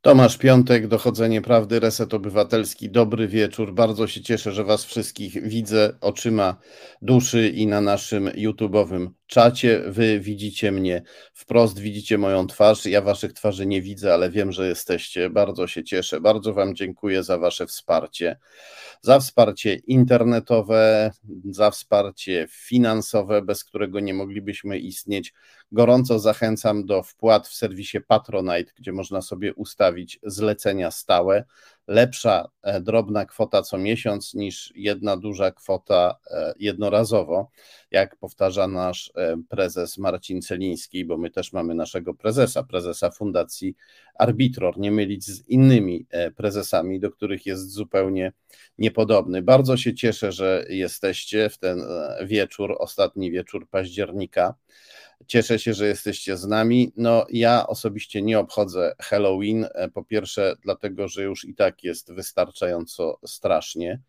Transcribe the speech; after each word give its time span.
Tomasz 0.00 0.38
Piątek, 0.38 0.88
Dochodzenie 0.88 1.42
Prawdy, 1.42 1.80
Reset 1.80 2.14
Obywatelski. 2.14 2.90
Dobry 2.90 3.28
wieczór. 3.28 3.74
Bardzo 3.74 4.06
się 4.06 4.20
cieszę, 4.22 4.52
że 4.52 4.64
Was 4.64 4.84
wszystkich 4.84 5.48
widzę 5.48 5.92
oczyma 6.00 6.56
duszy 7.02 7.48
i 7.48 7.66
na 7.66 7.80
naszym 7.80 8.26
YouTube'owym 8.26 9.08
czacie. 9.30 9.82
Wy 9.86 10.20
widzicie 10.20 10.72
mnie 10.72 11.02
wprost, 11.34 11.78
widzicie 11.78 12.18
moją 12.18 12.46
twarz. 12.46 12.86
Ja 12.86 13.02
Waszych 13.02 13.32
twarzy 13.32 13.66
nie 13.66 13.82
widzę, 13.82 14.14
ale 14.14 14.30
wiem, 14.30 14.52
że 14.52 14.68
jesteście. 14.68 15.30
Bardzo 15.30 15.66
się 15.66 15.84
cieszę. 15.84 16.20
Bardzo 16.20 16.54
Wam 16.54 16.74
dziękuję 16.74 17.22
za 17.22 17.38
Wasze 17.38 17.66
wsparcie. 17.66 18.38
Za 19.02 19.20
wsparcie 19.20 19.74
internetowe, 19.74 21.10
za 21.50 21.70
wsparcie 21.70 22.46
finansowe, 22.50 23.42
bez 23.42 23.64
którego 23.64 24.00
nie 24.00 24.14
moglibyśmy 24.14 24.78
istnieć. 24.78 25.34
Gorąco 25.72 26.18
zachęcam 26.18 26.86
do 26.86 27.02
wpłat 27.02 27.48
w 27.48 27.54
serwisie 27.54 28.00
Patronite, 28.00 28.72
gdzie 28.76 28.92
można 28.92 29.22
sobie 29.22 29.54
ustawić 29.54 30.18
zlecenia 30.22 30.90
stałe. 30.90 31.44
Lepsza 31.90 32.48
e, 32.62 32.80
drobna 32.80 33.26
kwota 33.26 33.62
co 33.62 33.78
miesiąc 33.78 34.34
niż 34.34 34.72
jedna 34.76 35.16
duża 35.16 35.50
kwota 35.50 36.16
e, 36.30 36.54
jednorazowo, 36.58 37.50
jak 37.90 38.16
powtarza 38.16 38.68
nasz 38.68 39.12
e, 39.16 39.36
prezes 39.48 39.98
Marcin 39.98 40.42
Celiński, 40.42 41.04
bo 41.04 41.18
my 41.18 41.30
też 41.30 41.52
mamy 41.52 41.74
naszego 41.74 42.14
prezesa, 42.14 42.62
prezesa 42.62 43.10
Fundacji 43.10 43.76
Arbitror, 44.14 44.78
nie 44.78 44.90
mylić 44.90 45.24
z 45.24 45.48
innymi 45.48 46.06
prezesami, 46.36 47.00
do 47.00 47.10
których 47.10 47.46
jest 47.46 47.70
zupełnie 47.70 48.32
niepodobny. 48.78 49.42
Bardzo 49.42 49.76
się 49.76 49.94
cieszę, 49.94 50.32
że 50.32 50.64
jesteście 50.68 51.50
w 51.50 51.58
ten 51.58 51.82
wieczór, 52.24 52.76
ostatni 52.78 53.30
wieczór 53.30 53.68
października. 53.68 54.54
Cieszę 55.26 55.58
się, 55.58 55.74
że 55.74 55.86
jesteście 55.86 56.36
z 56.36 56.46
nami. 56.46 56.92
No, 56.96 57.26
ja 57.30 57.66
osobiście 57.66 58.22
nie 58.22 58.38
obchodzę 58.38 58.94
Halloween. 59.00 59.66
E, 59.74 59.88
po 59.88 60.04
pierwsze, 60.04 60.56
dlatego, 60.62 61.08
że 61.08 61.22
już 61.22 61.44
i 61.44 61.54
tak 61.54 61.84
jest 61.84 62.12
wystarczająco 62.12 63.18
strasznie 63.24 64.00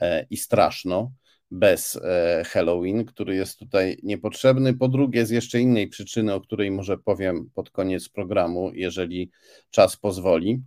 e, 0.00 0.26
i 0.30 0.36
straszno 0.36 1.12
bez 1.50 1.96
e, 1.96 2.42
Halloween, 2.46 3.04
który 3.04 3.34
jest 3.34 3.58
tutaj 3.58 3.98
niepotrzebny. 4.02 4.74
Po 4.74 4.88
drugie, 4.88 5.26
z 5.26 5.30
jeszcze 5.30 5.60
innej 5.60 5.88
przyczyny, 5.88 6.34
o 6.34 6.40
której 6.40 6.70
może 6.70 6.98
powiem 6.98 7.50
pod 7.54 7.70
koniec 7.70 8.08
programu, 8.08 8.70
jeżeli 8.74 9.30
czas 9.70 9.96
pozwoli. 9.96 10.62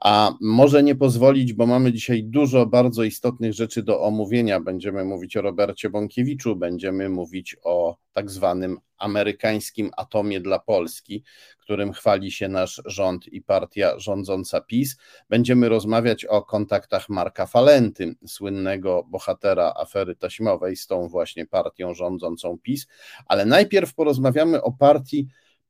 A 0.00 0.34
może 0.40 0.82
nie 0.82 0.94
pozwolić, 0.94 1.52
bo 1.52 1.66
mamy 1.66 1.92
dzisiaj 1.92 2.24
dużo 2.24 2.66
bardzo 2.66 3.02
istotnych 3.04 3.52
rzeczy 3.52 3.82
do 3.82 4.02
omówienia. 4.02 4.60
Będziemy 4.60 5.04
mówić 5.04 5.36
o 5.36 5.42
Robercie 5.42 5.90
Bąkiewiczu, 5.90 6.56
będziemy 6.56 7.08
mówić 7.08 7.56
o 7.64 7.96
tak 8.12 8.30
zwanym 8.30 8.78
amerykańskim 8.98 9.90
atomie 9.96 10.40
dla 10.40 10.58
Polski, 10.58 11.24
którym 11.58 11.92
chwali 11.92 12.30
się 12.30 12.48
nasz 12.48 12.82
rząd 12.84 13.28
i 13.28 13.42
partia 13.42 13.98
rządząca 13.98 14.60
PiS. 14.60 14.96
Będziemy 15.28 15.68
rozmawiać 15.68 16.24
o 16.24 16.42
kontaktach 16.42 17.08
Marka 17.08 17.46
Falenty, 17.46 18.14
słynnego 18.26 19.04
bohatera 19.08 19.72
afery 19.76 20.16
taśmowej 20.16 20.76
z 20.76 20.86
tą 20.86 21.08
właśnie 21.08 21.46
partią 21.46 21.94
rządzącą 21.94 22.58
PiS, 22.58 22.86
ale 23.26 23.44
najpierw 23.44 23.94
porozmawiamy 23.94 24.62
o 24.62 24.72
partii 24.72 25.28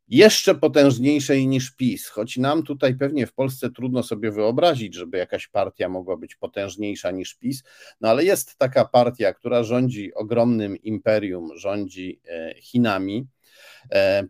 jeszcze 0.09 0.55
potężniejszej 0.55 1.47
niż 1.47 1.71
PiS, 1.71 2.09
choć 2.09 2.37
nam 2.37 2.63
tutaj 2.63 2.95
pewnie 2.95 3.27
w 3.27 3.33
Polsce 3.33 3.71
trudno 3.71 4.03
sobie 4.03 4.31
wyobrazić, 4.31 4.95
żeby 4.95 5.19
jakaś 5.19 5.49
partia 5.49 5.89
mogła 5.89 6.17
być 6.17 6.37
potężniejsza 6.37 7.11
niż 7.11 7.35
PiS, 7.35 7.63
no 8.01 8.09
ale 8.09 8.25
jest 8.25 8.57
taka 8.59 8.85
partia, 8.85 9.35
która 9.35 9.63
rządzi 9.63 10.15
ogromnym 10.15 10.77
imperium, 10.77 11.51
rządzi 11.57 12.21
e, 12.29 12.55
Chinami, 12.61 13.27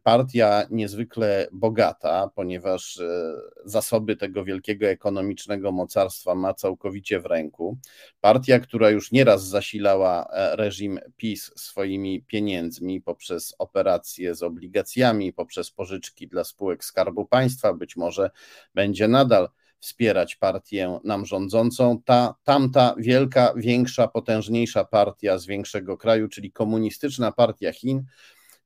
partia 0.03 0.67
niezwykle 0.71 1.49
bogata, 1.53 2.31
ponieważ 2.35 2.99
e, 3.01 3.35
zasoby 3.65 4.17
tego 4.17 4.45
wielkiego 4.45 4.87
ekonomicznego 4.87 5.73
mocarstwa 5.73 6.35
ma 6.35 6.55
całkowicie 6.55 7.21
w 7.21 7.27
ręku. 7.27 7.79
Partia, 8.21 8.61
która 8.61 8.91
już 8.91 9.13
nieraz 9.13 9.49
zasilała 9.49 10.29
e, 10.33 10.57
reżim 10.57 11.01
PiS 11.17 11.53
swoimi 11.57 12.23
pieniędzmi 12.23 13.01
poprzez 13.01 13.55
operacje 13.59 14.35
z 14.35 14.43
obligacjami, 14.43 15.33
poprzez 15.33 15.71
pożyczki 15.71 16.29
dla 16.29 16.45
spółek 16.45 16.85
Skarbu 16.85 17.27
Państwa, 17.27 17.75
być 17.75 17.97
może 17.97 18.31
będzie 18.75 19.09
nadal 19.09 19.49
wspierać 19.81 20.37
partię 20.37 21.01
nam 21.05 21.27
rządzącą. 21.27 22.03
Ta 22.05 22.35
tamta 22.45 22.95
wielka, 22.99 23.53
większa, 23.57 24.09
potężniejsza 24.09 24.85
partia 24.85 25.39
z 25.39 25.47
większego 25.47 25.97
kraju, 25.97 26.29
czyli 26.29 26.53
komunistyczna 26.53 27.33
partia 27.33 27.73
Chin, 27.73 28.05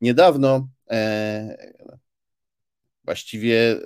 Niedawno, 0.01 0.69
e, 0.91 1.71
właściwie 3.05 3.57
e, 3.73 3.81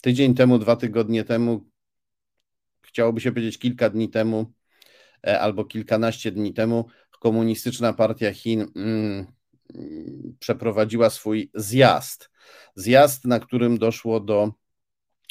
tydzień 0.00 0.34
temu, 0.34 0.58
dwa 0.58 0.76
tygodnie 0.76 1.24
temu, 1.24 1.68
chciałoby 2.82 3.20
się 3.20 3.30
powiedzieć 3.32 3.58
kilka 3.58 3.90
dni 3.90 4.08
temu, 4.08 4.52
e, 5.26 5.40
albo 5.40 5.64
kilkanaście 5.64 6.32
dni 6.32 6.54
temu, 6.54 6.84
Komunistyczna 7.20 7.92
Partia 7.92 8.32
Chin 8.32 8.66
mm, 8.76 9.26
przeprowadziła 10.38 11.10
swój 11.10 11.50
zjazd. 11.54 12.30
Zjazd, 12.74 13.24
na 13.24 13.40
którym 13.40 13.78
doszło 13.78 14.20
do 14.20 14.52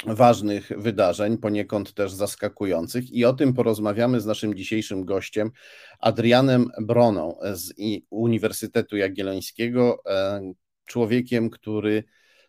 ważnych 0.06 0.72
wydarzeń, 0.78 1.38
poniekąd 1.38 1.94
też 1.94 2.12
zaskakujących, 2.12 3.12
i 3.12 3.26
o 3.26 3.34
tym 3.34 3.54
porozmawiamy 3.54 4.22
z 4.22 4.26
naszym 4.26 4.56
dzisiejszym 4.56 5.06
gościem, 5.06 5.52
Adrianem 6.00 6.70
Broną 6.82 7.38
z 7.54 7.74
Uniwersytetu 8.10 8.98
Jagiellońskiego, 8.98 9.98
e, 10.06 10.42
człowiekiem, 10.86 11.50
który 11.50 12.04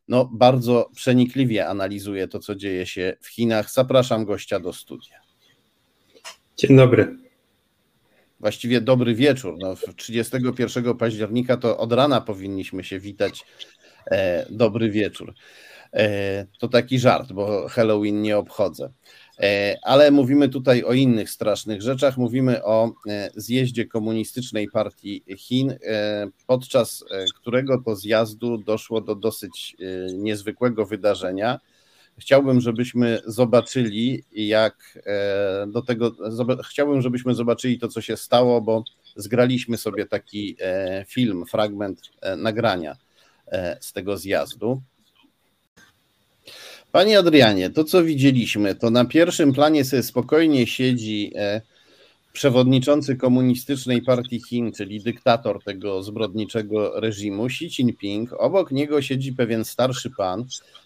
no, 0.09 0.31
bardzo 0.33 0.91
przenikliwie 0.95 1.69
analizuje 1.69 2.29
to, 2.29 2.39
co 2.39 2.55
dzieje 2.55 2.87
się 2.87 3.17
w 3.21 3.29
Chinach. 3.29 3.73
Zapraszam 3.73 4.25
gościa 4.25 4.61
do 4.61 4.73
studia. 4.73 5.21
Dzień 6.57 6.77
dobry. 6.77 7.17
Właściwie 8.41 8.81
dobry 8.81 9.15
wieczór. 9.15 9.57
No, 9.59 9.75
31 9.97 10.97
października 10.97 11.57
to 11.57 11.79
od 11.79 11.93
rana 11.93 12.21
powinniśmy 12.21 12.85
się 12.85 13.01
witać. 13.01 13.45
E, 14.11 14.47
dobry 14.51 14.91
wieczór. 14.91 15.35
E, 15.93 16.47
to 16.59 16.69
taki 16.69 16.99
żart, 16.99 17.33
bo 17.33 17.69
Halloween 17.69 18.23
nie 18.23 18.39
obchodzę. 18.39 18.93
E, 19.41 19.77
ale 19.83 20.11
mówimy 20.11 20.49
tutaj 20.49 20.85
o 20.85 20.93
innych 20.93 21.31
strasznych 21.31 21.83
rzeczach. 21.83 22.17
Mówimy 22.17 22.65
o 22.65 22.93
e, 23.09 23.31
zjeździe 23.37 23.87
komunistycznej 23.87 24.69
partii 24.69 25.25
Chin, 25.37 25.79
podczas 26.47 27.05
którego 27.41 27.83
to 27.83 27.97
zjazdu 27.97 28.59
doszło 28.59 29.01
do 29.01 29.15
dosyć 29.15 29.77
niezwykłego 30.15 30.87
wydarzenia. 30.87 31.61
Chciałbym, 32.19 32.61
żebyśmy 32.61 33.21
zobaczyli, 33.27 34.25
jak 34.33 34.99
do 35.67 35.83
tego, 35.83 36.13
chciałbym, 36.71 37.03
żebyśmy 37.03 37.35
zobaczyli 37.35 37.79
to, 37.79 37.89
co 37.89 38.01
się 38.01 38.17
stało, 38.17 38.61
bo 38.61 38.85
zgraliśmy 39.17 39.77
sobie 39.77 40.07
taki 40.07 40.57
film, 41.07 41.47
fragment 41.47 42.01
nagrania 42.37 42.97
z 43.81 43.93
tego 43.93 44.17
zjazdu. 44.17 44.83
Panie 46.93 47.19
Adrianie, 47.19 47.71
to 47.71 47.85
co 47.85 48.05
widzieliśmy, 48.05 48.75
to 48.75 48.91
na 48.91 49.05
pierwszym 49.05 49.53
planie 49.53 49.85
sobie 49.85 50.03
spokojnie 50.03 50.67
siedzi 50.67 51.33
e, 51.37 51.61
przewodniczący 52.33 53.17
komunistycznej 53.17 54.03
partii 54.03 54.41
Chin, 54.49 54.73
czyli 54.73 55.01
dyktator 55.01 55.65
tego 55.65 56.03
zbrodniczego 56.03 57.01
reżimu, 57.01 57.47
Xi 57.47 57.65
Jinping. 57.67 58.33
Obok 58.33 58.71
niego 58.71 59.03
siedzi 59.03 59.33
pewien 59.33 59.65
starszy 59.65 60.11
pan. 60.11 60.45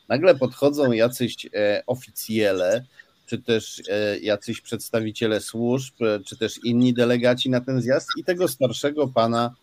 Nagle 0.08 0.34
podchodzą 0.34 0.92
jacyś 0.92 1.46
e, 1.54 1.82
oficjele, 1.86 2.84
czy 3.26 3.38
też 3.38 3.82
e, 3.88 4.18
jacyś 4.18 4.60
przedstawiciele 4.60 5.40
służb, 5.40 5.94
czy 6.26 6.36
też 6.36 6.64
inni 6.64 6.94
delegaci 6.94 7.50
na 7.50 7.60
ten 7.60 7.80
zjazd 7.80 8.08
i 8.16 8.24
tego 8.24 8.48
starszego 8.48 9.08
pana 9.08 9.54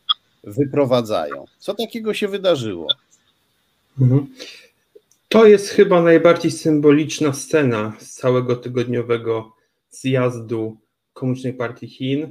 wyprowadzają. 0.44 1.46
Co 1.60 1.74
takiego 1.74 2.14
się 2.14 2.28
wydarzyło? 2.28 2.88
Mhm. 4.02 4.28
To 5.32 5.48
jest 5.48 5.70
chyba 5.70 6.02
najbardziej 6.02 6.52
symboliczna 6.52 7.34
scena 7.34 7.94
z 8.00 8.14
całego 8.14 8.56
tygodniowego 8.56 9.56
zjazdu 9.90 10.78
Komunistycznej 11.14 11.54
Partii 11.54 11.88
Chin. 11.88 12.24
E, 12.24 12.30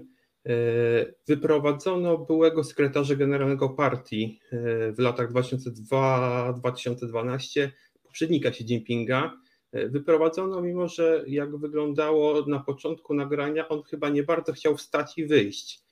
wyprowadzono 1.26 2.18
byłego 2.18 2.64
sekretarza 2.64 3.14
generalnego 3.14 3.68
partii 3.68 4.40
e, 4.52 4.56
w 4.92 4.98
latach 4.98 5.32
2002-2012, 5.32 7.68
poprzednika 8.02 8.48
Xi 8.48 8.64
Jinpinga. 8.64 9.32
E, 9.72 9.88
wyprowadzono, 9.88 10.62
mimo 10.62 10.88
że 10.88 11.24
jak 11.26 11.56
wyglądało 11.56 12.46
na 12.46 12.60
początku 12.60 13.14
nagrania, 13.14 13.68
on 13.68 13.82
chyba 13.82 14.08
nie 14.08 14.22
bardzo 14.22 14.52
chciał 14.52 14.76
wstać 14.76 15.18
i 15.18 15.26
wyjść. 15.26 15.88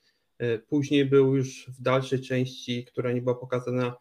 Później 0.69 1.05
był 1.05 1.37
już 1.37 1.70
w 1.79 1.82
dalszej 1.82 2.20
części, 2.20 2.85
która 2.85 3.12
nie 3.12 3.23
była 3.23 3.35
pokazana, 3.35 3.97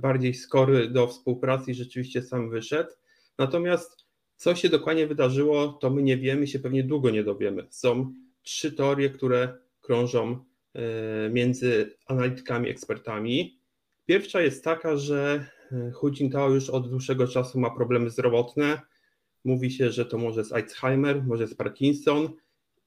bardziej 0.00 0.34
skory 0.34 0.88
do 0.88 1.06
współpracy 1.06 1.70
i 1.70 1.74
rzeczywiście 1.74 2.22
sam 2.22 2.50
wyszedł. 2.50 2.90
Natomiast 3.38 4.04
co 4.36 4.54
się 4.54 4.68
dokładnie 4.68 5.06
wydarzyło, 5.06 5.68
to 5.68 5.90
my 5.90 6.02
nie 6.02 6.16
wiemy, 6.16 6.46
się 6.46 6.58
pewnie 6.58 6.84
długo 6.84 7.10
nie 7.10 7.24
dowiemy. 7.24 7.66
Są 7.70 8.12
trzy 8.42 8.72
teorie, 8.72 9.10
które 9.10 9.58
krążą 9.80 10.44
e, 10.74 11.30
między 11.30 11.96
analitykami, 12.06 12.68
ekspertami. 12.70 13.58
Pierwsza 14.06 14.40
jest 14.40 14.64
taka, 14.64 14.96
że 14.96 15.46
Hu 15.94 16.10
Jintao 16.10 16.50
już 16.50 16.70
od 16.70 16.90
dłuższego 16.90 17.28
czasu 17.28 17.60
ma 17.60 17.70
problemy 17.70 18.10
zdrowotne. 18.10 18.80
Mówi 19.44 19.70
się, 19.70 19.90
że 19.90 20.06
to 20.06 20.18
może 20.18 20.40
jest 20.40 20.52
Alzheimer, 20.52 21.24
może 21.24 21.42
jest 21.42 21.58
Parkinson 21.58 22.28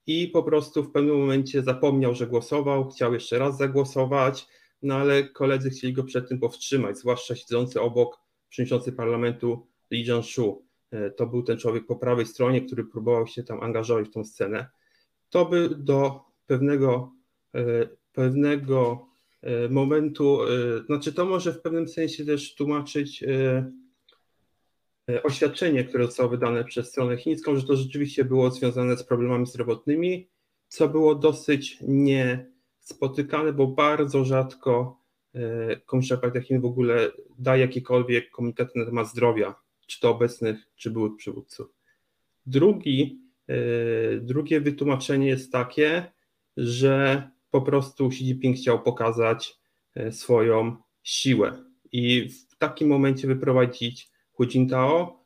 i 0.08 0.28
po 0.28 0.44
prostu 0.44 0.84
w 0.84 0.92
pewnym 0.92 1.20
momencie 1.20 1.64
zapomniał, 1.64 2.16
że 2.16 2.28
głosował, 2.28 2.90
chciał 2.90 3.14
jeszcze 3.14 3.40
raz 3.40 3.58
zagłosować, 3.58 4.48
no 4.82 4.96
ale 4.96 5.24
koledzy 5.24 5.70
chcieli 5.70 5.94
go 5.94 6.04
przed 6.04 6.30
tym 6.30 6.40
powstrzymać, 6.40 6.98
zwłaszcza 6.98 7.36
siedzący 7.36 7.82
obok 7.82 8.20
przewodniczący 8.50 8.92
parlamentu 8.92 9.68
Li 9.92 10.06
Jianshu. 10.06 10.68
E, 10.92 11.12
to 11.12 11.28
był 11.28 11.44
ten 11.44 11.58
człowiek 11.58 11.86
po 11.86 11.96
prawej 11.96 12.26
stronie, 12.26 12.62
który 12.62 12.86
próbował 12.86 13.28
się 13.28 13.44
tam 13.44 13.64
angażować 13.64 14.08
w 14.08 14.12
tą 14.12 14.24
scenę. 14.24 14.70
To 15.30 15.46
by 15.46 15.70
do 15.78 16.22
pewnego, 16.46 17.12
e, 17.56 17.90
pewnego 18.14 19.08
e, 19.42 19.70
momentu, 19.70 20.40
znaczy 20.86 21.14
to 21.14 21.26
może 21.26 21.54
w 21.54 21.62
pewnym 21.62 21.88
sensie 21.88 22.26
też 22.26 22.56
tłumaczyć 22.56 23.24
oświadczenie, 25.24 25.84
które 25.84 26.06
zostało 26.06 26.30
wydane 26.30 26.64
przez 26.64 26.90
stronę 26.90 27.18
chińską, 27.18 27.56
że 27.56 27.64
to 27.64 27.76
rzeczywiście 27.76 28.26
było 28.26 28.52
związane 28.52 28.98
z 28.98 29.04
problemami 29.04 29.46
zdrowotnymi, 29.46 30.30
co 30.68 30.90
było 30.90 31.16
dosyć 31.16 31.78
niespotykane, 32.90 33.54
bo 33.54 33.68
bardzo 33.68 34.26
rzadko 34.26 35.02
Komunistyczna 35.86 36.18
Partia 36.18 36.42
Chin 36.42 36.62
w 36.62 36.66
ogóle 36.66 37.12
daje 37.40 37.62
jakiekolwiek 37.62 38.32
komunikaty 38.32 38.80
na 38.80 38.86
temat 38.86 39.08
zdrowia 39.08 39.56
czy 39.88 40.00
to 40.00 40.10
obecnych, 40.10 40.58
czy 40.76 40.92
byłych 40.92 41.16
przywódców. 41.18 41.68
Drugi, 42.46 43.22
e, 43.48 43.56
drugie 44.18 44.62
wytłumaczenie 44.62 45.28
jest 45.28 45.52
takie, 45.52 46.12
że 46.58 47.30
po 47.52 47.62
prostu 47.62 48.08
Xi 48.08 48.24
Jinping 48.24 48.58
chciał 48.58 48.84
pokazać 48.84 49.60
e, 49.96 50.12
swoją 50.12 50.76
siłę 51.04 51.64
i 51.92 52.30
w 52.30 52.58
takim 52.58 52.88
momencie 52.88 53.28
wyprowadzić 53.28 54.12
Hu 54.32 54.46
Jintao 54.46 55.17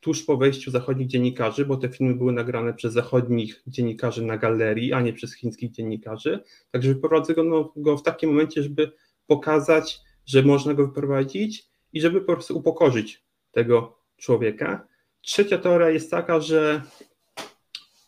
tuż 0.00 0.22
po 0.22 0.36
wejściu 0.36 0.70
zachodnich 0.70 1.08
dziennikarzy, 1.08 1.66
bo 1.66 1.76
te 1.76 1.88
filmy 1.88 2.14
były 2.14 2.32
nagrane 2.32 2.74
przez 2.74 2.92
zachodnich 2.92 3.62
dziennikarzy 3.66 4.24
na 4.24 4.38
galerii, 4.38 4.92
a 4.92 5.00
nie 5.00 5.12
przez 5.12 5.34
chińskich 5.34 5.70
dziennikarzy. 5.70 6.40
Także 6.70 6.94
wyprowadzono 6.94 7.44
no, 7.44 7.72
go 7.76 7.96
w 7.96 8.02
takim 8.02 8.30
momencie, 8.30 8.62
żeby 8.62 8.92
pokazać, 9.26 10.00
że 10.26 10.42
można 10.42 10.74
go 10.74 10.86
wyprowadzić 10.86 11.68
i 11.92 12.00
żeby 12.00 12.20
po 12.20 12.32
prostu 12.32 12.58
upokorzyć 12.58 13.24
tego 13.52 13.98
człowieka. 14.16 14.86
Trzecia 15.20 15.58
teoria 15.58 15.90
jest 15.90 16.10
taka, 16.10 16.40
że 16.40 16.82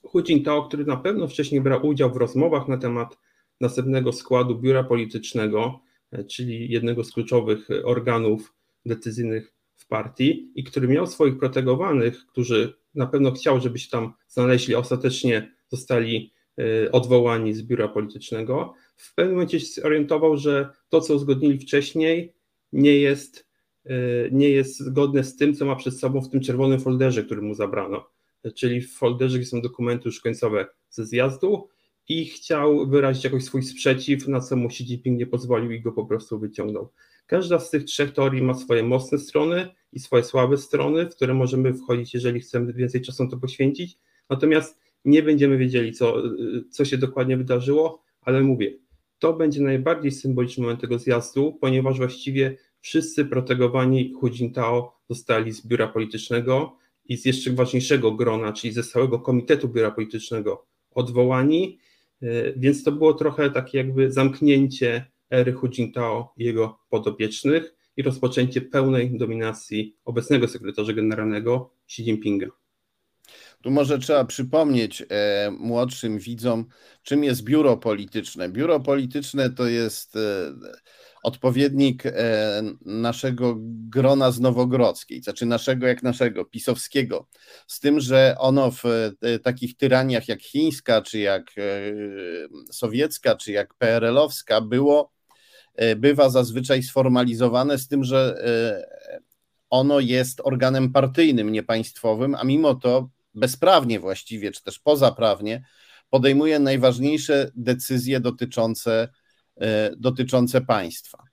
Hu 0.02 0.22
Jintao, 0.22 0.62
który 0.62 0.84
na 0.84 0.96
pewno 0.96 1.28
wcześniej 1.28 1.60
brał 1.60 1.86
udział 1.86 2.12
w 2.12 2.16
rozmowach 2.16 2.68
na 2.68 2.78
temat 2.78 3.18
następnego 3.60 4.12
składu 4.12 4.58
biura 4.58 4.84
politycznego, 4.84 5.80
e, 6.12 6.24
czyli 6.24 6.70
jednego 6.70 7.04
z 7.04 7.12
kluczowych 7.12 7.68
organów 7.84 8.54
decyzyjnych 8.86 9.59
w 9.80 9.86
partii 9.86 10.52
i 10.54 10.64
który 10.64 10.88
miał 10.88 11.06
swoich 11.06 11.38
protegowanych, 11.38 12.26
którzy 12.26 12.74
na 12.94 13.06
pewno 13.06 13.32
chciał, 13.32 13.60
żeby 13.60 13.78
się 13.78 13.90
tam 13.90 14.12
znaleźli, 14.28 14.74
ostatecznie 14.74 15.54
zostali 15.68 16.32
e, 16.58 16.92
odwołani 16.92 17.54
z 17.54 17.62
biura 17.62 17.88
politycznego, 17.88 18.74
w 18.96 19.14
pewnym 19.14 19.34
momencie 19.34 19.60
się 19.60 19.80
zorientował, 19.80 20.36
że 20.36 20.68
to, 20.88 21.00
co 21.00 21.14
uzgodnili 21.14 21.58
wcześniej, 21.58 22.34
nie 22.72 22.96
jest 22.96 23.50
Y, 23.86 24.28
nie 24.32 24.48
jest 24.48 24.80
zgodne 24.80 25.24
z 25.24 25.36
tym, 25.36 25.54
co 25.54 25.64
ma 25.64 25.76
przed 25.76 25.98
sobą 25.98 26.20
w 26.20 26.28
tym 26.28 26.40
czerwonym 26.40 26.80
folderze, 26.80 27.24
który 27.24 27.42
mu 27.42 27.54
zabrano. 27.54 28.10
Czyli 28.54 28.80
w 28.80 28.92
folderze, 28.92 29.38
gdzie 29.38 29.46
są 29.46 29.60
dokumenty 29.60 30.08
już 30.08 30.20
końcowe 30.20 30.66
ze 30.90 31.06
zjazdu 31.06 31.68
i 32.10 32.24
chciał 32.24 32.86
wyrazić 32.86 33.24
jakoś 33.24 33.44
swój 33.44 33.62
sprzeciw, 33.62 34.28
na 34.28 34.40
co 34.40 34.56
mu 34.56 34.66
Xi 34.66 34.84
Jinping 34.84 35.18
nie 35.18 35.26
pozwolił 35.26 35.70
i 35.72 35.80
go 35.80 35.92
po 35.92 36.06
prostu 36.06 36.38
wyciągnął. 36.38 36.92
Każda 37.26 37.58
z 37.58 37.70
tych 37.70 37.84
trzech 37.84 38.12
teorii 38.12 38.42
ma 38.42 38.54
swoje 38.54 38.82
mocne 38.82 39.18
strony 39.18 39.68
i 39.92 40.00
swoje 40.00 40.24
słabe 40.24 40.56
strony, 40.56 41.06
w 41.06 41.14
które 41.14 41.34
możemy 41.34 41.74
wchodzić, 41.74 42.14
jeżeli 42.14 42.40
chcemy 42.40 42.72
więcej 42.72 43.00
czasu 43.00 43.24
na 43.24 43.30
to 43.30 43.36
poświęcić. 43.36 43.98
Natomiast 44.30 44.80
nie 45.04 45.22
będziemy 45.22 45.58
wiedzieli, 45.58 45.92
co, 45.92 46.22
co 46.70 46.84
się 46.84 46.98
dokładnie 46.98 47.36
wydarzyło, 47.36 48.02
ale 48.20 48.40
mówię, 48.40 48.78
to 49.18 49.32
będzie 49.32 49.60
najbardziej 49.60 50.12
symboliczny 50.12 50.62
moment 50.62 50.80
tego 50.80 50.98
zjazdu, 50.98 51.58
ponieważ 51.60 51.98
właściwie 51.98 52.56
wszyscy 52.80 53.24
protegowani 53.24 54.12
Hu 54.12 54.28
Jintao 54.28 54.92
zostali 55.10 55.52
z 55.52 55.66
biura 55.66 55.88
politycznego 55.88 56.76
i 57.04 57.16
z 57.16 57.24
jeszcze 57.24 57.52
ważniejszego 57.52 58.12
grona, 58.12 58.52
czyli 58.52 58.72
ze 58.72 58.82
całego 58.82 59.18
komitetu 59.18 59.68
biura 59.68 59.90
politycznego 59.90 60.66
odwołani, 60.90 61.78
więc 62.56 62.84
to 62.84 62.92
było 62.92 63.14
trochę 63.14 63.50
takie 63.50 63.78
jakby 63.78 64.12
zamknięcie 64.12 65.04
ery 65.30 65.52
Hu 65.52 65.68
Jintao 65.68 66.32
i 66.36 66.44
jego 66.44 66.78
podopiecznych 66.88 67.74
i 67.96 68.02
rozpoczęcie 68.02 68.60
pełnej 68.60 69.18
dominacji 69.18 69.96
obecnego 70.04 70.48
sekretarza 70.48 70.92
generalnego 70.92 71.70
Xi 71.86 72.02
Jinpinga. 72.02 72.46
Tu 73.62 73.70
może 73.70 73.98
trzeba 73.98 74.24
przypomnieć 74.24 75.02
e, 75.10 75.50
młodszym 75.58 76.18
widzom, 76.18 76.64
czym 77.02 77.24
jest 77.24 77.42
biuro 77.44 77.76
polityczne. 77.76 78.48
Biuro 78.48 78.80
polityczne 78.80 79.50
to 79.50 79.66
jest 79.66 80.16
e, 80.16 80.52
odpowiednik 81.22 82.06
e, 82.06 82.12
naszego 82.84 83.56
grona 83.88 84.30
z 84.30 84.40
Nowogrodzkiej, 84.40 85.22
znaczy 85.22 85.46
naszego 85.46 85.86
jak 85.86 86.02
naszego, 86.02 86.44
pisowskiego, 86.44 87.28
z 87.66 87.80
tym, 87.80 88.00
że 88.00 88.34
ono 88.38 88.70
w 88.70 88.84
e, 88.84 89.38
takich 89.38 89.76
tyraniach 89.76 90.28
jak 90.28 90.42
chińska, 90.42 91.02
czy 91.02 91.18
jak 91.18 91.42
e, 91.58 91.62
sowiecka, 92.72 93.36
czy 93.36 93.52
jak 93.52 93.74
PRL-owska 93.74 94.60
było, 94.60 95.12
bywa 95.96 96.30
zazwyczaj 96.30 96.82
sformalizowane 96.82 97.78
z 97.78 97.88
tym, 97.88 98.04
że 98.04 98.42
ono 99.70 100.00
jest 100.00 100.40
organem 100.44 100.92
partyjnym, 100.92 101.52
niepaństwowym, 101.52 102.34
a 102.34 102.44
mimo 102.44 102.74
to 102.74 103.08
bezprawnie 103.34 104.00
właściwie, 104.00 104.52
czy 104.52 104.62
też 104.62 104.78
pozaprawnie 104.78 105.64
podejmuje 106.10 106.58
najważniejsze 106.58 107.50
decyzje 107.54 108.20
dotyczące 108.20 109.08
dotyczące 109.96 110.60
państwa. 110.60 111.30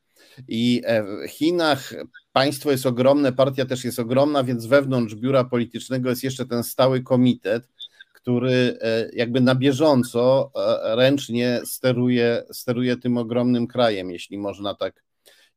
I 0.48 0.82
e, 0.86 1.04
w 1.04 1.30
Chinach 1.30 1.94
państwo 2.32 2.72
jest 2.72 2.86
ogromne, 2.86 3.34
partia 3.34 3.66
też 3.66 3.84
jest 3.84 4.00
ogromna, 4.00 4.44
więc 4.44 4.66
wewnątrz 4.66 5.16
biura 5.16 5.44
politycznego 5.44 6.10
jest 6.10 6.24
jeszcze 6.24 6.46
ten 6.46 6.64
stały 6.64 7.04
komitet, 7.04 7.68
który 8.14 8.78
e, 8.82 9.10
jakby 9.14 9.42
na 9.42 9.56
bieżąco 9.56 10.52
ręcznie 10.84 11.62
steruje, 11.66 12.44
steruje 12.52 12.98
tym 12.98 13.18
ogromnym 13.18 13.68
krajem, 13.68 14.12
jeśli 14.12 14.38
można 14.38 14.76
tak, 14.76 15.04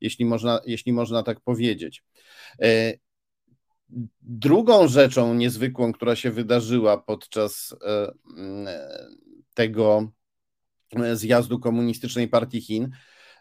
jeśli 0.00 0.24
można, 0.24 0.60
jeśli 0.66 0.92
można 0.92 1.22
tak 1.22 1.40
powiedzieć. 1.40 2.04
Drugą 4.20 4.88
rzeczą 4.88 5.34
niezwykłą, 5.34 5.92
która 5.92 6.16
się 6.16 6.30
wydarzyła 6.30 6.98
podczas 6.98 7.74
tego 9.54 10.12
zjazdu 11.14 11.58
Komunistycznej 11.58 12.28
Partii 12.28 12.60
Chin. 12.60 12.90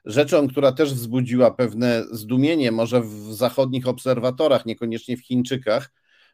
Rzeczą, 0.05 0.47
która 0.47 0.71
też 0.71 0.93
wzbudziła 0.93 1.51
pewne 1.51 2.03
zdumienie, 2.11 2.71
może 2.71 3.01
w 3.01 3.33
zachodnich 3.33 3.87
obserwatorach, 3.87 4.65
niekoniecznie 4.65 5.17
w 5.17 5.25
Chińczykach, 5.25 5.91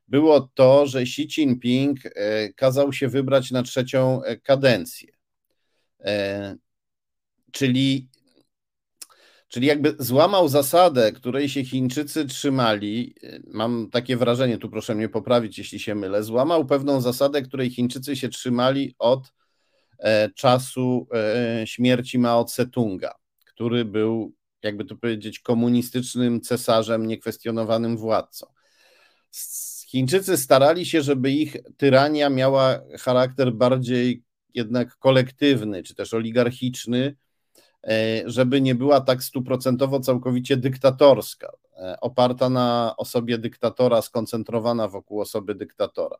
było 0.07 0.41
to, 0.53 0.87
że 0.87 0.99
Xi 0.99 1.21
Jinping 1.21 1.99
e, 2.05 2.53
kazał 2.53 2.93
się 2.93 3.07
wybrać 3.07 3.51
na 3.51 3.63
trzecią 3.63 4.23
e, 4.23 4.37
kadencję. 4.37 5.11
E, 5.99 6.55
czyli, 7.51 8.09
czyli 9.47 9.67
jakby 9.67 9.95
złamał 9.99 10.47
zasadę, 10.47 11.11
której 11.11 11.49
się 11.49 11.65
Chińczycy 11.65 12.25
trzymali. 12.25 13.15
Mam 13.47 13.89
takie 13.91 14.17
wrażenie, 14.17 14.57
tu 14.57 14.69
proszę 14.69 14.95
mnie 14.95 15.09
poprawić, 15.09 15.57
jeśli 15.57 15.79
się 15.79 15.95
mylę. 15.95 16.23
Złamał 16.23 16.65
pewną 16.65 17.01
zasadę, 17.01 17.41
której 17.41 17.69
Chińczycy 17.69 18.15
się 18.15 18.29
trzymali 18.29 18.95
od 18.99 19.31
E, 19.31 19.44
czasu 20.35 21.07
e, 21.13 21.67
śmierci 21.67 22.19
Mao 22.19 22.43
Tse-tunga, 22.43 23.11
który 23.45 23.85
był, 23.85 24.33
jakby 24.63 24.85
to 24.85 24.95
powiedzieć, 24.95 25.39
komunistycznym 25.39 26.41
cesarzem, 26.41 27.05
niekwestionowanym 27.05 27.97
władcą. 27.97 28.45
Chińczycy 29.87 30.37
starali 30.37 30.85
się, 30.85 31.01
żeby 31.01 31.31
ich 31.31 31.57
tyrania 31.77 32.29
miała 32.29 32.79
charakter 32.99 33.53
bardziej 33.53 34.23
jednak 34.53 34.97
kolektywny, 34.97 35.83
czy 35.83 35.95
też 35.95 36.13
oligarchiczny, 36.13 37.15
e, 37.87 38.23
żeby 38.25 38.61
nie 38.61 38.75
była 38.75 39.01
tak 39.01 39.23
stuprocentowo 39.23 39.99
całkowicie 39.99 40.57
dyktatorska, 40.57 41.51
oparta 42.01 42.49
na 42.49 42.93
osobie 42.97 43.37
dyktatora, 43.37 44.01
skoncentrowana 44.01 44.87
wokół 44.87 45.21
osoby 45.21 45.55
dyktatora. 45.55 46.17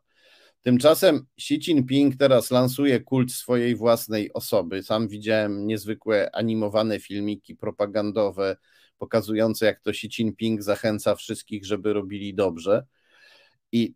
Tymczasem 0.62 1.26
Xi 1.38 1.54
Jinping 1.54 2.16
teraz 2.16 2.50
lansuje 2.50 3.00
kult 3.00 3.32
swojej 3.32 3.76
własnej 3.76 4.32
osoby. 4.32 4.82
Sam 4.82 5.08
widziałem 5.08 5.66
niezwykłe 5.66 6.30
animowane 6.34 7.00
filmiki 7.00 7.56
propagandowe 7.56 8.56
pokazujące, 8.98 9.66
jak 9.66 9.80
to 9.80 9.90
Xi 9.90 10.06
Jinping 10.06 10.62
zachęca 10.62 11.14
wszystkich, 11.14 11.64
żeby 11.64 11.92
robili 11.92 12.34
dobrze. 12.34 12.86
I, 13.72 13.94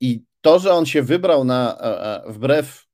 i 0.00 0.22
to, 0.40 0.58
że 0.58 0.72
on 0.72 0.86
się 0.86 1.02
wybrał 1.02 1.44
na, 1.44 1.78
wbrew 2.26 2.86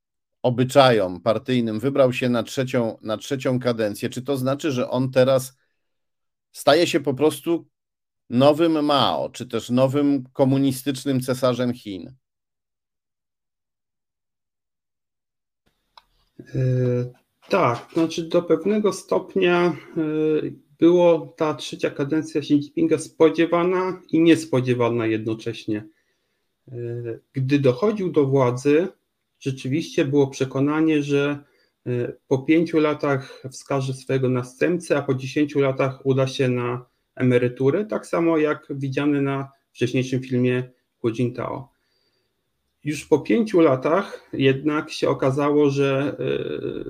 obyczajom 0.42 1.20
partyjnym, 1.20 1.80
wybrał 1.80 2.12
się 2.12 2.28
na 2.28 2.42
trzecią, 2.42 2.98
na 3.02 3.16
trzecią 3.16 3.60
kadencję, 3.60 4.08
czy 4.08 4.22
to 4.22 4.36
znaczy, 4.36 4.72
że 4.72 4.90
on 4.90 5.10
teraz 5.10 5.56
staje 6.52 6.86
się 6.86 7.00
po 7.00 7.14
prostu 7.14 7.68
nowym 8.30 8.84
Mao, 8.84 9.30
czy 9.30 9.46
też 9.46 9.70
nowym 9.70 10.24
komunistycznym 10.32 11.20
cesarzem 11.20 11.74
Chin? 11.74 12.14
Tak, 17.48 17.86
znaczy 17.92 18.22
do 18.22 18.42
pewnego 18.42 18.92
stopnia 18.92 19.66
e, 19.66 19.72
było 20.78 21.34
ta 21.36 21.54
trzecia 21.54 21.90
kadencja 21.90 22.40
Xi 22.40 22.54
Jinpinga 22.54 22.98
spodziewana 22.98 24.02
i 24.10 24.20
niespodziewana 24.20 25.06
jednocześnie. 25.06 25.88
E, 26.68 26.74
gdy 27.32 27.58
dochodził 27.58 28.12
do 28.12 28.26
władzy, 28.26 28.88
rzeczywiście 29.40 30.04
było 30.04 30.26
przekonanie, 30.26 31.02
że 31.02 31.38
po 32.28 32.38
pięciu 32.38 32.80
latach 32.80 33.42
wskaże 33.50 33.94
swojego 33.94 34.28
następcę, 34.28 34.96
a 34.96 35.02
po 35.02 35.14
dziesięciu 35.14 35.60
latach 35.60 36.06
uda 36.06 36.26
się 36.26 36.48
na 36.48 36.86
emeryturę, 37.14 37.84
tak 37.84 38.06
samo 38.06 38.38
jak 38.38 38.66
widziany 38.70 39.22
na 39.22 39.50
wcześniejszym 39.72 40.22
filmie 40.22 40.70
Hu 40.98 41.10
Jintao. 41.10 41.77
Już 42.84 43.04
po 43.04 43.18
pięciu 43.18 43.60
latach 43.60 44.30
jednak 44.32 44.90
się 44.90 45.08
okazało, 45.08 45.70
że 45.70 46.16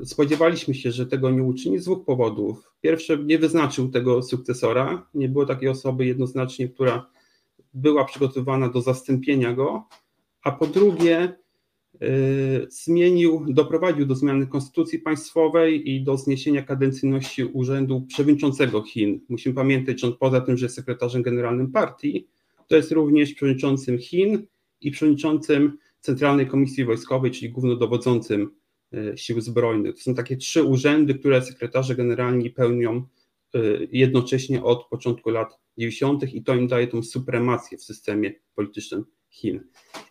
e, 0.01 0.07
spodziewaliśmy 0.07 0.75
się, 0.75 0.93
że 0.93 1.07
tego 1.07 1.31
nie 1.31 1.43
uczyni 1.43 1.79
z 1.79 1.85
dwóch 1.85 2.05
powodów. 2.05 2.73
Pierwsze, 2.81 3.17
nie 3.17 3.39
wyznaczył 3.39 3.89
tego 3.89 4.23
sukcesora, 4.23 5.07
nie 5.15 5.29
było 5.29 5.47
takiej 5.47 5.69
osoby 5.69 6.07
jednoznacznie, 6.07 6.69
która 6.69 7.11
była 7.75 8.05
przygotowana 8.05 8.69
do 8.69 8.83
zastąpienia 8.83 9.53
go, 9.53 9.89
a 10.43 10.53
po 10.53 10.67
drugie, 10.67 11.17
e, 11.19 12.09
zmienił, 12.69 13.45
doprowadził 13.49 14.07
do 14.07 14.15
zmiany 14.15 14.47
konstytucji 14.47 14.99
państwowej 14.99 15.91
i 15.91 16.05
do 16.05 16.17
zniesienia 16.17 16.63
kadencyjności 16.63 17.45
urzędu 17.45 18.01
przewodniczącego 18.01 18.83
Chin. 18.83 19.21
Musimy 19.29 19.55
pamiętać, 19.55 20.01
że 20.01 20.07
on 20.07 20.17
poza 20.17 20.41
tym, 20.41 20.57
że 20.57 20.67
jest 20.67 20.77
sekretarzem 20.77 21.23
generalnym 21.23 21.73
partii, 21.73 22.29
to 22.67 22.77
jest 22.77 22.93
również 22.93 23.35
przewodniczącym 23.35 23.99
Chin 23.99 24.47
i 24.81 24.91
przewodniczącym 24.91 25.79
Centralnej 26.01 26.47
Komisji 26.47 26.85
Wojskowej, 26.85 27.31
czyli 27.31 27.51
głównodowodzącym 27.51 28.51
e, 28.93 29.17
Sił 29.17 29.41
Zbrojnych. 29.41 29.95
To 29.95 30.01
są 30.01 30.15
takie 30.15 30.37
trzy 30.37 30.63
urzędy, 30.63 31.15
które 31.15 31.43
sekretarze 31.43 31.95
generalni 31.95 32.51
pełnią 32.51 32.97
e, 33.55 33.59
jednocześnie 33.93 34.63
od 34.63 34.87
początku 34.89 35.31
lat 35.31 35.59
90. 35.79 36.35
i 36.35 36.43
to 36.43 36.55
im 36.55 36.69
daje 36.69 36.87
tą 36.87 37.03
supremację 37.03 37.79
w 37.79 37.83
systemie 37.83 38.35
politycznym 38.55 39.05
Chin. 39.31 39.61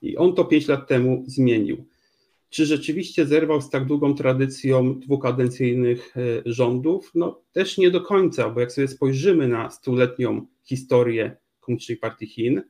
I 0.02 0.18
on 0.18 0.36
to 0.36 0.46
pięć 0.46 0.68
lat 0.68 0.88
temu 0.88 1.24
zmienił. 1.28 1.86
Czy 2.50 2.66
rzeczywiście 2.66 3.26
zerwał 3.26 3.62
z 3.62 3.70
tak 3.70 3.86
długą 3.86 4.16
tradycją 4.16 5.00
dwukadencyjnych 5.00 6.14
e, 6.18 6.42
rządów? 6.46 7.12
No 7.16 7.42
też 7.52 7.78
nie 7.78 7.92
do 7.92 8.02
końca, 8.02 8.50
bo 8.50 8.60
jak 8.60 8.72
sobie 8.72 8.88
spojrzymy 8.88 9.48
na 9.48 9.70
stuletnią 9.70 10.46
historię 10.64 11.38
Komunistycznej 11.60 11.98
Partii 11.98 12.28
Chin, 12.28 12.62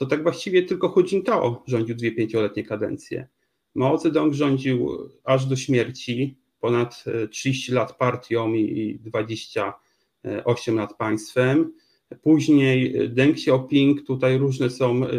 to 0.00 0.06
tak 0.06 0.22
właściwie 0.22 0.62
tylko 0.62 0.88
Hu 0.88 1.04
Jintao 1.04 1.62
rządził 1.66 1.96
dwie 1.96 2.12
pięcioletnie 2.12 2.64
kadencje. 2.64 3.28
Mao 3.74 3.98
Zedong 3.98 4.34
rządził 4.34 4.88
aż 5.24 5.46
do 5.46 5.56
śmierci, 5.56 6.38
ponad 6.60 7.04
30 7.30 7.72
e, 7.72 7.74
lat 7.74 7.96
partią 7.96 8.54
i 8.54 8.98
28 9.00 10.76
lat 10.76 10.96
państwem. 10.96 11.72
Później 12.22 12.94
Deng 13.08 13.36
Xiaoping, 13.36 14.06
tutaj 14.06 14.38
różne 14.38 14.70
są, 14.70 15.06
e, 15.06 15.10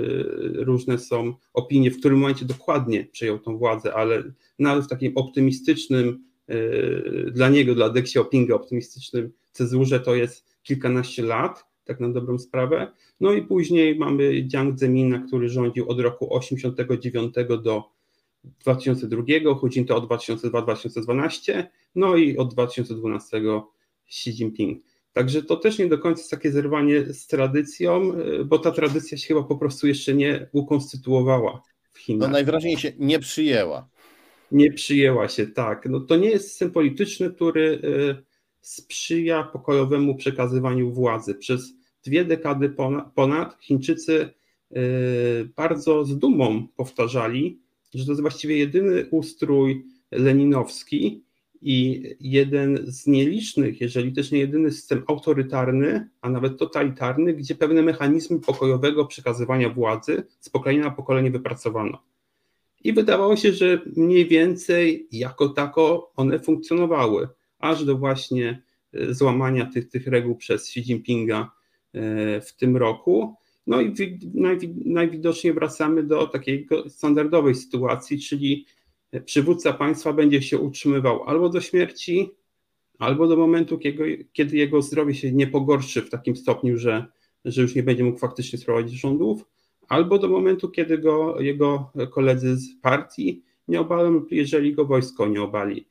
różne 0.53 0.99
są 0.99 1.33
opinie, 1.53 1.91
w 1.91 1.99
którym 1.99 2.19
momencie 2.19 2.45
dokładnie 2.45 3.05
przejął 3.11 3.39
tą 3.39 3.57
władzę, 3.57 3.93
ale 3.93 4.23
nawet 4.59 4.85
w 4.85 4.89
takim 4.89 5.17
optymistycznym, 5.17 6.23
e, 6.47 6.57
dla 7.31 7.49
niego, 7.49 7.75
dla 7.75 7.89
Deng 7.89 8.05
Xiaopinga 8.05 8.55
optymistycznym 8.55 9.31
cezurze 9.51 9.99
to 9.99 10.15
jest 10.15 10.55
kilkanaście 10.63 11.23
lat 11.23 11.70
tak 11.91 11.99
na 11.99 12.09
dobrą 12.09 12.39
sprawę. 12.39 12.91
No 13.19 13.33
i 13.33 13.41
później 13.41 13.95
mamy 13.95 14.43
Jiang 14.43 14.79
Zemina, 14.79 15.19
który 15.27 15.49
rządził 15.49 15.89
od 15.89 15.99
roku 15.99 16.35
89 16.35 17.35
do 17.63 17.83
2002, 18.43 19.23
Hu 19.55 19.69
Jintao 19.69 19.97
od 19.97 20.09
2002-2012, 20.09 21.63
no 21.95 22.15
i 22.15 22.37
od 22.37 22.53
2012 22.53 23.41
Xi 24.07 24.29
Jinping. 24.29 24.83
Także 25.13 25.43
to 25.43 25.57
też 25.57 25.79
nie 25.79 25.87
do 25.87 25.97
końca 25.97 26.19
jest 26.19 26.31
takie 26.31 26.51
zerwanie 26.51 27.13
z 27.13 27.27
tradycją, 27.27 28.13
bo 28.45 28.59
ta 28.59 28.71
tradycja 28.71 29.17
się 29.17 29.27
chyba 29.27 29.43
po 29.43 29.55
prostu 29.55 29.87
jeszcze 29.87 30.13
nie 30.13 30.47
ukonstytuowała 30.51 31.61
w 31.91 31.99
Chinach. 31.99 32.29
No 32.29 32.33
najwyraźniej 32.33 32.77
się 32.77 32.91
nie 32.99 33.19
przyjęła. 33.19 33.89
Nie 34.51 34.71
przyjęła 34.71 35.29
się, 35.29 35.47
tak. 35.47 35.85
No 35.85 35.99
to 35.99 36.15
nie 36.15 36.29
jest 36.29 36.49
system 36.49 36.71
polityczny, 36.71 37.31
który 37.31 37.81
y, 37.83 38.23
sprzyja 38.61 39.43
pokojowemu 39.43 40.15
przekazywaniu 40.15 40.91
władzy. 40.91 41.35
Przez 41.35 41.73
dwie 42.03 42.25
dekady 42.25 42.75
ponad 43.15 43.57
Chińczycy 43.61 44.29
y, 44.71 45.49
bardzo 45.55 46.05
z 46.05 46.17
dumą 46.17 46.67
powtarzali, 46.75 47.59
że 47.93 48.05
to 48.05 48.11
jest 48.11 48.21
właściwie 48.21 48.57
jedyny 48.57 49.05
ustrój 49.11 49.85
leninowski 50.11 51.23
i 51.61 52.03
jeden 52.19 52.79
z 52.83 53.07
nielicznych, 53.07 53.81
jeżeli 53.81 54.13
też 54.13 54.31
nie 54.31 54.39
jedyny 54.39 54.71
system 54.71 55.03
autorytarny, 55.07 56.09
a 56.21 56.29
nawet 56.29 56.57
totalitarny, 56.57 57.33
gdzie 57.33 57.55
pewne 57.55 57.81
mechanizmy 57.81 58.39
pokojowego 58.39 59.05
przekazywania 59.05 59.69
władzy 59.69 60.23
z 60.39 60.49
pokolenia 60.49 60.83
na 60.83 60.91
pokolenie 60.91 61.31
wypracowano. 61.31 62.03
I 62.83 62.93
wydawało 62.93 63.35
się, 63.35 63.53
że 63.53 63.81
mniej 63.95 64.27
więcej 64.27 65.07
jako 65.11 65.49
tako 65.49 66.11
one 66.15 66.39
funkcjonowały, 66.39 67.27
aż 67.59 67.85
do 67.85 67.97
właśnie 67.97 68.61
y, 68.95 69.13
złamania 69.13 69.65
tych, 69.65 69.89
tych 69.89 70.07
reguł 70.07 70.35
przez 70.35 70.61
Xi 70.61 70.79
Jinpinga 70.79 71.51
w 72.41 72.55
tym 72.57 72.77
roku. 72.77 73.35
No 73.67 73.81
i 73.81 73.93
najwidoczniej 74.85 75.53
wracamy 75.53 76.03
do 76.03 76.27
takiej 76.27 76.67
standardowej 76.87 77.55
sytuacji, 77.55 78.19
czyli 78.19 78.65
przywódca 79.25 79.73
państwa 79.73 80.13
będzie 80.13 80.41
się 80.41 80.59
utrzymywał 80.59 81.23
albo 81.23 81.49
do 81.49 81.61
śmierci, 81.61 82.31
albo 82.99 83.27
do 83.27 83.37
momentu, 83.37 83.79
kiedy, 84.33 84.57
jego 84.57 84.81
zdrowie 84.81 85.15
się 85.15 85.31
nie 85.31 85.47
pogorszy 85.47 86.01
w 86.01 86.09
takim 86.09 86.35
stopniu, 86.35 86.77
że, 86.77 87.05
że 87.45 87.61
już 87.61 87.75
nie 87.75 87.83
będzie 87.83 88.03
mógł 88.03 88.19
faktycznie 88.19 88.59
sprowadzić 88.59 88.99
rządów, 88.99 89.45
albo 89.87 90.19
do 90.19 90.29
momentu, 90.29 90.69
kiedy 90.69 90.97
go 90.97 91.41
jego 91.41 91.91
koledzy 92.11 92.57
z 92.57 92.79
partii 92.81 93.43
nie 93.67 93.79
obalą, 93.79 94.25
jeżeli 94.31 94.73
go 94.73 94.85
wojsko 94.85 95.27
nie 95.27 95.41
obali. 95.41 95.87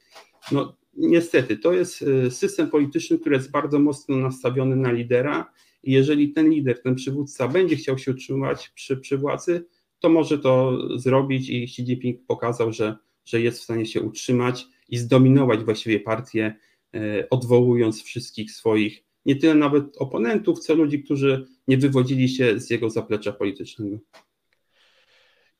No, 0.53 0.77
niestety, 0.97 1.57
to 1.57 1.73
jest 1.73 2.03
e, 2.03 2.31
system 2.31 2.71
polityczny, 2.71 3.19
który 3.19 3.37
jest 3.37 3.51
bardzo 3.51 3.79
mocno 3.79 4.17
nastawiony 4.17 4.77
na 4.77 4.93
lidera 4.93 5.53
i 5.83 5.93
jeżeli 5.93 6.33
ten 6.33 6.51
lider, 6.51 6.83
ten 6.83 6.95
przywódca 6.95 7.49
będzie 7.49 7.77
chciał 7.77 7.99
się 7.99 8.11
utrzymać 8.11 8.69
przy, 8.69 8.97
przy 8.97 9.19
władzy, 9.19 9.65
to 9.99 10.09
może 10.09 10.39
to 10.39 10.79
zrobić 10.99 11.49
i 11.49 11.65
Xi 11.65 11.83
Jinping 11.83 12.27
pokazał, 12.27 12.73
że, 12.73 12.97
że 13.25 13.41
jest 13.41 13.61
w 13.61 13.65
stanie 13.65 13.87
się 13.87 14.01
utrzymać 14.01 14.67
i 14.89 14.99
zdominować 14.99 15.65
właściwie 15.65 16.01
partię, 16.01 16.55
e, 16.95 17.29
odwołując 17.31 18.03
wszystkich 18.03 18.53
swoich, 18.53 19.05
nie 19.27 19.37
tyle 19.37 19.55
nawet 19.55 19.85
oponentów, 19.99 20.59
co 20.59 20.75
ludzi, 20.75 21.03
którzy 21.03 21.47
nie 21.69 21.79
wywodzili 21.79 22.29
się 22.29 22.61
z 22.61 22.71
jego 22.71 22.91
zaplecza 22.91 23.33
politycznego. 23.33 23.99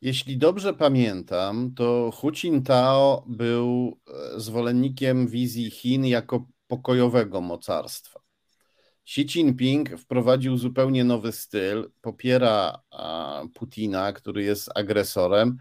Jeśli 0.03 0.39
dobrze 0.39 0.75
pamiętam, 0.75 1.75
to 1.75 2.11
Hu 2.15 2.33
Jintao 2.33 3.25
był 3.29 3.99
e, 4.09 4.41
zwolennikiem 4.41 5.29
wizji 5.29 5.71
Chin 5.71 6.07
jako 6.07 6.47
pokojowego 6.67 7.41
mocarstwa. 7.41 8.20
Xi 9.11 9.21
Jinping 9.21 9.99
wprowadził 9.99 10.57
zupełnie 10.57 11.05
nowy 11.05 11.33
styl, 11.33 11.91
popiera 12.01 12.83
Putina, 13.55 14.13
który 14.13 14.43
jest 14.43 14.71
agresorem. 14.75 15.59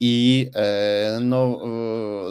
I 0.00 0.46
e, 0.54 1.18
no, 1.22 1.60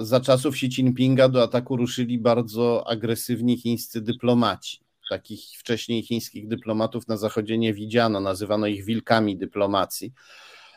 e, 0.02 0.06
za 0.06 0.20
czasów 0.20 0.56
Xi 0.56 0.66
Jinpinga 0.66 1.30
do 1.30 1.44
ataku 1.44 1.78
ruszyli 1.78 2.20
bardzo 2.20 2.88
agresywni 2.88 3.58
chińscy 3.58 4.02
dyplomaci. 4.02 4.80
Takich 5.10 5.40
wcześniej 5.58 6.04
chińskich 6.04 6.48
dyplomatów 6.48 7.08
na 7.08 7.18
zachodzie 7.18 7.58
nie 7.58 7.74
widziano, 7.74 8.20
nazywano 8.20 8.68
ich 8.68 8.86
wilkami 8.86 9.38
dyplomacji. 9.38 10.14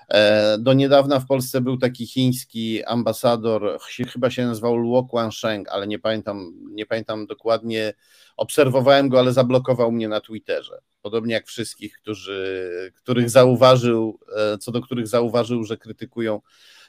E, 0.09 0.59
do 0.59 0.73
niedawna 0.73 1.21
w 1.21 1.27
Polsce 1.27 1.61
był 1.61 1.77
taki 1.77 2.07
chiński 2.07 2.85
ambasador, 2.85 3.79
chyba 4.12 4.31
się 4.31 4.47
nazywał 4.47 4.77
Luo 4.77 5.03
Guangsheng, 5.03 5.69
ale 5.69 5.87
nie 5.87 5.99
pamiętam, 5.99 6.55
nie 6.71 6.87
pamiętam 6.87 7.27
dokładnie. 7.27 7.95
Obserwowałem 8.37 9.09
go, 9.09 9.19
ale 9.19 9.33
zablokował 9.33 9.93
mnie 9.93 10.09
na 10.09 10.21
Twitterze. 10.21 10.79
Podobnie 11.03 11.35
jak 11.35 11.47
wszystkich, 11.47 11.93
którzy, 11.93 12.93
których 12.97 13.31
zauważył, 13.31 14.21
e, 14.37 14.59
co 14.59 14.73
do 14.73 14.81
których 14.81 15.09
zauważył, 15.09 15.65
że 15.65 15.77
krytykują, 15.77 16.41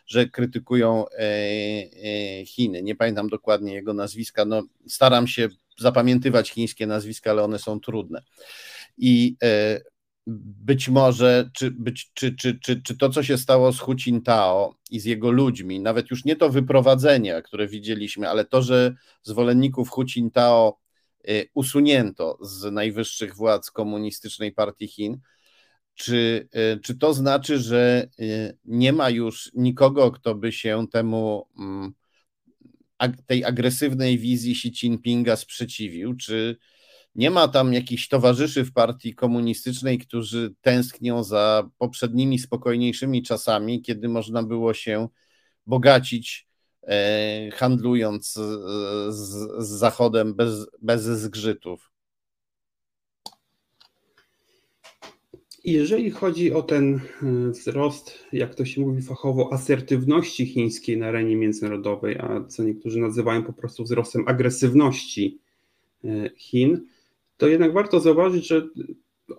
że 0.07 0.25
krytykują 0.25 1.05
e, 1.09 2.45
Chiny. 2.45 2.83
Nie 2.83 2.95
pamiętam 2.95 3.29
dokładnie 3.29 3.73
jego 3.73 3.93
nazwiska. 3.93 4.45
No, 4.45 4.63
staram 4.87 5.27
się 5.27 5.49
zapamiętywać 5.77 6.49
chińskie 6.49 6.87
nazwiska, 6.87 7.31
ale 7.31 7.43
one 7.43 7.59
są 7.59 7.79
trudne. 7.79 8.21
I 8.97 9.35
być 10.63 10.89
może, 10.89 11.49
czy, 11.53 11.71
być, 11.71 12.11
czy, 12.13 12.35
czy, 12.35 12.59
czy, 12.59 12.81
czy 12.81 12.97
to, 12.97 13.09
co 13.09 13.23
się 13.23 13.37
stało 13.37 13.73
z 13.73 13.79
Hu 13.79 13.95
Jintao 13.95 14.75
i 14.91 14.99
z 14.99 15.05
jego 15.05 15.31
ludźmi, 15.31 15.79
nawet 15.79 16.11
już 16.11 16.25
nie 16.25 16.35
to 16.35 16.49
wyprowadzenie, 16.49 17.41
które 17.41 17.67
widzieliśmy, 17.67 18.29
ale 18.29 18.45
to, 18.45 18.61
że 18.61 18.95
zwolenników 19.23 19.89
Hu 19.89 20.05
Jintao 20.05 20.79
usunięto 21.53 22.37
z 22.41 22.71
najwyższych 22.71 23.35
władz 23.35 23.71
komunistycznej 23.71 24.51
partii 24.51 24.87
Chin. 24.87 25.17
Czy, 25.93 26.49
czy 26.83 26.97
to 26.97 27.13
znaczy, 27.13 27.59
że 27.59 28.07
nie 28.65 28.93
ma 28.93 29.09
już 29.09 29.51
nikogo, 29.55 30.11
kto 30.11 30.35
by 30.35 30.51
się 30.51 30.85
temu 30.91 31.47
mm, 31.59 31.93
tej 33.25 33.45
agresywnej 33.45 34.17
wizji 34.17 34.51
Xi 34.51 34.67
Jinpinga 34.67 35.35
sprzeciwił? 35.35 36.15
Czy 36.15 36.57
nie 37.15 37.31
ma 37.31 37.47
tam 37.47 37.73
jakichś 37.73 38.07
towarzyszy 38.07 38.65
w 38.65 38.73
partii 38.73 39.15
komunistycznej, 39.15 39.97
którzy 39.97 40.53
tęsknią 40.61 41.23
za 41.23 41.69
poprzednimi, 41.77 42.39
spokojniejszymi 42.39 43.23
czasami, 43.23 43.81
kiedy 43.81 44.09
można 44.09 44.43
było 44.43 44.73
się 44.73 45.07
bogacić, 45.65 46.47
e, 46.83 47.51
handlując 47.51 48.33
z, 49.09 49.13
z 49.57 49.67
Zachodem 49.67 50.33
bez, 50.33 50.67
bez 50.81 51.03
zgrzytów? 51.03 51.91
Jeżeli 55.63 56.11
chodzi 56.11 56.53
o 56.53 56.61
ten 56.61 56.95
e, 57.23 57.51
wzrost, 57.51 58.19
jak 58.33 58.55
to 58.55 58.65
się 58.65 58.81
mówi 58.81 59.01
fachowo, 59.01 59.53
asertywności 59.53 60.45
chińskiej 60.45 60.97
na 60.97 61.07
arenie 61.07 61.35
międzynarodowej, 61.35 62.17
a 62.17 62.45
co 62.47 62.63
niektórzy 62.63 62.99
nazywają 62.99 63.43
po 63.43 63.53
prostu 63.53 63.83
wzrostem 63.83 64.23
agresywności 64.27 65.39
e, 66.03 66.29
Chin, 66.37 66.85
to 67.39 67.47
jednak 67.47 67.73
warto 67.73 67.99
zauważyć, 67.99 68.47
że 68.47 68.67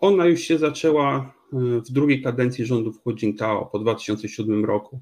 ona 0.01 0.27
już 0.27 0.41
się 0.41 0.59
zaczęła 0.59 1.35
e, 1.53 1.57
w 1.81 1.91
drugiej 1.91 2.23
kadencji 2.23 2.67
rządów 2.67 2.99
Hu 3.03 3.15
Jintao 3.15 3.67
po 3.67 3.79
2007 3.79 4.65
roku. 4.65 5.01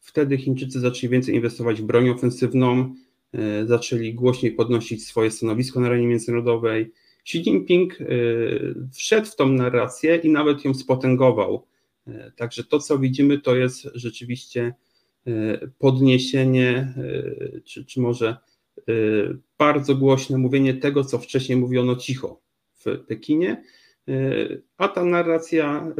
Wtedy 0.00 0.38
Chińczycy 0.38 0.80
zaczęli 0.80 1.10
więcej 1.10 1.34
inwestować 1.34 1.82
w 1.82 1.84
broń 1.84 2.08
ofensywną, 2.10 2.94
zaczęli 3.66 4.14
głośniej 4.14 4.52
podnosić 4.52 5.06
swoje 5.06 5.30
stanowisko 5.30 5.80
na 5.80 5.86
arenie 5.86 6.06
międzynarodowej, 6.06 6.92
Xi 7.28 7.38
Jinping 7.38 8.00
y, 8.00 8.74
wszedł 8.92 9.26
w 9.26 9.36
tą 9.36 9.48
narrację 9.48 10.16
i 10.16 10.30
nawet 10.30 10.64
ją 10.64 10.74
spotęgował. 10.74 11.66
Y, 12.08 12.32
także 12.36 12.64
to, 12.64 12.78
co 12.78 12.98
widzimy, 12.98 13.38
to 13.38 13.56
jest 13.56 13.88
rzeczywiście 13.94 14.74
y, 15.26 15.70
podniesienie, 15.78 16.94
czy, 17.64 17.84
czy 17.84 18.00
może 18.00 18.36
bardzo 19.58 19.94
głośne 19.94 20.38
mówienie 20.38 20.74
tego, 20.74 21.04
co 21.04 21.18
wcześniej 21.18 21.58
mówiono 21.58 21.96
cicho 21.96 22.40
w 22.72 22.84
Pekinie, 23.06 23.64
a 24.76 24.88
ta 24.88 25.04
narracja 25.04 25.94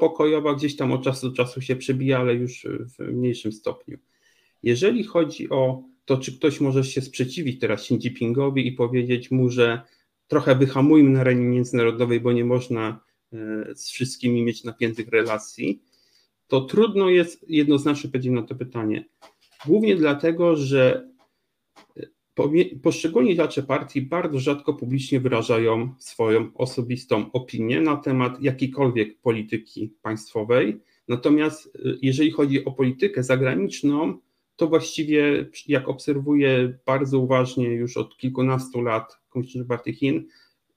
pokojowa 0.00 0.54
gdzieś 0.54 0.76
tam 0.76 0.92
od 0.92 1.04
czasu 1.04 1.30
do 1.30 1.36
czasu 1.36 1.60
się 1.60 1.76
przebija, 1.76 2.18
ale 2.18 2.34
już 2.34 2.66
w 2.98 3.12
mniejszym 3.12 3.52
stopniu. 3.52 3.98
Jeżeli 4.62 5.04
chodzi 5.04 5.50
o 5.50 5.82
to, 6.04 6.18
czy 6.18 6.38
ktoś 6.38 6.60
może 6.60 6.84
się 6.84 7.00
sprzeciwić 7.00 7.60
teraz 7.60 7.80
Xi 7.80 7.94
Jinpingowi 7.94 8.66
i 8.66 8.72
powiedzieć 8.72 9.30
mu, 9.30 9.48
że 9.48 9.82
trochę 10.28 10.54
wyhamujmy 10.54 11.10
na 11.10 11.20
arenie 11.20 11.44
międzynarodowej, 11.44 12.20
bo 12.20 12.32
nie 12.32 12.44
można 12.44 13.00
z 13.74 13.90
wszystkimi 13.90 14.42
mieć 14.42 14.64
napiętych 14.64 15.08
relacji, 15.08 15.82
to 16.48 16.60
trudno 16.60 17.10
jest 17.10 17.44
jednoznacznie 17.48 18.08
odpowiedzieć 18.08 18.32
na 18.32 18.42
to 18.42 18.54
pytanie. 18.54 19.04
Głównie 19.66 19.96
dlatego, 19.96 20.56
że 20.56 21.09
poszczególni 22.82 23.36
działacze 23.36 23.62
partii 23.62 24.02
bardzo 24.02 24.38
rzadko 24.38 24.74
publicznie 24.74 25.20
wyrażają 25.20 25.94
swoją 25.98 26.50
osobistą 26.54 27.32
opinię 27.32 27.80
na 27.80 27.96
temat 27.96 28.42
jakiejkolwiek 28.42 29.20
polityki 29.20 29.94
państwowej. 30.02 30.80
Natomiast 31.08 31.66
e, 31.66 31.78
jeżeli 32.02 32.30
chodzi 32.30 32.64
o 32.64 32.72
politykę 32.72 33.22
zagraniczną, 33.22 34.18
to 34.56 34.68
właściwie, 34.68 35.50
jak 35.68 35.88
obserwuję 35.88 36.78
bardzo 36.86 37.18
uważnie 37.18 37.68
już 37.68 37.96
od 37.96 38.16
kilkunastu 38.16 38.82
lat 38.82 39.20
Komunistycznej 39.28 39.66
Partii 39.66 39.92
Chin, 39.92 40.26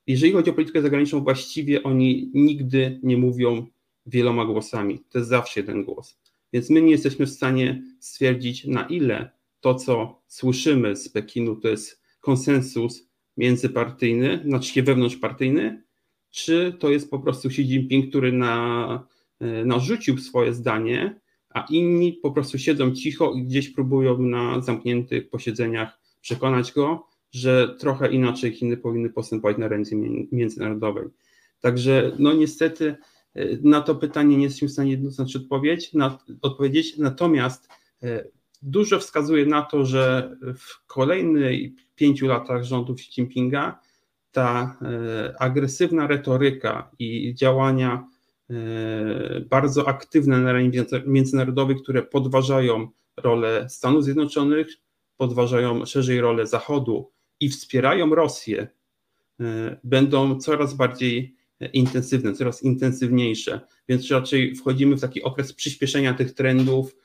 jeżeli 0.07 0.33
chodzi 0.33 0.49
o 0.49 0.53
politykę 0.53 0.81
zagraniczną, 0.81 1.23
właściwie 1.23 1.83
oni 1.83 2.31
nigdy 2.33 2.99
nie 3.03 3.17
mówią 3.17 3.67
wieloma 4.05 4.45
głosami. 4.45 4.99
To 5.09 5.17
jest 5.17 5.29
zawsze 5.29 5.59
jeden 5.59 5.83
głos. 5.83 6.19
Więc 6.53 6.69
my 6.69 6.81
nie 6.81 6.91
jesteśmy 6.91 7.25
w 7.25 7.29
stanie 7.29 7.83
stwierdzić, 7.99 8.65
na 8.65 8.87
ile 8.87 9.31
to, 9.63 9.75
co 9.75 10.21
słyszymy 10.27 10.95
z 10.95 11.09
Pekinu, 11.09 11.55
to 11.55 11.67
jest 11.67 12.01
konsensus 12.19 13.09
międzypartyjny, 13.37 14.43
znaczy 14.45 14.83
wewnątrzpartyjny, 14.83 15.83
czy 16.31 16.77
to 16.79 16.89
jest 16.89 17.09
po 17.09 17.19
prostu 17.19 17.47
Xi 17.47 17.61
Jinping, 17.61 18.09
który 18.09 18.31
na, 18.31 19.07
e, 19.39 19.65
narzucił 19.65 20.17
swoje 20.17 20.53
zdanie 20.53 21.23
a 21.53 21.65
inni 21.69 22.13
po 22.13 22.31
prostu 22.31 22.57
siedzą 22.57 22.91
cicho 22.91 23.33
i 23.33 23.43
gdzieś 23.43 23.69
próbują 23.69 24.17
na 24.17 24.61
zamkniętych 24.61 25.29
posiedzeniach 25.29 25.99
przekonać 26.21 26.71
go, 26.71 27.07
że 27.31 27.75
trochę 27.79 28.11
inaczej 28.11 28.53
Chiny 28.53 28.77
powinny 28.77 29.09
postępować 29.09 29.57
na 29.57 29.67
ręce 29.67 29.95
międzynarodowej. 30.31 31.07
Także 31.59 32.15
no 32.19 32.33
niestety 32.33 32.95
e, 33.35 33.57
na 33.61 33.81
to 33.81 33.95
pytanie 33.95 34.37
nie 34.37 34.43
jesteśmy 34.43 34.67
w 34.67 34.71
stanie 34.71 34.91
jednoznacznie 34.91 35.41
odpowiedzieć, 35.41 35.93
na, 35.93 36.19
odpowiedzieć, 36.41 36.97
natomiast 36.97 37.69
e, 38.03 38.23
dużo 38.63 38.99
wskazuje 38.99 39.45
na 39.45 39.61
to, 39.61 39.85
że 39.85 40.35
w 40.57 40.85
kolejnych 40.87 41.71
pięciu 41.95 42.27
latach 42.27 42.63
rządów 42.63 42.99
Xi 42.99 43.21
Jinpinga 43.21 43.79
ta 44.31 44.77
e, 44.81 45.41
agresywna 45.41 46.07
retoryka 46.07 46.91
i 46.99 47.33
działania 47.35 48.07
E, 48.49 49.39
bardzo 49.39 49.87
aktywne 49.87 50.39
na 50.39 50.49
arenie 50.49 50.85
międzynarodowej, 51.05 51.75
które 51.75 52.03
podważają 52.03 52.87
rolę 53.17 53.69
Stanów 53.69 54.03
Zjednoczonych, 54.03 54.67
podważają 55.17 55.85
szerzej 55.85 56.21
rolę 56.21 56.47
Zachodu 56.47 57.11
i 57.39 57.49
wspierają 57.49 58.15
Rosję, 58.15 58.67
e, 59.39 59.79
będą 59.83 60.39
coraz 60.39 60.73
bardziej 60.73 61.35
intensywne, 61.73 62.33
coraz 62.33 62.63
intensywniejsze. 62.63 63.61
Więc 63.89 64.11
raczej 64.11 64.55
wchodzimy 64.55 64.95
w 64.95 65.01
taki 65.01 65.23
okres 65.23 65.53
przyspieszenia 65.53 66.13
tych 66.13 66.33
trendów, 66.33 66.95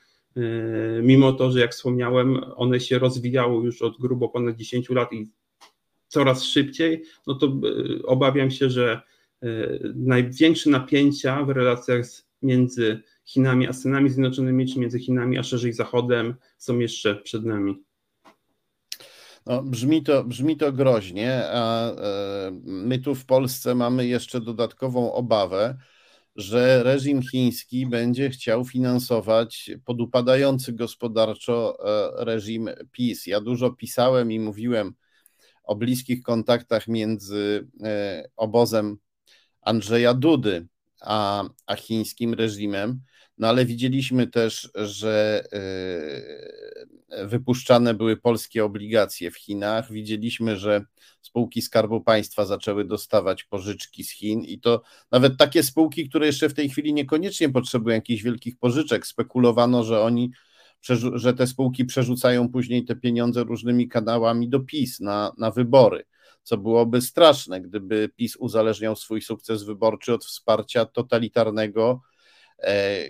mimo 1.01 1.33
to, 1.33 1.51
że 1.51 1.59
jak 1.59 1.71
wspomniałem, 1.71 2.41
one 2.55 2.79
się 2.79 2.99
rozwijały 2.99 3.65
już 3.65 3.81
od 3.81 3.97
grubo 3.97 4.29
ponad 4.29 4.55
10 4.55 4.89
lat 4.89 5.13
i 5.13 5.29
coraz 6.07 6.43
szybciej, 6.43 7.03
no 7.27 7.35
to 7.35 7.53
obawiam 8.03 8.51
się, 8.51 8.69
że 8.69 9.01
Y, 9.43 9.93
największe 9.95 10.69
napięcia 10.69 11.43
w 11.43 11.49
relacjach 11.49 12.05
między 12.41 13.01
Chinami 13.25 13.67
a 13.67 13.73
Stanami 13.73 14.09
Zjednoczonymi, 14.09 14.67
czy 14.67 14.79
między 14.79 14.99
Chinami 14.99 15.37
a 15.37 15.43
szerzej 15.43 15.73
Zachodem 15.73 16.35
są 16.57 16.79
jeszcze 16.79 17.15
przed 17.15 17.45
nami. 17.45 17.83
No, 19.45 19.63
brzmi, 19.63 20.03
to, 20.03 20.23
brzmi 20.23 20.57
to 20.57 20.73
groźnie, 20.73 21.43
a 21.53 21.91
e, 21.91 22.51
my 22.63 22.99
tu 22.99 23.15
w 23.15 23.25
Polsce 23.25 23.75
mamy 23.75 24.07
jeszcze 24.07 24.41
dodatkową 24.41 25.13
obawę, 25.13 25.77
że 26.39 26.83
reżim 26.83 27.21
chiński 27.21 27.85
będzie 27.85 28.29
chciał 28.29 28.65
finansować 28.65 29.71
podupadający 29.85 30.73
gospodarczo 30.73 31.77
e, 32.19 32.25
reżim 32.25 32.69
PiS. 32.91 33.27
Ja 33.27 33.41
dużo 33.41 33.71
pisałem 33.71 34.31
i 34.31 34.39
mówiłem 34.39 34.93
o 35.63 35.75
bliskich 35.75 36.23
kontaktach 36.23 36.87
między 36.87 37.67
e, 37.83 38.29
obozem 38.35 38.97
Andrzeja 39.61 40.13
Dudy, 40.13 40.67
a, 41.01 41.43
a 41.65 41.75
chińskim 41.75 42.33
reżimem. 42.33 43.01
No 43.37 43.47
ale 43.47 43.65
widzieliśmy 43.65 44.27
też, 44.27 44.69
że 44.75 45.43
e, 45.53 46.98
wypuszczane 47.25 47.93
były 47.93 48.17
polskie 48.17 48.65
obligacje 48.65 49.31
w 49.31 49.37
Chinach. 49.37 49.91
Widzieliśmy, 49.91 50.57
że 50.57 50.85
spółki 51.21 51.61
Skarbu 51.61 52.01
Państwa 52.01 52.45
zaczęły 52.45 52.85
dostawać 52.85 53.43
pożyczki 53.43 54.03
z 54.03 54.11
Chin 54.11 54.41
i 54.41 54.59
to 54.59 54.81
nawet 55.11 55.37
takie 55.37 55.63
spółki, 55.63 56.09
które 56.09 56.25
jeszcze 56.25 56.49
w 56.49 56.53
tej 56.53 56.69
chwili 56.69 56.93
niekoniecznie 56.93 57.49
potrzebują 57.49 57.95
jakichś 57.95 58.23
wielkich 58.23 58.57
pożyczek. 58.57 59.07
Spekulowano, 59.07 59.83
że 59.83 60.01
oni, 60.01 60.31
że 61.13 61.33
te 61.33 61.47
spółki 61.47 61.85
przerzucają 61.85 62.49
później 62.49 62.85
te 62.85 62.95
pieniądze 62.95 63.43
różnymi 63.43 63.87
kanałami 63.87 64.49
do 64.49 64.59
PiS 64.59 64.99
na, 64.99 65.31
na 65.37 65.51
wybory 65.51 66.05
co 66.43 66.57
byłoby 66.57 67.01
straszne, 67.01 67.61
gdyby 67.61 68.09
PiS 68.15 68.35
uzależniał 68.35 68.95
swój 68.95 69.21
sukces 69.21 69.63
wyborczy 69.63 70.13
od 70.13 70.25
wsparcia 70.25 70.85
totalitarnego 70.85 72.01
e, 72.59 73.03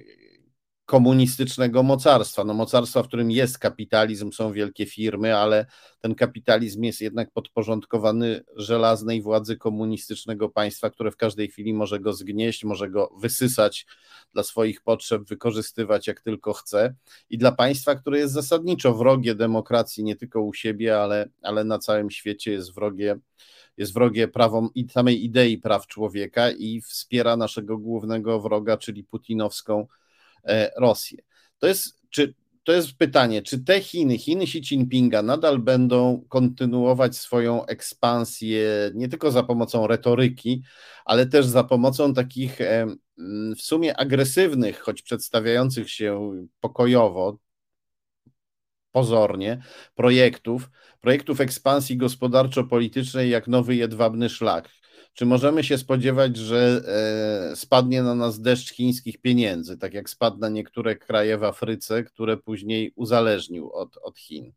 komunistycznego 0.89 1.83
mocarstwa. 1.83 2.43
No 2.43 2.53
mocarstwa, 2.53 3.03
w 3.03 3.07
którym 3.07 3.31
jest 3.31 3.59
kapitalizm, 3.59 4.31
są 4.31 4.53
wielkie 4.53 4.85
firmy, 4.85 5.35
ale 5.37 5.65
ten 6.01 6.15
kapitalizm 6.15 6.83
jest 6.83 7.01
jednak 7.01 7.31
podporządkowany 7.31 8.41
żelaznej 8.55 9.21
władzy 9.21 9.57
komunistycznego 9.57 10.49
państwa, 10.49 10.89
które 10.89 11.11
w 11.11 11.17
każdej 11.17 11.47
chwili 11.47 11.73
może 11.73 11.99
go 11.99 12.13
zgnieść, 12.13 12.63
może 12.63 12.89
go 12.89 13.11
wysysać 13.19 13.85
dla 14.33 14.43
swoich 14.43 14.81
potrzeb, 14.81 15.23
wykorzystywać 15.23 16.07
jak 16.07 16.21
tylko 16.21 16.53
chce. 16.53 16.95
I 17.29 17.37
dla 17.37 17.51
państwa, 17.51 17.95
które 17.95 18.19
jest 18.19 18.33
zasadniczo 18.33 18.93
wrogie 18.93 19.35
demokracji 19.35 20.03
nie 20.03 20.15
tylko 20.15 20.41
u 20.41 20.53
siebie, 20.53 20.99
ale, 21.01 21.29
ale 21.41 21.63
na 21.63 21.79
całym 21.79 22.09
świecie 22.11 22.51
jest 22.51 22.75
wrogie 22.75 23.19
jest 23.77 23.93
wrogie 23.93 24.27
prawom 24.27 24.69
i 24.75 24.89
samej 24.89 25.25
idei 25.25 25.57
praw 25.57 25.87
człowieka 25.87 26.51
i 26.51 26.81
wspiera 26.81 27.37
naszego 27.37 27.77
głównego 27.77 28.39
wroga, 28.39 28.77
czyli 28.77 29.03
putinowską 29.03 29.87
Rosję. 30.77 31.17
To 31.59 31.67
jest, 31.67 31.99
czy 32.09 32.33
to 32.63 32.73
jest 32.73 32.93
pytanie, 32.97 33.41
czy 33.41 33.63
te 33.63 33.81
Chiny, 33.81 34.17
Chiny 34.17 34.43
Xi 34.43 34.57
Jinpinga 34.57 35.21
nadal 35.21 35.59
będą 35.59 36.25
kontynuować 36.29 37.17
swoją 37.17 37.65
ekspansję 37.65 38.91
nie 38.93 39.07
tylko 39.09 39.31
za 39.31 39.43
pomocą 39.43 39.87
retoryki, 39.87 40.63
ale 41.05 41.25
też 41.25 41.45
za 41.45 41.63
pomocą 41.63 42.13
takich 42.13 42.59
w 43.57 43.61
sumie 43.61 43.97
agresywnych, 43.97 44.79
choć 44.79 45.01
przedstawiających 45.01 45.91
się 45.91 46.31
pokojowo, 46.59 47.37
pozornie, 48.91 49.63
projektów, 49.95 50.69
projektów 51.01 51.41
ekspansji 51.41 51.97
gospodarczo-politycznej 51.97 53.29
jak 53.29 53.47
nowy 53.47 53.75
jedwabny 53.75 54.29
szlak. 54.29 54.69
Czy 55.19 55.25
możemy 55.25 55.63
się 55.63 55.77
spodziewać, 55.77 56.37
że 56.37 56.81
e, 57.51 57.55
spadnie 57.55 58.03
na 58.03 58.15
nas 58.15 58.41
deszcz 58.41 58.73
chińskich 58.73 59.21
pieniędzy, 59.21 59.77
tak 59.77 59.93
jak 59.93 60.09
spadł 60.09 60.37
na 60.37 60.49
niektóre 60.49 60.95
kraje 60.95 61.37
w 61.37 61.43
Afryce, 61.43 62.03
które 62.03 62.37
później 62.37 62.91
uzależnił 62.95 63.71
od, 63.71 63.97
od 63.97 64.17
Chin? 64.17 64.51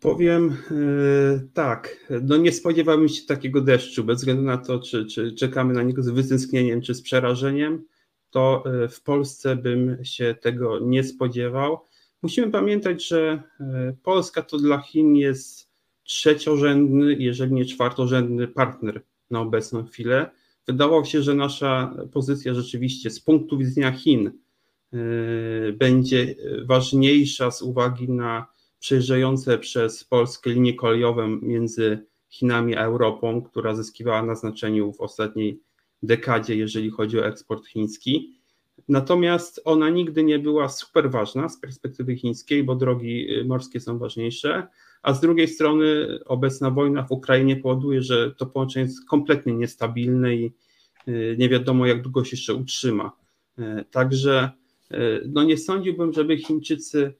Powiem 0.00 0.56
yy, 0.70 1.48
tak, 1.54 2.06
no 2.22 2.36
nie 2.36 2.52
spodziewamy 2.52 3.08
się 3.08 3.26
takiego 3.26 3.60
deszczu, 3.60 4.04
bez 4.04 4.18
względu 4.18 4.42
na 4.42 4.58
to, 4.58 4.78
czy, 4.78 5.06
czy 5.06 5.32
czekamy 5.32 5.74
na 5.74 5.82
niego 5.82 6.02
z 6.02 6.08
wytęsknieniem, 6.08 6.82
czy 6.82 6.94
z 6.94 7.02
przerażeniem, 7.02 7.84
to 8.30 8.64
yy, 8.66 8.88
w 8.88 9.02
Polsce 9.02 9.56
bym 9.56 10.04
się 10.04 10.34
tego 10.40 10.78
nie 10.78 11.04
spodziewał. 11.04 11.88
Musimy 12.22 12.50
pamiętać, 12.50 13.08
że 13.08 13.42
e, 13.60 13.94
Polska 14.02 14.42
to 14.42 14.58
dla 14.58 14.78
Chin 14.78 15.16
jest 15.16 15.68
trzeciorzędny, 16.02 17.16
jeżeli 17.18 17.52
nie 17.52 17.64
czwartorzędny 17.64 18.48
partner 18.48 19.02
na 19.30 19.40
obecną 19.40 19.86
chwilę. 19.86 20.30
Wydawało 20.66 21.04
się, 21.04 21.22
że 21.22 21.34
nasza 21.34 21.96
pozycja 22.12 22.54
rzeczywiście 22.54 23.10
z 23.10 23.20
punktu 23.20 23.58
widzenia 23.58 23.92
Chin 23.92 24.26
e, 24.26 24.32
będzie 25.72 26.34
ważniejsza 26.64 27.50
z 27.50 27.62
uwagi 27.62 28.08
na 28.08 28.46
przejeżdżające 28.78 29.58
przez 29.58 30.04
Polskę 30.04 30.50
linie 30.50 30.74
kolejowe 30.74 31.28
między 31.42 32.06
Chinami 32.28 32.76
a 32.76 32.84
Europą, 32.84 33.42
która 33.42 33.74
zyskiwała 33.74 34.22
na 34.22 34.34
znaczeniu 34.34 34.92
w 34.92 35.00
ostatniej 35.00 35.60
dekadzie, 36.02 36.56
jeżeli 36.56 36.90
chodzi 36.90 37.20
o 37.20 37.26
eksport 37.26 37.66
chiński. 37.66 38.37
Natomiast 38.88 39.60
ona 39.64 39.90
nigdy 39.90 40.24
nie 40.24 40.38
była 40.38 40.68
super 40.68 41.10
ważna 41.10 41.48
z 41.48 41.60
perspektywy 41.60 42.16
chińskiej, 42.16 42.64
bo 42.64 42.74
drogi 42.74 43.38
y, 43.40 43.44
morskie 43.44 43.80
są 43.80 43.98
ważniejsze, 43.98 44.66
a 45.02 45.14
z 45.14 45.20
drugiej 45.20 45.48
strony 45.48 46.18
obecna 46.24 46.70
wojna 46.70 47.02
w 47.02 47.12
Ukrainie 47.12 47.56
powoduje, 47.56 48.02
że 48.02 48.34
to 48.34 48.46
połączenie 48.46 48.84
jest 48.86 49.08
kompletnie 49.08 49.52
niestabilne 49.52 50.36
i 50.36 50.52
y, 51.08 51.36
nie 51.38 51.48
wiadomo, 51.48 51.86
jak 51.86 52.02
długo 52.02 52.24
się 52.24 52.30
jeszcze 52.30 52.54
utrzyma. 52.54 53.12
Y, 53.58 53.84
także 53.90 54.50
no 55.26 55.42
nie 55.42 55.58
sądziłbym, 55.58 56.12
żeby 56.12 56.38
Chińczycy 56.38 57.14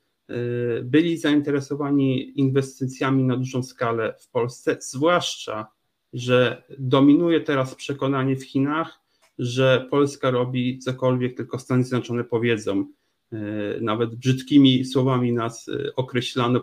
byli 0.83 1.17
zainteresowani 1.17 2.41
inwestycjami 2.41 3.25
na 3.25 3.37
dużą 3.37 3.63
skalę 3.63 4.15
w 4.21 4.31
Polsce, 4.31 4.77
zwłaszcza, 4.81 5.67
że 6.13 6.63
dominuje 6.79 7.41
teraz 7.41 7.75
przekonanie 7.75 8.37
w 8.37 8.45
Chinach, 8.45 9.01
że 9.39 9.87
Polska 9.91 10.31
robi 10.31 10.79
cokolwiek 10.79 11.37
tylko 11.37 11.59
Stany 11.59 11.85
Zjednoczone 11.85 12.25
powiedzą. 12.25 12.87
E, 13.33 13.37
nawet 13.81 14.15
brzydkimi 14.15 14.85
słowami 14.85 15.33
nas 15.33 15.69
e, 15.69 15.97
określano, 15.97 16.61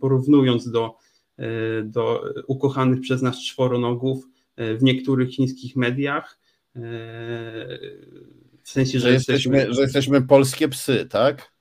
porównując 0.00 0.70
do, 0.70 0.94
e, 1.38 1.82
do 1.82 2.24
ukochanych 2.46 3.00
przez 3.00 3.22
nas 3.22 3.44
czworonogów 3.44 4.24
w 4.58 4.82
niektórych 4.82 5.30
chińskich 5.30 5.76
mediach. 5.76 6.38
W 8.62 8.70
sensie, 8.70 8.98
że, 8.98 9.08
że 9.08 9.14
jesteśmy, 9.14 9.56
jesteśmy, 9.56 9.74
że 9.74 9.82
jesteśmy 9.82 10.22
polskie 10.22 10.68
psy, 10.68 11.06
tak? 11.10 11.52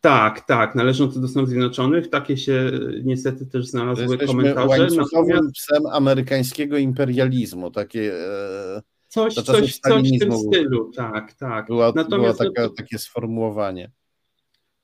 Tak, 0.00 0.46
tak, 0.46 0.74
należące 0.74 1.20
do 1.20 1.28
Stanów 1.28 1.48
Zjednoczonych. 1.48 2.10
Takie 2.10 2.36
się 2.36 2.70
niestety 3.04 3.46
też 3.46 3.66
znalazły 3.66 4.02
Jesteśmy 4.02 4.26
komentarze. 4.26 4.88
Natomiast... 4.96 5.52
psem 5.54 5.86
amerykańskiego 5.86 6.78
imperializmu, 6.78 7.70
takie 7.70 8.14
e, 8.14 8.82
Coś, 9.08 9.34
coś, 9.34 9.78
coś 9.78 10.16
w 10.16 10.18
tym 10.18 10.32
stylu, 10.32 10.90
tak, 10.96 11.32
tak. 11.32 11.66
Była, 11.66 11.92
natomiast, 11.94 12.38
było 12.38 12.50
taka, 12.50 12.68
takie 12.74 12.98
sformułowanie. 12.98 13.90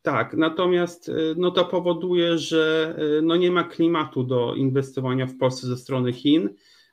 Tak, 0.02 0.34
natomiast 0.34 1.08
y, 1.08 1.34
no 1.36 1.50
to 1.50 1.64
powoduje, 1.64 2.38
że 2.38 2.94
y, 3.18 3.22
no 3.22 3.36
nie 3.36 3.50
ma 3.50 3.64
klimatu 3.64 4.24
do 4.24 4.54
inwestowania 4.54 5.26
w 5.26 5.36
Polsce 5.36 5.66
ze 5.66 5.76
strony 5.76 6.12
Chin, 6.12 6.50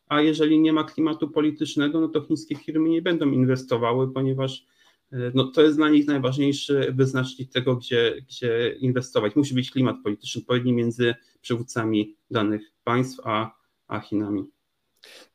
a 0.08 0.22
jeżeli 0.22 0.60
nie 0.60 0.74
ma 0.74 0.84
klimatu 0.84 1.30
politycznego, 1.30 2.02
no 2.02 2.08
to 2.08 2.22
chińskie 2.22 2.56
firmy 2.56 2.90
nie 2.90 3.02
będą 3.02 3.32
inwestowały, 3.32 4.14
ponieważ 4.14 4.66
y, 5.14 5.32
no 5.34 5.44
to 5.44 5.62
jest 5.62 5.78
dla 5.78 5.90
nich 5.90 6.08
najważniejszy 6.08 6.94
wyznacznik 6.96 7.52
tego, 7.52 7.76
gdzie, 7.76 8.16
gdzie 8.28 8.76
inwestować. 8.80 9.36
Musi 9.36 9.54
być 9.54 9.72
klimat 9.72 9.96
polityczny 10.04 10.42
odpowiedni 10.42 10.74
między 10.74 11.16
przywódcami 11.42 12.16
danych 12.32 12.72
państw 12.84 13.20
a, 13.24 13.52
a 13.88 14.00
Chinami. 14.00 14.44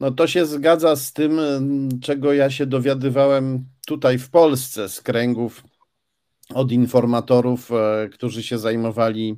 No 0.00 0.10
to 0.10 0.26
się 0.26 0.46
zgadza 0.46 0.96
z 0.96 1.12
tym, 1.12 1.40
czego 2.02 2.32
ja 2.32 2.50
się 2.50 2.66
dowiadywałem 2.66 3.64
tutaj 3.86 4.18
w 4.18 4.30
Polsce 4.30 4.88
z 4.88 5.00
kręgów 5.00 5.64
od 6.54 6.72
informatorów, 6.72 7.70
e, 7.72 8.08
którzy 8.12 8.42
się 8.42 8.58
zajmowali 8.58 9.36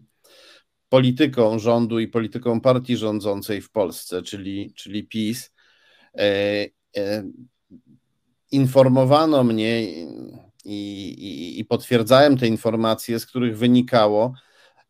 polityką 0.88 1.58
rządu 1.58 1.98
i 2.00 2.08
polityką 2.08 2.60
partii 2.60 2.96
rządzącej 2.96 3.60
w 3.60 3.70
Polsce, 3.70 4.22
czyli, 4.22 4.72
czyli 4.74 5.04
PiS. 5.04 5.52
E, 6.18 6.66
e, 6.96 7.24
informowano 8.50 9.44
mnie 9.44 9.92
i, 10.64 11.08
i, 11.08 11.60
i 11.60 11.64
potwierdzałem 11.64 12.36
te 12.36 12.46
informacje, 12.46 13.18
z 13.18 13.26
których 13.26 13.58
wynikało, 13.58 14.34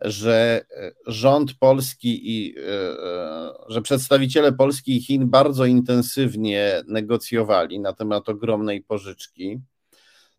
że 0.00 0.64
e, 0.70 0.92
rząd 1.06 1.54
polski 1.54 2.20
i 2.30 2.54
e, 2.58 2.62
e, 2.62 3.52
że 3.68 3.82
przedstawiciele 3.82 4.52
Polski 4.52 4.96
i 4.96 5.00
Chin 5.00 5.30
bardzo 5.30 5.64
intensywnie 5.64 6.82
negocjowali 6.86 7.80
na 7.80 7.92
temat 7.92 8.28
ogromnej 8.28 8.82
pożyczki. 8.82 9.60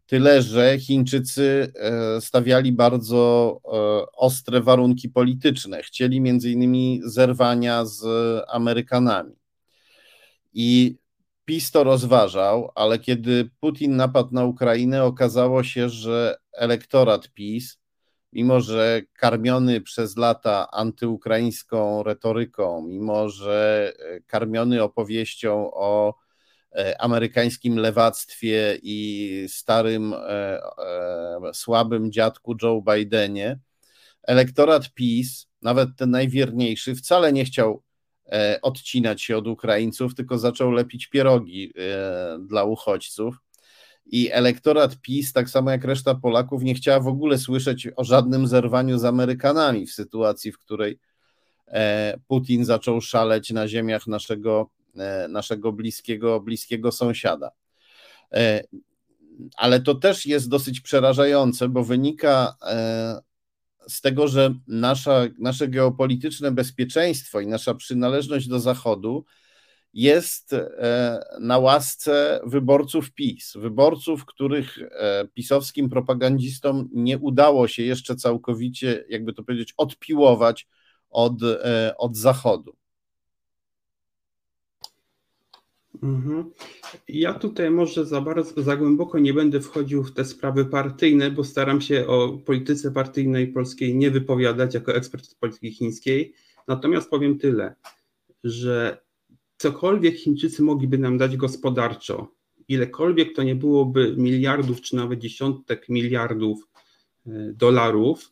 Tyle, 0.05 0.41
że 0.41 0.79
Chińczycy 0.79 1.73
stawiali 2.19 2.71
bardzo 2.71 3.59
ostre 4.17 4.61
warunki 4.61 5.09
polityczne. 5.09 5.83
Chcieli 5.83 6.21
między 6.21 6.51
innymi 6.51 7.01
zerwania 7.03 7.85
z 7.85 8.03
Amerykanami. 8.47 9.35
I 10.53 10.97
PiS 11.45 11.71
to 11.71 11.83
rozważał, 11.83 12.71
ale 12.75 12.99
kiedy 12.99 13.49
Putin 13.59 13.95
napadł 13.95 14.33
na 14.33 14.45
Ukrainę, 14.45 15.03
okazało 15.03 15.63
się, 15.63 15.89
że 15.89 16.37
elektorat 16.53 17.33
PiS 17.33 17.79
mimo 18.33 18.61
że 18.61 19.01
karmiony 19.13 19.81
przez 19.81 20.17
lata 20.17 20.71
antyukraińską 20.71 22.03
retoryką, 22.03 22.81
mimo 22.81 23.29
że 23.29 23.91
e, 23.99 24.21
karmiony 24.21 24.83
opowieścią 24.83 25.71
o 25.73 26.15
e, 26.71 27.01
amerykańskim 27.01 27.75
lewactwie 27.75 28.77
i 28.81 29.45
starym, 29.49 30.13
e, 30.13 30.59
słabym 31.53 32.11
dziadku 32.11 32.55
Joe 32.63 32.81
Bidenie, 32.81 33.59
elektorat 34.23 34.93
PiS, 34.93 35.47
nawet 35.61 35.89
ten 35.97 36.09
najwierniejszy, 36.11 36.95
wcale 36.95 37.33
nie 37.33 37.45
chciał 37.45 37.83
odcinać 38.61 39.21
się 39.21 39.37
od 39.37 39.47
Ukraińców, 39.47 40.15
tylko 40.15 40.37
zaczął 40.37 40.71
lepić 40.71 41.07
pierogi 41.07 41.73
dla 42.39 42.63
uchodźców 42.63 43.35
i 44.11 44.31
elektorat 44.31 45.01
PiS, 45.01 45.33
tak 45.33 45.49
samo 45.49 45.71
jak 45.71 45.83
reszta 45.83 46.15
Polaków, 46.15 46.63
nie 46.63 46.75
chciała 46.75 46.99
w 46.99 47.07
ogóle 47.07 47.37
słyszeć 47.37 47.87
o 47.95 48.03
żadnym 48.03 48.47
zerwaniu 48.47 48.97
z 48.97 49.05
Amerykanami 49.05 49.87
w 49.87 49.91
sytuacji, 49.91 50.51
w 50.51 50.57
której 50.57 50.99
e, 51.67 52.17
Putin 52.27 52.65
zaczął 52.65 53.01
szaleć 53.01 53.51
na 53.51 53.67
ziemiach 53.67 54.07
naszego, 54.07 54.69
e, 54.97 55.27
naszego 55.27 55.71
bliskiego, 55.71 56.39
bliskiego 56.39 56.91
sąsiada. 56.91 57.51
E, 58.33 58.63
ale 59.57 59.79
to 59.79 59.95
też 59.95 60.25
jest 60.25 60.49
dosyć 60.49 60.81
przerażające, 60.81 61.69
bo 61.69 61.83
wynika 61.83 62.55
z 63.87 64.01
tego, 64.01 64.27
że 64.27 64.53
nasza, 64.67 65.21
nasze 65.37 65.67
geopolityczne 65.67 66.51
bezpieczeństwo 66.51 67.39
i 67.39 67.47
nasza 67.47 67.75
przynależność 67.75 68.47
do 68.47 68.59
Zachodu 68.59 69.25
jest 69.93 70.53
e, 70.53 71.19
na 71.39 71.57
łasce 71.57 72.41
wyborców 72.43 73.11
PiS, 73.11 73.53
wyborców, 73.57 74.25
których 74.25 74.79
e, 74.81 75.27
pisowskim 75.33 75.89
propagandzistom 75.89 76.89
nie 76.93 77.17
udało 77.17 77.67
się 77.67 77.83
jeszcze 77.83 78.15
całkowicie, 78.15 79.05
jakby 79.09 79.33
to 79.33 79.43
powiedzieć, 79.43 79.73
odpiłować 79.77 80.67
od, 81.09 81.43
e, 81.43 81.93
od 81.97 82.17
Zachodu. 82.17 82.75
Mhm. 86.03 86.51
Ja 87.07 87.33
tutaj 87.33 87.71
może 87.71 88.05
za 88.05 88.21
bardzo, 88.21 88.61
za 88.61 88.77
głęboko 88.77 89.19
nie 89.19 89.33
będę 89.33 89.61
wchodził 89.61 90.03
w 90.03 90.13
te 90.13 90.25
sprawy 90.25 90.65
partyjne, 90.65 91.31
bo 91.31 91.43
staram 91.43 91.81
się 91.81 92.07
o 92.07 92.37
polityce 92.45 92.91
partyjnej 92.91 93.47
polskiej 93.47 93.95
nie 93.95 94.11
wypowiadać 94.11 94.73
jako 94.73 94.95
ekspert 94.95 95.35
polityki 95.35 95.71
chińskiej. 95.71 96.33
Natomiast 96.67 97.09
powiem 97.09 97.39
tyle, 97.39 97.75
że 98.43 98.97
cokolwiek 99.59 100.15
Chińczycy 100.15 100.63
mogliby 100.63 100.97
nam 100.97 101.17
dać 101.17 101.37
gospodarczo 101.37 102.39
ilekolwiek 102.69 103.35
to 103.35 103.43
nie 103.43 103.55
byłoby 103.55 104.15
miliardów, 104.17 104.81
czy 104.81 104.95
nawet 104.95 105.19
dziesiątek 105.19 105.89
miliardów 105.89 106.67
e, 107.27 107.31
dolarów, 107.53 108.31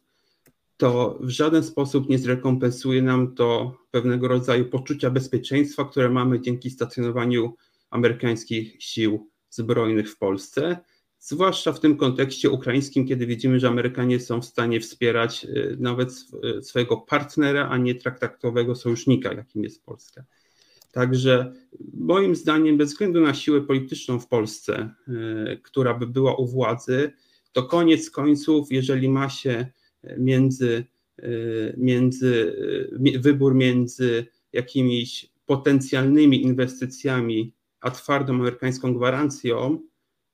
to 0.78 1.20
w 1.22 1.30
żaden 1.30 1.64
sposób 1.64 2.10
nie 2.10 2.20
zrekompensuje 2.20 3.02
nam 3.02 3.36
to 3.36 3.78
pewnego 3.92 4.28
rodzaju 4.28 4.66
poczucia 4.66 5.10
bezpieczeństwa, 5.10 5.86
które 5.86 6.10
mamy 6.10 6.42
dzięki 6.42 6.70
stacjonowaniu 6.70 7.56
amerykańskich 7.90 8.76
sił 8.80 9.30
zbrojnych 9.50 10.12
w 10.12 10.18
Polsce, 10.18 10.78
zwłaszcza 11.20 11.74
w 11.74 11.80
tym 11.80 11.98
kontekście 11.98 12.50
ukraińskim, 12.50 13.08
kiedy 13.08 13.26
widzimy, 13.26 13.60
że 13.60 13.68
Amerykanie 13.68 14.20
są 14.20 14.42
w 14.42 14.46
stanie 14.46 14.80
wspierać 14.80 15.46
y, 15.46 15.78
nawet 15.80 16.10
y, 16.60 16.64
swojego 16.64 16.98
partnera, 16.98 17.70
a 17.70 17.78
nie 17.78 17.96
traktatowego 17.96 18.76
sojusznika, 18.76 19.34
jakim 19.34 19.64
jest 19.64 19.86
Polska. 19.86 20.24
Także 20.98 21.54
moim 21.94 22.36
zdaniem, 22.36 22.78
bez 22.78 22.90
względu 22.90 23.22
na 23.22 23.34
siłę 23.34 23.62
polityczną 23.62 24.20
w 24.20 24.28
Polsce, 24.28 24.94
y, 25.08 25.62
która 25.64 25.94
by 25.94 26.08
była 26.08 26.36
u 26.36 26.48
władzy, 26.48 27.12
to 27.52 27.64
koniec 27.64 28.10
końców, 28.10 28.72
jeżeli 28.72 29.10
ma 29.10 29.30
się 29.30 29.68
między, 30.18 30.86
między 31.78 32.56
wybór 33.20 33.56
między 33.56 34.26
jakimiś 34.54 35.32
potencjalnymi 35.46 36.44
inwestycjami 36.44 37.54
a 37.82 37.92
twardą 37.92 38.34
amerykańską 38.34 38.94
gwarancją, 38.94 39.80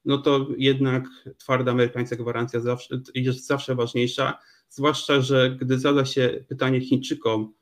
no 0.06 0.18
to 0.18 0.48
jednak 0.58 1.04
twarda 1.38 1.72
amerykańska 1.72 2.16
gwarancja 2.16 2.60
zawsze, 2.60 3.02
jest 3.16 3.48
zawsze 3.48 3.76
ważniejsza, 3.76 4.40
zwłaszcza, 4.70 5.22
że 5.22 5.58
gdy 5.62 5.80
zada 5.80 6.06
się 6.06 6.46
pytanie 6.48 6.82
Chińczykom, 6.82 7.54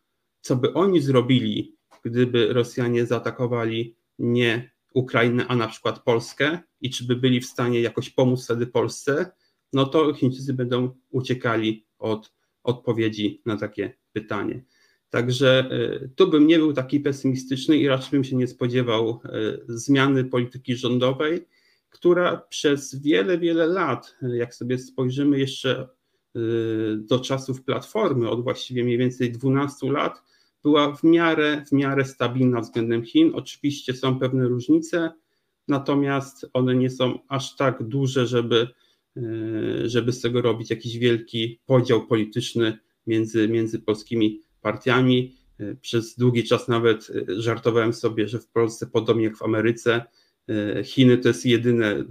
co 0.41 0.55
by 0.55 0.73
oni 0.73 1.01
zrobili, 1.01 1.80
gdyby 2.03 2.53
Rosjanie 2.53 3.05
zaatakowali 3.05 3.95
nie 4.19 4.71
Ukrainę, 4.93 5.47
a 5.47 5.55
na 5.55 5.67
przykład 5.67 6.03
Polskę 6.03 6.59
i 6.81 6.89
czy 6.89 7.03
by 7.03 7.15
byli 7.15 7.41
w 7.41 7.45
stanie 7.45 7.81
jakoś 7.81 8.09
pomóc 8.09 8.45
wtedy 8.45 8.67
Polsce, 8.67 9.31
no 9.73 9.85
to 9.85 10.13
Chińczycy 10.13 10.53
będą 10.53 10.95
uciekali 11.09 11.85
od 11.99 12.33
odpowiedzi 12.63 13.41
na 13.45 13.57
takie 13.57 13.93
pytanie. 14.13 14.63
Także 15.09 15.69
e, 15.71 16.07
tu 16.15 16.29
bym 16.29 16.47
nie 16.47 16.57
był 16.57 16.73
taki 16.73 16.99
pesymistyczny 16.99 17.77
i 17.77 17.87
raczej 17.87 18.11
bym 18.11 18.23
się 18.23 18.35
nie 18.35 18.47
spodziewał 18.47 19.09
e, 19.09 19.29
zmiany 19.67 20.23
polityki 20.23 20.75
rządowej, 20.75 21.47
która 21.89 22.37
przez 22.37 23.01
wiele, 23.01 23.37
wiele 23.37 23.67
lat, 23.67 24.15
e, 24.23 24.37
jak 24.37 24.55
sobie 24.55 24.77
spojrzymy 24.77 25.39
jeszcze 25.39 25.87
do 26.97 27.19
czasów 27.19 27.63
Platformy, 27.63 28.29
od 28.29 28.43
właściwie 28.43 28.83
mniej 28.83 28.97
więcej 28.97 29.31
12 29.31 29.91
lat, 29.91 30.23
była 30.63 30.95
w 30.95 31.03
miarę, 31.03 31.63
w 31.67 31.71
miarę 31.71 32.05
stabilna 32.05 32.61
względem 32.61 33.03
Chin. 33.03 33.31
Oczywiście 33.35 33.93
są 33.93 34.19
pewne 34.19 34.47
różnice, 34.47 35.11
natomiast 35.67 36.45
one 36.53 36.75
nie 36.75 36.89
są 36.89 37.19
aż 37.27 37.55
tak 37.55 37.83
duże, 37.83 38.27
żeby, 38.27 38.67
żeby 39.85 40.11
z 40.11 40.21
tego 40.21 40.41
robić 40.41 40.69
jakiś 40.69 40.97
wielki 40.97 41.59
podział 41.65 42.07
polityczny 42.07 42.77
między, 43.07 43.47
między 43.47 43.79
polskimi 43.79 44.41
partiami. 44.61 45.35
E, 45.59 45.75
przez 45.75 46.15
długi 46.15 46.43
czas 46.43 46.67
nawet 46.67 47.07
e, 47.09 47.41
żartowałem 47.41 47.93
sobie, 47.93 48.27
że 48.27 48.39
w 48.39 48.47
Polsce, 48.47 48.87
podobnie 48.87 49.23
jak 49.23 49.37
w 49.37 49.43
Ameryce, 49.43 50.03
e, 50.49 50.83
Chiny 50.83 51.17
to 51.17 51.27
jest 51.27 51.45
jedyne, 51.45 52.03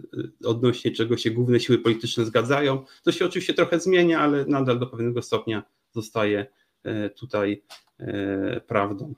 odnośnie 0.44 0.90
czego 0.90 1.16
się 1.16 1.30
główne 1.30 1.60
siły 1.60 1.78
polityczne 1.78 2.24
zgadzają. 2.24 2.84
To 3.02 3.12
się 3.12 3.24
oczywiście 3.24 3.54
trochę 3.54 3.80
zmienia, 3.80 4.20
ale 4.20 4.44
nadal 4.46 4.78
do 4.78 4.86
pewnego 4.86 5.22
stopnia 5.22 5.62
zostaje 5.92 6.46
tutaj 7.16 7.62
prawdą. 8.66 9.14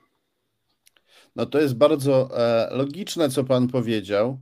No 1.35 1.45
to 1.45 1.61
jest 1.61 1.73
bardzo 1.75 2.29
logiczne, 2.71 3.29
co 3.29 3.43
Pan 3.43 3.67
powiedział 3.67 4.41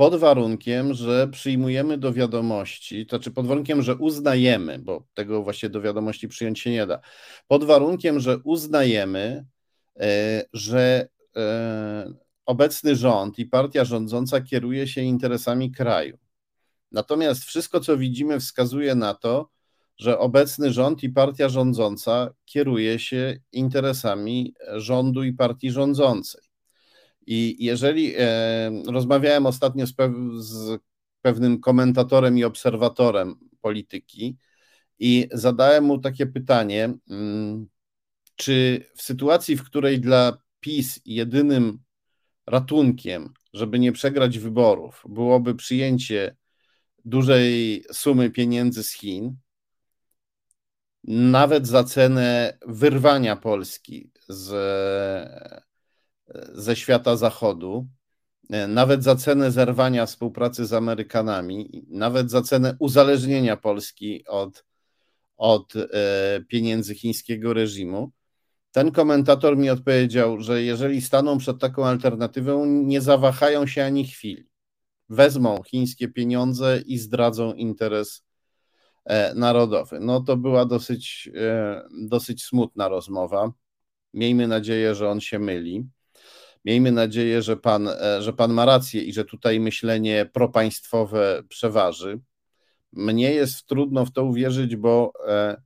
pod 0.00 0.14
warunkiem, 0.14 0.94
że 0.94 1.28
przyjmujemy 1.28 1.98
do 1.98 2.12
wiadomości, 2.12 3.06
to 3.06 3.16
znaczy 3.16 3.30
pod 3.30 3.46
warunkiem, 3.46 3.82
że 3.82 3.96
uznajemy, 3.96 4.78
bo 4.78 5.06
tego 5.14 5.42
właśnie 5.42 5.68
do 5.68 5.80
wiadomości 5.80 6.28
przyjąć 6.28 6.60
się 6.60 6.70
nie 6.70 6.86
da, 6.86 7.00
pod 7.46 7.64
warunkiem, 7.64 8.20
że 8.20 8.38
uznajemy, 8.38 9.44
e, 10.00 10.42
że 10.52 11.08
e, 11.36 12.12
obecny 12.46 12.96
rząd 12.96 13.38
i 13.38 13.46
partia 13.46 13.84
rządząca 13.84 14.40
kieruje 14.40 14.88
się 14.88 15.00
interesami 15.00 15.72
kraju. 15.72 16.18
Natomiast 16.92 17.44
wszystko, 17.44 17.80
co 17.80 17.96
widzimy, 17.96 18.40
wskazuje 18.40 18.94
na 18.94 19.14
to, 19.14 19.48
że 20.00 20.18
obecny 20.18 20.72
rząd 20.72 21.02
i 21.02 21.08
partia 21.08 21.48
rządząca 21.48 22.30
kieruje 22.44 22.98
się 22.98 23.38
interesami 23.52 24.54
rządu 24.76 25.22
i 25.22 25.32
partii 25.32 25.70
rządzącej. 25.70 26.40
I 27.26 27.64
jeżeli 27.64 28.14
e, 28.18 28.22
rozmawiałem 28.86 29.46
ostatnio 29.46 29.86
z, 29.86 29.92
pew, 29.92 30.12
z 30.38 30.80
pewnym 31.22 31.60
komentatorem 31.60 32.38
i 32.38 32.44
obserwatorem 32.44 33.34
polityki 33.60 34.36
i 34.98 35.28
zadałem 35.32 35.84
mu 35.84 35.98
takie 35.98 36.26
pytanie, 36.26 36.94
mm, 37.10 37.66
czy 38.36 38.84
w 38.96 39.02
sytuacji, 39.02 39.56
w 39.56 39.64
której 39.64 40.00
dla 40.00 40.38
PiS 40.60 41.00
jedynym 41.04 41.78
ratunkiem, 42.46 43.32
żeby 43.52 43.78
nie 43.78 43.92
przegrać 43.92 44.38
wyborów, 44.38 45.02
byłoby 45.08 45.54
przyjęcie 45.54 46.36
dużej 47.04 47.84
sumy 47.92 48.30
pieniędzy 48.30 48.82
z 48.82 48.92
Chin, 48.92 49.36
nawet 51.04 51.66
za 51.66 51.84
cenę 51.84 52.58
wyrwania 52.66 53.36
Polski 53.36 54.10
z 54.28 54.50
ze 56.54 56.76
świata 56.76 57.16
zachodu, 57.16 57.86
e, 58.50 58.66
nawet 58.66 59.04
za 59.04 59.16
cenę 59.16 59.50
zerwania 59.50 60.06
współpracy 60.06 60.66
z 60.66 60.72
Amerykanami, 60.72 61.84
nawet 61.88 62.30
za 62.30 62.42
cenę 62.42 62.76
uzależnienia 62.78 63.56
Polski 63.56 64.24
od, 64.26 64.64
od 65.36 65.76
e, 65.76 66.40
pieniędzy 66.48 66.94
chińskiego 66.94 67.52
reżimu. 67.52 68.10
Ten 68.72 68.90
komentator 68.90 69.56
mi 69.56 69.70
odpowiedział, 69.70 70.40
że 70.40 70.62
jeżeli 70.62 71.00
staną 71.00 71.38
przed 71.38 71.58
taką 71.58 71.86
alternatywą, 71.86 72.66
nie 72.66 73.00
zawahają 73.00 73.66
się 73.66 73.84
ani 73.84 74.06
chwili. 74.06 74.48
Wezmą 75.08 75.62
chińskie 75.62 76.08
pieniądze 76.08 76.82
i 76.86 76.98
zdradzą 76.98 77.52
interes 77.52 78.24
narodowy. 79.34 80.00
No 80.00 80.20
to 80.20 80.36
była 80.36 80.64
dosyć, 80.64 81.30
dosyć 82.02 82.44
smutna 82.44 82.88
rozmowa. 82.88 83.52
Miejmy 84.14 84.48
nadzieję, 84.48 84.94
że 84.94 85.08
on 85.08 85.20
się 85.20 85.38
myli. 85.38 85.88
Miejmy 86.64 86.92
nadzieję, 86.92 87.42
że 87.42 87.56
pan, 87.56 87.88
e, 87.88 88.22
że 88.22 88.32
pan 88.32 88.52
ma 88.52 88.64
rację 88.64 89.02
i 89.02 89.12
że 89.12 89.24
tutaj 89.24 89.60
myślenie 89.60 90.30
propaństwowe 90.32 91.42
przeważy. 91.48 92.20
Mnie 92.92 93.32
jest 93.32 93.66
trudno 93.66 94.06
w 94.06 94.12
to 94.12 94.24
uwierzyć, 94.24 94.76
bo, 94.76 95.12
e, 95.28 95.62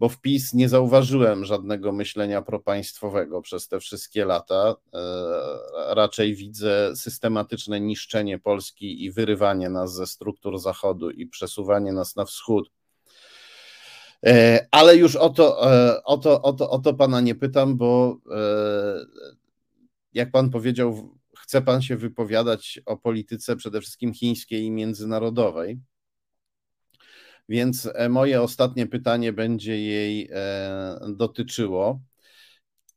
bo 0.00 0.08
w 0.08 0.20
PiS 0.20 0.54
nie 0.54 0.68
zauważyłem 0.68 1.44
żadnego 1.44 1.92
myślenia 1.92 2.42
propaństwowego 2.42 3.42
przez 3.42 3.68
te 3.68 3.80
wszystkie 3.80 4.24
lata. 4.24 4.76
E, 4.94 5.94
raczej 5.94 6.34
widzę 6.34 6.96
systematyczne 6.96 7.80
niszczenie 7.80 8.38
Polski 8.38 9.04
i 9.04 9.12
wyrywanie 9.12 9.68
nas 9.68 9.94
ze 9.94 10.06
struktur 10.06 10.58
Zachodu 10.58 11.10
i 11.10 11.26
przesuwanie 11.26 11.92
nas 11.92 12.16
na 12.16 12.24
wschód. 12.24 12.70
Ale 14.70 14.96
już 14.96 15.16
o 15.16 15.30
to, 15.30 15.60
o, 16.04 16.18
to, 16.18 16.42
o, 16.42 16.52
to, 16.52 16.70
o 16.70 16.78
to 16.78 16.94
pana 16.94 17.20
nie 17.20 17.34
pytam, 17.34 17.76
bo 17.76 18.16
jak 20.14 20.30
pan 20.30 20.50
powiedział, 20.50 21.18
chce 21.36 21.62
pan 21.62 21.82
się 21.82 21.96
wypowiadać 21.96 22.80
o 22.86 22.96
polityce 22.96 23.56
przede 23.56 23.80
wszystkim 23.80 24.14
chińskiej 24.14 24.64
i 24.64 24.70
międzynarodowej. 24.70 25.80
Więc 27.48 27.88
e, 27.94 28.08
moje 28.08 28.42
ostatnie 28.42 28.86
pytanie 28.86 29.32
będzie 29.32 29.80
jej 29.80 30.28
e, 30.32 30.98
dotyczyło. 31.08 32.00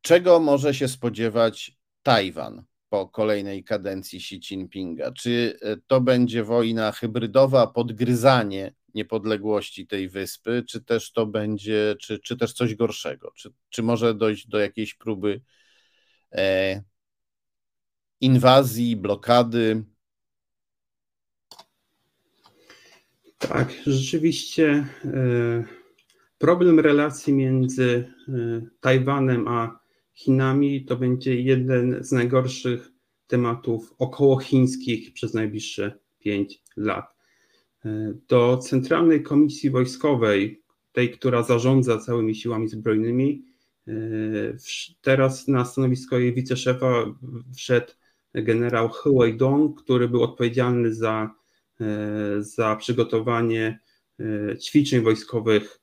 Czego 0.02 0.40
może 0.40 0.74
się 0.74 0.88
spodziewać 0.88 1.78
Tajwan 2.04 2.64
po 2.90 3.08
kolejnej 3.08 3.64
kadencji 3.64 4.18
Xi 4.18 4.36
Jinpinga? 4.36 5.12
Czy 5.12 5.60
e, 5.62 5.78
to 5.88 6.02
będzie 6.02 6.44
wojna 6.44 6.92
hybrydowa, 6.92 7.68
podgryzanie 7.68 8.74
niepodległości 8.94 9.88
tej 9.88 10.10
wyspy, 10.10 10.64
czy 10.70 10.84
też 10.84 11.12
to 11.12 11.26
będzie, 11.26 11.96
czy, 12.02 12.20
czy 12.20 12.38
też 12.38 12.54
coś 12.54 12.76
gorszego? 12.76 13.32
Czy, 13.36 13.54
czy 13.70 13.84
może 13.84 14.16
dojść 14.16 14.48
do 14.48 14.60
jakiejś 14.60 14.94
próby 14.94 15.42
inwazji, 18.22 18.96
blokady. 18.96 19.84
Tak, 23.50 23.74
rzeczywiście 23.88 24.88
e, 25.06 25.64
problem 26.38 26.80
relacji 26.80 27.34
między 27.34 28.14
e, 28.28 28.32
Tajwanem 28.80 29.48
a 29.48 29.80
Chinami 30.14 30.86
to 30.86 30.96
będzie 30.96 31.42
jeden 31.42 32.04
z 32.04 32.12
najgorszych 32.12 32.92
tematów 33.28 33.94
okołochińskich 34.00 35.14
przez 35.14 35.34
najbliższe 35.34 36.00
pięć 36.20 36.62
lat. 36.78 37.16
E, 37.86 38.14
do 38.28 38.58
Centralnej 38.58 39.24
Komisji 39.24 39.70
Wojskowej, 39.70 40.64
tej, 40.92 41.12
która 41.12 41.44
zarządza 41.44 41.98
całymi 41.98 42.36
siłami 42.36 42.68
zbrojnymi, 42.68 43.46
teraz 45.02 45.48
na 45.48 45.66
stanowisko 45.66 46.20
jej 46.20 46.34
wiceszefa 46.34 47.06
wszedł 47.56 47.92
generał 48.34 48.90
Huey 48.90 49.38
Dong, 49.38 49.82
który 49.84 50.10
był 50.10 50.24
odpowiedzialny 50.24 50.94
za, 50.94 51.36
za 52.40 52.76
przygotowanie 52.76 53.80
ćwiczeń 54.62 55.02
wojskowych 55.02 55.80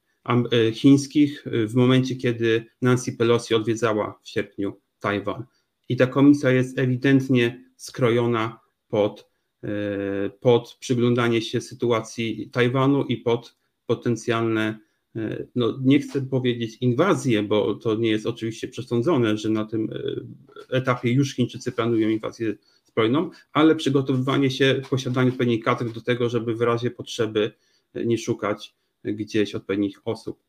chińskich 0.73 1.45
w 1.47 1.75
momencie, 1.75 2.17
kiedy 2.17 2.67
Nancy 2.83 3.13
Pelosi 3.13 3.55
odwiedzała 3.55 4.21
w 4.23 4.29
sierpniu 4.29 4.81
Tajwan. 5.01 5.45
I 5.89 5.97
ta 5.97 6.07
komisja 6.07 6.51
jest 6.51 6.79
ewidentnie 6.79 7.65
skrojona 7.77 8.61
pod, 8.89 9.31
pod 10.41 10.77
przyglądanie 10.81 11.43
się 11.43 11.61
sytuacji 11.61 12.51
Tajwanu 12.53 13.05
i 13.05 13.17
pod 13.17 13.57
potencjalne 13.87 14.79
E, 15.17 15.47
no 15.55 15.79
nie 15.83 16.01
chcę 16.01 16.23
powiedzieć 16.23 16.77
inwazję, 16.81 17.43
bo 17.43 17.75
to 17.75 17.95
nie 17.95 18.11
jest 18.11 18.27
oczywiście 18.27 18.69
przesądzone, 18.69 19.37
że 19.37 19.51
na 19.51 19.65
tym 19.65 19.89
e, 19.93 20.77
etapie 20.77 21.13
już 21.13 21.35
Chińczycy 21.35 21.73
planują 21.73 22.09
inwazję 22.09 22.55
zbrojną, 22.90 23.31
ale 23.53 23.76
przygotowywanie 23.76 24.50
się, 24.50 24.83
posiadanie 24.90 25.31
odpowiednich 25.31 25.64
kadr 25.64 25.92
do 25.92 26.00
tego, 26.00 26.29
żeby 26.29 26.55
w 26.55 26.61
razie 26.61 26.90
potrzeby 26.90 27.53
e, 27.94 28.05
nie 28.05 28.18
szukać 28.18 28.74
gdzieś 29.05 29.55
odpowiednich 29.55 30.00
osób. 30.05 30.42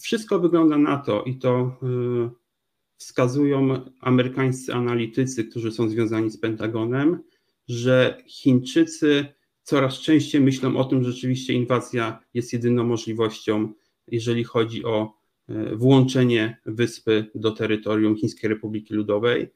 Wszystko 0.00 0.38
wygląda 0.38 0.78
na 0.78 0.96
to 0.96 1.22
i 1.22 1.36
to 1.36 1.76
wskazują 3.02 3.84
amerykańscy 4.00 4.74
analitycy, 4.74 5.44
którzy 5.44 5.72
są 5.72 5.88
związani 5.88 6.30
z 6.30 6.38
Pentagonem, 6.38 7.22
że 7.68 8.22
Chińczycy 8.26 9.26
coraz 9.62 9.94
częściej 9.94 10.40
myślą 10.40 10.76
o 10.76 10.84
tym, 10.84 11.04
że 11.04 11.12
rzeczywiście 11.12 11.52
inwazja 11.52 12.20
jest 12.34 12.52
jedyną 12.52 12.84
możliwością, 12.84 13.72
jeżeli 14.08 14.44
chodzi 14.44 14.84
o 14.84 15.14
e, 15.48 15.76
włączenie 15.76 16.60
wyspy 16.66 17.26
do 17.34 17.50
terytorium 17.50 18.16
Chińskiej 18.16 18.50
Republiki 18.50 18.94
Ludowej, 18.94 19.42
e, 19.42 19.48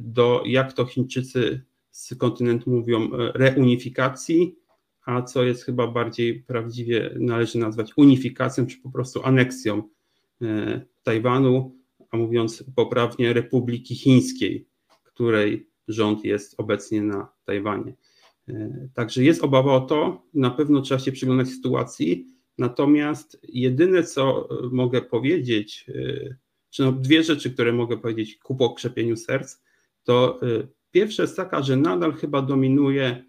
do, 0.00 0.42
jak 0.46 0.72
to 0.72 0.86
Chińczycy 0.86 1.62
z 1.90 2.14
kontynentu 2.14 2.70
mówią, 2.70 3.10
e, 3.12 3.32
reunifikacji, 3.34 4.56
a 5.04 5.22
co 5.22 5.42
jest 5.42 5.64
chyba 5.64 5.86
bardziej 5.86 6.42
prawdziwie 6.42 7.14
należy 7.18 7.58
nazwać 7.58 7.92
unifikacją, 7.96 8.66
czy 8.66 8.80
po 8.80 8.90
prostu 8.90 9.20
aneksją 9.24 9.82
Tajwanu, 11.02 11.76
a 12.10 12.16
mówiąc 12.16 12.64
poprawnie 12.76 13.32
Republiki 13.32 13.94
Chińskiej, 13.94 14.66
której 15.04 15.68
rząd 15.88 16.24
jest 16.24 16.54
obecnie 16.58 17.02
na 17.02 17.28
Tajwanie. 17.44 17.94
E, 18.48 18.88
także 18.94 19.24
jest 19.24 19.44
obawa 19.44 19.72
o 19.74 19.80
to, 19.80 20.22
na 20.34 20.50
pewno 20.50 20.80
trzeba 20.80 21.00
się 21.00 21.12
przyglądać 21.12 21.48
sytuacji. 21.48 22.26
Natomiast 22.58 23.40
jedyne, 23.48 24.02
co 24.02 24.48
e, 24.50 24.68
mogę 24.72 25.02
powiedzieć, 25.02 25.86
e, 25.88 26.36
czy 26.72 26.82
no 26.82 26.92
dwie 26.92 27.22
rzeczy, 27.22 27.50
które 27.50 27.72
mogę 27.72 27.98
powiedzieć 27.98 28.36
ku 28.36 28.56
pokrzepieniu 28.56 29.16
serc, 29.16 29.62
to 30.04 30.40
pierwsza 30.90 31.22
jest 31.22 31.36
taka, 31.36 31.62
że 31.62 31.76
nadal 31.76 32.12
chyba 32.12 32.42
dominuje 32.42 33.24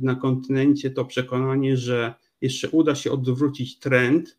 na 0.00 0.14
kontynencie 0.14 0.90
to 0.90 1.04
przekonanie, 1.04 1.76
że 1.76 2.14
jeszcze 2.40 2.70
uda 2.70 2.94
się 2.94 3.12
odwrócić 3.12 3.78
trend, 3.78 4.38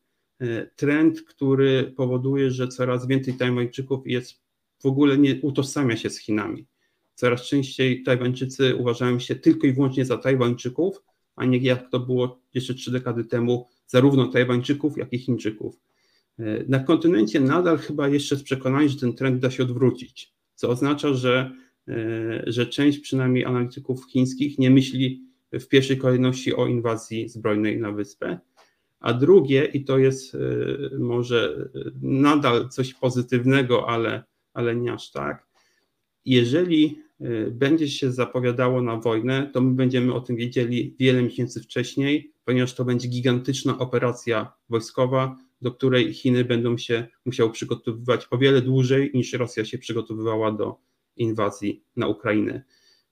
trend, 0.76 1.22
który 1.22 1.94
powoduje, 1.98 2.52
że 2.52 2.68
coraz 2.68 3.08
więcej 3.08 3.34
Tajwańczyków 3.34 4.08
jest 4.08 4.42
w 4.80 4.86
ogóle 4.86 5.18
nie 5.18 5.42
utożsamia 5.42 5.98
się 5.98 6.10
z 6.10 6.20
Chinami. 6.20 6.66
Coraz 7.16 7.42
częściej 7.42 8.04
Tajwańczycy 8.04 8.76
uważają 8.76 9.20
się 9.20 9.36
tylko 9.36 9.68
i 9.68 9.74
wyłącznie 9.74 10.06
za 10.06 10.18
Tajwańczyków, 10.18 11.04
a 11.36 11.46
nie 11.46 11.58
jak 11.58 11.90
to 11.90 12.00
było 12.00 12.40
jeszcze 12.54 12.74
trzy 12.74 12.92
dekady 12.92 13.26
temu, 13.26 13.68
zarówno 13.88 14.28
Tajwańczyków, 14.28 14.98
jak 14.98 15.14
i 15.14 15.20
Chińczyków. 15.20 15.80
E, 16.40 16.64
na 16.68 16.80
kontynencie 16.80 17.40
nadal 17.40 17.78
chyba 17.78 18.08
jeszcze 18.08 18.36
jest 18.36 18.46
przekonanie, 18.46 18.90
że 18.90 19.00
ten 19.00 19.14
trend 19.14 19.42
da 19.42 19.52
się 19.52 19.64
odwrócić, 19.64 20.34
co 20.56 20.70
oznacza, 20.70 21.14
że, 21.14 21.52
e, 21.88 22.44
że 22.48 22.66
część 22.66 23.00
przynajmniej 23.00 23.46
analityków 23.46 24.06
chińskich 24.10 24.60
nie 24.60 24.70
myśli 24.70 25.24
w 25.52 25.68
pierwszej 25.68 25.98
kolejności 25.98 26.56
o 26.56 26.68
inwazji 26.68 27.30
zbrojnej 27.30 27.80
na 27.80 27.92
wyspę. 27.92 28.40
A 29.00 29.14
drugie, 29.14 29.66
i 29.66 29.84
to 29.84 29.98
jest 29.98 30.36
e, 30.36 30.40
może 31.00 31.70
nadal 32.02 32.70
coś 32.70 32.94
pozytywnego, 32.94 33.90
ale, 33.90 34.24
ale 34.54 34.76
nie 34.76 34.94
aż 34.94 35.12
tak, 35.12 35.48
jeżeli 36.26 37.04
będzie 37.52 37.88
się 37.88 38.12
zapowiadało 38.12 38.82
na 38.82 38.98
wojnę, 38.98 39.50
to 39.54 39.62
my 39.62 39.76
będziemy 39.76 40.14
o 40.14 40.22
tym 40.22 40.36
wiedzieli 40.36 40.96
wiele 41.00 41.24
miesięcy 41.24 41.62
wcześniej, 41.62 42.34
ponieważ 42.46 42.74
to 42.74 42.86
będzie 42.86 43.08
gigantyczna 43.08 43.80
operacja 43.80 44.54
wojskowa, 44.70 45.38
do 45.64 45.72
której 45.72 46.14
Chiny 46.14 46.46
będą 46.46 46.78
się 46.78 47.08
musiały 47.26 47.52
przygotowywać 47.52 48.28
o 48.32 48.38
wiele 48.38 48.62
dłużej 48.62 49.12
niż 49.14 49.34
Rosja 49.34 49.66
się 49.66 49.78
przygotowywała 49.78 50.52
do 50.52 50.78
inwazji 51.16 51.84
na 51.96 52.08
Ukrainę. 52.08 52.64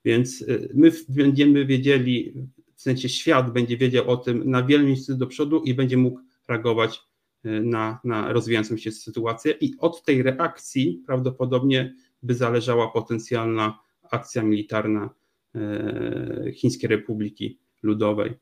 Więc 0.05 0.41
y, 0.41 0.71
my 0.73 0.91
będziemy 1.09 1.65
wiedzieli, 1.65 2.33
w 2.75 2.81
sensie 2.81 3.09
świat 3.09 3.53
będzie 3.53 3.77
wiedział 3.77 4.09
o 4.09 4.17
tym 4.17 4.49
na 4.49 4.63
wiele 4.63 4.83
miesięcy 4.83 5.17
do 5.17 5.27
przodu 5.27 5.61
i 5.63 5.73
będzie 5.73 5.97
mógł 5.97 6.19
reagować 6.47 7.01
y, 7.45 7.61
na, 7.61 7.99
na 8.03 8.33
rozwijającą 8.33 8.77
się 8.77 8.91
sytuację. 8.91 9.51
I 9.61 9.73
od 9.79 10.03
tej 10.03 10.23
reakcji 10.23 11.03
prawdopodobnie 11.05 11.95
by 12.23 12.35
zależała 12.35 12.87
potencjalna 12.87 13.79
akcja 14.11 14.43
militarna 14.43 15.09
e, 15.55 16.51
Chińskiej 16.53 16.89
Republiki 16.89 17.59
Ludowej. 17.83 18.33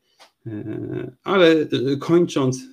E, 0.47 1.11
ale 1.23 1.51
e, 1.51 1.67
kończąc, 1.99 2.63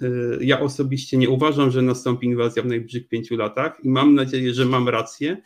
ja 0.40 0.60
osobiście 0.60 1.18
nie 1.18 1.30
uważam, 1.30 1.70
że 1.70 1.82
nastąpi 1.82 2.26
inwazja 2.26 2.62
w 2.62 2.66
najbliższych 2.66 3.08
pięciu 3.08 3.36
latach 3.36 3.84
i 3.84 3.88
mam 3.88 4.14
nadzieję, 4.14 4.54
że 4.54 4.64
mam 4.64 4.88
rację. 4.88 5.42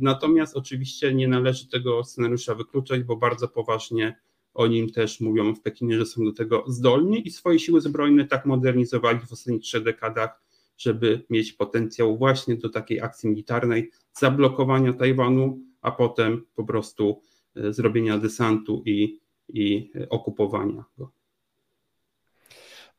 Natomiast 0.00 0.56
oczywiście 0.56 1.14
nie 1.14 1.28
należy 1.28 1.68
tego 1.68 2.04
scenariusza 2.04 2.54
wykluczać, 2.54 3.02
bo 3.02 3.16
bardzo 3.16 3.48
poważnie 3.48 4.16
o 4.56 4.66
nim 4.66 4.90
też 4.90 5.20
mówią 5.20 5.54
w 5.54 5.60
Pekinie, 5.60 5.98
że 5.98 6.06
są 6.06 6.24
do 6.24 6.32
tego 6.32 6.64
zdolni 6.66 7.28
i 7.28 7.30
swoje 7.30 7.58
siły 7.58 7.80
zbrojne 7.80 8.24
tak 8.24 8.46
modernizowali 8.46 9.18
w 9.18 9.32
ostatnich 9.32 9.62
trzech 9.62 9.82
dekadach, 9.82 10.42
żeby 10.78 11.24
mieć 11.30 11.52
potencjał 11.52 12.18
właśnie 12.18 12.56
do 12.56 12.68
takiej 12.68 13.00
akcji 13.00 13.28
militarnej, 13.28 13.90
zablokowania 14.12 14.92
Tajwanu, 14.92 15.60
a 15.80 15.92
potem 15.92 16.44
po 16.54 16.64
prostu 16.64 17.20
e, 17.56 17.72
zrobienia 17.72 18.18
desantu 18.18 18.82
i, 18.86 19.18
i 19.48 19.92
okupowania 20.10 20.84
go. 20.98 21.10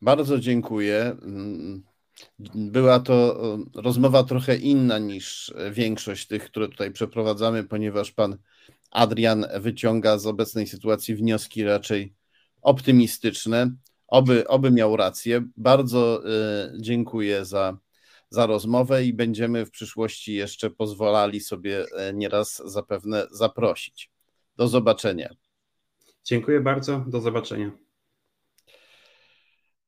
Bardzo 0.02 0.38
dziękuję. 0.38 1.16
Była 2.54 3.00
to 3.00 3.40
e, 3.54 3.64
rozmowa 3.74 4.24
trochę 4.24 4.56
inna 4.56 4.98
niż 4.98 5.54
większość 5.70 6.26
tych, 6.26 6.44
które 6.44 6.68
tutaj 6.68 6.92
przeprowadzamy, 6.92 7.64
ponieważ 7.64 8.12
pan 8.12 8.38
Adrian 8.90 9.46
wyciąga 9.60 10.18
z 10.18 10.26
obecnej 10.26 10.66
sytuacji 10.66 11.14
wnioski 11.14 11.64
raczej 11.64 12.14
optymistyczne. 12.62 13.70
Oby, 14.08 14.48
oby 14.48 14.70
miał 14.70 14.96
rację. 14.96 15.48
Bardzo 15.56 16.22
e, 16.24 16.72
dziękuję 16.80 17.44
za, 17.44 17.78
za 18.30 18.46
rozmowę 18.46 19.04
i 19.04 19.12
będziemy 19.12 19.66
w 19.66 19.70
przyszłości 19.70 20.34
jeszcze 20.34 20.70
pozwalali 20.70 21.40
sobie 21.40 21.84
e, 21.96 22.14
nieraz 22.14 22.62
zapewne 22.64 23.26
zaprosić. 23.30 24.10
Do 24.56 24.68
zobaczenia. 24.68 25.34
Dziękuję 26.28 26.60
bardzo. 26.60 27.04
Do 27.06 27.20
zobaczenia. 27.20 27.70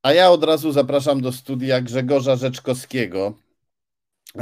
A 0.02 0.12
ja 0.12 0.30
od 0.30 0.44
razu 0.44 0.72
zapraszam 0.72 1.20
do 1.20 1.32
studia 1.32 1.80
Grzegorza 1.80 2.36
Rzeczkowskiego 2.36 3.34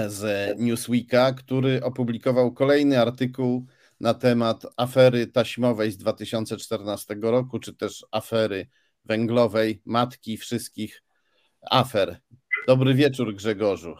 z 0.06 0.54
Newsweeka, 0.58 1.32
który 1.32 1.84
opublikował 1.84 2.52
kolejny 2.52 3.00
artykuł 3.00 3.66
na 4.00 4.14
temat 4.14 4.62
afery 4.76 5.26
taśmowej 5.26 5.92
z 5.92 5.96
2014 5.96 7.16
roku, 7.22 7.58
czy 7.58 7.74
też 7.74 8.06
afery 8.12 8.66
węglowej, 9.04 9.82
matki 9.86 10.36
wszystkich 10.36 11.02
afer. 11.70 12.20
Dobry 12.66 12.94
wieczór, 12.94 13.34
Grzegorzu. 13.34 13.94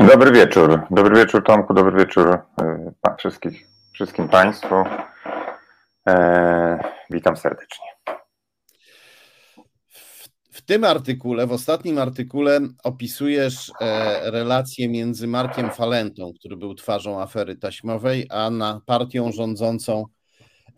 Dobry 0.00 0.32
wieczór. 0.32 0.80
Dobry 0.90 1.16
wieczór, 1.20 1.44
Tomku. 1.44 1.74
Dobry 1.74 1.98
wieczór 1.98 2.28
e, 2.28 3.14
wszystkich, 3.18 3.66
wszystkim 3.92 4.28
Państwu. 4.28 4.74
E, 6.08 7.01
witam 7.12 7.36
serdecznie. 7.36 7.86
W, 10.50 10.64
tym 10.64 10.84
artykule, 10.84 11.46
w 11.46 11.52
ostatnim 11.52 11.98
artykule 11.98 12.60
opisujesz 12.84 13.72
e, 13.80 14.30
relację 14.30 14.88
między 14.88 15.26
Markiem 15.26 15.70
Falentą, 15.70 16.32
który 16.38 16.56
był 16.56 16.74
twarzą 16.74 17.20
afery 17.20 17.56
taśmowej, 17.56 18.26
a 18.30 18.50
na 18.50 18.80
partią 18.86 19.32
rządzącą 19.32 20.04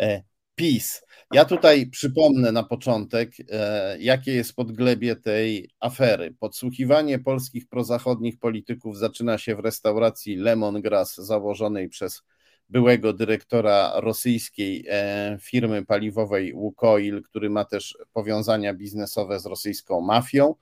e, 0.00 0.22
PiS. 0.54 1.02
Ja 1.32 1.44
tutaj 1.44 1.86
przypomnę 1.86 2.52
na 2.52 2.62
początek, 2.62 3.32
e, 3.50 3.96
jakie 4.00 4.32
jest 4.32 4.54
podglebie 4.54 5.16
tej 5.16 5.70
afery. 5.80 6.34
Podsłuchiwanie 6.40 7.18
polskich 7.18 7.68
prozachodnich 7.68 8.38
polityków 8.38 8.98
zaczyna 8.98 9.38
się 9.38 9.56
w 9.56 9.60
restauracji 9.60 10.36
Lemongrass 10.36 11.14
założonej 11.14 11.88
przez 11.88 12.22
byłego 12.68 13.12
dyrektora 13.12 13.92
rosyjskiej 14.00 14.84
e, 14.88 15.38
firmy 15.40 15.84
paliwowej 15.86 16.54
Łukoil, 16.54 17.22
który 17.22 17.50
ma 17.50 17.64
też 17.64 17.98
powiązania 18.12 18.74
biznesowe 18.74 19.40
z 19.40 19.46
rosyjską 19.46 20.00
mafią. 20.00 20.54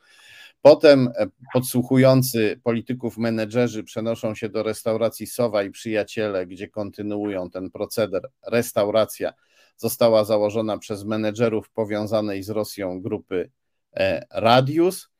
Potem 0.63 1.09
e, 1.17 1.27
podsłuchujący 1.53 2.61
polityków 2.63 3.19
menedżerzy 3.19 3.85
przenoszą 3.85 4.35
się 4.35 4.49
do 4.49 4.63
restauracji 4.63 5.27
Sowa 5.27 5.63
i 5.63 5.71
Przyjaciele, 5.71 6.47
gdzie 6.47 6.69
kontynuują 6.69 7.51
ten 7.51 7.71
proceder. 7.71 8.23
Restauracja 8.47 9.33
została 9.77 10.25
założona 10.25 10.79
przez 10.79 11.05
menedżerów 11.05 11.71
powiązanej 11.71 12.43
z 12.43 12.51
Rosją 12.51 13.01
grupy 13.01 13.51
e, 13.97 14.27
Radius. 14.31 15.12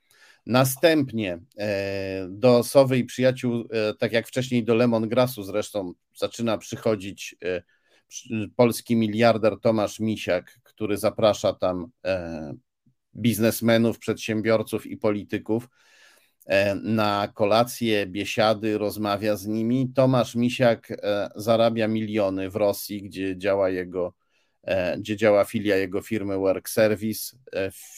Następnie 0.47 1.39
e, 1.59 2.27
do 2.31 2.63
Sowy 2.63 2.99
i 2.99 3.05
Przyjaciół, 3.05 3.69
tak 3.99 4.13
jak 4.13 4.29
wcześniej 4.29 4.65
do 4.65 4.75
Lemongrasu 4.75 5.43
zresztą, 5.43 5.93
zaczyna 6.15 6.59
przychodzić 6.59 7.37
polski 8.57 8.97
miliarder 8.97 9.61
Tomasz 9.61 10.01
Misiak, 10.01 10.59
który 10.63 10.97
zaprasza 10.97 11.53
tam 11.53 11.91
biznesmenów, 13.15 13.99
przedsiębiorców 13.99 14.87
i 14.87 14.97
polityków 14.97 15.69
e, 16.47 16.75
na 16.75 17.33
kolacje, 17.35 18.07
biesiady, 18.07 18.79
rozmawia 18.79 19.37
z 19.37 19.47
nimi. 19.47 19.93
Tomasz 19.95 20.35
Misiak 20.35 20.91
e, 20.91 21.31
zarabia 21.37 21.89
miliony 21.89 22.51
w 22.51 22.57
Rosji, 22.57 23.03
gdzie 23.03 23.39
działa 23.39 23.71
jego, 23.71 24.15
e, 24.63 24.99
gdzie 24.99 25.17
działa 25.17 25.45
filia 25.45 25.77
jego 25.77 26.03
firmy 26.03 26.37
Work 26.37 26.69
Service. 26.69 27.37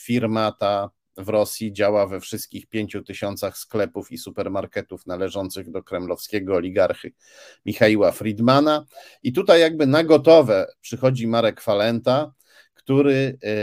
Firma 0.05 0.53
ta 0.53 0.91
w 1.17 1.29
Rosji 1.29 1.73
działa 1.73 2.07
we 2.07 2.21
wszystkich 2.21 2.67
pięciu 2.67 3.03
tysiącach 3.03 3.59
sklepów 3.59 4.13
i 4.13 4.19
supermarketów 4.19 5.07
należących 5.07 5.71
do 5.71 5.83
kremlowskiego 5.83 6.55
oligarchy 6.55 7.13
Michaiła 7.67 8.13
Friedmana. 8.13 8.87
I 9.23 9.33
tutaj 9.33 9.61
jakby 9.61 9.87
na 9.87 10.05
gotowe 10.05 10.67
przychodzi 10.81 11.27
Marek 11.27 11.61
Falenta, 11.61 12.33
który 12.75 13.39
e, 13.43 13.57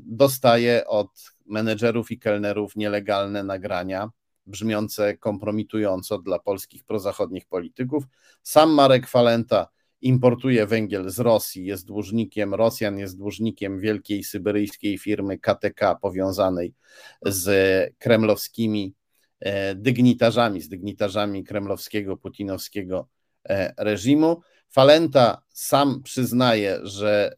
dostaje 0.00 0.86
od 0.86 1.10
menedżerów 1.46 2.10
i 2.10 2.18
kelnerów 2.18 2.76
nielegalne 2.76 3.44
nagrania 3.44 4.10
brzmiące 4.46 5.16
kompromitująco 5.16 6.18
dla 6.18 6.38
polskich 6.38 6.84
prozachodnich 6.84 7.46
polityków. 7.46 8.04
Sam 8.42 8.70
Marek 8.70 9.06
Falenta 9.06 9.68
importuje 10.02 10.66
węgiel 10.66 11.10
z 11.10 11.18
Rosji, 11.18 11.64
jest 11.64 11.86
dłużnikiem, 11.86 12.54
Rosjan 12.54 12.98
jest 12.98 13.18
dłużnikiem 13.18 13.80
wielkiej 13.80 14.24
syberyjskiej 14.24 14.98
firmy 14.98 15.38
KTK 15.38 15.94
powiązanej 15.94 16.74
z 17.22 17.94
kremlowskimi 17.98 18.94
e, 19.40 19.74
dygnitarzami, 19.74 20.60
z 20.60 20.68
dygnitarzami 20.68 21.44
kremlowskiego, 21.44 22.16
putinowskiego 22.16 23.08
e, 23.48 23.74
reżimu. 23.78 24.40
Falenta 24.68 25.42
sam 25.48 26.02
przyznaje, 26.02 26.78
że 26.82 27.36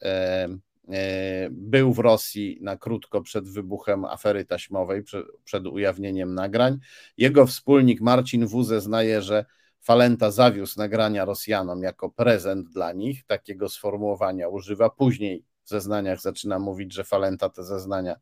E, 0.92 1.48
był 1.50 1.92
w 1.92 1.98
Rosji 1.98 2.58
na 2.60 2.76
krótko 2.76 3.20
przed 3.20 3.48
wybuchem 3.48 4.04
afery 4.04 4.44
taśmowej, 4.44 5.02
przed 5.44 5.66
ujawnieniem 5.66 6.34
nagrań. 6.34 6.78
Jego 7.16 7.46
wspólnik 7.46 8.00
Marcin 8.00 8.46
W. 8.46 8.64
zeznaje, 8.64 9.22
że 9.22 9.44
Falenta 9.82 10.30
zawiózł 10.30 10.78
nagrania 10.78 11.24
Rosjanom 11.24 11.82
jako 11.82 12.10
prezent 12.10 12.68
dla 12.68 12.92
nich. 12.92 13.24
Takiego 13.26 13.68
sformułowania 13.68 14.48
używa. 14.48 14.90
Później 14.90 15.44
w 15.64 15.68
zeznaniach 15.68 16.20
zaczyna 16.20 16.58
mówić, 16.58 16.94
że 16.94 17.04
Falenta 17.04 17.48
te 17.48 17.64
zeznania, 17.64 18.16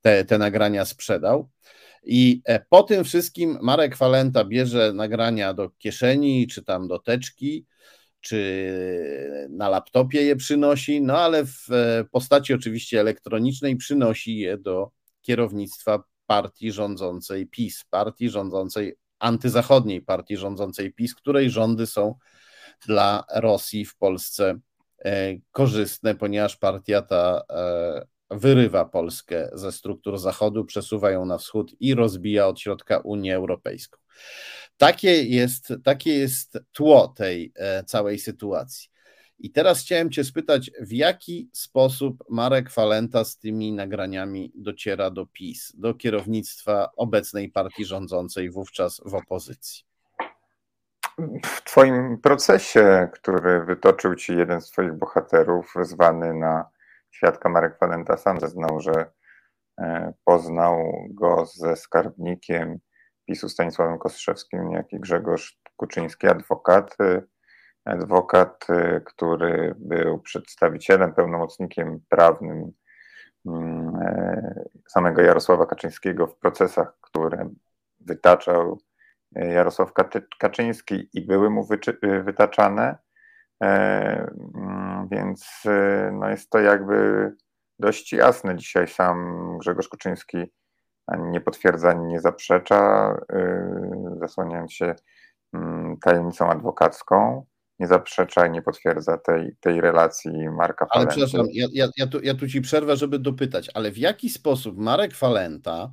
te, 0.00 0.24
te 0.24 0.38
nagrania 0.38 0.84
sprzedał. 0.84 1.48
I 2.04 2.42
e, 2.44 2.64
po 2.68 2.82
tym 2.82 3.04
wszystkim 3.04 3.58
Marek 3.62 3.96
Falenta 3.96 4.44
bierze 4.44 4.92
nagrania 4.92 5.54
do 5.54 5.70
kieszeni 5.70 6.46
czy 6.46 6.64
tam 6.64 6.88
do 6.88 6.98
teczki 6.98 7.66
czy 8.20 9.46
na 9.50 9.68
laptopie 9.68 10.22
je 10.22 10.36
przynosi, 10.36 11.02
no 11.02 11.18
ale 11.18 11.44
w 11.44 11.70
e, 11.70 12.04
postaci 12.10 12.54
oczywiście 12.54 13.00
elektronicznej 13.00 13.76
przynosi 13.76 14.38
je 14.38 14.58
do 14.58 14.90
kierownictwa 15.22 16.02
partii 16.26 16.72
rządzącej 16.72 17.46
PiS, 17.46 17.84
partii 17.90 18.30
rządzącej, 18.30 18.96
antyzachodniej 19.18 20.02
partii 20.02 20.36
rządzącej 20.36 20.92
PiS, 20.92 21.14
której 21.14 21.50
rządy 21.50 21.86
są 21.86 22.14
dla 22.86 23.24
Rosji 23.34 23.84
w 23.84 23.96
Polsce 23.96 24.58
e, 25.04 25.34
korzystne, 25.52 26.14
ponieważ 26.14 26.56
partia 26.56 27.02
ta 27.02 27.42
e, 27.50 28.06
wyrywa 28.30 28.84
Polskę 28.84 29.50
ze 29.52 29.72
struktur 29.72 30.18
Zachodu, 30.18 30.64
przesuwa 30.64 31.10
ją 31.10 31.26
na 31.26 31.38
wschód 31.38 31.72
i 31.80 31.94
rozbija 31.94 32.46
od 32.46 32.60
środka 32.60 32.98
Unię 32.98 33.36
Europejską. 33.36 33.98
Takie 34.76 35.22
jest, 35.22 35.72
takie 35.84 36.18
jest 36.18 36.58
tło 36.72 37.08
tej 37.08 37.52
e, 37.56 37.84
całej 37.84 38.18
sytuacji. 38.18 38.88
I 39.38 39.50
teraz 39.50 39.80
chciałem 39.80 40.10
Cię 40.10 40.24
spytać, 40.24 40.70
w 40.80 40.92
jaki 40.92 41.50
sposób 41.52 42.24
Marek 42.30 42.70
Falenta 42.70 43.24
z 43.24 43.38
tymi 43.38 43.72
nagraniami 43.72 44.52
dociera 44.54 45.10
do 45.10 45.26
PiS, 45.26 45.72
do 45.76 45.94
kierownictwa 45.94 46.90
obecnej 46.96 47.48
partii 47.48 47.84
rządzącej, 47.84 48.50
wówczas 48.50 49.00
w 49.04 49.14
opozycji? 49.14 49.84
W 51.44 51.62
Twoim 51.64 52.18
procesie, 52.18 53.08
który 53.12 53.64
wytoczył 53.64 54.14
Ci 54.14 54.36
jeden 54.36 54.60
z 54.60 54.70
Twoich 54.70 54.92
bohaterów, 54.92 55.74
zwany 55.82 56.34
na 56.34 56.70
świadka 57.10 57.48
Marek 57.48 57.78
Falenta, 57.78 58.16
sam 58.16 58.40
zeznał, 58.40 58.80
że 58.80 59.10
e, 59.78 60.12
poznał 60.24 60.76
go 61.10 61.46
ze 61.46 61.76
skarbnikiem 61.76 62.78
PiSu 63.26 63.48
Stanisławem 63.48 63.98
Kostrzewskim, 63.98 64.70
jak 64.70 64.92
i 64.92 65.00
Grzegorz 65.00 65.60
Kuczyński, 65.76 66.26
adwokat. 66.26 66.96
Adwokat, 67.88 68.66
który 69.04 69.74
był 69.78 70.18
przedstawicielem, 70.18 71.14
pełnomocnikiem 71.14 72.00
prawnym 72.08 72.72
mm, 73.46 73.92
samego 74.88 75.22
Jarosława 75.22 75.66
Kaczyńskiego 75.66 76.26
w 76.26 76.36
procesach, 76.36 76.96
które 77.00 77.50
wytaczał 78.00 78.80
Jarosław 79.32 79.92
Kaczyński 80.38 81.08
i 81.12 81.26
były 81.26 81.50
mu 81.50 81.66
wytaczane. 82.24 82.98
Mm, 83.60 85.08
więc 85.10 85.62
no 86.12 86.30
jest 86.30 86.50
to 86.50 86.58
jakby 86.58 87.32
dość 87.78 88.12
jasne. 88.12 88.56
Dzisiaj 88.56 88.88
sam 88.88 89.36
Grzegorz 89.58 89.88
Kuczyński 89.88 90.52
nie 91.16 91.40
potwierdza, 91.40 91.90
ani 91.90 92.06
nie 92.06 92.20
zaprzecza, 92.20 93.12
y, 93.32 94.18
zasłaniając 94.20 94.72
się 94.72 94.94
mm, 95.52 95.96
tajemnicą 95.96 96.50
adwokacką, 96.50 97.46
nie 97.78 97.86
zaprzecza 97.86 98.46
i 98.46 98.50
nie 98.50 98.62
potwierdza 98.62 99.18
tej, 99.18 99.56
tej 99.60 99.80
relacji 99.80 100.48
Marka 100.50 100.86
Falenty. 100.86 101.14
Ale 101.14 101.26
przepraszam, 101.26 101.46
ja, 101.52 101.66
ja, 101.72 101.88
ja, 101.96 102.06
tu, 102.06 102.20
ja 102.20 102.34
tu 102.34 102.48
ci 102.48 102.60
przerwę, 102.60 102.96
żeby 102.96 103.18
dopytać, 103.18 103.70
ale 103.74 103.90
w 103.90 103.98
jaki 103.98 104.30
sposób 104.30 104.78
Marek 104.78 105.14
Falenta, 105.14 105.92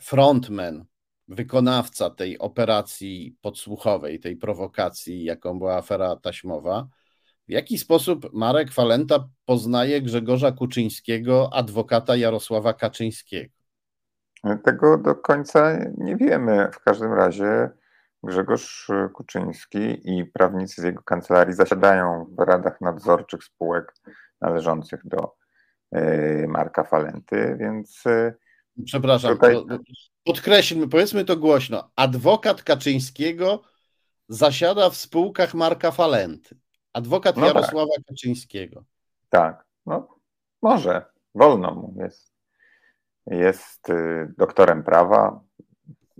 frontman, 0.00 0.84
wykonawca 1.28 2.10
tej 2.10 2.38
operacji 2.38 3.36
podsłuchowej, 3.40 4.20
tej 4.20 4.36
prowokacji, 4.36 5.24
jaką 5.24 5.58
była 5.58 5.76
afera 5.76 6.16
taśmowa, 6.16 6.88
w 7.48 7.52
jaki 7.52 7.78
sposób 7.78 8.32
Marek 8.32 8.72
Falenta 8.72 9.28
poznaje 9.44 10.02
Grzegorza 10.02 10.52
Kuczyńskiego, 10.52 11.50
adwokata 11.52 12.16
Jarosława 12.16 12.74
Kaczyńskiego? 12.74 13.54
Tego 14.64 14.98
do 14.98 15.14
końca 15.14 15.78
nie 15.98 16.16
wiemy. 16.16 16.68
W 16.72 16.80
każdym 16.80 17.12
razie 17.12 17.70
Grzegorz 18.22 18.88
Kuczyński 19.14 20.00
i 20.04 20.24
prawnicy 20.24 20.82
z 20.82 20.84
jego 20.84 21.02
kancelarii 21.02 21.54
zasiadają 21.54 22.26
w 22.38 22.38
radach 22.38 22.80
nadzorczych 22.80 23.44
spółek 23.44 23.94
należących 24.40 25.00
do 25.04 25.34
e, 25.92 26.46
Marka 26.46 26.84
Falenty, 26.84 27.56
więc. 27.58 28.06
E, 28.06 28.34
Przepraszam, 28.84 29.32
tutaj... 29.32 29.56
podkreślmy, 30.24 30.88
powiedzmy 30.88 31.24
to 31.24 31.36
głośno. 31.36 31.90
Adwokat 31.96 32.62
Kaczyńskiego 32.62 33.62
zasiada 34.28 34.90
w 34.90 34.96
spółkach 34.96 35.54
Marka 35.54 35.90
Falenty. 35.90 36.56
Adwokat 36.92 37.36
no 37.36 37.46
tak. 37.46 37.54
Jarosława 37.54 37.94
tak. 37.96 38.04
Kaczyńskiego. 38.04 38.84
Tak, 39.28 39.64
no 39.86 40.18
może, 40.62 41.04
wolno 41.34 41.74
mu 41.74 41.94
jest 42.02 42.30
jest 43.26 43.88
y, 43.88 44.34
doktorem 44.38 44.82
prawa, 44.82 45.40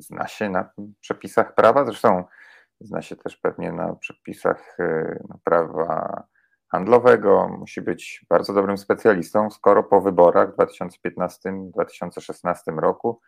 zna 0.00 0.26
się 0.26 0.48
na 0.48 0.70
przepisach 1.00 1.54
prawa, 1.54 1.84
zresztą 1.84 2.24
zna 2.80 3.02
się 3.02 3.16
też 3.16 3.36
pewnie 3.36 3.72
na 3.72 3.94
przepisach 3.94 4.80
y, 4.80 5.22
prawa 5.44 6.22
handlowego, 6.70 7.48
musi 7.48 7.82
być 7.82 8.24
bardzo 8.28 8.54
dobrym 8.54 8.78
specjalistą, 8.78 9.50
skoro 9.50 9.82
po 9.82 10.00
wyborach 10.00 10.52
w 10.52 10.56
2015-2016 10.56 12.78
roku 12.78 13.20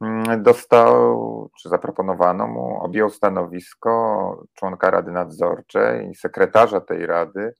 mm, 0.00 0.42
dostał, 0.42 1.50
czy 1.60 1.68
zaproponowano 1.68 2.46
mu, 2.46 2.82
objął 2.82 3.10
stanowisko 3.10 4.46
członka 4.54 4.90
Rady 4.90 5.12
Nadzorczej 5.12 6.10
i 6.10 6.14
sekretarza 6.14 6.80
tej 6.80 7.06
rady 7.06 7.40
y, 7.40 7.54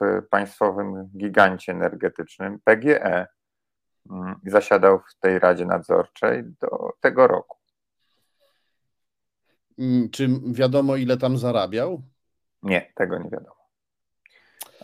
w 0.00 0.22
państwowym 0.30 1.10
gigancie 1.16 1.72
energetycznym 1.72 2.58
PGE. 2.64 3.26
Mm, 4.10 4.40
zasiadał 4.46 4.98
w 4.98 5.20
tej 5.20 5.38
Radzie 5.38 5.64
Nadzorczej 5.64 6.44
do 6.44 6.92
tego 7.00 7.26
roku. 7.26 7.56
Czy 10.12 10.28
wiadomo, 10.52 10.96
ile 10.96 11.16
tam 11.16 11.38
zarabiał? 11.38 12.02
Nie, 12.62 12.92
tego 12.94 13.18
nie 13.18 13.30
wiadomo. 13.30 13.56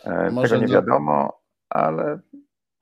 E, 0.03 0.31
Może 0.31 0.49
tego 0.55 0.61
nie 0.61 0.67
do... 0.67 0.73
wiadomo, 0.73 1.41
ale 1.69 2.19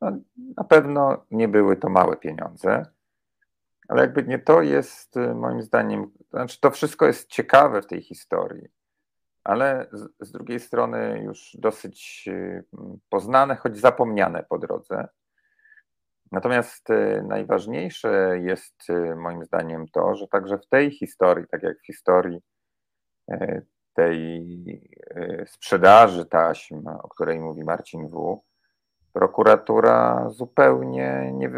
no, 0.01 0.11
na 0.57 0.63
pewno 0.63 1.25
nie 1.31 1.47
były 1.47 1.77
to 1.77 1.89
małe 1.89 2.17
pieniądze. 2.17 2.85
ale 3.87 4.01
jakby 4.01 4.23
nie 4.23 4.39
to 4.39 4.61
jest 4.61 5.15
moim 5.35 5.61
zdaniem, 5.61 6.11
znaczy 6.29 6.59
to 6.61 6.71
wszystko 6.71 7.05
jest 7.07 7.29
ciekawe 7.29 7.81
w 7.81 7.87
tej 7.87 8.01
historii, 8.01 8.67
ale 9.43 9.87
z, 9.91 10.09
z 10.19 10.31
drugiej 10.31 10.59
strony 10.59 11.21
już 11.25 11.57
dosyć 11.59 12.29
poznane, 13.09 13.55
choć 13.55 13.77
zapomniane 13.77 14.43
po 14.49 14.57
drodze. 14.59 15.07
Natomiast 16.31 16.87
najważniejsze 17.23 18.39
jest 18.39 18.75
moim 19.15 19.45
zdaniem 19.45 19.87
to, 19.87 20.15
że 20.15 20.27
także 20.27 20.57
w 20.57 20.67
tej 20.67 20.91
historii, 20.91 21.47
tak 21.47 21.63
jak 21.63 21.79
w 21.79 21.85
historii 21.85 22.41
tej 23.93 24.91
sprzedaży 25.47 26.25
taśm, 26.25 26.87
o 26.87 27.07
której 27.09 27.39
mówi 27.39 27.63
Marcin 27.63 28.09
W., 28.09 28.41
prokuratura 29.13 30.29
zupełnie 30.29 31.31
nie, 31.33 31.51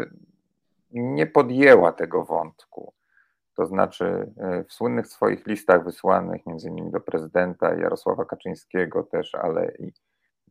nie 0.90 1.26
podjęła 1.26 1.92
tego 1.92 2.24
wątku. 2.24 2.94
To 3.56 3.66
znaczy 3.66 4.32
w 4.68 4.72
słynnych 4.72 5.06
swoich 5.06 5.46
listach 5.46 5.84
wysłanych 5.84 6.46
między 6.46 6.68
innymi 6.68 6.90
do 6.90 7.00
prezydenta 7.00 7.74
Jarosława 7.74 8.24
Kaczyńskiego 8.24 9.02
też, 9.02 9.34
ale 9.34 9.72
i 9.78 9.92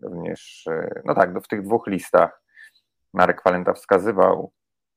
również, 0.02 0.66
no 1.06 1.16
tak, 1.16 1.40
w 1.40 1.48
tych 1.48 1.62
dwóch 1.62 1.88
listach 1.88 2.43
Marek 3.14 3.42
Walenta 3.46 3.74
wskazywał 3.74 4.52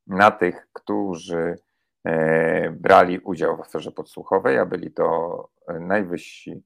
na 0.06 0.30
tych, 0.30 0.68
którzy 0.72 1.58
e, 2.04 2.70
brali 2.70 3.18
udział 3.18 3.56
w 3.56 3.60
aferze 3.60 3.92
podsłuchowej, 3.92 4.58
a 4.58 4.66
byli 4.66 4.90
to 4.92 5.48
najwyżsi 5.80 6.64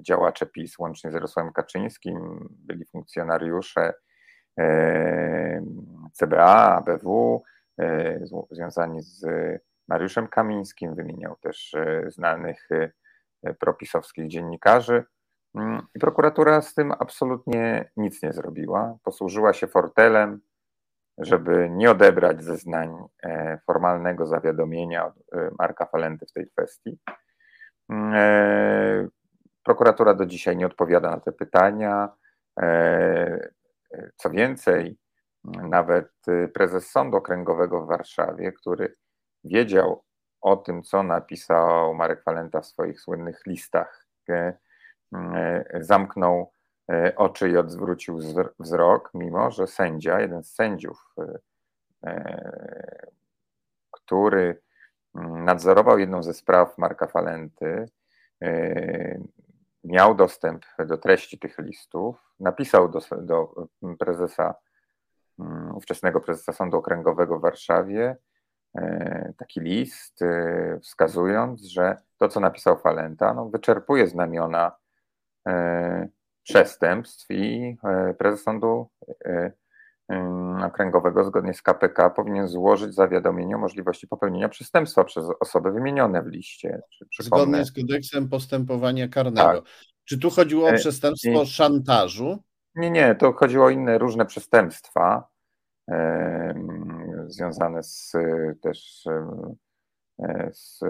działacze 0.00 0.46
PiS, 0.46 0.78
łącznie 0.78 1.10
z 1.10 1.14
Jarosławem 1.14 1.52
Kaczyńskim, 1.52 2.48
byli 2.50 2.84
funkcjonariusze 2.84 3.92
CBA, 6.12 6.76
ABW, 6.76 7.42
e, 7.80 8.20
związani 8.50 9.02
z 9.02 9.26
Mariuszem 9.88 10.28
Kamińskim, 10.28 10.94
wymieniał 10.94 11.36
też 11.36 11.74
e, 11.74 12.04
znanych 12.10 12.68
e, 13.42 13.54
propisowskich 13.54 14.28
dziennikarzy. 14.28 15.04
Mm, 15.54 15.82
I 15.94 15.98
prokuratura 15.98 16.62
z 16.62 16.74
tym 16.74 16.92
absolutnie 16.98 17.90
nic 17.96 18.22
nie 18.22 18.32
zrobiła. 18.32 18.96
Posłużyła 19.04 19.52
się 19.52 19.66
fortelem, 19.66 20.40
żeby 21.18 21.70
nie 21.70 21.90
odebrać 21.90 22.44
zeznań 22.44 22.96
formalnego 23.66 24.26
zawiadomienia 24.26 25.06
od 25.06 25.14
Marka 25.58 25.86
Falenty 25.86 26.26
w 26.26 26.32
tej 26.32 26.50
kwestii. 26.50 26.98
Mm, 27.88 29.10
prokuratura 29.64 30.14
do 30.14 30.26
dzisiaj 30.26 30.56
nie 30.56 30.66
odpowiada 30.66 31.10
na 31.10 31.20
te 31.20 31.32
pytania. 31.32 32.08
Co 34.16 34.30
więcej, 34.30 34.98
nawet 35.44 36.08
prezes 36.54 36.90
Sądu 36.90 37.16
Okręgowego 37.16 37.80
w 37.80 37.88
Warszawie, 37.88 38.52
który 38.52 38.96
wiedział 39.44 40.04
o 40.40 40.56
tym, 40.56 40.82
co 40.82 41.02
napisał 41.02 41.94
Marek 41.94 42.22
Falenta 42.22 42.60
w 42.60 42.66
swoich 42.66 43.00
słynnych 43.00 43.46
listach, 43.46 44.06
e, 44.28 44.34
e, 44.34 44.58
zamknął 45.80 46.52
e, 46.90 47.16
oczy 47.16 47.48
i 47.50 47.56
odwrócił 47.56 48.18
wzrok, 48.58 49.10
mimo 49.14 49.50
że 49.50 49.66
sędzia, 49.66 50.20
jeden 50.20 50.44
z 50.44 50.54
sędziów, 50.54 51.14
który 53.90 54.60
nadzorował 55.44 55.98
jedną 55.98 56.22
ze 56.22 56.34
spraw 56.34 56.78
Marka 56.78 57.06
Falenty, 57.06 57.86
miał 59.84 60.14
dostęp 60.14 60.64
do 60.86 60.98
treści 60.98 61.38
tych 61.38 61.58
listów, 61.58 62.34
napisał 62.40 62.88
do, 62.88 63.00
do 63.22 63.54
prezesa, 63.98 64.54
mm, 65.38 65.76
ówczesnego 65.76 66.20
prezesa 66.20 66.52
Sądu 66.52 66.76
Okręgowego 66.76 67.38
w 67.38 67.42
Warszawie 67.42 68.16
e, 68.74 69.32
taki 69.38 69.60
list, 69.60 70.22
e, 70.22 70.78
wskazując, 70.82 71.62
że 71.62 71.96
to, 72.18 72.28
co 72.28 72.40
napisał 72.40 72.78
Falenta, 72.78 73.34
no, 73.34 73.48
wyczerpuje 73.48 74.06
znamiona 74.06 74.66
e, 74.66 74.83
przestępstw 76.42 77.26
i 77.30 77.76
prezes 78.18 78.42
Sądu 78.42 78.88
Okręgowego 80.66 81.24
zgodnie 81.24 81.54
z 81.54 81.62
KPK 81.62 82.10
powinien 82.10 82.48
złożyć 82.48 82.94
zawiadomienie 82.94 83.56
o 83.56 83.58
możliwości 83.58 84.08
popełnienia 84.08 84.48
przestępstwa 84.48 85.04
przez 85.04 85.24
osoby 85.40 85.72
wymienione 85.72 86.22
w 86.22 86.26
liście. 86.26 86.82
Zgodnie 87.20 87.64
z 87.64 87.72
kodeksem 87.72 88.28
postępowania 88.28 89.08
karnego. 89.08 89.52
Tak. 89.52 89.64
Czy 90.04 90.18
tu 90.18 90.30
chodziło 90.30 90.66
o 90.66 90.70
e, 90.70 90.74
przestępstwo 90.74 91.42
e, 91.42 91.46
szantażu? 91.46 92.38
Nie, 92.74 92.90
nie, 92.90 93.14
to 93.14 93.32
chodziło 93.32 93.66
o 93.66 93.70
inne 93.70 93.98
różne 93.98 94.26
przestępstwa 94.26 95.28
e, 95.90 96.54
związane 97.26 97.82
z 97.82 98.12
też, 98.62 99.06
e, 99.06 99.54
z, 100.52 100.80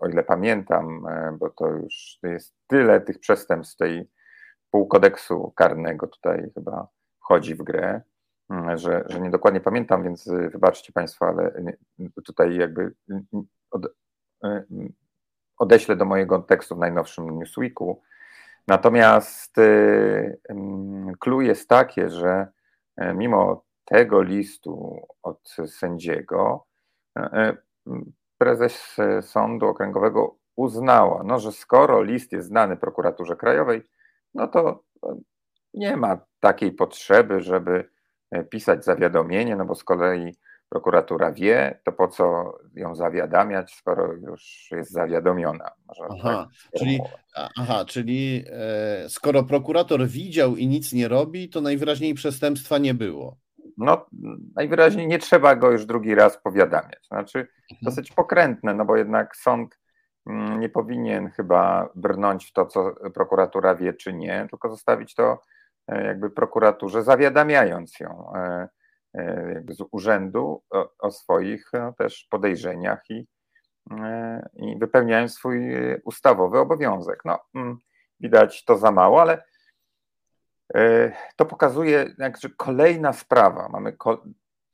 o 0.00 0.08
ile 0.08 0.22
pamiętam, 0.22 1.06
e, 1.06 1.36
bo 1.38 1.50
to 1.50 1.68
już 1.68 2.18
jest 2.22 2.54
tyle 2.66 3.00
tych 3.00 3.18
przestępstw 3.18 3.76
tej 3.76 4.10
pół 4.70 4.88
kodeksu 4.88 5.52
karnego 5.56 6.06
tutaj 6.06 6.50
chyba 6.54 6.88
wchodzi 7.20 7.54
w 7.54 7.62
grę 7.62 8.02
Mm, 8.50 8.78
że, 8.78 9.04
że 9.08 9.20
nie 9.20 9.30
dokładnie 9.30 9.60
pamiętam, 9.60 10.02
więc 10.04 10.28
wybaczcie 10.28 10.92
Państwo, 10.92 11.26
ale 11.26 11.62
tutaj 12.24 12.56
jakby 12.56 12.94
od, 13.70 13.86
odeślę 15.58 15.96
do 15.96 16.04
mojego 16.04 16.38
tekstu 16.38 16.76
w 16.76 16.78
najnowszym 16.78 17.38
Newsweeku. 17.38 18.02
Natomiast 18.68 19.54
clue 21.20 21.40
jest 21.40 21.68
takie, 21.68 22.10
że 22.10 22.46
e, 22.96 23.14
mimo 23.14 23.64
tego 23.84 24.22
listu 24.22 25.06
od 25.22 25.56
sędziego, 25.66 26.66
e, 27.18 27.20
e, 27.20 27.56
prezes 28.38 28.96
Sądu 29.20 29.66
Okręgowego 29.66 30.36
uznała, 30.56 31.22
no, 31.24 31.38
że 31.38 31.52
skoro 31.52 32.02
list 32.02 32.32
jest 32.32 32.48
znany 32.48 32.76
prokuraturze 32.76 33.36
krajowej, 33.36 33.82
no 34.34 34.48
to 34.48 34.84
nie 35.74 35.96
ma 35.96 36.18
takiej 36.40 36.72
potrzeby, 36.72 37.40
żeby 37.40 37.88
E, 38.30 38.44
pisać 38.44 38.84
zawiadomienie, 38.84 39.56
no 39.56 39.64
bo 39.64 39.74
z 39.74 39.84
kolei 39.84 40.34
prokuratura 40.68 41.32
wie, 41.32 41.80
to 41.84 41.92
po 41.92 42.08
co 42.08 42.54
ją 42.74 42.94
zawiadamiać, 42.94 43.74
skoro 43.74 44.12
już 44.12 44.68
jest 44.72 44.90
zawiadomiona. 44.90 45.70
aha, 46.10 46.48
tak 46.72 46.80
czyli, 46.80 47.00
aha, 47.56 47.84
czyli 47.84 48.44
e, 48.50 49.08
skoro 49.08 49.44
prokurator 49.44 50.06
widział 50.06 50.56
i 50.56 50.66
nic 50.66 50.92
nie 50.92 51.08
robi, 51.08 51.48
to 51.48 51.60
najwyraźniej 51.60 52.14
przestępstwa 52.14 52.78
nie 52.78 52.94
było. 52.94 53.36
No, 53.76 54.06
najwyraźniej 54.56 55.06
nie 55.06 55.18
trzeba 55.18 55.56
go 55.56 55.70
już 55.70 55.86
drugi 55.86 56.14
raz 56.14 56.42
powiadamiać. 56.42 57.06
Znaczy, 57.06 57.38
mhm. 57.38 57.78
dosyć 57.82 58.12
pokrętne, 58.12 58.74
no 58.74 58.84
bo 58.84 58.96
jednak 58.96 59.36
sąd 59.36 59.78
mm, 60.26 60.60
nie 60.60 60.68
powinien 60.68 61.30
chyba 61.30 61.88
brnąć 61.94 62.46
w 62.46 62.52
to, 62.52 62.66
co 62.66 62.94
prokuratura 63.14 63.74
wie 63.74 63.94
czy 63.94 64.12
nie, 64.12 64.46
tylko 64.50 64.70
zostawić 64.70 65.14
to 65.14 65.38
E, 65.88 66.04
jakby 66.04 66.30
prokuraturze, 66.30 67.02
zawiadamiając 67.02 68.00
ją 68.00 68.32
e, 68.34 68.68
e, 69.14 69.62
z 69.68 69.82
urzędu 69.90 70.62
o, 70.70 70.90
o 70.98 71.10
swoich 71.10 71.70
no, 71.72 71.92
też 71.92 72.26
podejrzeniach 72.30 73.02
i, 73.10 73.26
i 74.54 74.78
wypełniając 74.78 75.34
swój 75.34 75.74
ustawowy 76.04 76.58
obowiązek. 76.58 77.20
No, 77.24 77.38
mm, 77.54 77.78
widać 78.20 78.64
to 78.64 78.78
za 78.78 78.90
mało, 78.90 79.20
ale 79.20 79.44
to 81.36 81.46
pokazuje, 81.46 82.14
jakże 82.18 82.48
kolejna 82.50 83.12
sprawa. 83.12 83.68
Mamy 83.68 83.92
ko 83.92 84.24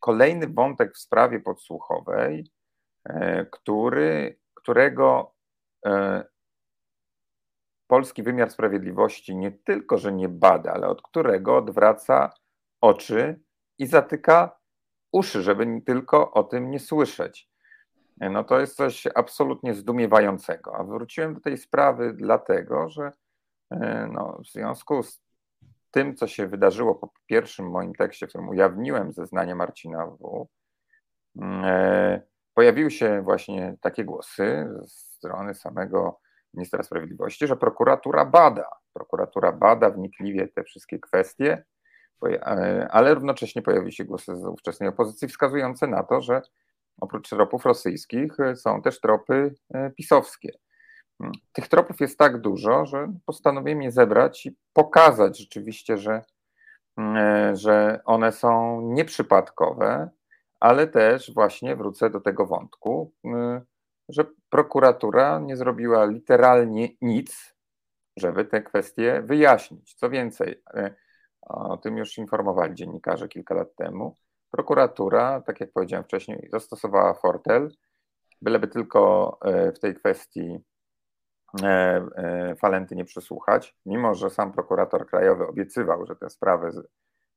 kolejny 0.01 0.47
wątek 0.47 0.95
w 0.95 0.99
sprawie 0.99 1.41
podsłuchowej, 1.41 2.51
który, 3.51 4.39
którego 4.55 5.35
polski 7.87 8.23
wymiar 8.23 8.51
sprawiedliwości 8.51 9.37
nie 9.37 9.53
tylko, 9.53 9.99
że 9.99 10.13
nie 10.13 10.29
bada, 10.29 10.73
ale 10.73 10.89
od 10.89 11.03
którego 11.03 11.57
odwraca 11.57 12.35
oczy 12.81 13.41
i 13.79 13.87
zatyka 13.87 14.59
uszy, 15.13 15.43
żeby 15.43 15.83
tylko 15.87 16.33
o 16.33 16.45
tym 16.45 16.71
nie 16.71 16.81
słyszeć. 16.81 17.49
No 18.21 18.45
to 18.45 18.61
jest 18.61 18.77
coś 18.77 19.09
absolutnie 19.15 19.75
zdumiewającego. 19.75 20.77
A 20.77 20.85
wróciłem 20.85 21.35
do 21.35 21.41
tej 21.41 21.59
sprawy 21.59 22.13
dlatego, 22.13 22.89
że 22.89 23.13
e, 23.71 24.09
no, 24.13 24.39
w 24.45 24.53
związku 24.53 25.03
z 25.03 25.23
tym, 25.93 26.17
co 26.17 26.27
się 26.27 26.47
wydarzyło 26.47 26.95
po 26.95 27.13
pierwszym 27.27 27.71
moim 27.71 27.95
tekście, 27.95 28.27
w 28.27 28.29
którym 28.29 28.49
ujawniłem 28.49 29.13
zeznanie 29.13 29.55
Marcina 29.55 30.07
W., 30.07 30.49
e, 31.43 32.23
pojawiły 32.55 32.91
się 32.91 33.23
właśnie 33.23 33.77
takie 33.81 34.05
głosy 34.05 34.69
ze 34.81 34.87
strony 34.89 35.55
samego 35.55 36.21
ministra 36.55 36.83
sprawiedliwości, 36.83 37.47
że 37.47 37.57
prokuratura 37.57 38.25
bada. 38.25 38.69
Prokuratura 38.93 39.53
bada 39.53 39.91
wnikliwie 39.91 40.49
te 40.49 40.65
wszystkie 40.65 40.99
kwestie, 40.99 41.65
e, 42.27 42.89
ale 42.91 43.15
równocześnie 43.15 43.63
pojawiły 43.63 43.93
się 43.93 44.05
głosy 44.05 44.37
z 44.37 44.45
ówczesnej 44.45 44.89
opozycji 44.89 45.29
wskazujące 45.29 45.87
na 45.87 46.03
to, 46.03 46.21
że 46.21 46.43
oprócz 47.01 47.29
tropów 47.29 47.65
rosyjskich 47.65 48.37
są 48.55 48.83
też 48.83 49.01
tropy 49.01 49.55
e, 49.75 49.91
pisowskie. 49.91 50.53
Mm, 51.21 51.33
tych 51.53 51.69
tropów 51.69 52.01
jest 52.01 52.19
tak 52.19 52.41
dużo, 52.41 52.87
że 52.87 53.13
postanowiłem 53.27 53.83
je 53.83 53.93
zebrać 53.93 54.47
i 54.47 54.57
pokazać 54.73 55.39
rzeczywiście, 55.39 55.99
że, 55.99 56.23
mm, 56.97 57.57
że 57.57 58.01
one 58.05 58.33
są 58.33 58.81
nieprzypadkowe, 58.81 60.11
ale 60.61 60.87
też 60.87 61.35
właśnie 61.35 61.77
wrócę 61.77 62.11
do 62.11 62.21
tego 62.21 62.47
wątku, 62.47 63.13
że 64.09 64.25
prokuratura 64.51 65.39
nie 65.39 65.57
zrobiła 65.57 66.05
literalnie 66.05 66.89
nic, 67.01 67.55
żeby 68.17 68.45
te 68.45 68.63
kwestie 68.63 69.23
wyjaśnić. 69.25 69.95
Co 69.95 70.11
więcej, 70.11 70.63
o 71.41 71.77
tym 71.77 71.97
już 71.97 72.19
informowali 72.19 72.75
dziennikarze 72.75 73.29
kilka 73.29 73.55
lat 73.55 73.75
temu, 73.77 74.17
prokuratura, 74.51 75.41
tak 75.41 75.61
jak 75.61 75.73
powiedziałem 75.73 76.05
wcześniej, 76.05 76.49
zastosowała 76.53 77.15
fortel, 77.15 77.71
byleby 78.43 78.69
tylko 78.69 79.39
w 79.75 79.79
tej 79.79 79.95
kwestii 79.95 80.61
E, 80.63 80.65
e, 80.65 80.72
Falenty 82.59 82.97
nie 82.97 83.05
przesłuchać, 83.05 83.77
mimo 83.87 84.15
że 84.15 84.31
sam 84.31 84.53
prokurator 84.53 85.07
krajowy 85.07 85.47
obiecywał, 85.47 86.07
że 86.07 86.17
te 86.17 86.31
sprawy 86.31 86.71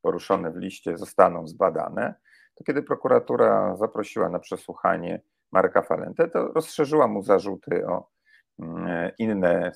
poruszone 0.02 0.52
w 0.52 0.58
liście 0.58 0.98
zostaną 0.98 1.48
zbadane, 1.48 2.16
to 2.56 2.64
kiedy 2.64 2.84
prokuratura 2.84 3.76
zaprosiła 3.76 4.30
na 4.30 4.40
przesłuchanie 4.40 5.22
Marka 5.52 5.82
Falentę, 5.82 6.28
to 6.28 6.48
rozszerzyła 6.48 7.08
mu 7.08 7.22
zarzuty 7.22 7.88
o 7.88 8.08
mm, 8.60 9.12
inne, 9.18 9.72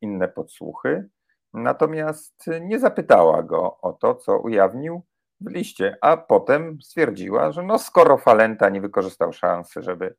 inne 0.00 0.28
podsłuchy, 0.28 1.08
natomiast 1.54 2.46
nie 2.60 2.78
zapytała 2.78 3.42
go 3.42 3.78
o 3.80 3.92
to, 3.92 4.14
co 4.14 4.38
ujawnił 4.38 5.02
w 5.40 5.50
liście, 5.50 5.96
a 6.00 6.16
potem 6.16 6.82
stwierdziła, 6.82 7.52
że 7.52 7.62
no 7.62 7.78
skoro 7.78 8.18
Falenta 8.18 8.68
nie 8.68 8.80
wykorzystał 8.80 9.32
szansy, 9.32 9.82
żeby 9.82 10.14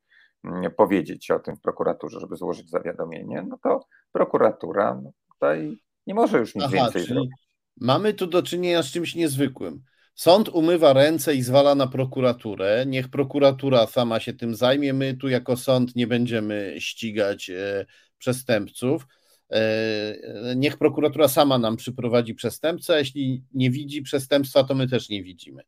powiedzieć 0.78 1.32
o 1.32 1.40
tym 1.40 1.56
w 1.56 1.62
prokuraturze, 1.62 2.20
żeby 2.20 2.36
złożyć 2.36 2.70
zawiadomienie, 2.70 3.46
no 3.48 3.58
to 3.64 3.86
prokuratura 4.12 5.02
no 5.04 5.12
tutaj 5.32 5.78
nie 6.08 6.14
może 6.14 6.40
już 6.40 6.56
nic 6.56 6.64
Aha, 6.64 6.74
więcej 6.74 7.04
zrobić. 7.04 7.32
Mamy 7.78 8.14
tu 8.14 8.28
do 8.28 8.44
czynienia 8.44 8.84
z 8.84 8.92
czymś 8.92 9.16
niezwykłym. 9.16 9.84
Sąd 10.16 10.50
umywa 10.50 10.94
ręce 10.94 11.36
i 11.36 11.42
zwala 11.42 11.76
na 11.76 11.88
prokuraturę. 11.88 12.86
Niech 12.88 13.10
prokuratura 13.10 13.88
sama 13.88 14.20
się 14.20 14.34
tym 14.34 14.56
zajmie. 14.56 14.94
My 14.94 15.18
tu 15.18 15.30
jako 15.30 15.58
sąd 15.58 15.96
nie 15.96 16.08
będziemy 16.08 16.76
ścigać 16.80 17.50
e, 17.50 17.86
przestępców. 18.18 19.08
E, 19.52 20.16
niech 20.56 20.78
prokuratura 20.78 21.28
sama 21.28 21.58
nam 21.58 21.76
przyprowadzi 21.76 22.36
przestępcę. 22.36 23.00
Jeśli 23.00 23.44
nie 23.54 23.72
widzi 23.72 24.02
przestępstwa, 24.02 24.64
to 24.64 24.76
my 24.76 24.88
też 24.88 25.10
nie 25.10 25.24
widzimy. 25.24 25.64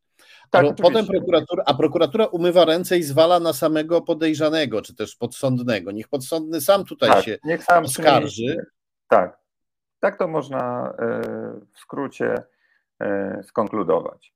Tak, 0.49 0.75
Potem 0.75 1.07
prokuratura, 1.07 1.63
a 1.65 1.73
prokuratura 1.73 2.25
umywa 2.25 2.65
ręce 2.65 2.97
i 2.97 3.03
zwala 3.03 3.39
na 3.39 3.53
samego 3.53 4.01
podejrzanego, 4.01 4.81
czy 4.81 4.95
też 4.95 5.15
podsądnego. 5.15 5.91
Niech 5.91 6.07
podsądny 6.07 6.61
sam 6.61 6.85
tutaj 6.85 7.09
tak, 7.09 7.25
się 7.25 7.37
niech 7.43 7.63
sam 7.63 7.83
oskarży. 7.83 8.65
Tak, 9.07 9.39
tak 9.99 10.17
to 10.17 10.27
można 10.27 10.93
e, 10.99 11.21
w 11.73 11.79
skrócie 11.79 12.43
e, 12.99 13.43
skonkludować. 13.43 14.33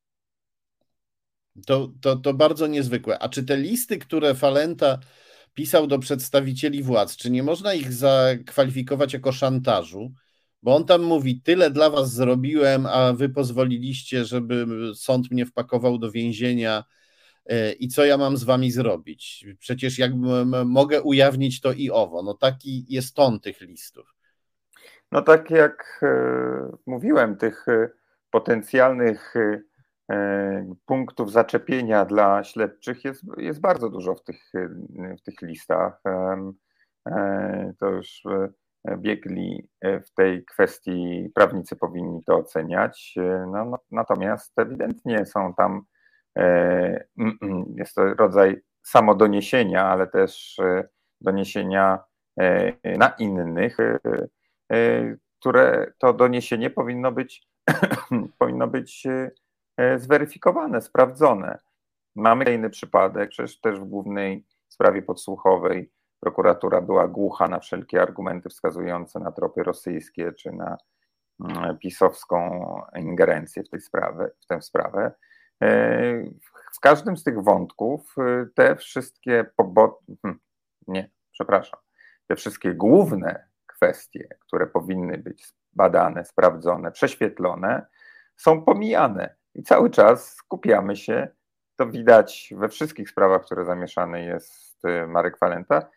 To, 1.68 1.92
to, 2.02 2.16
to 2.16 2.34
bardzo 2.34 2.68
niezwykłe. 2.68 3.20
A 3.20 3.30
czy 3.30 3.44
te 3.44 3.58
listy, 3.58 3.98
które 3.98 4.36
Falenta 4.36 5.00
pisał 5.54 5.88
do 5.88 6.00
przedstawicieli 6.00 6.84
władz, 6.84 7.16
czy 7.16 7.32
nie 7.32 7.44
można 7.44 7.74
ich 7.74 7.94
zakwalifikować 7.94 9.14
jako 9.14 9.32
szantażu? 9.32 10.12
Bo 10.62 10.76
on 10.76 10.86
tam 10.86 11.02
mówi: 11.02 11.42
Tyle 11.42 11.72
dla 11.72 11.90
was 11.90 12.14
zrobiłem, 12.14 12.86
a 12.86 13.14
wy 13.14 13.30
pozwoliliście, 13.30 14.26
żeby 14.26 14.66
sąd 14.96 15.32
mnie 15.32 15.46
wpakował 15.46 15.98
do 15.98 16.12
więzienia. 16.12 16.84
E, 17.46 17.72
I 17.72 17.88
co 17.88 18.06
ja 18.06 18.18
mam 18.18 18.38
z 18.38 18.44
wami 18.44 18.72
zrobić? 18.72 19.46
Przecież 19.60 20.00
jak 20.00 20.12
mogę 20.66 21.02
ujawnić 21.02 21.62
to 21.62 21.74
i 21.74 21.92
owo. 21.92 22.24
No 22.24 22.34
taki 22.34 22.86
jest 22.90 23.16
ton 23.16 23.40
tych 23.40 23.62
listów. 23.62 24.14
No 25.12 25.22
tak 25.22 25.50
jak 25.50 26.00
e, 26.04 26.78
mówiłem, 26.86 27.38
tych 27.38 27.68
e, 27.68 27.90
potencjalnych 28.32 29.34
punktów 30.86 31.32
zaczepienia 31.32 32.06
dla 32.06 32.44
śledczych 32.44 33.06
jest, 33.06 33.24
jest 33.38 33.60
bardzo 33.62 33.90
dużo 33.90 34.16
w 34.16 34.24
tych, 34.24 34.52
w 35.20 35.22
tych 35.22 35.42
listach. 35.42 36.02
To 37.80 37.90
już 37.90 38.24
biegli 38.98 39.70
e, 39.82 40.00
w 40.00 40.14
tej 40.14 40.46
kwestii 40.46 41.32
prawnicy 41.36 41.76
powinni 41.76 42.24
to 42.24 42.36
oceniać. 42.36 43.16
E, 43.18 43.46
no, 43.52 43.66
no, 43.66 43.80
natomiast 43.92 44.60
ewidentnie 44.60 45.26
są 45.26 45.54
tam, 45.54 45.82
e, 46.38 46.44
mm, 47.18 47.38
mm, 47.42 47.66
jest 47.78 47.96
to 47.96 48.14
rodzaj 48.14 48.62
samodoniesienia, 48.84 49.86
ale 49.86 50.08
też 50.08 50.58
doniesienia 51.22 52.00
na 52.98 53.10
innych, 53.10 53.78
które 55.40 55.94
to 55.98 56.14
doniesienie 56.14 56.70
powinno 56.70 57.12
być, 57.12 57.48
powinno 58.40 58.68
być 58.68 59.08
zweryfikowane, 59.98 60.82
sprawdzone. 60.82 61.60
Mamy 62.16 62.46
kolejny 62.46 62.70
przypadek, 62.70 63.30
przecież 63.30 63.60
też 63.60 63.80
w 63.80 63.84
głównej 63.84 64.46
sprawie 64.68 65.02
podsłuchowej 65.02 65.92
prokuratura 66.20 66.82
była 66.82 67.08
głucha 67.08 67.48
na 67.48 67.60
wszelkie 67.60 68.02
argumenty 68.02 68.50
wskazujące 68.50 69.20
na 69.20 69.32
tropy 69.32 69.64
rosyjskie 69.64 70.34
czy 70.34 70.52
na 70.52 70.78
mm, 71.40 71.78
pisowską 71.78 72.62
ingerencję 72.96 73.64
w, 73.64 73.70
tej 73.70 73.82
sprawy, 73.82 74.32
w 74.40 74.46
tę 74.46 74.62
sprawę. 74.62 75.12
E, 75.64 75.70
w 76.74 76.80
każdym 76.82 77.18
z 77.18 77.24
tych 77.24 77.44
wątków 77.44 78.16
e, 78.18 78.46
te 78.56 78.76
wszystkie 78.76 79.46
pobo- 79.58 80.00
hmm, 80.22 80.40
nie, 80.88 81.10
przepraszam, 81.32 81.80
te 82.28 82.36
wszystkie 82.36 82.74
główne 82.74 83.48
kwestie, 83.66 84.28
które 84.40 84.68
powinny 84.68 85.18
być 85.18 85.54
badane, 85.74 86.26
sprawdzone, 86.26 86.92
prześwietlone, 86.92 87.86
są 88.36 88.64
pomijane 88.64 89.36
i 89.56 89.64
cały 89.64 89.90
czas 89.90 90.34
skupiamy 90.34 90.96
się, 90.96 91.28
to 91.76 91.88
widać 91.88 92.54
we 92.58 92.70
wszystkich 92.70 93.10
sprawach, 93.10 93.46
które 93.46 93.66
zamieszany 93.66 94.24
jest 94.24 94.86
e, 94.86 95.08
Marek 95.08 95.40
Walenta, 95.40 95.90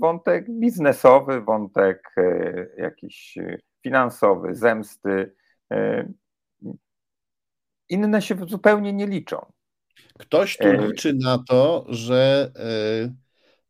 wątek 0.00 0.46
biznesowy, 0.50 1.40
wątek 1.40 2.12
y, 2.18 2.74
jakiś 2.78 3.36
y, 3.36 3.60
finansowy, 3.82 4.54
zemsty. 4.54 5.34
Inne 7.88 8.22
się 8.22 8.36
zupełnie 8.48 8.92
nie 8.92 9.06
liczą. 9.06 9.52
Ktoś 10.18 10.56
tu 10.56 10.72
liczy 10.72 11.14
na 11.14 11.44
to, 11.48 11.86
że, 11.88 12.52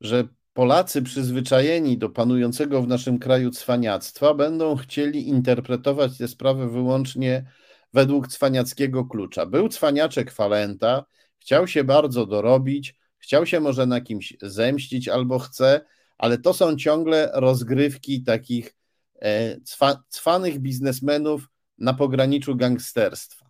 że 0.01 0.25
Polacy 0.53 1.03
przyzwyczajeni 1.03 1.99
do 1.99 2.11
panującego 2.11 2.83
w 2.83 2.89
naszym 2.89 3.18
kraju 3.18 3.51
cwaniactwa 3.51 4.35
będą 4.35 4.77
chcieli 4.77 5.29
interpretować 5.29 6.18
tę 6.18 6.29
sprawę 6.29 6.68
wyłącznie 6.68 7.45
według 7.93 8.29
cwaniackiego 8.29 9.05
klucza. 9.05 9.47
Był 9.47 9.68
cwaniaczek 9.68 10.31
Falenta, 10.31 11.05
chciał 11.39 11.66
się 11.66 11.85
bardzo 11.85 12.27
dorobić, 12.27 12.95
Chciał 13.23 13.47
się 13.47 13.61
może 13.61 13.87
na 13.87 14.01
kimś 14.01 14.37
zemścić 14.43 15.09
albo 15.09 15.39
chce, 15.39 15.81
ale 16.18 16.39
to 16.39 16.53
są 16.53 16.77
ciągle 16.77 17.31
rozgrywki 17.35 18.23
takich 18.23 18.75
e, 19.20 19.61
cwa, 19.61 20.03
cwanych 20.09 20.59
biznesmenów 20.59 21.49
na 21.79 21.95
pograniczu 21.95 22.57
gangsterstwa. 22.57 23.47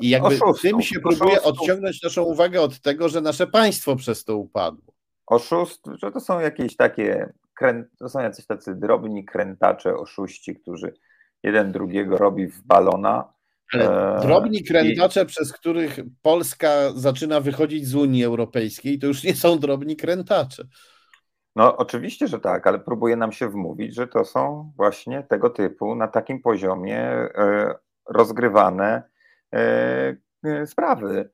I 0.00 0.08
jakby 0.08 0.28
Oszustów. 0.28 0.60
tym 0.60 0.82
się 0.82 1.00
próbuje 1.00 1.42
odciągnąć 1.42 2.02
naszą 2.02 2.22
uwagę 2.22 2.60
od 2.60 2.80
tego, 2.80 3.08
że 3.08 3.20
nasze 3.20 3.46
państwo 3.46 3.96
przez 3.96 4.24
to 4.24 4.36
upadło. 4.36 4.94
Oszust, 5.26 5.80
że 6.02 6.12
to 6.12 6.20
są 6.20 6.40
jakieś 6.40 6.76
takie, 6.76 7.32
to 7.98 8.08
są 8.08 8.20
jacyś 8.20 8.46
tacy 8.46 8.74
drobni 8.74 9.24
krętacze, 9.24 9.96
oszuści, 9.96 10.56
którzy 10.56 10.94
jeden 11.42 11.72
drugiego 11.72 12.18
robi 12.18 12.46
w 12.46 12.62
balona 12.62 13.32
ale 13.72 14.16
e, 14.16 14.20
drobni 14.20 14.64
krętacze, 14.64 15.22
I... 15.22 15.26
przez 15.26 15.52
których 15.52 16.00
Polska 16.22 16.70
zaczyna 16.94 17.40
wychodzić 17.40 17.86
z 17.86 17.94
Unii 17.94 18.24
Europejskiej, 18.24 18.98
to 18.98 19.06
już 19.06 19.24
nie 19.24 19.34
są 19.34 19.58
drobni 19.58 19.96
krętacze. 19.96 20.64
No, 21.56 21.76
oczywiście, 21.76 22.28
że 22.28 22.40
tak, 22.40 22.66
ale 22.66 22.78
próbuje 22.78 23.16
nam 23.16 23.32
się 23.32 23.48
wmówić, 23.48 23.94
że 23.94 24.06
to 24.06 24.24
są 24.24 24.72
właśnie 24.76 25.22
tego 25.22 25.50
typu, 25.50 25.94
na 25.94 26.08
takim 26.08 26.42
poziomie 26.42 27.00
e, 27.00 27.74
rozgrywane 28.08 29.02
e, 29.54 30.66
sprawy. 30.66 31.30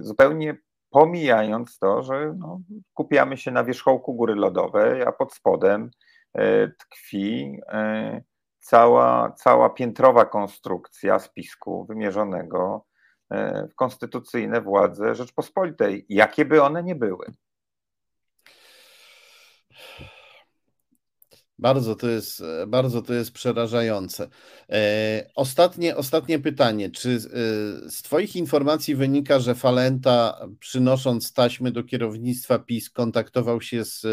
Zupełnie 0.00 0.56
pomijając 0.90 1.78
to, 1.78 2.02
że 2.02 2.34
no, 2.38 2.60
kupiamy 2.94 3.36
się 3.36 3.50
na 3.50 3.64
wierzchołku 3.64 4.14
góry 4.14 4.34
lodowej, 4.34 5.02
a 5.02 5.12
pod 5.12 5.34
spodem 5.34 5.90
tkwi 6.78 7.60
cała, 8.62 9.32
cała 9.32 9.70
piętrowa 9.70 10.24
konstrukcja 10.24 11.18
spisku 11.18 11.84
wymierzonego 11.84 12.84
e, 13.30 13.68
w 13.68 13.74
konstytucyjne 13.74 14.60
władze 14.60 15.14
Rzeczpospolitej, 15.14 16.06
jakie 16.08 16.44
by 16.44 16.62
one 16.62 16.82
nie 16.82 16.94
były. 16.94 17.26
Bardzo 21.58 21.96
to 21.96 22.08
jest, 22.08 22.42
bardzo 22.66 23.02
to 23.02 23.14
jest 23.14 23.32
przerażające. 23.32 24.28
E, 24.70 25.30
ostatnie, 25.34 25.96
ostatnie 25.96 26.38
pytanie. 26.38 26.90
Czy 26.90 27.10
e, 27.10 27.20
z 27.90 28.02
Twoich 28.02 28.36
informacji 28.36 28.94
wynika, 28.94 29.38
że 29.38 29.54
Falenta, 29.54 30.46
przynosząc 30.60 31.32
taśmy 31.32 31.72
do 31.72 31.84
kierownictwa 31.84 32.58
PiS, 32.58 32.90
kontaktował 32.90 33.60
się 33.60 33.84
z 33.84 34.06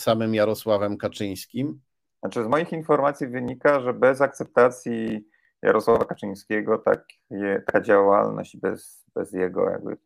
samym 0.00 0.34
Jarosławem 0.34 0.96
Kaczyńskim? 0.96 1.80
Znaczy, 2.26 2.44
z 2.44 2.48
moich 2.48 2.72
informacji 2.72 3.26
wynika, 3.26 3.80
że 3.80 3.94
bez 3.94 4.20
akceptacji 4.20 5.28
Jarosława 5.62 6.04
Kaczyńskiego 6.04 6.78
tak, 6.78 7.04
taka 7.66 7.80
działalność, 7.80 8.56
bez, 8.56 9.06
bez 9.14 9.32
jego 9.32 9.70
jakby 9.70 9.96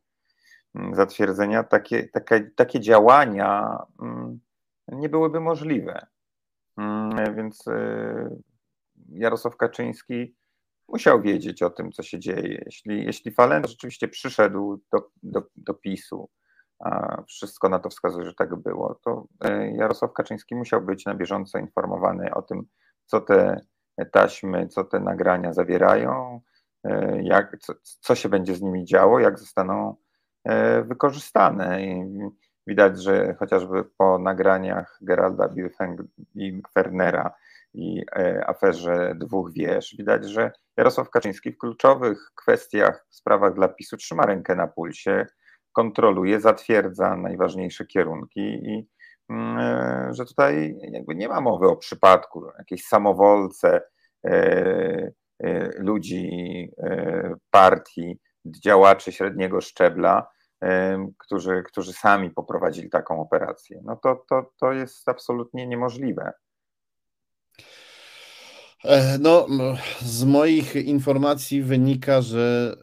mm, 0.75 0.95
zatwierdzenia, 0.95 1.65
takie, 1.65 2.09
takie, 2.09 2.51
takie 2.57 2.81
działania 2.81 3.79
mm, 4.03 4.41
nie 4.89 5.09
byłyby 5.09 5.41
możliwe. 5.41 6.07
Więc 7.37 7.65
Jarosław 9.09 9.57
Kaczyński 9.57 10.37
musiał 10.89 11.23
wiedzieć 11.23 11.63
o 11.63 11.71
tym, 11.71 11.93
co 11.93 12.03
się 12.03 12.19
dzieje. 12.19 12.63
Jeśli, 12.67 13.05
jeśli 13.05 13.31
Falenta 13.31 13.69
rzeczywiście 13.69 14.09
przyszedł 14.09 14.81
do, 14.93 15.11
do, 15.23 15.43
do 15.57 15.75
PiSu, 15.75 16.29
a 16.81 17.23
wszystko 17.23 17.69
na 17.69 17.79
to 17.79 17.89
wskazuje, 17.89 18.27
że 18.27 18.35
tak 18.35 18.57
było, 18.57 18.95
to 19.05 19.27
e, 19.45 19.71
Jarosław 19.71 20.13
Kaczyński 20.13 20.55
musiał 20.55 20.83
być 20.83 21.07
na 21.07 21.15
bieżąco 21.15 21.59
informowany 21.59 22.35
o 22.35 22.43
tym, 22.43 22.63
co 23.07 23.21
te 23.21 23.61
taśmy, 24.13 24.69
co 24.69 24.85
te 24.85 25.01
nagrania 25.01 25.53
zawierają, 25.53 26.41
e, 26.85 27.23
jak, 27.23 27.59
co, 27.61 27.73
co 28.01 28.15
się 28.15 28.29
będzie 28.29 28.55
z 28.55 28.63
nimi 28.63 28.85
działo, 28.85 29.21
jak 29.21 29.39
zostaną 29.39 29.95
e, 30.45 30.83
wykorzystane. 30.83 31.83
I 31.87 32.19
widać, 32.67 33.03
że 33.03 33.35
chociażby 33.35 33.85
po 33.85 34.19
nagraniach 34.19 34.99
Geralda 35.01 35.49
Birfengnera 36.35 37.35
i 37.75 38.05
aferze 38.47 39.15
dwóch 39.17 39.53
wież, 39.53 39.95
widać, 39.99 40.29
że 40.29 40.53
Jarosław 40.77 41.11
Kaczyński 41.11 41.53
w 41.53 41.59
kluczowych 41.59 42.31
kwestiach, 42.35 43.07
sprawach 43.11 43.55
dla 43.55 43.69
PiSu 43.69 43.97
trzyma 43.97 44.27
rękę 44.27 44.57
na 44.57 44.67
pulsie, 44.67 45.27
kontroluje, 45.73 46.41
zatwierdza 46.41 47.17
najważniejsze 47.17 47.87
kierunki 47.87 48.41
i 48.41 48.89
mm, 49.29 49.59
e, 49.59 50.15
że 50.15 50.25
tutaj 50.25 50.77
jakby 50.83 51.15
nie 51.15 51.29
ma 51.29 51.41
mowy 51.41 51.69
o 51.69 51.77
przypadku, 51.77 52.47
jakiejś 52.59 52.85
samowolce 52.85 53.83
e, 54.25 54.33
e, 55.39 55.71
ludzi, 55.79 56.31
partii, 57.51 58.19
działaczy 58.65 59.13
średniego 59.13 59.61
szczebla, 59.61 60.31
którzy, 61.19 61.63
którzy 61.67 61.93
sami 61.93 62.31
poprowadzili 62.31 62.91
taką 62.91 63.21
operację. 63.21 63.81
No 63.85 63.97
to, 63.97 64.25
to, 64.29 64.53
to 64.61 64.73
jest 64.73 65.09
absolutnie 65.09 65.67
niemożliwe. 65.67 66.33
E, 68.85 69.19
no, 69.19 69.47
z 70.01 70.25
moich 70.25 70.75
informacji 70.75 71.63
wynika, 71.63 72.23
że, 72.23 72.77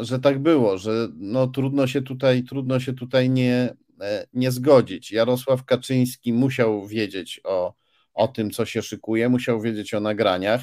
e, 0.00 0.04
że 0.04 0.18
tak 0.18 0.38
było, 0.38 0.78
że 0.78 1.08
no, 1.16 1.46
trudno 1.46 1.86
się 1.86 2.02
tutaj, 2.02 2.44
trudno 2.44 2.80
się 2.80 2.92
tutaj 2.92 3.30
nie, 3.30 3.74
e, 4.00 4.26
nie 4.34 4.50
zgodzić. 4.50 5.12
Jarosław 5.12 5.64
Kaczyński 5.64 6.32
musiał 6.32 6.86
wiedzieć 6.86 7.40
o, 7.44 7.74
o 8.14 8.28
tym, 8.28 8.50
co 8.50 8.66
się 8.66 8.82
szykuje, 8.82 9.28
musiał 9.28 9.60
wiedzieć 9.60 9.94
o 9.94 10.00
nagraniach. 10.00 10.60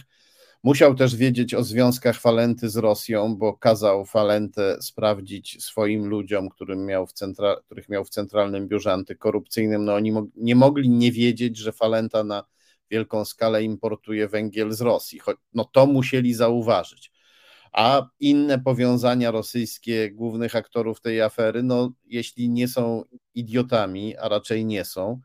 Musiał 0.63 0.95
też 0.95 1.15
wiedzieć 1.15 1.53
o 1.53 1.63
związkach 1.63 2.19
Falenty 2.19 2.69
z 2.69 2.75
Rosją, 2.77 3.35
bo 3.35 3.53
kazał 3.53 4.05
Falentę 4.05 4.77
sprawdzić 4.81 5.63
swoim 5.63 6.05
ludziom, 6.05 6.49
którym 6.49 6.85
miał 6.85 7.07
w 7.07 7.13
centra, 7.13 7.55
których 7.65 7.89
miał 7.89 8.05
w 8.05 8.09
Centralnym 8.09 8.67
Biurze 8.67 8.93
Antykorupcyjnym. 8.93 9.85
No 9.85 9.93
oni 9.93 10.11
mo 10.11 10.25
nie 10.35 10.55
mogli 10.55 10.89
nie 10.89 11.11
wiedzieć, 11.11 11.57
że 11.57 11.71
Falenta 11.71 12.23
na 12.23 12.43
wielką 12.89 13.25
skalę 13.25 13.63
importuje 13.63 14.27
węgiel 14.27 14.71
z 14.71 14.81
Rosji. 14.81 15.21
No 15.53 15.65
to 15.65 15.85
musieli 15.85 16.33
zauważyć. 16.33 17.11
A 17.71 18.09
inne 18.19 18.59
powiązania 18.59 19.31
rosyjskie 19.31 20.11
głównych 20.11 20.55
aktorów 20.55 21.01
tej 21.01 21.21
afery, 21.21 21.63
no 21.63 21.91
jeśli 22.05 22.49
nie 22.49 22.67
są 22.67 23.03
idiotami, 23.33 24.17
a 24.17 24.29
raczej 24.29 24.65
nie 24.65 24.85
są, 24.85 25.19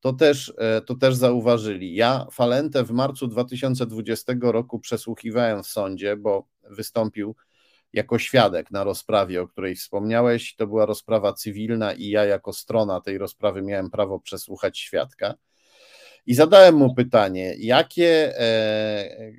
to 0.00 0.12
też, 0.12 0.52
e, 0.58 0.80
to 0.80 0.94
też 0.94 1.14
zauważyli. 1.14 1.94
Ja 1.94 2.26
Falentę 2.32 2.84
w 2.84 2.90
marcu 2.90 3.28
2020 3.28 4.32
roku 4.40 4.78
przesłuchiwałem 4.78 5.62
w 5.62 5.66
sądzie, 5.66 6.16
bo 6.16 6.48
wystąpił 6.70 7.36
jako 7.92 8.18
świadek 8.18 8.70
na 8.70 8.84
rozprawie, 8.84 9.42
o 9.42 9.48
której 9.48 9.76
wspomniałeś. 9.76 10.56
To 10.56 10.66
była 10.66 10.86
rozprawa 10.86 11.32
cywilna 11.32 11.92
i 11.92 12.08
ja 12.08 12.24
jako 12.24 12.52
strona 12.52 13.00
tej 13.00 13.18
rozprawy 13.18 13.62
miałem 13.62 13.90
prawo 13.90 14.20
przesłuchać 14.20 14.78
świadka. 14.78 15.34
I 16.26 16.34
zadałem 16.34 16.74
mu 16.74 16.94
pytanie, 16.94 17.54
jakie, 17.58 18.40
e, 18.40 19.32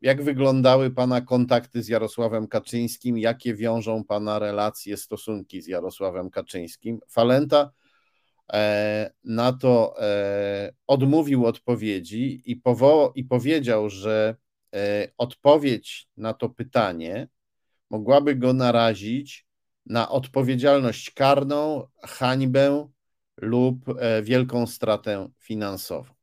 jak 0.00 0.22
wyglądały 0.22 0.90
Pana 0.90 1.20
kontakty 1.20 1.82
z 1.82 1.88
Jarosławem 1.88 2.48
Kaczyńskim, 2.48 3.18
jakie 3.18 3.54
wiążą 3.54 4.04
Pana 4.04 4.38
relacje, 4.38 4.96
stosunki 4.96 5.62
z 5.62 5.66
Jarosławem 5.66 6.30
Kaczyńskim? 6.30 7.00
Falenta 7.08 7.72
e, 8.52 9.10
na 9.24 9.52
to 9.52 9.94
e, 10.02 10.72
odmówił 10.86 11.46
odpowiedzi 11.46 12.42
i, 12.44 12.60
powo- 12.60 13.12
i 13.14 13.24
powiedział, 13.24 13.90
że 13.90 14.36
odpowiedź 15.18 16.08
na 16.16 16.34
to 16.34 16.48
pytanie 16.48 17.28
mogłaby 17.90 18.36
go 18.36 18.52
narazić 18.52 19.46
na 19.86 20.08
odpowiedzialność 20.08 21.10
karną, 21.10 21.86
hańbę 22.02 22.88
lub 23.36 23.88
e, 23.88 24.22
wielką 24.22 24.66
stratę 24.66 25.28
finansową. 25.38 26.14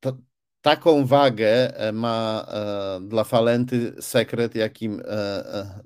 To, 0.00 0.18
taką 0.60 1.06
wagę 1.06 1.76
e, 1.76 1.92
ma 1.92 2.46
e, 2.48 3.00
dla 3.08 3.24
Falenty 3.24 3.94
sekret, 4.00 4.54
jakim 4.54 5.02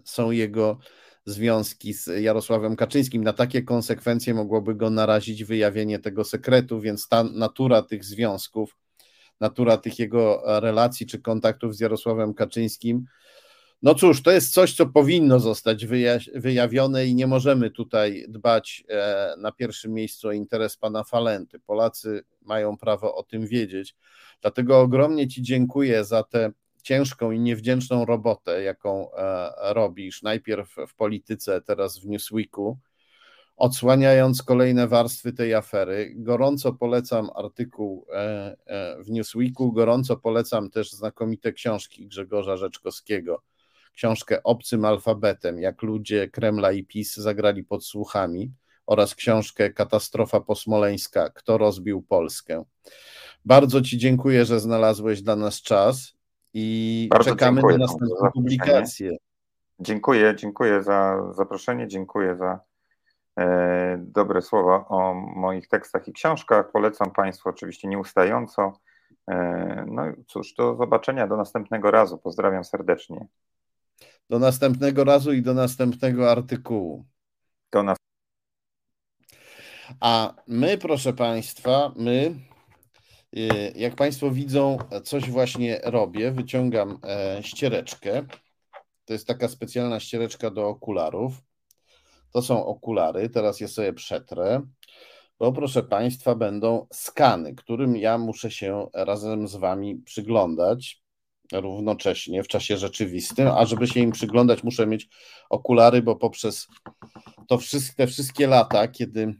są 0.04 0.30
jego 0.30 0.78
związki 1.26 1.94
z 1.94 2.06
Jarosławem 2.06 2.76
Kaczyńskim. 2.76 3.24
Na 3.24 3.32
takie 3.32 3.62
konsekwencje 3.62 4.34
mogłoby 4.34 4.74
go 4.74 4.90
narazić 4.90 5.44
wyjawienie 5.44 5.98
tego 5.98 6.24
sekretu, 6.24 6.80
więc 6.80 7.08
ta 7.08 7.22
natura 7.22 7.82
tych 7.82 8.04
związków, 8.04 8.76
natura 9.40 9.76
tych 9.76 9.98
jego 9.98 10.42
relacji 10.60 11.06
czy 11.06 11.18
kontaktów 11.18 11.76
z 11.76 11.80
Jarosławem 11.80 12.34
Kaczyńskim 12.34 13.04
no 13.84 13.94
cóż, 13.94 14.22
to 14.22 14.30
jest 14.30 14.52
coś, 14.52 14.74
co 14.74 14.86
powinno 14.86 15.40
zostać 15.40 15.86
wyjawione 16.34 17.06
i 17.06 17.14
nie 17.14 17.26
możemy 17.26 17.70
tutaj 17.70 18.24
dbać 18.28 18.84
e, 18.88 19.34
na 19.38 19.52
pierwszym 19.52 19.92
miejscu 19.92 20.28
o 20.28 20.32
interes 20.32 20.76
pana 20.76 21.04
Falenty. 21.04 21.60
Polacy 21.60 22.24
mają 22.42 22.76
prawo 22.76 23.14
o 23.14 23.22
tym 23.22 23.46
wiedzieć. 23.46 23.96
Dlatego 24.40 24.80
ogromnie 24.80 25.28
Ci 25.28 25.42
dziękuję 25.42 26.04
za 26.04 26.22
tę 26.22 26.52
ciężką 26.82 27.30
i 27.30 27.40
niewdzięczną 27.40 28.04
robotę, 28.04 28.62
jaką 28.62 29.14
e, 29.14 29.52
robisz, 29.74 30.22
najpierw 30.22 30.76
w 30.88 30.94
polityce, 30.94 31.60
teraz 31.60 31.98
w 31.98 32.06
Newsweeku, 32.06 32.78
odsłaniając 33.56 34.42
kolejne 34.42 34.88
warstwy 34.88 35.32
tej 35.32 35.54
afery. 35.54 36.12
Gorąco 36.16 36.72
polecam 36.72 37.30
artykuł 37.34 38.06
e, 38.12 38.56
w 38.98 39.10
Newsweeku, 39.10 39.72
gorąco 39.72 40.16
polecam 40.16 40.70
też 40.70 40.92
znakomite 40.92 41.52
książki 41.52 42.06
Grzegorza 42.06 42.56
Rzeczkowskiego 42.56 43.42
książkę 43.94 44.42
Obcym 44.42 44.84
alfabetem, 44.84 45.58
jak 45.58 45.82
ludzie 45.82 46.28
Kremla 46.28 46.72
i 46.72 46.84
PiS 46.84 47.16
zagrali 47.16 47.64
pod 47.64 47.84
słuchami 47.84 48.52
oraz 48.86 49.14
książkę 49.14 49.70
Katastrofa 49.70 50.40
posmoleńska, 50.40 51.30
kto 51.30 51.58
rozbił 51.58 52.02
Polskę. 52.02 52.64
Bardzo 53.44 53.82
Ci 53.82 53.98
dziękuję, 53.98 54.44
że 54.44 54.60
znalazłeś 54.60 55.22
dla 55.22 55.36
nas 55.36 55.62
czas 55.62 56.14
i 56.54 57.08
Bardzo 57.10 57.30
czekamy 57.30 57.62
na 57.62 57.76
następną 57.76 58.30
publikację. 58.34 59.16
Dziękuję, 59.80 60.34
dziękuję 60.36 60.82
za 60.82 61.32
zaproszenie, 61.32 61.88
dziękuję 61.88 62.36
za 62.36 62.60
e, 63.38 63.96
dobre 63.98 64.42
słowa 64.42 64.88
o 64.88 65.14
moich 65.14 65.68
tekstach 65.68 66.08
i 66.08 66.12
książkach. 66.12 66.70
Polecam 66.72 67.10
Państwu 67.10 67.48
oczywiście 67.48 67.88
nieustająco. 67.88 68.72
E, 69.30 69.84
no 69.88 70.02
cóż, 70.26 70.54
do 70.54 70.76
zobaczenia, 70.76 71.26
do 71.26 71.36
następnego 71.36 71.90
razu. 71.90 72.18
Pozdrawiam 72.18 72.64
serdecznie. 72.64 73.26
Do 74.30 74.38
następnego 74.38 75.04
razu 75.04 75.32
i 75.32 75.42
do 75.42 75.54
następnego 75.54 76.30
artykułu. 76.30 77.04
Do 77.72 77.82
nas. 77.82 77.98
A 80.00 80.34
my, 80.46 80.78
proszę 80.78 81.12
Państwa, 81.12 81.92
my, 81.96 82.34
y, 83.36 83.72
jak 83.76 83.94
Państwo 83.94 84.30
widzą, 84.30 84.78
coś 85.04 85.30
właśnie 85.30 85.80
robię. 85.84 86.32
Wyciągam 86.32 86.98
e, 87.04 87.42
ściereczkę. 87.42 88.26
To 89.04 89.12
jest 89.12 89.26
taka 89.26 89.48
specjalna 89.48 90.00
ściereczka 90.00 90.50
do 90.50 90.68
okularów. 90.68 91.32
To 92.30 92.42
są 92.42 92.66
okulary. 92.66 93.30
Teraz 93.30 93.60
je 93.60 93.68
sobie 93.68 93.92
przetrę. 93.92 94.62
Bo 95.38 95.52
proszę 95.52 95.82
Państwa, 95.82 96.34
będą 96.34 96.86
skany, 96.92 97.54
którym 97.54 97.96
ja 97.96 98.18
muszę 98.18 98.50
się 98.50 98.86
razem 98.94 99.48
z 99.48 99.56
Wami 99.56 99.96
przyglądać 99.96 101.03
równocześnie 101.52 102.42
w 102.42 102.48
czasie 102.48 102.76
rzeczywistym, 102.76 103.48
a 103.48 103.66
żeby 103.66 103.86
się 103.86 104.00
im 104.00 104.12
przyglądać, 104.12 104.62
muszę 104.62 104.86
mieć 104.86 105.08
okulary, 105.50 106.02
bo 106.02 106.16
poprzez 106.16 106.68
to 107.48 107.58
wszystkie, 107.58 107.96
te 107.96 108.06
wszystkie 108.06 108.46
lata, 108.46 108.88
kiedy 108.88 109.34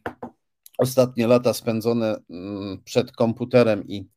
ostatnie 0.78 1.26
lata 1.26 1.55
spędzone 1.55 2.16
mm, 2.30 2.82
przed 2.84 3.12
komputerem 3.12 3.88
i 3.88 4.09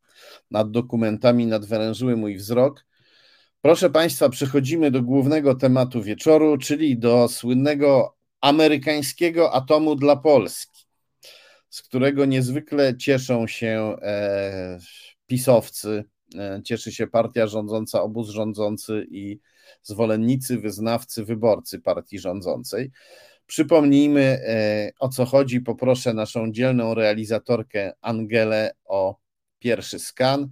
nad 0.52 0.72
dokumentami 0.72 1.48
nadwyrężyły 1.48 2.18
mój 2.18 2.38
wzrok. 2.38 2.86
Proszę 3.62 3.90
Państwa, 3.90 4.30
przechodzimy 4.30 4.92
do 4.92 5.02
głównego 5.02 5.56
tematu 5.56 6.04
wieczoru, 6.04 6.58
czyli 6.58 6.98
do 6.98 7.28
słynnego 7.28 8.18
amerykańskiego 8.42 9.54
atomu 9.54 9.96
dla 9.96 10.16
Polski, 10.16 10.86
z 11.70 11.82
którego 11.82 12.26
niezwykle 12.26 12.98
cieszą 12.98 13.48
się 13.48 13.96
e, 14.02 14.80
pisowcy 15.28 16.04
cieszy 16.64 16.92
się 16.92 17.08
partia 17.08 17.48
rządząca, 17.48 18.02
obóz 18.02 18.30
rządzący 18.30 19.08
i 19.12 19.40
zwolennicy, 19.82 20.58
wyznawcy, 20.58 21.26
wyborcy 21.26 21.80
partii 21.80 22.20
rządzącej. 22.20 22.92
Przypomnijmy 23.46 24.40
o 25.00 25.10
co 25.10 25.26
chodzi. 25.26 25.62
Poproszę 25.62 26.14
naszą 26.14 26.52
dzielną 26.52 26.94
realizatorkę 26.94 27.94
Angelę 28.02 28.72
o 28.86 29.20
pierwszy 29.60 30.00
skan. 30.00 30.50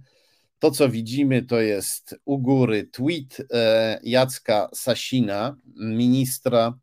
To, 0.58 0.70
co 0.70 0.88
widzimy, 0.88 1.42
to 1.42 1.60
jest 1.60 2.16
u 2.24 2.38
góry 2.38 2.88
tweet 2.92 3.46
e, 3.52 4.00
Jacka 4.02 4.68
Sasina, 4.74 5.56
ministra, 5.76 6.78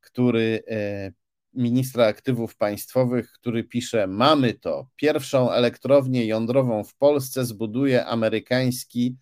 który 0.00 0.62
e, 0.70 1.12
ministra 1.56 2.06
aktywów 2.06 2.56
państwowych, 2.56 3.32
który 3.32 3.64
pisze: 3.64 4.06
Mamy 4.06 4.54
to. 4.54 4.88
Pierwszą 4.96 5.50
elektrownię 5.50 6.26
jądrową 6.26 6.84
w 6.84 6.94
Polsce 6.94 7.44
zbuduje 7.44 8.06
amerykański 8.06 9.16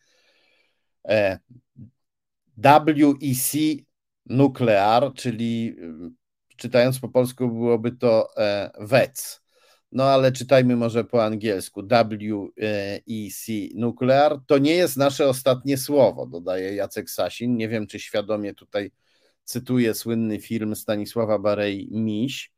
e, 1.08 1.38
WEC 2.56 3.52
Nuclear, 4.26 5.12
czyli 5.14 5.76
czytając 6.56 6.98
po 6.98 7.08
polsku 7.08 7.48
byłoby 7.48 7.92
to 7.92 8.28
WEC 8.78 9.44
no 9.94 10.04
ale 10.04 10.32
czytajmy 10.32 10.76
może 10.76 11.04
po 11.04 11.24
angielsku, 11.24 11.82
WEC 11.82 13.46
Nuclear, 13.74 14.38
to 14.46 14.58
nie 14.58 14.74
jest 14.74 14.96
nasze 14.96 15.28
ostatnie 15.28 15.78
słowo, 15.78 16.26
dodaje 16.26 16.74
Jacek 16.74 17.10
Sasin. 17.10 17.56
Nie 17.56 17.68
wiem, 17.68 17.86
czy 17.86 18.00
świadomie 18.00 18.54
tutaj 18.54 18.90
cytuję 19.44 19.94
słynny 19.94 20.40
film 20.40 20.76
Stanisława 20.76 21.38
Barei 21.38 21.88
Miś. 21.90 22.54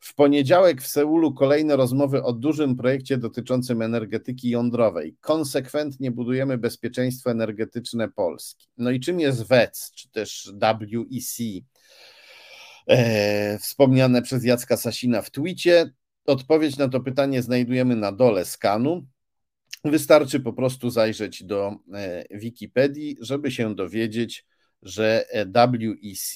W 0.00 0.14
poniedziałek 0.14 0.82
w 0.82 0.86
Seulu 0.86 1.34
kolejne 1.34 1.76
rozmowy 1.76 2.22
o 2.22 2.32
dużym 2.32 2.76
projekcie 2.76 3.18
dotyczącym 3.18 3.82
energetyki 3.82 4.50
jądrowej. 4.50 5.16
Konsekwentnie 5.20 6.10
budujemy 6.10 6.58
bezpieczeństwo 6.58 7.30
energetyczne 7.30 8.08
Polski. 8.08 8.68
No 8.78 8.90
i 8.90 9.00
czym 9.00 9.20
jest 9.20 9.46
WEC, 9.46 9.90
czy 9.94 10.10
też 10.10 10.50
WEC? 10.54 11.64
E, 12.88 13.58
wspomniane 13.58 14.22
przez 14.22 14.44
Jacka 14.44 14.76
Sasina 14.76 15.22
w 15.22 15.30
twicie. 15.30 15.90
Odpowiedź 16.26 16.76
na 16.76 16.88
to 16.88 17.00
pytanie 17.00 17.42
znajdujemy 17.42 17.96
na 17.96 18.12
dole 18.12 18.44
skanu. 18.44 19.06
Wystarczy 19.84 20.40
po 20.40 20.52
prostu 20.52 20.90
zajrzeć 20.90 21.44
do 21.44 21.76
e, 21.94 22.24
Wikipedii, 22.30 23.16
żeby 23.20 23.50
się 23.50 23.74
dowiedzieć, 23.74 24.46
że 24.84 25.24
WEC, 25.46 26.34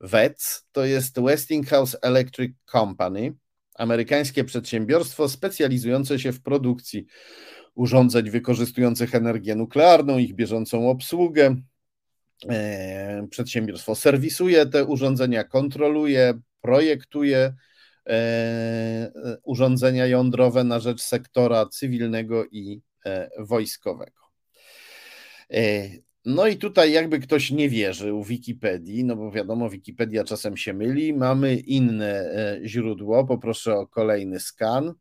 WEC 0.00 0.66
to 0.72 0.84
jest 0.84 1.20
Westinghouse 1.20 1.96
Electric 2.02 2.56
Company, 2.72 3.34
amerykańskie 3.74 4.44
przedsiębiorstwo 4.44 5.28
specjalizujące 5.28 6.18
się 6.18 6.32
w 6.32 6.42
produkcji 6.42 7.06
urządzeń 7.74 8.30
wykorzystujących 8.30 9.14
energię 9.14 9.54
nuklearną, 9.54 10.18
ich 10.18 10.34
bieżącą 10.34 10.90
obsługę. 10.90 11.56
E, 12.48 13.26
przedsiębiorstwo 13.30 13.94
serwisuje 13.94 14.66
te 14.66 14.84
urządzenia, 14.84 15.44
kontroluje, 15.44 16.40
projektuje, 16.60 17.54
E, 18.08 19.12
urządzenia 19.42 20.06
jądrowe 20.06 20.64
na 20.64 20.80
rzecz 20.80 21.02
sektora 21.02 21.66
cywilnego 21.66 22.44
i 22.46 22.82
e, 23.06 23.30
wojskowego. 23.38 24.22
E, 26.26 26.30
no 26.30 26.46
i 26.46 26.56
tutaj 26.56 26.92
jakby 26.92 27.18
ktoś 27.18 27.50
nie 27.50 27.68
wierzył 27.68 28.24
Wikipedii, 28.24 29.04
no 29.04 29.16
bo 29.16 29.30
wiadomo, 29.30 29.70
Wikipedia 29.70 30.24
czasem 30.24 30.56
się 30.56 30.72
myli, 30.72 31.14
mamy 31.14 31.56
inne 31.56 32.30
źródło, 32.64 33.24
poproszę 33.24 33.74
o 33.78 33.86
kolejny 33.86 34.40
skan. 34.40 34.94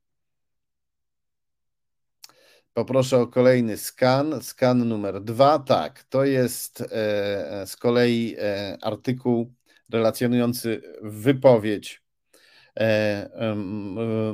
Poproszę 2.73 3.17
o 3.17 3.27
kolejny 3.27 3.77
skan, 3.77 4.41
skan 4.41 4.87
numer 4.87 5.21
dwa, 5.21 5.59
tak, 5.59 6.03
to 6.03 6.25
jest 6.25 6.83
z 7.65 7.75
kolei 7.77 8.35
artykuł 8.81 9.53
relacjonujący 9.89 10.81
wypowiedź 11.01 12.01
E, 12.79 12.83
e, 12.83 13.55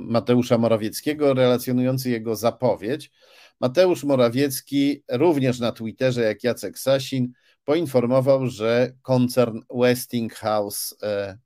Mateusza 0.01 0.57
Morawieckiego, 0.57 1.33
relacjonujący 1.33 2.09
jego 2.09 2.35
zapowiedź. 2.35 3.11
Mateusz 3.59 4.03
Morawiecki, 4.03 5.03
również 5.11 5.59
na 5.59 5.71
Twitterze, 5.71 6.21
jak 6.21 6.43
Jacek 6.43 6.79
Sasin, 6.79 7.31
poinformował, 7.63 8.47
że 8.47 8.91
koncern 9.01 9.59
Westinghouse 9.69 10.95
e, 11.03 11.37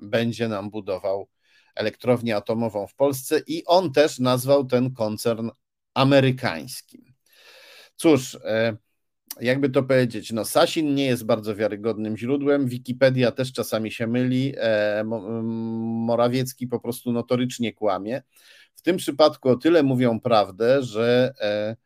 będzie 0.00 0.48
nam 0.48 0.70
budował 0.70 1.28
elektrownię 1.74 2.36
atomową 2.36 2.86
w 2.86 2.94
Polsce 2.94 3.40
i 3.46 3.64
on 3.64 3.92
też 3.92 4.18
nazwał 4.18 4.64
ten 4.64 4.92
koncern 4.92 5.50
amerykańskim. 5.94 7.14
Cóż, 7.96 8.38
jakby 9.40 9.70
to 9.70 9.82
powiedzieć, 9.82 10.32
no 10.32 10.44
Sasin 10.44 10.94
nie 10.94 11.06
jest 11.06 11.26
bardzo 11.26 11.56
wiarygodnym 11.56 12.16
źródłem, 12.16 12.66
Wikipedia 12.66 13.32
też 13.32 13.52
czasami 13.52 13.92
się 13.92 14.06
myli, 14.06 14.54
e, 14.56 15.04
Morawiecki 15.04 16.66
po 16.66 16.80
prostu 16.80 17.12
notorycznie 17.12 17.72
kłamie. 17.72 18.22
W 18.76 18.82
tym 18.82 18.96
przypadku 18.96 19.48
o 19.48 19.56
tyle 19.56 19.82
mówią 19.82 20.20
prawdę, 20.20 20.82
że 20.82 21.34
e, 21.40 21.76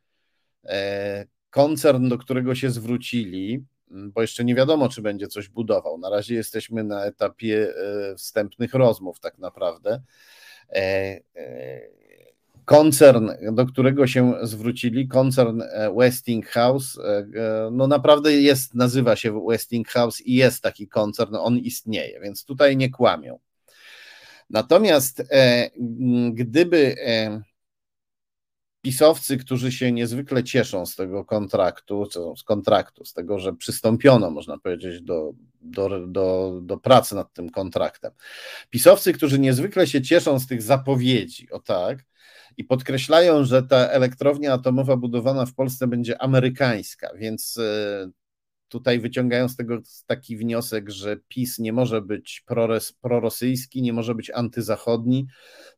e, 0.64 1.26
koncern, 1.51 2.09
do 2.09 2.18
którego 2.18 2.55
się 2.55 2.70
zwrócili, 2.70 3.64
bo 3.91 4.20
jeszcze 4.20 4.45
nie 4.45 4.55
wiadomo, 4.55 4.89
czy 4.89 5.03
będzie 5.03 5.28
coś 5.28 5.49
budował. 5.49 5.99
Na 5.99 6.11
razie 6.11 6.34
jesteśmy 6.34 6.84
na 6.84 7.05
etapie 7.05 7.74
wstępnych 8.16 8.74
rozmów, 8.74 9.20
tak 9.20 9.39
naprawdę 9.39 10.03
koncern, 12.68 13.30
do 13.53 13.66
którego 13.66 14.07
się 14.07 14.34
zwrócili, 14.43 15.09
koncern 15.09 15.62
e, 15.62 15.95
Westinghouse, 15.97 16.99
e, 16.99 17.18
e, 17.18 17.70
no 17.72 17.86
naprawdę 17.86 18.32
jest, 18.32 18.74
nazywa 18.74 19.16
się 19.16 19.47
Westinghouse 19.49 20.20
i 20.20 20.34
jest 20.34 20.62
taki 20.62 20.89
koncern, 20.89 21.34
on 21.34 21.59
istnieje, 21.59 22.20
więc 22.20 22.45
tutaj 22.45 22.76
nie 22.76 22.91
kłamią. 22.91 23.39
Natomiast 24.51 25.22
gdyby 26.32 26.96
pisowcy, 28.82 29.36
którzy 29.36 29.72
się 29.72 29.92
niezwykle 29.92 30.44
cieszą 30.44 30.86
z 30.86 30.96
tego 30.96 31.24
kontraktu, 31.24 32.09
z 32.36 32.42
kontraktu, 32.42 33.05
z 33.05 33.12
tego, 33.12 33.38
że 33.38 33.53
przystąpiono, 33.53 34.30
można 34.30 34.59
powiedzieć, 34.59 35.03
do, 35.03 35.32
do, 35.61 36.07
do, 36.07 36.59
do 36.62 36.76
pracy 36.76 37.14
nad 37.14 37.32
tym 37.32 37.51
kontraktem. 37.51 38.12
Pisowcy, 38.70 39.12
którzy 39.12 39.38
niezwykle 39.38 39.86
się 39.86 40.03
cieszą 40.03 40.38
z 40.38 40.46
tych 40.46 40.62
zapowiedzi, 40.62 41.51
o 41.51 41.61
tak, 41.61 42.05
i 42.57 42.64
podkreślają, 42.64 43.44
że 43.44 43.62
ta 43.62 43.76
elektrownia 43.76 44.53
atomowa 44.53 44.96
budowana 44.96 45.46
w 45.46 45.55
Polsce 45.55 45.86
będzie 45.86 46.22
amerykańska, 46.22 47.11
więc 47.16 47.57
e, 47.57 48.11
tutaj 48.69 49.01
wyciągają 49.01 49.49
z 49.49 49.57
tego 49.57 49.79
taki 50.07 50.37
wniosek, 50.37 50.91
że 50.91 51.16
PiS 51.29 51.59
nie 51.59 51.73
może 51.73 52.03
być 52.03 52.45
prorosyjski, 53.01 53.83
nie 53.83 53.93
może 53.93 54.14
być 54.14 54.31
antyzachodni, 54.31 55.27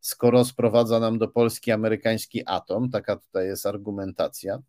skoro 0.01 0.45
sprowadza 0.45 1.01
nam 1.01 1.18
do 1.18 1.28
Polski 1.28 1.72
amerykański 1.72 2.43
atom. 2.47 2.91
Taka 2.91 3.16
tutaj 3.16 3.47
jest 3.47 3.66
argumentacja. 3.66 4.62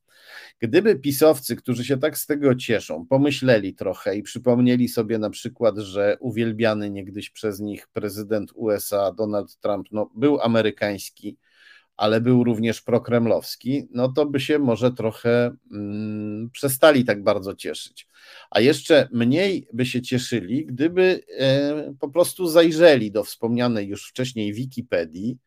Gdyby 0.60 0.96
pisowcy, 0.96 1.56
którzy 1.56 1.86
się 1.86 1.98
tak 1.98 2.18
z 2.18 2.26
tego 2.26 2.56
cieszą, 2.56 3.06
pomyśleli 3.06 3.74
trochę 3.74 4.16
i 4.16 4.24
przypomnieli 4.24 4.88
sobie 4.88 5.20
na 5.20 5.30
przykład, 5.30 5.78
że 5.78 6.18
uwielbiany 6.20 6.90
niegdyś 6.90 7.30
przez 7.30 7.60
nich 7.60 7.88
prezydent 7.88 8.52
USA 8.56 9.12
Donald 9.12 9.58
Trump 9.58 9.88
no, 9.92 10.12
był 10.16 10.42
amerykański, 10.42 11.38
ale 12.02 12.22
był 12.22 12.43
również 12.43 12.82
prokremlowski, 12.82 13.88
no 13.91 14.12
to 14.12 14.26
by 14.26 14.39
się 14.39 14.60
może 14.60 14.91
trochę 14.91 15.52
mm, 15.72 16.49
przestali 16.49 17.06
tak 17.06 17.24
bardzo 17.24 17.56
cieszyć. 17.56 18.08
A 18.52 18.60
jeszcze 18.60 19.08
mniej 19.12 19.68
by 19.74 19.86
się 19.86 20.02
cieszyli, 20.02 20.66
gdyby 20.66 21.24
e, 21.38 21.93
po 21.99 22.10
prostu 22.10 22.47
zajrzeli 22.47 23.12
do 23.12 23.24
wspomnianej 23.24 23.88
już 23.88 24.10
wcześniej 24.10 24.54
Wikipedii, 24.54 25.38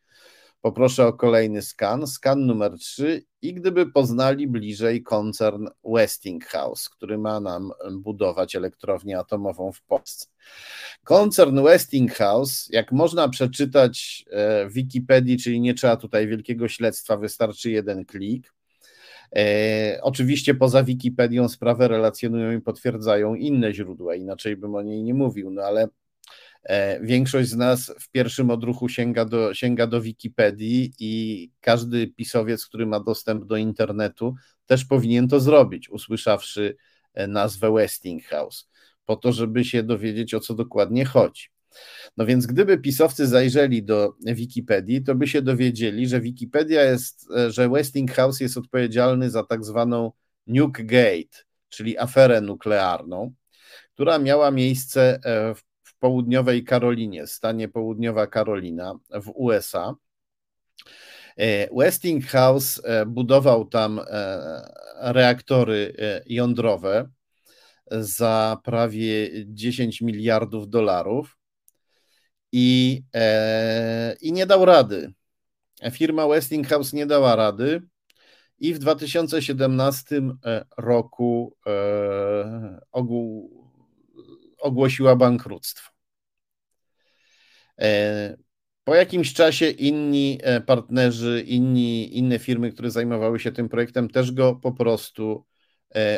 Poproszę 0.65 1.07
o 1.07 1.13
kolejny 1.13 1.61
skan, 1.61 2.07
skan 2.07 2.45
numer 2.45 2.77
3 2.79 3.25
i 3.41 3.53
gdyby 3.53 3.91
poznali 3.91 4.47
bliżej 4.47 5.03
koncern 5.03 5.67
Westinghouse, 5.83 6.89
który 6.89 7.17
ma 7.17 7.39
nam 7.39 7.71
budować 7.91 8.55
elektrownię 8.55 9.19
atomową 9.19 9.71
w 9.71 9.81
Polsce. 9.81 10.27
Koncern 11.03 11.63
Westinghouse, 11.63 12.67
jak 12.69 12.91
można 12.91 13.29
przeczytać 13.29 14.25
e, 14.31 14.69
w 14.69 14.73
Wikipedii, 14.73 15.37
czyli 15.37 15.61
nie 15.61 15.73
trzeba 15.73 15.97
tutaj 15.97 16.27
wielkiego 16.27 16.67
śledztwa, 16.67 17.17
wystarczy 17.17 17.71
jeden 17.71 18.05
klik. 18.05 18.53
E, 19.35 19.99
oczywiście 20.01 20.55
poza 20.55 20.83
Wikipedią 20.83 21.49
sprawę 21.49 21.87
relacjonują 21.87 22.57
i 22.57 22.61
potwierdzają 22.61 23.35
inne 23.35 23.73
źródła, 23.73 24.15
inaczej 24.15 24.57
bym 24.57 24.75
o 24.75 24.81
niej 24.81 25.03
nie 25.03 25.13
mówił, 25.13 25.51
no 25.51 25.61
ale 25.61 25.87
większość 27.01 27.49
z 27.49 27.55
nas 27.55 27.93
w 27.99 28.11
pierwszym 28.11 28.49
odruchu 28.49 28.89
sięga 28.89 29.25
do, 29.25 29.53
sięga 29.53 29.87
do 29.87 30.01
Wikipedii 30.01 30.93
i 30.99 31.51
każdy 31.61 32.07
pisowiec, 32.07 32.65
który 32.65 32.85
ma 32.85 32.99
dostęp 32.99 33.45
do 33.45 33.57
internetu, 33.57 34.35
też 34.65 34.85
powinien 34.85 35.27
to 35.27 35.39
zrobić, 35.39 35.89
usłyszawszy 35.89 36.75
e, 37.13 37.27
nazwę 37.27 37.71
Westinghouse, 37.71 38.69
po 39.05 39.15
to, 39.15 39.31
żeby 39.31 39.65
się 39.65 39.83
dowiedzieć, 39.83 40.33
o 40.33 40.39
co 40.39 40.53
dokładnie 40.53 41.05
chodzi. 41.05 41.47
No 42.17 42.25
więc 42.25 42.45
gdyby 42.45 42.77
pisowcy 42.77 43.27
zajrzeli 43.27 43.83
do 43.83 44.13
Wikipedii, 44.25 45.03
to 45.03 45.15
by 45.15 45.27
się 45.27 45.41
dowiedzieli, 45.41 46.07
że 46.07 46.21
Wikipedia 46.21 46.83
jest, 46.83 47.27
że 47.47 47.69
Westinghouse 47.69 48.39
jest 48.39 48.57
odpowiedzialny 48.57 49.29
za 49.29 49.43
tak 49.43 49.65
zwaną 49.65 50.11
Nuke 50.47 50.83
Gate, 50.83 51.43
czyli 51.69 51.97
aferę 51.97 52.41
nuklearną, 52.41 53.33
która 53.93 54.19
miała 54.19 54.51
miejsce 54.51 55.19
e, 55.23 55.55
w 55.55 55.63
południowej 56.05 56.63
Karolinie, 56.63 57.27
stanie 57.27 57.67
południowa 57.67 58.27
Karolina 58.27 58.99
w 59.09 59.31
USA. 59.35 59.95
E, 61.37 61.75
Westinghouse 61.75 62.81
e, 62.83 63.05
budował 63.05 63.65
tam 63.65 64.01
reaktory 64.95 65.93
jądrowe 66.25 67.09
za 67.91 68.57
prawie 68.63 69.29
10 69.45 70.01
miliardów 70.01 70.69
dolarów 70.69 71.37
i, 72.51 73.01
i 74.21 74.31
nie 74.31 74.45
dał 74.45 74.65
rady. 74.65 75.13
Firma 75.91 76.27
Westinghouse 76.27 76.93
nie 76.93 77.05
dała 77.05 77.35
rady 77.35 77.81
i 78.59 78.73
w 78.73 78.79
2017 78.79 80.21
e, 80.45 80.65
roku 80.77 81.57
e, 81.67 82.79
ogłosiła 84.59 85.15
bankructwo. 85.15 85.94
E, 87.81 88.37
po 88.83 88.95
jakimś 88.95 89.33
czasie 89.33 89.69
inni 89.69 90.39
partnerzy, 90.65 91.43
inni, 91.47 92.17
inne 92.17 92.39
firmy, 92.39 92.71
które 92.71 92.91
zajmowały 92.91 93.39
się 93.39 93.51
tym 93.51 93.69
projektem, 93.69 94.09
też 94.09 94.31
go 94.31 94.55
po 94.55 94.71
prostu 94.71 95.45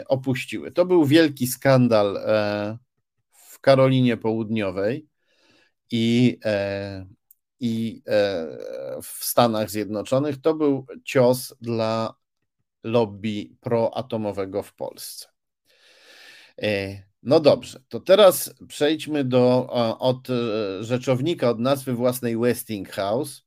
opuściły. 0.08 0.72
To 0.72 0.86
był 0.86 1.05
wielki 1.05 1.47
skandal 1.47 2.20
w 3.32 3.60
Karolinie 3.60 4.18
Południowej 4.18 5.08
i, 5.91 6.39
i 7.60 8.01
w 9.03 9.26
Stanach 9.26 9.70
Zjednoczonych. 9.70 10.41
To 10.41 10.53
był 10.53 10.86
cios 11.03 11.55
dla 11.62 12.14
lobby 12.84 13.49
proatomowego 13.62 14.64
w 14.64 14.74
Polsce. 14.74 15.28
No 17.28 17.39
dobrze, 17.39 17.80
to 17.89 17.99
teraz 17.99 18.53
przejdźmy 18.67 19.23
do, 19.23 19.69
od 19.99 20.30
e, 20.30 20.34
rzeczownika, 20.84 21.49
od 21.49 21.59
nazwy 21.59 21.93
własnej 21.93 22.38
Westinghouse, 22.38 23.43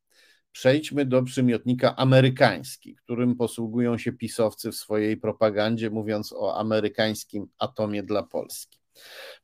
przejdźmy 0.53 1.05
do 1.05 1.23
przymiotnika 1.23 1.97
amerykański, 1.97 2.97
którym 2.97 3.37
posługują 3.37 3.99
się 3.99 4.13
pisowcy 4.13 4.73
w 4.73 4.77
swojej 4.77 5.17
propagandzie, 5.17 5.91
mówiąc 5.91 6.33
o 6.33 6.59
amerykańskim 6.59 7.47
atomie 7.59 8.03
dla 8.03 8.23
Polski. 8.23 8.79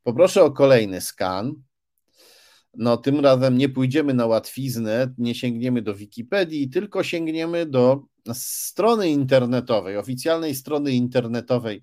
Poproszę 0.02 0.42
o 0.42 0.50
kolejny 0.50 1.00
skan. 1.00 1.54
No, 2.74 2.96
tym 2.96 3.20
razem 3.20 3.58
nie 3.58 3.68
pójdziemy 3.68 4.14
na 4.14 4.26
łatwiznę, 4.26 5.14
nie 5.18 5.34
sięgniemy 5.34 5.82
do 5.82 5.94
Wikipedii, 5.94 6.70
tylko 6.70 7.02
sięgniemy 7.02 7.66
do 7.66 8.04
strony 8.32 9.10
internetowej, 9.10 9.96
oficjalnej 9.96 10.54
strony 10.54 10.92
internetowej 10.92 11.82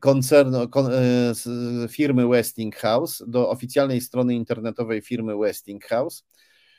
koncernu, 0.00 0.58
e, 0.62 1.88
firmy 1.88 2.28
Westinghouse, 2.28 3.24
do 3.26 3.50
oficjalnej 3.50 4.00
strony 4.00 4.34
internetowej 4.34 5.02
firmy 5.02 5.36
Westinghouse, 5.36 6.24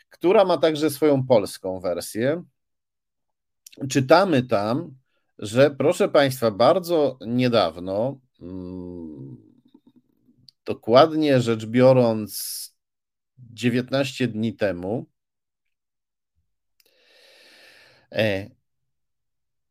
która 0.09 0.45
ma 0.45 0.57
także 0.57 0.89
swoją 0.89 1.25
polską 1.25 1.79
wersję. 1.79 2.43
Czytamy 3.89 4.43
tam, 4.43 4.95
że 5.39 5.71
proszę 5.71 6.09
Państwa, 6.09 6.51
bardzo 6.51 7.17
niedawno, 7.27 8.19
mm, 8.41 9.37
dokładnie 10.65 11.41
rzecz 11.41 11.65
biorąc, 11.65 12.75
19 13.37 14.27
dni 14.27 14.53
temu, 14.53 15.05
E, 18.15 18.49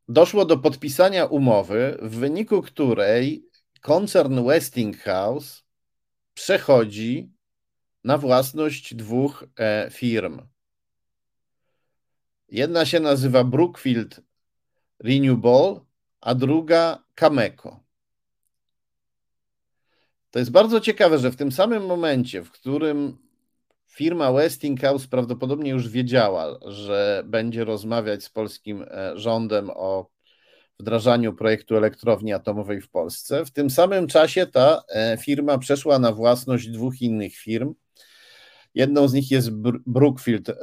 doszło 0.09 0.45
do 0.45 0.59
podpisania 0.59 1.25
umowy, 1.25 1.99
w 2.03 2.17
wyniku 2.17 2.63
której 2.63 3.49
koncern 3.81 4.45
Westinghouse 4.45 5.65
przechodzi 6.35 7.33
na 8.05 8.19
własność 8.19 8.95
dwóch 8.95 9.45
e, 9.59 9.91
firm. 9.91 10.41
Jedna 12.49 12.87
się 12.87 13.01
nazywa 13.01 13.45
Brookfield 13.45 14.21
Renewable, 14.99 15.81
a 16.21 16.35
druga 16.35 17.05
Cameco. 17.15 17.81
To 20.31 20.39
jest 20.39 20.51
bardzo 20.51 20.81
ciekawe, 20.81 21.19
że 21.19 21.31
w 21.31 21.37
tym 21.37 21.53
samym 21.53 21.87
momencie, 21.87 22.43
w 22.43 22.51
którym 22.51 23.24
Firma 23.95 24.33
Westinghouse 24.33 25.07
prawdopodobnie 25.07 25.71
już 25.71 25.89
wiedziała, 25.89 26.59
że 26.67 27.23
będzie 27.27 27.65
rozmawiać 27.65 28.25
z 28.25 28.31
polskim 28.31 28.83
e, 28.83 29.19
rządem 29.19 29.71
o 29.71 30.11
wdrażaniu 30.81 31.33
projektu 31.33 31.77
elektrowni 31.77 32.33
atomowej 32.33 32.81
w 32.81 32.91
Polsce. 32.91 33.45
W 33.45 33.51
tym 33.51 33.71
samym 33.71 34.07
czasie 34.07 34.47
ta 34.47 34.83
e, 34.89 35.17
firma 35.17 35.59
przeszła 35.59 35.99
na 35.99 36.13
własność 36.13 36.69
dwóch 36.69 37.03
innych 37.03 37.37
firm. 37.37 37.75
Jedną 38.75 39.09
z 39.09 39.13
nich 39.13 39.31
jest 39.31 39.51
Brookfield 39.87 40.49
e, 40.49 40.55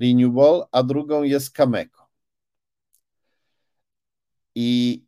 Renewable, 0.00 0.66
a 0.72 0.82
drugą 0.82 1.22
jest 1.22 1.56
Cameco. 1.56 2.08
I 4.54 5.04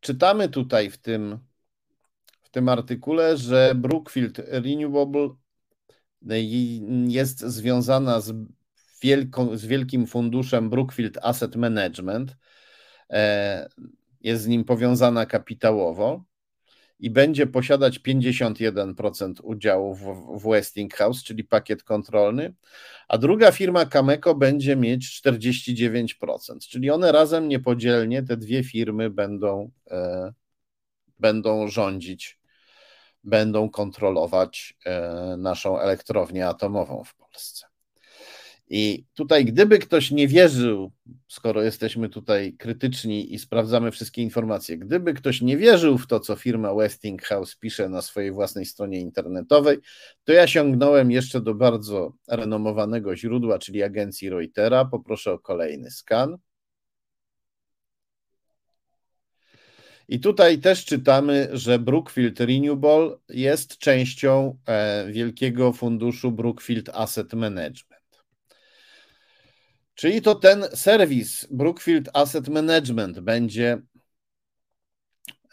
czytamy 0.00 0.48
tutaj 0.48 0.90
w 0.90 0.98
tym, 0.98 1.38
w 2.42 2.50
tym 2.50 2.68
artykule, 2.68 3.36
że 3.36 3.72
Brookfield 3.74 4.38
Renewable 4.38 5.28
jest 7.08 7.40
związana 7.40 8.20
z, 8.20 8.34
wielką, 9.02 9.56
z 9.56 9.66
wielkim 9.66 10.06
funduszem 10.06 10.70
Brookfield 10.70 11.18
Asset 11.22 11.56
Management. 11.56 12.36
E, 13.10 13.68
jest 14.20 14.42
z 14.42 14.46
nim 14.46 14.64
powiązana 14.64 15.26
kapitałowo 15.26 16.24
i 17.00 17.10
będzie 17.10 17.46
posiadać 17.46 17.98
51% 17.98 19.34
udziałów 19.42 20.00
w 20.42 20.48
Westinghouse, 20.48 21.24
czyli 21.24 21.44
pakiet 21.44 21.82
kontrolny, 21.82 22.54
a 23.08 23.18
druga 23.18 23.52
firma 23.52 23.86
Cameco 23.86 24.34
będzie 24.34 24.76
mieć 24.76 25.20
49%, 25.24 26.58
czyli 26.58 26.90
one 26.90 27.12
razem 27.12 27.48
niepodzielnie, 27.48 28.22
te 28.22 28.36
dwie 28.36 28.64
firmy 28.64 29.10
będą, 29.10 29.70
e, 29.90 30.32
będą 31.18 31.68
rządzić 31.68 32.37
będą 33.24 33.70
kontrolować 33.70 34.76
e, 34.84 35.36
naszą 35.38 35.78
elektrownię 35.78 36.48
atomową 36.48 37.04
w 37.04 37.14
Polsce. 37.14 37.66
I 38.70 39.04
tutaj, 39.14 39.44
gdyby 39.44 39.78
ktoś 39.78 40.10
nie 40.10 40.28
wierzył, 40.28 40.92
skoro 41.28 41.62
jesteśmy 41.62 42.08
tutaj 42.08 42.52
krytyczni 42.52 43.34
i 43.34 43.38
sprawdzamy 43.38 43.90
wszystkie 43.90 44.22
informacje, 44.22 44.78
gdyby 44.78 45.14
ktoś 45.14 45.42
nie 45.42 45.56
wierzył 45.56 45.98
w 45.98 46.06
to, 46.06 46.20
co 46.20 46.36
firma 46.36 46.74
Westinghouse 46.74 47.56
pisze 47.56 47.88
na 47.88 48.02
swojej 48.02 48.32
własnej 48.32 48.66
stronie 48.66 49.00
internetowej, 49.00 49.78
to 50.24 50.32
ja 50.32 50.46
sięgnąłem 50.46 51.10
jeszcze 51.10 51.40
do 51.40 51.54
bardzo 51.54 52.12
renomowanego 52.28 53.16
źródła, 53.16 53.58
czyli 53.58 53.82
agencji 53.82 54.30
Reutera. 54.30 54.84
Poproszę 54.84 55.32
o 55.32 55.38
kolejny 55.38 55.90
skan. 55.90 56.38
I 60.08 60.20
tutaj 60.20 60.58
też 60.58 60.84
czytamy, 60.84 61.48
że 61.52 61.78
Brookfield 61.78 62.40
Renewable 62.40 63.16
jest 63.28 63.78
częścią 63.78 64.58
e, 64.66 65.06
wielkiego 65.12 65.72
funduszu 65.72 66.32
Brookfield 66.32 66.88
Asset 66.88 67.32
Management. 67.32 68.24
Czyli 69.94 70.22
to 70.22 70.34
ten 70.34 70.64
serwis 70.74 71.46
Brookfield 71.50 72.08
Asset 72.14 72.48
Management 72.48 73.20
będzie, 73.20 73.82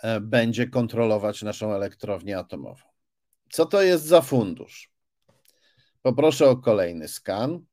e, 0.04 0.20
będzie 0.22 0.68
kontrolować 0.68 1.42
naszą 1.42 1.74
elektrownię 1.74 2.38
atomową. 2.38 2.86
Co 3.50 3.66
to 3.66 3.82
jest 3.82 4.06
za 4.06 4.22
fundusz? 4.22 4.92
Poproszę 6.02 6.50
o 6.50 6.58
kolejny 6.58 7.08
skan. 7.08 7.66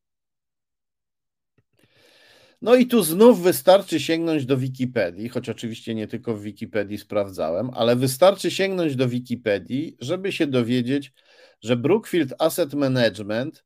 No 2.62 2.74
i 2.74 2.86
tu 2.86 3.02
znów 3.02 3.42
wystarczy 3.42 4.00
sięgnąć 4.00 4.46
do 4.46 4.56
Wikipedii, 4.56 5.28
choć 5.28 5.48
oczywiście 5.48 5.94
nie 5.94 6.06
tylko 6.06 6.34
w 6.34 6.42
Wikipedii 6.42 6.98
sprawdzałem, 6.98 7.70
ale 7.74 7.96
wystarczy 7.96 8.50
sięgnąć 8.50 8.96
do 8.96 9.08
Wikipedii, 9.08 9.96
żeby 10.00 10.32
się 10.32 10.46
dowiedzieć, 10.46 11.12
że 11.60 11.76
Brookfield 11.76 12.34
Asset 12.38 12.74
Management 12.74 13.64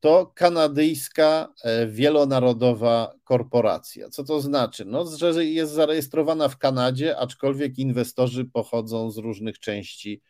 to 0.00 0.32
kanadyjska 0.34 1.54
e, 1.62 1.86
wielonarodowa 1.86 3.14
korporacja. 3.24 4.08
Co 4.08 4.24
to 4.24 4.40
znaczy? 4.40 4.84
No, 4.84 5.16
że 5.16 5.44
jest 5.44 5.72
zarejestrowana 5.72 6.48
w 6.48 6.58
Kanadzie, 6.58 7.18
aczkolwiek 7.18 7.78
inwestorzy 7.78 8.44
pochodzą 8.44 9.10
z 9.10 9.18
różnych 9.18 9.58
części 9.58 10.22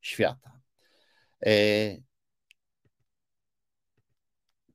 świata. 0.00 0.60
E, 1.46 1.52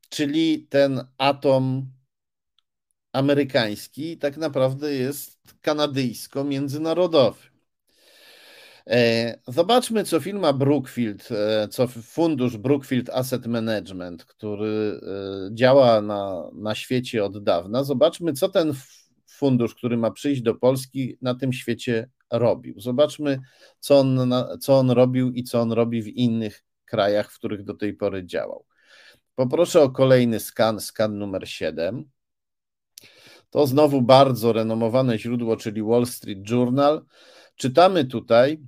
czyli 0.09 0.67
ten 0.69 1.07
atom 1.17 1.94
amerykański 3.15 4.17
tak 4.17 4.37
naprawdę 4.37 4.93
jest 4.93 5.39
kanadyjsko-międzynarodowy. 5.61 7.55
E, 8.89 9.35
zobaczmy, 9.47 10.03
co 10.03 10.19
firma 10.19 10.53
Brookfield, 10.53 11.29
e, 11.31 11.67
co 11.67 11.87
fundusz 11.87 12.57
Brookfield 12.57 13.09
Asset 13.09 13.47
Management, 13.47 14.25
który 14.25 15.01
e, 15.01 15.55
działa 15.55 16.01
na, 16.01 16.49
na 16.53 16.75
świecie 16.75 17.25
od 17.25 17.43
dawna. 17.43 17.83
Zobaczmy, 17.83 18.33
co 18.33 18.49
ten 18.49 18.73
fundusz, 19.27 19.75
który 19.75 19.97
ma 19.97 20.11
przyjść 20.11 20.41
do 20.41 20.55
Polski, 20.55 21.17
na 21.21 21.35
tym 21.35 21.53
świecie 21.53 22.09
robił. 22.31 22.79
Zobaczmy, 22.79 23.39
co 23.79 23.99
on, 23.99 24.33
co 24.61 24.77
on 24.77 24.91
robił 24.91 25.31
i 25.31 25.43
co 25.43 25.61
on 25.61 25.71
robi 25.71 26.01
w 26.01 26.07
innych 26.07 26.63
krajach, 26.85 27.31
w 27.31 27.35
których 27.35 27.63
do 27.63 27.73
tej 27.73 27.93
pory 27.93 28.25
działał. 28.25 28.65
Poproszę 29.35 29.81
o 29.81 29.89
kolejny 29.89 30.39
skan, 30.39 30.79
skan 30.79 31.17
numer 31.17 31.49
7. 31.49 32.14
To 33.55 33.67
znowu 33.67 34.01
bardzo 34.01 34.53
renomowane 34.53 35.19
źródło, 35.19 35.57
czyli 35.57 35.83
Wall 35.83 36.05
Street 36.05 36.49
Journal. 36.49 37.05
Czytamy 37.55 38.05
tutaj, 38.05 38.61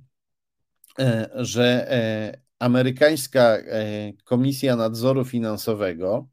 e, 0.98 1.30
że 1.34 1.92
e, 1.92 2.40
amerykańska 2.58 3.40
e, 3.40 4.12
Komisja 4.24 4.76
Nadzoru 4.76 5.24
Finansowego 5.24 6.28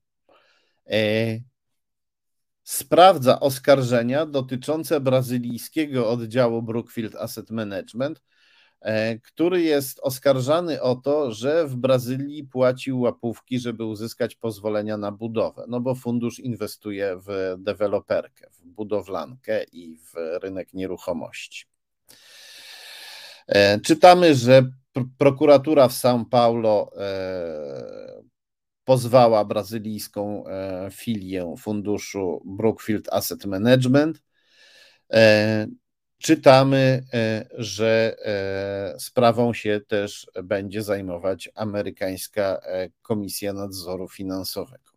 sprawdza 2.63 3.39
oskarżenia 3.39 4.25
dotyczące 4.25 4.99
brazylijskiego 4.99 6.09
oddziału 6.09 6.61
Brookfield 6.61 7.15
Asset 7.15 7.51
Management, 7.51 8.21
który 9.23 9.61
jest 9.61 9.99
oskarżany 10.03 10.81
o 10.81 10.95
to, 10.95 11.31
że 11.31 11.67
w 11.67 11.75
Brazylii 11.75 12.43
płacił 12.43 13.01
łapówki, 13.01 13.59
żeby 13.59 13.85
uzyskać 13.85 14.35
pozwolenia 14.35 14.97
na 14.97 15.11
budowę. 15.11 15.65
No 15.67 15.79
bo 15.79 15.95
fundusz 15.95 16.39
inwestuje 16.39 17.17
w 17.27 17.55
deweloperkę, 17.57 18.47
w 18.51 18.65
budowlankę 18.65 19.63
i 19.63 19.97
w 19.97 20.13
rynek 20.41 20.73
nieruchomości. 20.73 21.65
E, 23.47 23.79
czytamy, 23.79 24.35
że 24.35 24.71
prokuratura 25.17 25.87
w 25.87 25.93
São 25.93 26.25
Paulo 26.25 26.91
e, 26.97 28.23
pozwała 28.83 29.45
brazylijską 29.45 30.47
e, 30.47 30.89
filię 30.91 31.55
funduszu 31.59 32.41
Brookfield 32.45 33.13
Asset 33.13 33.45
Management. 33.45 34.21
Czytamy, 36.17 37.03
że 37.57 38.15
sprawą 38.99 39.53
się 39.53 39.81
też 39.87 40.27
będzie 40.43 40.83
zajmować 40.83 41.49
amerykańska 41.55 42.61
Komisja 43.01 43.53
Nadzoru 43.53 44.07
Finansowego. 44.07 44.91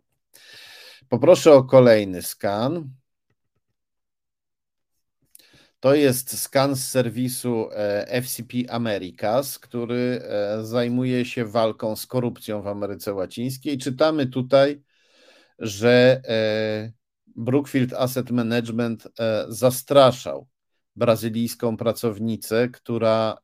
Poproszę 1.09 1.53
o 1.53 1.64
kolejny 1.64 2.23
skan. 2.23 2.91
To 5.81 5.95
jest 5.95 6.39
skan 6.39 6.77
z 6.77 6.91
serwisu 6.91 7.69
e, 7.73 8.23
FCP 8.23 8.57
Americas, 8.69 9.59
który 9.59 10.23
e, 10.23 10.64
zajmuje 10.64 11.25
się 11.25 11.45
walką 11.45 11.97
z 11.97 12.07
korupcją 12.07 12.62
w 12.62 12.66
Ameryce 12.66 13.14
Łacińskiej. 13.14 13.79
Czytamy 13.79 14.27
tutaj, 14.27 14.83
że 15.59 16.21
e, 16.29 16.93
Brookfield 17.27 17.93
Asset 17.93 18.31
Management 18.31 19.09
zastraszał 19.49 20.49
brazylijską 20.99 21.77
pracownicę, 21.77 22.69
która 22.69 23.39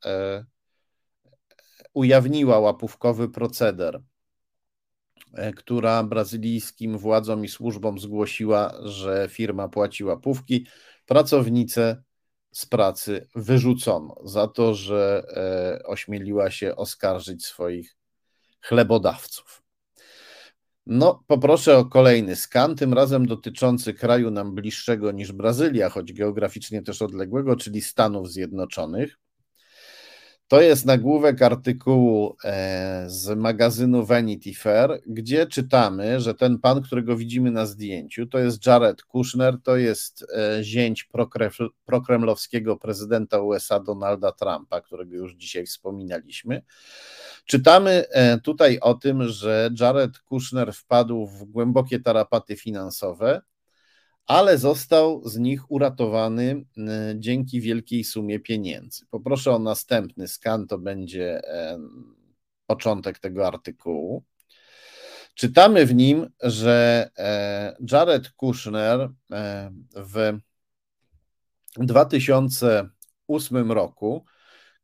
ujawniła 1.95 2.59
łapówkowy 2.59 3.29
proceder, 3.29 4.03
która 5.57 6.03
brazylijskim 6.03 6.99
władzom 6.99 7.45
i 7.45 7.49
służbom 7.49 7.99
zgłosiła, 7.99 8.75
że 8.83 9.29
firma 9.31 9.69
płaci 9.69 10.05
łapówki. 10.05 10.67
Pracownice 11.07 12.03
z 12.53 12.67
pracy 12.67 13.29
wyrzucono 13.35 14.17
za 14.25 14.49
to, 14.49 14.75
że 14.75 15.27
e, 15.37 15.87
ośmieliła 15.87 16.51
się 16.51 16.77
oskarżyć 16.77 17.47
swoich 17.47 17.97
chlebodawców. 18.61 19.64
No, 20.87 21.24
poproszę 21.26 21.78
o 21.78 21.85
kolejny 21.85 22.37
skan, 22.37 22.76
tym 22.76 22.95
razem 22.95 23.26
dotyczący 23.26 23.95
kraju 23.95 24.30
nam 24.30 24.55
bliższego 24.55 25.12
niż 25.12 25.32
Brazylia, 25.32 25.89
choć 25.89 26.12
geograficznie 26.12 26.82
też 26.82 27.03
odległego, 27.03 27.57
czyli 27.57 27.82
Stanów 27.82 28.30
Zjednoczonych. 28.32 29.18
To 30.55 30.61
jest 30.61 30.87
nagłówek 30.87 31.43
artykułu 31.43 32.37
e, 32.45 33.05
z 33.07 33.39
magazynu 33.39 34.05
Vanity 34.05 34.55
Fair, 34.55 35.01
gdzie 35.07 35.47
czytamy, 35.47 36.21
że 36.21 36.35
ten 36.35 36.59
pan, 36.59 36.83
którego 36.83 37.17
widzimy 37.17 37.51
na 37.51 37.67
zdjęciu, 37.67 38.27
to 38.27 38.39
jest 38.39 38.67
Jared 38.67 39.03
Kushner, 39.03 39.57
to 39.63 39.77
jest 39.77 40.27
e, 40.37 40.65
zięć 40.65 41.09
prokremlowskiego 41.85 42.77
prezydenta 42.77 43.41
USA 43.41 43.81
Donalda 43.81 44.33
Trumpa, 44.33 44.81
którego 44.81 45.15
już 45.15 45.35
dzisiaj 45.35 45.67
wspominaliśmy. 45.67 46.63
Czytamy 47.45 48.05
e, 48.11 48.41
tutaj 48.41 48.79
o 48.81 48.95
tym, 48.95 49.29
że 49.29 49.71
Jared 49.81 50.19
Kushner 50.19 50.73
wpadł 50.73 51.27
w 51.27 51.45
głębokie 51.45 52.01
tarapaty 52.01 52.57
finansowe 52.57 53.43
ale 54.27 54.59
został 54.59 55.29
z 55.29 55.39
nich 55.39 55.70
uratowany 55.70 56.64
dzięki 57.14 57.61
wielkiej 57.61 58.05
sumie 58.05 58.41
pieniędzy. 58.41 59.07
Poproszę 59.11 59.53
o 59.53 59.59
następny 59.59 60.29
skan, 60.29 60.66
to 60.66 60.79
będzie 60.79 61.41
początek 62.66 63.18
tego 63.18 63.47
artykułu. 63.47 64.25
Czytamy 65.35 65.87
w 65.87 65.95
nim, 65.95 66.31
że 66.43 67.11
e, 67.18 67.77
Jared 67.93 68.31
Kushner 68.31 69.11
e, 69.33 69.70
w 69.97 70.39
2008 71.77 73.72
roku 73.72 74.25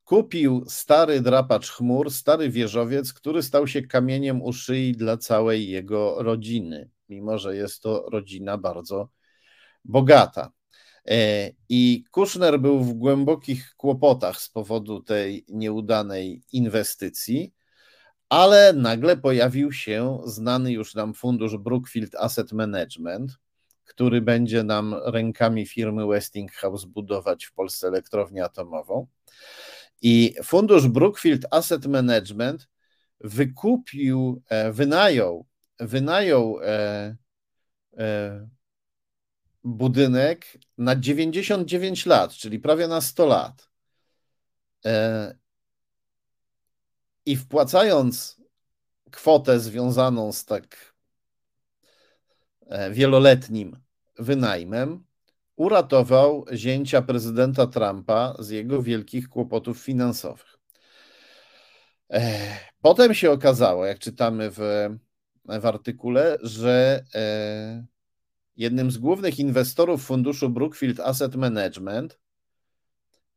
kupił 0.05 0.65
stary 0.69 1.21
drapacz 1.21 1.71
chmur, 1.71 2.11
stary 2.11 2.51
wieżowiec, 2.51 3.13
który 3.13 3.43
stał 3.43 3.67
się 3.67 3.83
kamieniem 3.83 4.43
u 4.43 4.53
szyi 4.53 4.93
dla 4.93 5.17
całej 5.17 5.69
jego 5.69 6.23
rodziny, 6.23 6.91
mimo 7.09 7.39
że 7.39 7.57
jest 7.57 7.83
to 7.83 8.07
rodzina 8.11 8.59
bardzo 8.59 9.09
bogata. 9.85 10.53
E, 11.09 11.51
I 11.69 12.05
Kushner 12.11 12.61
był 12.61 12.81
w 12.81 12.93
głębokich 12.93 13.75
kłopotach 13.77 14.41
z 14.41 14.49
powodu 14.49 15.03
tej 15.03 15.45
nieudanej 15.49 16.43
inwestycji, 16.53 17.55
ale 18.29 18.73
nagle 18.73 19.17
pojawił 19.17 19.73
się 19.73 20.21
znany 20.25 20.73
już 20.73 20.95
nam 20.95 21.15
fundusz 21.15 21.57
Brookfield 21.57 22.15
Asset 22.15 22.53
Management, 22.53 23.33
który 23.85 24.21
będzie 24.21 24.63
nam 24.63 24.95
rękami 25.05 25.67
firmy 25.67 26.07
Westinghouse 26.07 26.85
budować 26.85 27.45
w 27.45 27.53
Polsce 27.53 27.89
elektrownię 27.89 28.45
atomową. 28.45 29.07
I 30.03 30.35
fundusz 30.45 30.89
Brookfield 30.89 31.47
Asset 31.51 31.87
Management 31.87 32.69
wykupił, 33.21 34.43
e, 34.49 34.73
wynajął, 34.73 35.47
wynajął 35.81 36.61
e, 36.63 37.17
budynek 39.65 40.59
na 40.79 40.97
99 40.97 42.07
lat, 42.07 42.33
czyli 42.33 42.59
prawie 42.59 42.89
na 42.89 43.01
100 43.01 43.27
lat. 43.27 43.69
E, 44.85 45.35
I 47.27 47.37
wpłacając 47.37 48.41
kwotę 49.11 49.61
związaną 49.61 50.33
z 50.33 50.45
tak 50.45 50.95
e, 52.67 52.91
wieloletnim 52.91 53.77
wynajmem, 54.19 55.05
uratował 55.57 56.45
zięcia 56.53 57.03
prezydenta 57.03 57.67
Trumpa 57.67 58.35
z 58.39 58.51
jego 58.51 58.83
wielkich 58.83 59.29
kłopotów 59.29 59.79
finansowych. 59.79 60.59
E, 62.13 62.41
potem 62.81 63.15
się 63.15 63.31
okazało, 63.31 63.87
jak 63.87 63.99
czytamy 63.99 64.51
w, 64.51 64.89
w 65.45 65.67
artykule, 65.67 66.39
że 66.43 67.05
jednym 68.61 68.91
z 68.91 68.99
głównych 68.99 69.39
inwestorów 69.39 70.05
funduszu 70.05 70.49
Brookfield 70.49 71.01
Asset 71.01 71.37
Management 71.37 72.19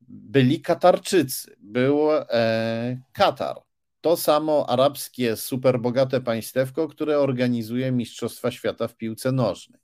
byli 0.02 0.62
Katarczycy, 0.62 1.56
był 1.60 2.12
e, 2.12 3.02
Katar. 3.14 3.58
To 4.02 4.18
samo 4.18 4.70
arabskie 4.70 5.36
superbogate 5.36 6.22
państewko, 6.22 6.88
które 6.88 7.20
organizuje 7.20 7.92
Mistrzostwa 7.92 8.52
Świata 8.52 8.88
w 8.88 8.96
piłce 8.96 9.32
nożnej. 9.32 9.82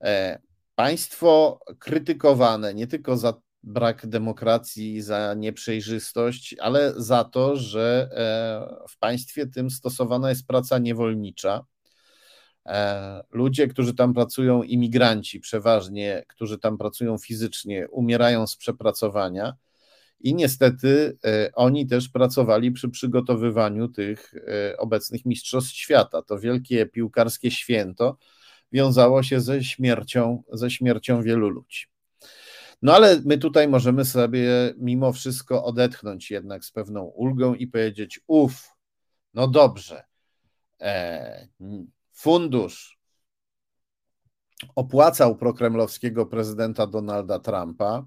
E, 0.00 0.38
państwo 0.74 1.60
krytykowane 1.78 2.74
nie 2.74 2.86
tylko 2.86 3.16
za 3.16 3.34
brak 3.62 4.06
demokracji, 4.06 5.02
za 5.02 5.34
nieprzejrzystość, 5.34 6.54
ale 6.60 6.92
za 6.96 7.24
to, 7.24 7.56
że 7.56 8.08
e, 8.12 8.86
w 8.88 8.98
państwie 8.98 9.46
tym 9.46 9.70
stosowana 9.70 10.28
jest 10.28 10.46
praca 10.46 10.78
niewolnicza 10.78 11.64
ludzie, 13.30 13.68
którzy 13.68 13.94
tam 13.94 14.14
pracują, 14.14 14.62
imigranci 14.62 15.40
przeważnie, 15.40 16.24
którzy 16.28 16.58
tam 16.58 16.78
pracują 16.78 17.18
fizycznie, 17.18 17.88
umierają 17.88 18.46
z 18.46 18.56
przepracowania. 18.56 19.54
I 20.20 20.34
niestety 20.34 21.18
e, 21.24 21.50
oni 21.54 21.86
też 21.86 22.08
pracowali 22.08 22.72
przy 22.72 22.88
przygotowywaniu 22.88 23.88
tych 23.88 24.34
e, 24.34 24.76
obecnych 24.76 25.24
Mistrzostw 25.24 25.72
Świata. 25.72 26.22
To 26.22 26.38
wielkie 26.38 26.86
piłkarskie 26.86 27.50
święto 27.50 28.16
wiązało 28.72 29.22
się 29.22 29.40
ze 29.40 29.64
śmiercią, 29.64 30.42
ze 30.52 30.70
śmiercią 30.70 31.22
wielu 31.22 31.48
ludzi. 31.48 31.86
No 32.82 32.94
ale 32.94 33.20
my 33.24 33.38
tutaj 33.38 33.68
możemy 33.68 34.04
sobie 34.04 34.74
mimo 34.76 35.12
wszystko 35.12 35.64
odetchnąć 35.64 36.30
jednak 36.30 36.64
z 36.64 36.72
pewną 36.72 37.02
ulgą 37.02 37.54
i 37.54 37.66
powiedzieć: 37.66 38.20
Uf, 38.26 38.68
no 39.34 39.48
dobrze, 39.48 40.04
e, 40.80 41.48
fundusz 42.14 42.98
opłacał 44.74 45.36
prokremlowskiego 45.36 46.26
prezydenta 46.26 46.86
Donalda 46.86 47.38
Trumpa, 47.38 48.06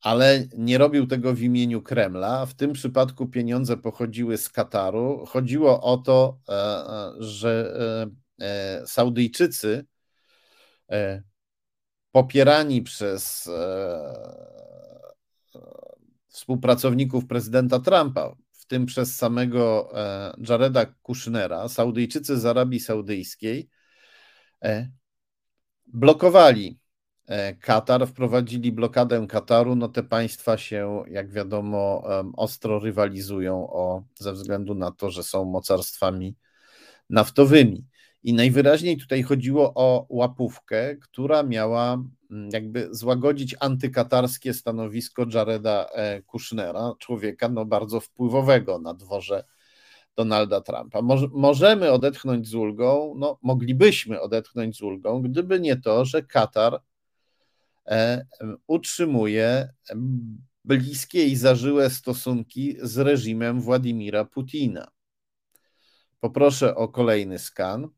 ale 0.00 0.48
nie 0.56 0.78
robił 0.78 1.06
tego 1.06 1.34
w 1.34 1.40
imieniu 1.40 1.82
Kremla. 1.82 2.46
W 2.46 2.54
tym 2.54 2.72
przypadku 2.72 3.26
pieniądze 3.26 3.76
pochodziły 3.76 4.38
z 4.38 4.50
Kataru. 4.50 5.24
Chodziło 5.26 5.82
o 5.82 5.96
to, 5.96 6.38
e, 6.48 6.52
e, 6.52 7.12
że 7.18 7.74
Saudyjczycy 8.86 9.86
popierani 12.12 12.82
przez 12.82 13.50
współpracowników 16.28 17.26
prezydenta 17.26 17.80
Trumpa, 17.80 18.36
tym 18.68 18.86
przez 18.86 19.16
samego 19.16 19.92
Jareda 20.48 20.86
Kushnera, 20.86 21.68
Saudyjczycy 21.68 22.40
z 22.40 22.46
Arabii 22.46 22.80
Saudyjskiej, 22.80 23.68
blokowali 25.86 26.78
e, 27.26 27.54
Katar, 27.54 28.06
wprowadzili 28.06 28.72
blokadę 28.72 29.26
Kataru. 29.28 29.76
No 29.76 29.88
te 29.88 30.02
państwa 30.02 30.56
się, 30.56 31.04
jak 31.10 31.30
wiadomo, 31.30 32.04
ostro 32.36 32.78
rywalizują 32.78 33.70
o, 33.70 34.02
ze 34.14 34.32
względu 34.32 34.74
na 34.74 34.90
to, 34.90 35.10
że 35.10 35.22
są 35.22 35.44
mocarstwami 35.44 36.36
naftowymi. 37.10 37.86
I 38.22 38.34
najwyraźniej 38.34 38.96
tutaj 38.96 39.22
chodziło 39.22 39.72
o 39.74 40.06
łapówkę, 40.08 40.96
która 40.96 41.42
miała 41.42 42.02
jakby 42.30 42.88
złagodzić 42.90 43.56
antykatarskie 43.60 44.54
stanowisko 44.54 45.26
Jareda 45.34 45.86
e, 45.92 46.22
Kushnera, 46.22 46.94
człowieka 46.98 47.48
no 47.48 47.64
bardzo 47.64 48.00
wpływowego 48.00 48.78
na 48.78 48.94
dworze 48.94 49.44
Donalda 50.16 50.60
Trumpa. 50.60 51.00
możemy 51.32 51.92
odetchnąć 51.92 52.48
z 52.48 52.54
ulgą, 52.54 53.14
no 53.16 53.38
moglibyśmy 53.42 54.20
odetchnąć 54.20 54.76
z 54.76 54.82
ulgą, 54.82 55.22
gdyby 55.22 55.60
nie 55.60 55.76
to, 55.76 56.04
że 56.04 56.22
Katar 56.22 56.82
e, 57.86 58.26
utrzymuje 58.66 59.68
bliskie 60.64 61.24
i 61.24 61.36
zażyłe 61.36 61.90
stosunki 61.90 62.76
z 62.82 62.98
reżimem 62.98 63.60
Władimira 63.60 64.24
Putina. 64.24 64.88
Poproszę 66.20 66.74
o 66.74 66.88
kolejny 66.88 67.38
skan. 67.38 67.88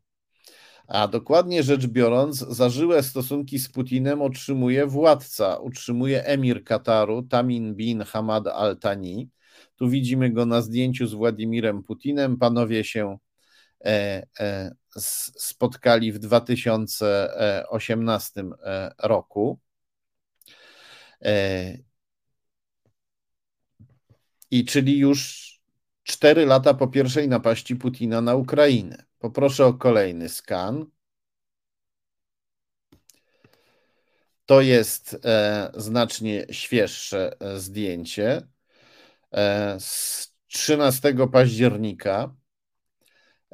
A 0.91 1.09
dokładnie 1.09 1.63
rzecz 1.63 1.87
biorąc, 1.87 2.39
zażyłe 2.39 3.03
stosunki 3.03 3.59
z 3.59 3.69
Putinem 3.69 4.23
utrzymuje 4.23 4.87
władca, 4.87 5.57
utrzymuje 5.57 6.25
emir 6.25 6.65
Kataru 6.65 7.23
Tamin 7.23 7.75
bin 7.75 8.05
Hamad 8.05 8.47
al-Thani, 8.47 9.29
tu 9.77 9.89
widzimy 9.89 10.31
go 10.31 10.47
na 10.47 10.63
zdjęciu 10.63 11.07
z 11.07 11.15
Władimirem 11.15 11.83
Putinem. 11.83 12.39
Panowie 12.39 12.85
się 12.85 13.19
e, 13.85 14.27
e, 14.41 14.75
spotkali 15.37 16.13
w 16.13 16.19
2018 16.19 18.45
e, 18.65 18.95
roku. 18.99 19.59
I 24.51 24.65
czyli 24.65 24.99
już 24.99 25.50
cztery 26.11 26.47
lata 26.47 26.75
po 26.75 26.89
pierwszej 26.89 27.29
napaści 27.29 27.77
Putina 27.77 28.21
na 28.21 28.35
Ukrainę. 28.35 29.05
Poproszę 29.19 29.67
o 29.67 29.75
kolejny 29.75 30.29
skan. 30.29 30.87
To 34.47 34.61
jest 34.61 35.27
znacznie 35.75 36.47
świeższe 36.51 37.37
zdjęcie. 37.57 38.43
E, 39.33 39.77
z 39.81 40.33
13 40.47 41.15
października 41.33 42.35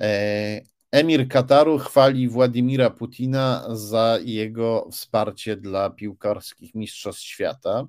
e, 0.01 0.61
emir 0.93 1.29
Kataru 1.29 1.79
chwali 1.79 2.29
Władimira 2.29 2.91
Putina 2.91 3.67
za 3.73 4.19
jego 4.25 4.89
wsparcie 4.93 5.57
dla 5.57 5.91
piłkarskich 5.91 6.75
mistrzostw 6.75 7.23
świata. 7.23 7.87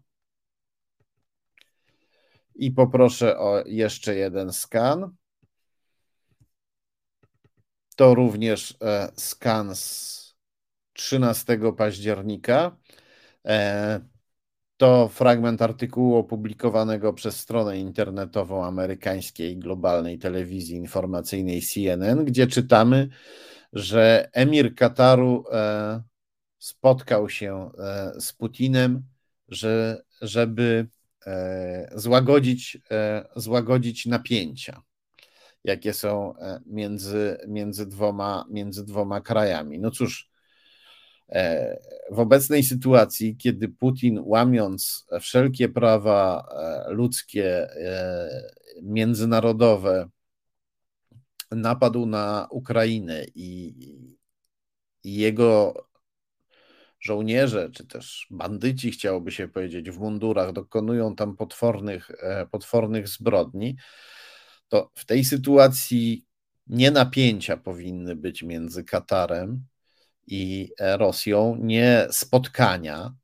I 2.57 2.71
poproszę 2.71 3.39
o 3.39 3.63
jeszcze 3.65 4.15
jeden 4.15 4.53
skan. 4.53 5.15
To 7.95 8.15
również 8.15 8.77
e, 8.81 9.11
skan 9.15 9.75
z 9.75 10.17
13 10.93 11.59
października. 11.77 12.77
To 14.77 15.07
fragment 15.07 15.61
artykułu 15.61 16.15
opublikowanego 16.15 17.13
przez 17.13 17.39
stronę 17.39 17.79
internetową 17.79 18.65
amerykańskiej 18.65 19.57
globalnej 19.57 20.19
telewizji 20.19 20.75
informacyjnej 20.75 21.61
CNN, 21.61 22.25
gdzie 22.25 22.47
czytamy, 22.47 23.09
że 23.73 24.29
emir 24.33 24.75
Kataru 24.75 25.43
e, 25.51 26.01
spotkał 26.59 27.29
się 27.29 27.71
e, 27.79 28.11
z 28.21 28.33
Putinem, 28.33 29.03
że, 29.47 30.03
żeby 30.21 30.87
e, 30.91 30.96
złagodzić, 31.95 32.77
złagodzić 33.35 34.05
napięcia, 34.05 34.81
jakie 35.63 35.93
są 35.93 36.33
między, 36.65 37.37
między, 37.47 37.85
dwoma, 37.85 38.45
między 38.49 38.85
dwoma 38.85 39.21
krajami. 39.21 39.79
No 39.79 39.91
cóż, 39.91 40.29
E, 41.29 41.77
w 42.11 42.19
obecnej 42.19 42.63
sytuacji, 42.63 43.37
kiedy 43.37 43.69
Putin, 43.69 44.19
łamiąc 44.23 45.05
wszelkie 45.21 45.69
prawa 45.69 46.47
e, 46.51 46.91
ludzkie, 46.91 47.71
e, 47.71 48.29
międzynarodowe, 48.81 50.09
napadł 51.51 52.05
na 52.05 52.47
Ukrainę 52.51 53.25
i, 53.35 53.75
i 55.03 55.15
jego 55.15 55.86
żołnierze, 57.07 57.69
czy 57.73 57.87
też 57.87 58.27
bandyci, 58.31 58.91
chciałoby 58.91 59.31
się 59.31 59.47
powiedzieć, 59.47 59.91
w 59.91 59.99
mundurach 59.99 60.51
dokonują 60.51 61.15
tam 61.15 61.35
potwornych, 61.35 62.11
potwornych 62.51 63.07
zbrodni, 63.07 63.77
to 64.67 64.91
w 64.95 65.05
tej 65.05 65.25
sytuacji 65.25 66.25
nie 66.67 66.91
napięcia 66.91 67.57
powinny 67.57 68.15
być 68.15 68.43
między 68.43 68.83
Katarem 68.83 69.65
i 70.27 70.71
Rosją 70.79 71.57
nie 71.59 72.07
spotkania 72.11 73.15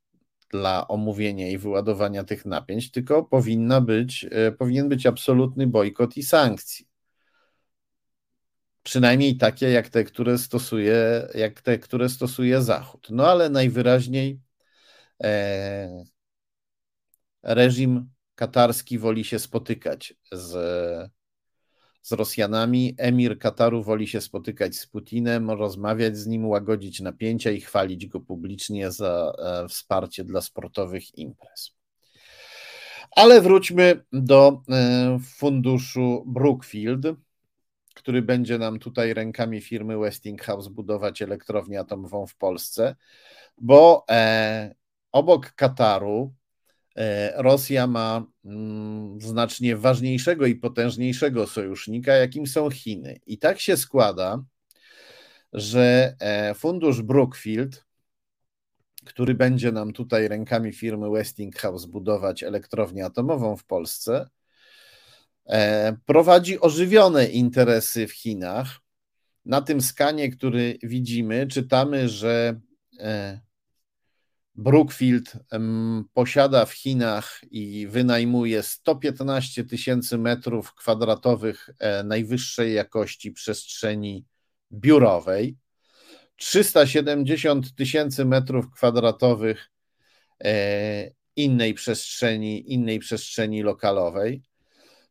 dla 0.50 0.88
omówienia 0.88 1.50
i 1.50 1.58
wyładowania 1.58 2.24
tych 2.24 2.46
napięć, 2.46 2.90
tylko 2.90 3.22
powinna 3.22 3.80
być, 3.80 4.26
e, 4.30 4.52
powinien 4.52 4.88
być 4.88 5.06
absolutny 5.06 5.66
bojkot 5.66 6.16
i 6.16 6.22
sankcje. 6.22 6.86
Przynajmniej 8.84 9.36
takie 9.36 9.70
jak 9.70 9.88
te, 9.88 10.04
które 10.04 10.38
stosuje, 10.38 11.28
jak 11.34 11.60
te, 11.60 11.78
które 11.78 12.08
stosuje 12.08 12.62
Zachód. 12.62 13.08
No 13.10 13.26
ale 13.26 13.50
najwyraźniej 13.50 14.40
e, 15.22 16.04
reżim 17.42 18.10
katarski 18.34 18.98
woli 18.98 19.24
się 19.24 19.38
spotykać 19.38 20.14
z 20.32 21.12
z 22.04 22.12
Rosjanami. 22.12 22.94
Emir 22.98 23.38
Kataru 23.38 23.82
woli 23.82 24.08
się 24.08 24.20
spotykać 24.20 24.76
z 24.76 24.86
Putinem, 24.86 25.50
rozmawiać 25.50 26.16
z 26.16 26.26
nim, 26.26 26.46
łagodzić 26.46 27.00
napięcia 27.00 27.50
i 27.50 27.60
chwalić 27.60 28.06
go 28.06 28.20
publicznie 28.20 28.90
za 28.90 29.32
e, 29.38 29.68
wsparcie 29.68 30.24
dla 30.24 30.40
sportowych 30.40 31.18
imprez. 31.18 31.74
Ale 33.10 33.40
wróćmy 33.40 34.04
do 34.12 34.62
e, 34.68 35.18
funduszu 35.36 36.24
Brookfield, 36.26 37.06
który 38.04 38.22
będzie 38.22 38.58
nam 38.58 38.78
tutaj 38.78 39.14
rękami 39.14 39.60
firmy 39.60 39.98
Westinghouse 39.98 40.68
budować 40.68 41.22
elektrownię 41.22 41.80
atomową 41.80 42.26
w 42.26 42.36
Polsce, 42.36 42.96
bo 43.58 44.04
e, 44.10 44.74
obok 45.12 45.52
Kataru 45.52 46.34
E, 46.96 47.32
Rosja 47.42 47.86
ma 47.86 48.26
mm, 48.44 49.20
znacznie 49.20 49.76
ważniejszego 49.76 50.46
i 50.46 50.54
potężniejszego 50.54 51.46
sojusznika, 51.46 52.12
jakim 52.12 52.46
są 52.46 52.70
Chiny. 52.70 53.20
I 53.26 53.38
tak 53.38 53.60
się 53.60 53.76
składa, 53.76 54.44
że 55.52 56.16
e, 56.20 56.54
fundusz 56.54 57.02
Brookfield, 57.02 57.84
który 59.04 59.34
będzie 59.34 59.72
nam 59.72 59.92
tutaj 59.92 60.28
rękami 60.28 60.72
firmy 60.72 61.10
Westinghouse 61.10 61.86
budować 61.86 62.42
elektrownię 62.42 63.04
atomową 63.04 63.56
w 63.56 63.64
Polsce, 63.64 64.28
prowadzi 66.06 66.60
ożywione 66.60 67.26
interesy 67.26 68.06
w 68.06 68.12
Chinach. 68.12 68.80
Na 69.44 69.62
tym 69.62 69.80
skanie, 69.80 70.30
który 70.30 70.78
widzimy, 70.82 71.46
czytamy, 71.46 72.08
że 72.08 72.60
Brookfield 74.54 75.32
posiada 76.12 76.66
w 76.66 76.72
Chinach 76.72 77.40
i 77.50 77.86
wynajmuje 77.90 78.62
115 78.62 79.64
tysięcy 79.64 80.18
metrów 80.18 80.74
kwadratowych 80.74 81.70
e, 81.78 82.04
najwyższej 82.04 82.74
jakości 82.74 83.32
przestrzeni 83.32 84.26
biurowej, 84.72 85.56
370 86.36 87.74
tysięcy 87.74 88.24
metrów 88.24 88.70
kwadratowych 88.70 89.70
innej 91.36 91.74
przestrzeni, 91.74 92.72
innej 92.72 92.98
przestrzeni 92.98 93.62
lokalowej. 93.62 94.42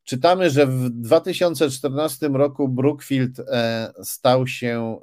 Czytamy, 0.03 0.49
że 0.49 0.67
w 0.67 0.89
2014 0.89 2.27
roku 2.27 2.69
Brookfield 2.69 3.37
stał 4.03 4.47
się 4.47 4.99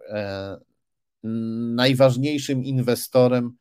najważniejszym 1.75 2.65
inwestorem 2.65 3.57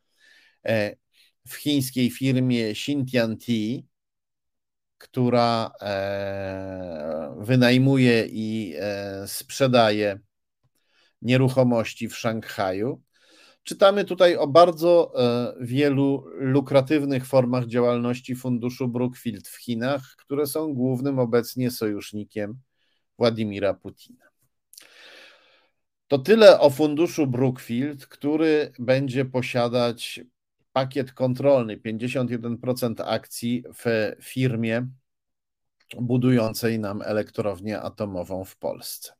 w 1.48 1.56
chińskiej 1.56 2.12
firmie 2.12 2.68
Xintian 2.68 3.38
Tea, 3.38 3.82
która 4.98 5.72
e, 5.82 7.36
wynajmuje 7.40 8.26
i 8.26 8.76
e, 8.80 9.28
sprzedaje 9.28 10.20
nieruchomości 11.22 12.10
w 12.10 12.18
Szanghaju. 12.18 13.02
Czytamy 13.70 14.06
tutaj 14.06 14.36
o 14.36 14.48
bardzo 14.48 15.14
e, 15.16 15.54
wielu 15.60 16.24
lukratywnych 16.34 17.26
formach 17.26 17.66
działalności 17.66 18.36
funduszu 18.36 18.88
Brookfield 18.88 19.48
w 19.48 19.56
Chinach, 19.56 20.16
które 20.18 20.48
są 20.48 20.74
głównym 20.74 21.20
obecnie 21.20 21.72
sojusznikiem 21.72 22.60
Władimira 23.18 23.74
Putina. 23.74 24.26
To 26.08 26.20
tyle 26.20 26.60
o 26.60 26.70
funduszu 26.70 27.28
Brookfield, 27.28 28.08
który 28.08 28.74
będzie 28.80 29.26
posiadać 29.26 30.22
pakiet 30.74 31.12
kontrolny 31.12 31.78
51% 31.78 32.94
akcji 33.06 33.64
w 33.84 34.16
firmie 34.24 34.88
budującej 36.02 36.80
nam 36.80 37.02
elektrownię 37.02 37.82
atomową 37.82 38.46
w 38.46 38.58
Polsce. 38.58 39.19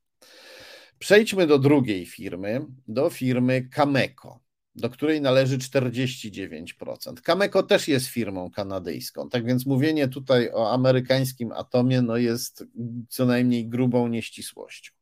Przejdźmy 1.00 1.48
do 1.48 1.60
drugiej 1.60 2.06
firmy, 2.06 2.66
do 2.88 3.10
firmy 3.10 3.70
Cameco, 3.72 4.40
do 4.76 4.90
której 4.90 5.22
należy 5.22 5.58
49%. 5.58 7.22
Cameco 7.22 7.64
też 7.64 7.88
jest 7.88 8.08
firmą 8.08 8.52
kanadyjską, 8.52 9.30
tak 9.30 9.46
więc 9.46 9.66
mówienie 9.66 10.08
tutaj 10.08 10.52
o 10.54 10.72
amerykańskim 10.74 11.52
atomie 11.52 12.02
no 12.02 12.18
jest 12.18 12.64
co 13.10 13.26
najmniej 13.26 13.68
grubą 13.68 14.08
nieścisłością. 14.08 14.94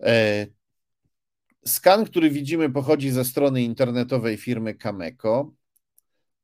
E, 0.00 0.46
Skan, 1.66 2.04
który 2.04 2.30
widzimy, 2.30 2.70
pochodzi 2.70 3.10
ze 3.10 3.24
strony 3.24 3.62
internetowej 3.62 4.36
firmy 4.36 4.74
Cameco. 4.74 5.52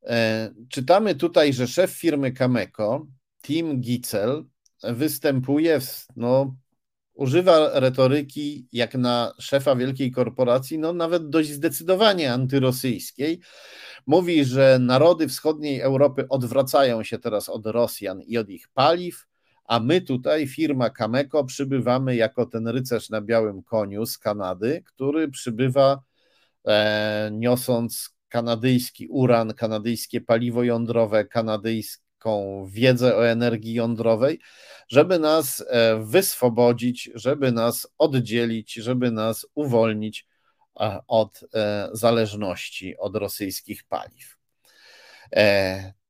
E, 0.03 0.51
czytamy 0.69 1.15
tutaj, 1.15 1.53
że 1.53 1.67
szef 1.67 1.91
firmy 1.91 2.31
Cameco, 2.31 3.07
Tim 3.41 3.81
Gitzel, 3.81 4.45
występuje, 4.83 5.81
w, 5.81 6.07
no, 6.15 6.55
używa 7.19 7.79
retoryki 7.79 8.67
jak 8.71 8.95
na 8.95 9.33
szefa 9.39 9.75
wielkiej 9.75 10.11
korporacji, 10.11 10.79
no 10.79 10.93
nawet 10.93 11.29
dość 11.29 11.49
zdecydowanie 11.49 12.33
antyrosyjskiej. 12.33 13.39
Mówi, 14.07 14.45
że 14.45 14.77
narody 14.81 15.27
wschodniej 15.27 15.79
Europy 15.79 16.25
odwracają 16.29 17.03
się 17.03 17.19
teraz 17.19 17.49
od 17.49 17.65
Rosjan 17.65 18.21
i 18.21 18.37
od 18.37 18.49
ich 18.49 18.67
paliw, 18.73 19.25
a 19.65 19.79
my 19.79 20.01
tutaj, 20.01 20.47
firma 20.47 20.89
Cameco, 20.89 21.43
przybywamy 21.43 22.15
jako 22.15 22.45
ten 22.45 22.67
rycerz 22.67 23.09
na 23.09 23.21
białym 23.21 23.63
koniu 23.63 24.05
z 24.05 24.17
Kanady, 24.17 24.83
który 24.85 25.31
przybywa 25.31 26.01
e, 26.67 27.29
niosąc 27.33 28.15
kanadyjski 28.29 29.07
uran, 29.07 29.53
kanadyjskie 29.53 30.21
paliwo 30.21 30.63
jądrowe, 30.63 31.25
kanadyjską 32.19 32.65
wiedzę 32.65 33.15
o 33.15 33.27
energii 33.27 33.73
jądrowej, 33.73 34.39
żeby 34.87 35.19
nas 35.19 35.63
e, 35.67 35.99
wyswobodzić, 36.03 37.09
żeby 37.15 37.51
nas 37.51 37.87
oddzielić, 37.97 38.73
żeby 38.73 39.11
nas 39.11 39.45
uwolnić 39.55 40.27
e, 40.79 40.99
od 41.07 41.41
e, 41.53 41.89
zależności 41.93 42.97
od 42.97 43.15
rosyjskich 43.15 43.83
paliw. 43.83 44.39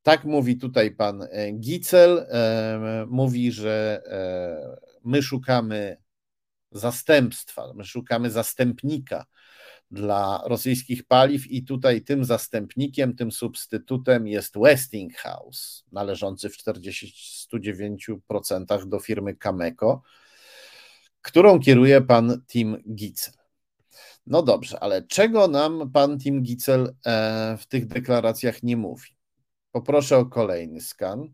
Tak 0.03 0.25
mówi 0.25 0.57
tutaj 0.57 0.91
pan 0.91 1.27
Gicel. 1.59 2.27
Mówi, 3.07 3.51
że 3.51 4.01
my 5.03 5.23
szukamy 5.23 5.97
zastępstwa, 6.71 7.73
my 7.75 7.85
szukamy 7.85 8.31
zastępnika 8.31 9.25
dla 9.91 10.41
rosyjskich 10.45 11.03
paliw 11.03 11.51
i 11.51 11.63
tutaj 11.63 12.01
tym 12.01 12.25
zastępnikiem, 12.25 13.15
tym 13.15 13.31
substytutem 13.31 14.27
jest 14.27 14.57
Westinghouse, 14.57 15.83
należący 15.91 16.49
w 16.49 16.57
49% 16.57 18.85
do 18.85 18.99
firmy 18.99 19.35
Cameco, 19.35 20.01
którą 21.21 21.59
kieruje 21.59 22.01
pan 22.01 22.41
Tim 22.47 22.83
Gitzel. 22.95 23.33
No 24.25 24.43
dobrze, 24.43 24.79
ale 24.79 25.03
czego 25.03 25.47
nam 25.47 25.91
pan 25.91 26.19
Tim 26.19 26.43
Gitzel 26.43 26.95
w 27.57 27.65
tych 27.67 27.87
deklaracjach 27.87 28.63
nie 28.63 28.77
mówi? 28.77 29.09
Poproszę 29.71 30.17
o 30.17 30.25
kolejny 30.25 30.81
skan. 30.81 31.33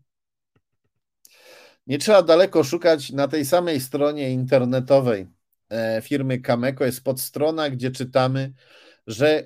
Nie 1.86 1.98
trzeba 1.98 2.22
daleko 2.22 2.64
szukać. 2.64 3.12
Na 3.12 3.28
tej 3.28 3.44
samej 3.44 3.80
stronie 3.80 4.30
internetowej 4.30 5.20
e, 5.20 5.26
firmy 6.02 6.40
Cameco 6.40 6.84
jest 6.84 7.04
podstrona, 7.04 7.70
gdzie 7.70 7.90
czytamy, 7.90 8.52
że 9.06 9.44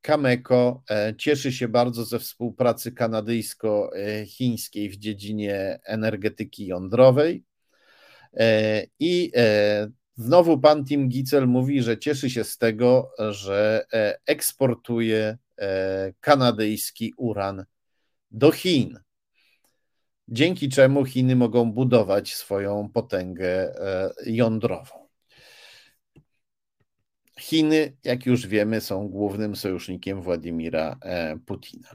Cameco 0.00 0.82
e, 0.90 1.14
cieszy 1.18 1.52
się 1.52 1.68
bardzo 1.68 2.04
ze 2.04 2.18
współpracy 2.18 2.92
kanadyjsko-chińskiej 2.92 4.90
w 4.90 4.96
dziedzinie 4.96 5.80
energetyki 5.84 6.66
jądrowej. 6.66 7.44
E, 8.36 8.82
I 8.98 9.32
znowu 10.16 10.60
pan 10.60 10.84
Tim 10.84 11.08
Gitzel 11.08 11.46
mówi, 11.46 11.82
że 11.82 11.98
cieszy 11.98 12.30
się 12.30 12.44
z 12.44 12.58
tego, 12.58 13.10
że 13.30 13.86
eksportuje 14.26 15.38
kanadyjski 16.20 17.12
uran 17.16 17.64
do 18.30 18.50
Chin, 18.52 18.98
dzięki 20.28 20.68
czemu 20.68 21.04
Chiny 21.04 21.36
mogą 21.36 21.72
budować 21.72 22.34
swoją 22.34 22.90
potęgę 22.94 23.48
e, 23.48 24.12
jądrową. 24.26 25.01
Chiny, 27.40 27.96
jak 28.04 28.26
już 28.26 28.46
wiemy, 28.46 28.80
są 28.80 29.08
głównym 29.08 29.56
sojusznikiem 29.56 30.22
Władimira 30.22 30.96
e, 31.02 31.36
Putina. 31.46 31.88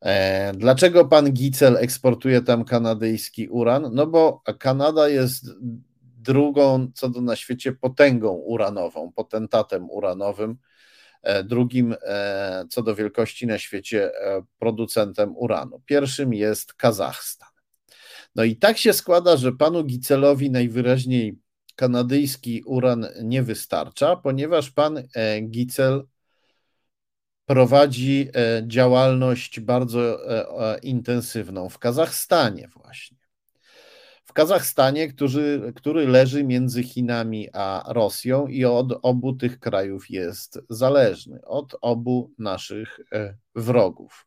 E, 0.00 0.52
dlaczego 0.52 1.04
pan 1.04 1.32
Gicel 1.32 1.76
eksportuje 1.76 2.42
tam 2.42 2.64
kanadyjski 2.64 3.48
uran? 3.48 3.90
No 3.92 4.06
bo 4.06 4.42
Kanada 4.58 5.08
jest 5.08 5.46
drugą 6.18 6.90
co 6.94 7.08
do 7.08 7.20
na 7.20 7.36
świecie 7.36 7.72
potęgą 7.72 8.32
uranową, 8.32 9.12
potentatem 9.12 9.90
uranowym 9.90 10.58
E, 11.22 11.44
drugim 11.44 11.94
co 12.70 12.82
do 12.82 12.94
wielkości 12.94 13.46
na 13.46 13.58
świecie 13.58 14.10
producentem 14.58 15.36
uranu. 15.36 15.82
Pierwszym 15.86 16.34
jest 16.34 16.74
Kazachstan. 16.74 17.48
No 18.34 18.44
i 18.44 18.56
tak 18.56 18.78
się 18.78 18.92
składa, 18.92 19.36
że 19.36 19.52
panu 19.52 19.84
Gicelowi 19.84 20.50
najwyraźniej 20.50 21.38
kanadyjski 21.82 22.62
uran 22.66 23.06
nie 23.22 23.42
wystarcza, 23.42 24.16
ponieważ 24.16 24.70
pan 24.70 25.02
Gicel 25.50 26.04
prowadzi 27.46 28.28
działalność 28.66 29.60
bardzo 29.60 30.18
intensywną 30.82 31.68
w 31.68 31.78
Kazachstanie 31.78 32.68
właśnie 32.68 33.22
w 34.24 34.32
Kazachstanie, 34.32 35.08
który, 35.08 35.72
który 35.76 36.06
leży 36.06 36.44
między 36.44 36.82
Chinami 36.82 37.48
a 37.52 37.84
Rosją 37.88 38.46
i 38.46 38.64
od 38.64 38.98
obu 39.02 39.32
tych 39.32 39.60
krajów 39.60 40.10
jest 40.10 40.60
zależny, 40.70 41.40
od 41.44 41.76
obu 41.80 42.32
naszych 42.38 43.00
e, 43.12 43.36
wrogów. 43.54 44.26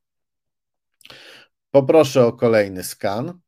Poproszę 1.72 2.26
o 2.26 2.34
kolejny 2.34 2.84
skan. 2.84 3.40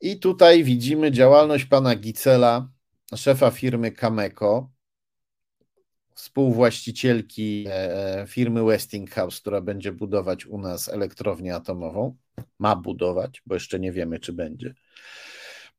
I 0.00 0.18
tutaj 0.18 0.64
widzimy 0.64 1.12
działalność 1.12 1.64
pana 1.64 1.96
Gicela, 1.96 2.68
szefa 3.16 3.50
firmy 3.50 3.92
Cameco, 3.92 4.70
współwłaścicielki 6.14 7.64
e, 7.68 8.24
firmy 8.28 8.64
Westinghouse, 8.64 9.40
która 9.40 9.60
będzie 9.60 9.92
budować 9.92 10.46
u 10.46 10.58
nas 10.58 10.88
elektrownię 10.88 11.54
atomową. 11.54 12.16
Ma 12.58 12.76
budować, 12.76 13.42
bo 13.46 13.54
jeszcze 13.54 13.80
nie 13.80 13.92
wiemy, 13.92 14.18
czy 14.18 14.32
będzie. 14.32 14.74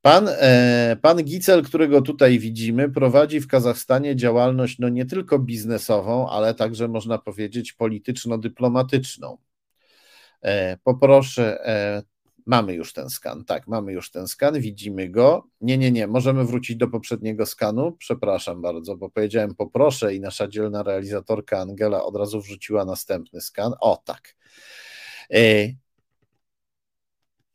Pan, 0.01 0.27
e, 0.29 0.97
pan 1.01 1.23
Gicel, 1.23 1.63
którego 1.63 2.01
tutaj 2.01 2.39
widzimy, 2.39 2.89
prowadzi 2.89 3.39
w 3.39 3.47
Kazachstanie 3.47 4.15
działalność 4.15 4.79
no 4.79 4.89
nie 4.89 5.05
tylko 5.05 5.39
biznesową, 5.39 6.29
ale 6.29 6.53
także 6.53 6.87
można 6.87 7.17
powiedzieć 7.17 7.73
polityczno-dyplomatyczną. 7.73 9.37
E, 10.41 10.77
poproszę, 10.77 11.65
e, 11.65 12.03
mamy 12.47 12.73
już 12.73 12.93
ten 12.93 13.09
skan, 13.09 13.45
tak, 13.45 13.67
mamy 13.67 13.93
już 13.93 14.11
ten 14.11 14.27
skan, 14.27 14.59
widzimy 14.59 15.09
go. 15.09 15.47
Nie, 15.61 15.77
nie, 15.77 15.91
nie, 15.91 16.07
możemy 16.07 16.45
wrócić 16.45 16.77
do 16.77 16.87
poprzedniego 16.87 17.45
skanu. 17.45 17.91
Przepraszam 17.91 18.61
bardzo, 18.61 18.97
bo 18.97 19.09
powiedziałem 19.09 19.55
poproszę 19.55 20.15
i 20.15 20.19
nasza 20.19 20.47
dzielna 20.47 20.83
realizatorka 20.83 21.59
Angela 21.59 22.03
od 22.03 22.15
razu 22.15 22.41
wrzuciła 22.41 22.85
następny 22.85 23.41
skan. 23.41 23.73
O, 23.79 24.01
tak. 24.05 24.35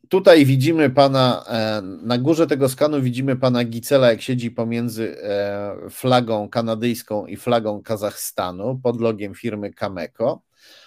Tutaj 0.08 0.46
widzimy 0.46 0.90
pana, 0.90 1.44
e, 1.48 1.82
na 1.82 2.18
górze 2.18 2.46
tego 2.46 2.68
skanu 2.68 3.02
widzimy 3.02 3.36
pana 3.36 3.64
Gicela, 3.64 4.10
jak 4.10 4.22
siedzi 4.22 4.50
pomiędzy 4.50 5.16
e, 5.22 5.76
flagą 5.90 6.48
kanadyjską 6.48 7.26
i 7.26 7.36
flagą 7.36 7.82
Kazachstanu 7.82 8.80
pod 8.82 9.00
logiem 9.00 9.34
firmy 9.34 9.72
Cameco. 9.72 10.42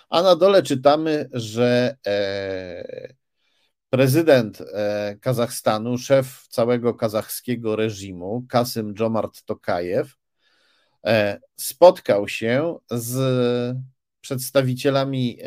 A 0.10 0.22
na 0.22 0.36
dole 0.36 0.64
czytamy, 0.64 1.30
że 1.34 1.98
e, 2.07 3.24
prezydent 3.89 4.61
e, 4.61 5.15
Kazachstanu, 5.21 5.97
szef 5.97 6.47
całego 6.49 6.93
kazachskiego 6.93 7.75
reżimu, 7.75 8.45
Kasym 8.49 8.93
Jomart 8.99 9.43
Tokajew, 9.45 10.15
e, 11.05 11.39
spotkał 11.55 12.27
się 12.27 12.75
z 12.91 13.77
przedstawicielami 14.21 15.39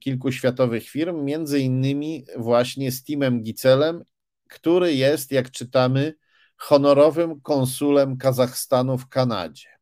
kilku 0.00 0.32
światowych 0.32 0.88
firm, 0.88 1.24
między 1.24 1.60
innymi 1.60 2.26
właśnie 2.36 2.92
z 2.92 3.04
Timem 3.04 3.42
Gicelem, 3.42 4.04
który 4.48 4.94
jest, 4.94 5.32
jak 5.32 5.50
czytamy, 5.50 6.14
honorowym 6.56 7.40
konsulem 7.40 8.16
Kazachstanu 8.16 8.98
w 8.98 9.08
Kanadzie. 9.08 9.75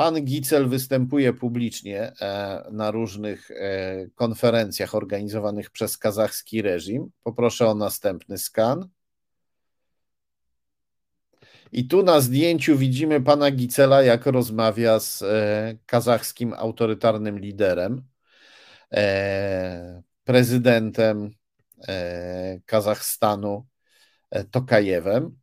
Pan 0.00 0.24
Gicel 0.24 0.68
występuje 0.68 1.32
publicznie 1.32 2.12
e, 2.20 2.64
na 2.72 2.90
różnych 2.90 3.50
e, 3.50 4.06
konferencjach 4.14 4.94
organizowanych 4.94 5.70
przez 5.70 5.98
kazachski 5.98 6.62
reżim. 6.62 7.10
Poproszę 7.22 7.66
o 7.66 7.74
następny 7.74 8.38
skan. 8.38 8.88
I 11.72 11.88
tu 11.88 12.02
na 12.02 12.20
zdjęciu 12.20 12.78
widzimy 12.78 13.20
pana 13.20 13.50
Gicela, 13.50 14.02
jak 14.02 14.26
rozmawia 14.26 15.00
z 15.00 15.22
e, 15.22 15.78
kazachskim 15.86 16.54
autorytarnym 16.54 17.38
liderem, 17.38 18.02
prezydentem 20.24 21.30
Kazachstanu 22.66 23.66
Tokajewem. 24.50 25.39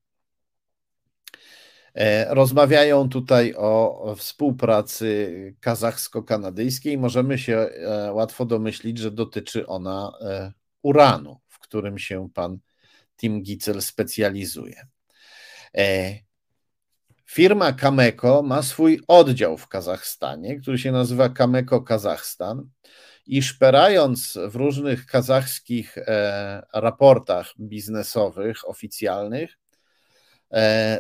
E, 1.98 2.36
rozmawiają 2.36 3.10
tutaj 3.10 3.54
o 3.58 4.16
współpracy 4.18 5.56
kazachsko-kanadyjskiej. 5.62 6.98
Możemy 6.98 7.38
się 7.38 7.58
e, 7.58 8.14
łatwo 8.14 8.46
domyślić, 8.46 8.98
że 8.98 9.12
dotyczy 9.12 9.68
ona 9.68 10.12
e, 10.22 10.52
uranu, 10.82 11.40
w 11.48 11.60
którym 11.60 11.98
się 11.98 12.30
pan 12.34 12.60
Tim 13.20 13.42
Gitzel 13.42 13.82
specjalizuje. 13.82 14.88
Firma 17.26 17.74
Kameko 17.74 18.42
ma 18.42 18.62
swój 18.62 19.02
oddział 19.08 19.58
w 19.58 19.68
Kazachstanie, 19.68 20.60
który 20.60 20.78
się 20.78 20.92
nazywa 20.92 21.30
Kameko 21.30 21.82
Kazachstan. 21.82 22.70
I 23.26 23.42
szperając 23.42 24.38
w 24.50 24.56
różnych 24.56 25.06
kazachskich 25.06 25.96
raportach 26.74 27.54
biznesowych, 27.60 28.70
oficjalnych, 28.70 29.58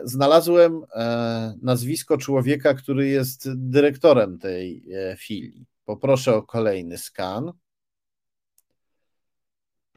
znalazłem 0.03 0.83
e, 0.93 1.53
nazwisko 1.61 2.17
człowieka, 2.17 2.73
który 2.73 3.07
jest 3.07 3.49
dyrektorem 3.55 4.39
tej 4.39 4.83
e, 4.93 5.17
filii. 5.17 5.65
Poproszę 5.85 6.35
o 6.35 6.43
kolejny 6.43 6.97
skan. 6.97 7.51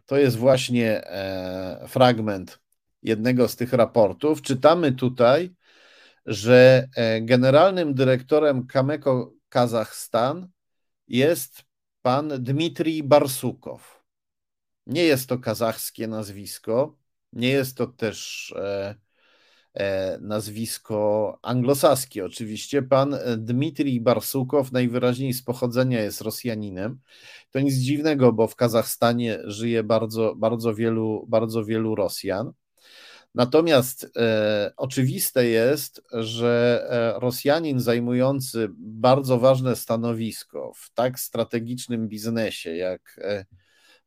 To 0.07 0.17
jest 0.17 0.37
właśnie 0.37 1.03
fragment 1.89 2.61
jednego 3.03 3.49
z 3.49 3.57
tych 3.57 3.73
raportów. 3.73 4.43
Czytamy 4.43 4.93
tutaj, 4.93 5.55
że 6.27 6.89
generalnym 7.21 7.95
dyrektorem 7.95 8.67
Kameko 8.67 9.33
Kazachstan 9.49 10.49
jest 11.09 11.63
pan 12.03 12.29
Dmitrij 12.29 13.03
Barsukow. 13.03 14.05
Nie 14.87 15.05
jest 15.05 15.29
to 15.29 15.39
kazachskie 15.39 16.09
nazwisko, 16.09 16.97
nie 17.33 17.49
jest 17.49 17.77
to 17.77 17.87
też 17.87 18.53
E, 18.57 18.95
nazwisko 20.21 21.39
anglosaskie. 21.43 22.25
Oczywiście 22.25 22.83
pan 22.83 23.15
e, 23.15 23.37
Dmitrij 23.37 24.01
Barsukow 24.01 24.73
najwyraźniej 24.73 25.33
z 25.33 25.43
pochodzenia 25.43 26.03
jest 26.03 26.21
Rosjaninem. 26.21 26.99
To 27.51 27.61
nic 27.61 27.75
dziwnego, 27.75 28.33
bo 28.33 28.49
w 28.49 28.57
Kazachstanie 28.57 29.39
żyje 29.45 29.83
bardzo, 29.83 30.35
bardzo, 30.37 30.75
wielu, 30.75 31.27
bardzo 31.29 31.65
wielu 31.65 31.95
Rosjan. 31.95 32.53
Natomiast 33.35 34.11
e, 34.17 34.73
oczywiste 34.77 35.47
jest, 35.47 36.03
że 36.13 36.87
e, 36.91 37.21
Rosjanin 37.21 37.81
zajmujący 37.81 38.69
bardzo 38.79 39.39
ważne 39.39 39.77
stanowisko 39.77 40.73
w 40.77 40.95
tak 40.95 41.21
strategicznym 41.21 42.09
biznesie 42.09 42.77
jak 42.77 43.21
e, 43.23 43.45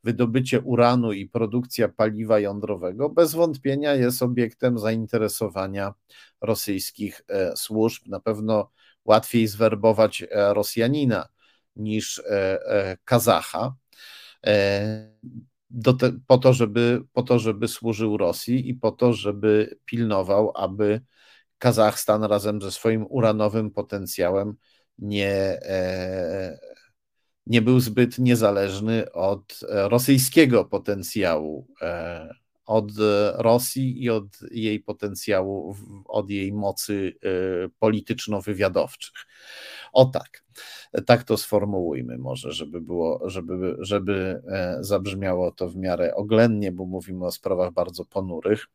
wydobycie 0.03 0.61
uranu 0.61 1.11
i 1.11 1.25
produkcja 1.29 1.89
paliwa 1.89 2.39
jądrowego 2.39 3.09
bez 3.09 3.33
wątpienia 3.33 3.93
jest 3.93 4.23
obiektem 4.23 4.79
zainteresowania 4.79 5.93
rosyjskich 6.41 7.21
e, 7.27 7.57
służb. 7.57 8.07
Na 8.07 8.19
pewno 8.19 8.71
łatwiej 9.05 9.47
zwerbować 9.47 10.23
e, 10.23 10.53
Rosjanina 10.53 11.27
niż 11.75 12.19
e, 12.19 12.97
Kazacha. 13.05 13.75
Te, 15.99 16.11
po, 16.27 16.37
to, 16.37 16.53
żeby, 16.53 17.01
po 17.13 17.23
to, 17.23 17.39
żeby 17.39 17.67
służył 17.67 18.17
Rosji 18.17 18.69
i 18.69 18.73
po 18.73 18.91
to, 18.91 19.13
żeby 19.13 19.79
pilnował, 19.85 20.51
aby 20.55 21.01
Kazachstan 21.57 22.23
razem 22.23 22.61
ze 22.61 22.71
swoim 22.71 23.05
uranowym 23.09 23.71
potencjałem 23.71 24.55
nie, 24.97 25.59
nie 27.47 27.61
był 27.61 27.79
zbyt 27.79 28.19
niezależny 28.19 29.11
od 29.11 29.59
e, 29.69 29.89
rosyjskiego 29.89 30.65
potencjału, 30.65 31.67
e, 31.81 32.33
od 32.65 32.91
Rosji 33.33 34.03
i 34.03 34.09
od 34.09 34.25
jej 34.51 34.79
potencjału, 34.79 35.75
od 36.05 36.29
jej 36.29 36.53
mocy 36.53 37.13
e, 37.23 37.29
polityczno-wywiadowczych. 37.79 39.13
O 39.93 40.05
tak, 40.05 40.43
tak 41.05 41.23
to 41.23 41.37
sformułujmy 41.37 42.17
może, 42.17 42.51
żeby 42.51 42.81
było, 42.81 43.29
żeby, 43.29 43.75
żeby 43.79 44.41
zabrzmiało 44.79 45.51
to 45.51 45.69
w 45.69 45.75
miarę 45.75 46.15
oględnie, 46.15 46.71
bo 46.71 46.85
mówimy 46.85 47.25
o 47.25 47.31
sprawach 47.31 47.73
bardzo 47.73 48.05
ponurych. 48.05 48.67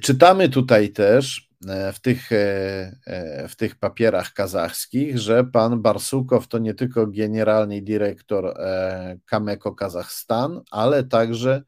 Czytamy 0.00 0.48
tutaj 0.48 0.90
też, 0.90 1.52
E, 1.68 1.92
w 1.92 2.00
tych, 2.00 2.32
e, 2.32 2.36
e, 3.06 3.48
w 3.48 3.56
tych 3.56 3.76
papierach 3.76 4.32
kazachskich, 4.32 5.18
że 5.18 5.44
pan 5.44 5.82
Barsukow 5.82 6.48
to 6.48 6.58
nie 6.58 6.74
tylko 6.74 7.06
generalny 7.06 7.82
dyrektor 7.82 8.56
Kameko 9.26 9.74
Kazachstan, 9.74 10.60
ale 10.70 11.04
także 11.04 11.62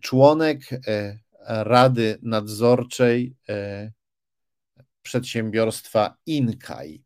członek 0.00 0.60
Rady 1.46 2.18
Nadzorczej 2.22 3.36
przedsiębiorstwa 5.02 6.16
Inkaj. 6.26 7.02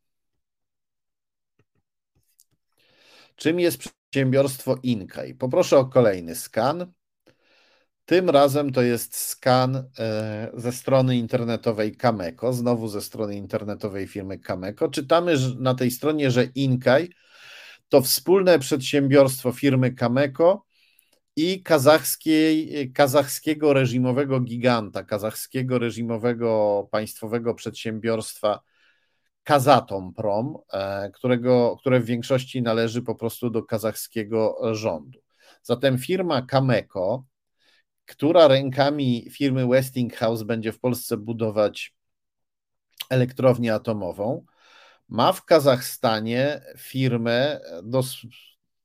Czym 3.37 3.61
jest 3.61 3.79
przedsiębiorstwo 3.79 4.79
Inkaj? 4.83 5.35
Poproszę 5.35 5.79
o 5.79 5.87
kolejny 5.87 6.35
skan. 6.35 6.93
Tym 8.07 8.31
razem 8.31 8.73
to 8.73 8.83
jest 8.83 9.17
skan 9.17 9.77
e, 9.99 10.51
ze 10.55 10.73
strony 10.73 11.17
internetowej 11.17 11.97
Kameko, 11.97 12.53
znowu 12.53 12.89
ze 12.89 13.01
strony 13.01 13.37
internetowej 13.37 14.07
firmy 14.07 14.39
Kameko. 14.39 14.89
Czytamy 14.89 15.35
na 15.59 15.75
tej 15.75 15.91
stronie, 15.91 16.31
że 16.31 16.45
Inkaj 16.45 17.09
to 17.89 18.03
wspólne 18.03 18.59
przedsiębiorstwo 18.59 19.53
firmy 19.53 19.93
Kameko 19.93 20.65
i 21.37 21.63
kazachskiej, 21.63 22.93
kazachskiego 22.93 23.73
reżimowego 23.73 24.41
giganta, 24.41 25.05
kazachskiego 25.05 25.79
reżimowego 25.79 26.89
państwowego 26.91 27.55
przedsiębiorstwa 27.55 28.61
Kazatomprom, 29.43 30.57
e, 30.73 31.11
którego, 31.11 31.77
które 31.81 32.01
w 32.01 32.05
większości 32.05 32.63
należy 32.63 33.03
po 33.03 33.15
prostu 33.15 33.51
do 33.51 33.63
kazachskiego 33.63 34.59
rządu. 34.75 35.21
Zatem 35.63 35.99
firma 35.99 36.43
Kameko 36.43 37.25
która 38.07 38.49
rękami 38.49 39.31
firmy 39.31 39.67
Westinghouse 39.67 40.43
będzie 40.43 40.73
w 40.73 40.81
Polsce 40.81 41.17
budować 41.17 41.95
elektrownię 43.11 43.75
atomową, 43.75 44.45
ma 45.09 45.33
w 45.33 45.45
Kazachstanie 45.45 46.61
firmę, 46.79 47.61
do, 47.83 48.03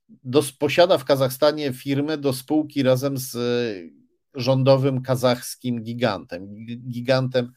do, 0.10 0.44
posiada 0.60 0.98
w 0.98 1.06
Kazachstanie 1.06 1.74
firmę 1.74 2.18
do 2.18 2.34
spółki 2.34 2.84
razem 2.84 3.18
z 3.18 3.38
rządowym 4.34 5.02
kazachskim 5.02 5.84
gigantem, 5.84 6.66
gigantem 6.90 7.52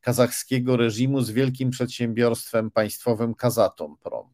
kazachskiego 0.00 0.76
reżimu 0.76 1.20
z 1.20 1.30
wielkim 1.30 1.70
przedsiębiorstwem 1.70 2.70
państwowym 2.70 3.34
Kazatomprom. 3.34 4.28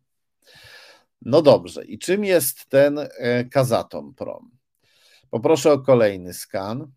No 1.23 1.43
dobrze, 1.43 1.85
i 1.85 1.99
czym 1.99 2.25
jest 2.25 2.67
ten 2.67 2.99
e, 2.99 3.45
Kazatomprom? 3.45 4.60
Poproszę 5.31 5.73
o 5.73 5.79
kolejny 5.79 6.35
skan. 6.35 6.93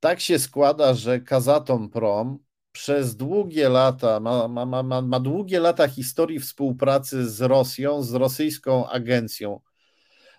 Tak 0.00 0.20
się 0.20 0.38
składa, 0.38 0.94
że 0.94 1.20
Kazatom 1.20 1.90
Prom 1.90 2.38
przez 2.72 3.16
długie 3.16 3.68
lata, 3.68 4.20
ma, 4.20 4.48
ma, 4.48 4.82
ma, 4.82 5.02
ma 5.02 5.20
długie 5.20 5.60
lata 5.60 5.88
historii 5.88 6.40
współpracy 6.40 7.30
z 7.30 7.40
Rosją, 7.40 8.02
z 8.02 8.14
rosyjską 8.14 8.88
agencją 8.88 9.60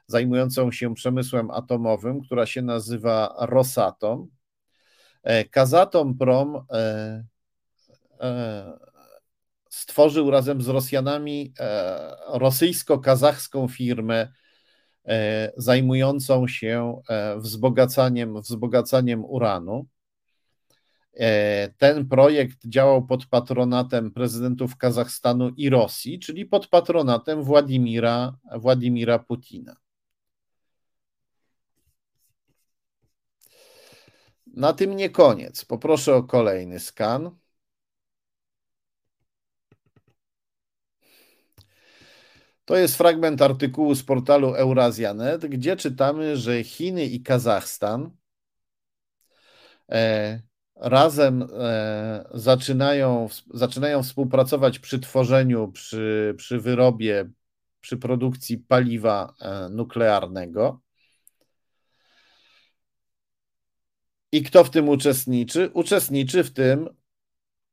zajmującą 0.07 0.71
się 0.71 0.95
przemysłem 0.95 1.51
atomowym, 1.51 2.21
która 2.21 2.45
się 2.45 2.61
nazywa 2.61 3.35
Rosatom. 3.39 4.27
E, 5.23 5.45
Kazatom 5.45 6.17
Prom 6.17 6.65
e, 6.71 7.25
e, 8.21 8.79
stworzył 9.69 10.31
razem 10.31 10.61
z 10.61 10.67
Rosjanami 10.67 11.53
rosyjsko-kazachską 12.27 13.67
firmę 13.67 14.31
zajmującą 15.57 16.47
się 16.47 17.01
wzbogacaniem, 17.37 18.41
wzbogacaniem 18.41 19.25
uranu. 19.25 19.85
Ten 21.77 22.07
projekt 22.07 22.57
działał 22.67 23.05
pod 23.05 23.25
patronatem 23.25 24.11
prezydentów 24.11 24.77
Kazachstanu 24.77 25.49
i 25.49 25.69
Rosji, 25.69 26.19
czyli 26.19 26.45
pod 26.45 26.67
patronatem 26.67 27.43
Władimira, 27.43 28.37
Władimira 28.55 29.19
Putina. 29.19 29.75
Na 34.47 34.73
tym 34.73 34.95
nie 34.95 35.09
koniec. 35.09 35.65
Poproszę 35.65 36.15
o 36.15 36.23
kolejny 36.23 36.79
skan. 36.79 37.31
To 42.65 42.75
jest 42.75 42.97
fragment 42.97 43.41
artykułu 43.41 43.95
z 43.95 44.03
portalu 44.03 44.55
Eurasianet, 44.55 45.45
gdzie 45.45 45.75
czytamy, 45.75 46.37
że 46.37 46.63
Chiny 46.63 47.05
i 47.05 47.23
Kazachstan 47.23 48.11
e, 49.91 50.41
razem 50.75 51.47
e, 51.59 52.25
zaczynają, 52.33 53.29
zaczynają 53.53 54.03
współpracować 54.03 54.79
przy 54.79 54.99
tworzeniu, 54.99 55.71
przy, 55.71 56.35
przy 56.37 56.59
wyrobie, 56.59 57.29
przy 57.81 57.97
produkcji 57.97 58.57
paliwa 58.57 59.33
e, 59.41 59.69
nuklearnego. 59.69 60.81
I 64.31 64.43
kto 64.43 64.63
w 64.63 64.69
tym 64.69 64.89
uczestniczy? 64.89 65.69
Uczestniczy 65.73 66.43
w 66.43 66.53
tym 66.53 66.89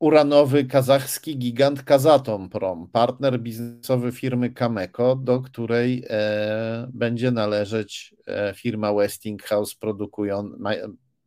uranowy 0.03 0.65
kazachski 0.65 1.39
gigant 1.39 1.83
Kazatomprom, 1.83 2.89
partner 2.89 3.41
biznesowy 3.41 4.13
firmy 4.13 4.51
Cameco, 4.51 5.17
do 5.17 5.41
której 5.41 6.05
e, 6.11 6.89
będzie 6.93 7.31
należeć 7.31 8.15
e, 8.27 8.55
firma 8.55 8.93
Westinghouse 8.93 9.75
produkująca, 9.75 10.57
ma, 10.59 10.71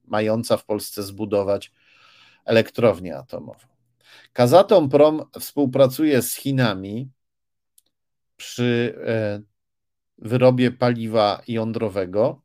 mająca 0.07 0.57
w 0.57 0.65
Polsce 0.65 1.03
zbudować 1.03 1.71
elektrownię 2.45 3.17
atomową. 3.17 3.67
Kazatomprom 4.33 5.23
współpracuje 5.39 6.21
z 6.21 6.35
Chinami 6.35 7.09
przy 8.37 8.95
e, 9.07 9.41
wyrobie 10.17 10.71
paliwa 10.71 11.41
jądrowego 11.47 12.41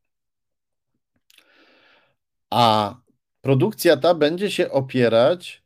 a 2.51 2.95
produkcja 3.41 3.97
ta 3.97 4.15
będzie 4.15 4.51
się 4.51 4.71
opierać 4.71 5.60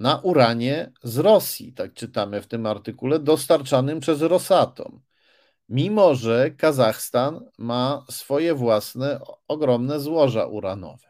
na 0.00 0.20
uranie 0.20 0.92
z 1.02 1.18
Rosji, 1.18 1.72
tak 1.72 1.94
czytamy 1.94 2.42
w 2.42 2.46
tym 2.46 2.66
artykule, 2.66 3.18
dostarczanym 3.18 4.00
przez 4.00 4.20
Rosatom. 4.20 5.00
Mimo, 5.68 6.14
że 6.14 6.50
Kazachstan 6.50 7.40
ma 7.58 8.04
swoje 8.10 8.54
własne 8.54 9.20
ogromne 9.48 10.00
złoża 10.00 10.46
uranowe. 10.46 11.08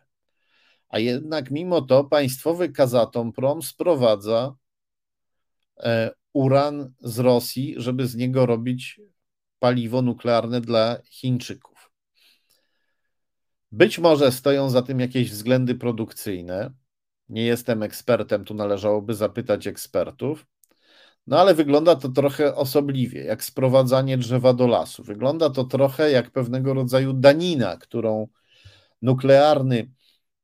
A 0.88 0.98
jednak 0.98 1.50
mimo 1.50 1.82
to 1.82 2.04
państwowy 2.04 2.68
Kazatomprom 2.68 3.62
sprowadza 3.62 4.54
e, 5.78 6.10
uran 6.32 6.92
z 7.00 7.18
Rosji, 7.18 7.74
żeby 7.76 8.06
z 8.06 8.16
niego 8.16 8.46
robić 8.46 9.00
paliwo 9.58 10.02
nuklearne 10.02 10.60
dla 10.60 10.98
Chińczyków. 11.04 11.90
Być 13.72 13.98
może 13.98 14.32
stoją 14.32 14.70
za 14.70 14.82
tym 14.82 15.00
jakieś 15.00 15.30
względy 15.30 15.74
produkcyjne. 15.74 16.80
Nie 17.31 17.44
jestem 17.44 17.82
ekspertem, 17.82 18.44
tu 18.44 18.55
należałoby 18.55 19.15
zapytać 19.15 19.66
ekspertów. 19.66 20.47
No 21.27 21.39
ale 21.40 21.55
wygląda 21.55 21.97
to 21.97 22.09
trochę 22.09 22.55
osobliwie, 22.55 23.24
jak 23.24 23.44
sprowadzanie 23.44 24.19
drzewa 24.19 24.52
do 24.52 24.66
lasu. 24.66 25.02
Wygląda 25.05 25.51
to 25.51 25.65
trochę 25.65 26.11
jak 26.11 26.31
pewnego 26.31 26.74
rodzaju 26.74 27.12
danina, 27.12 27.77
którą 27.77 28.28
nuklearny 29.02 29.90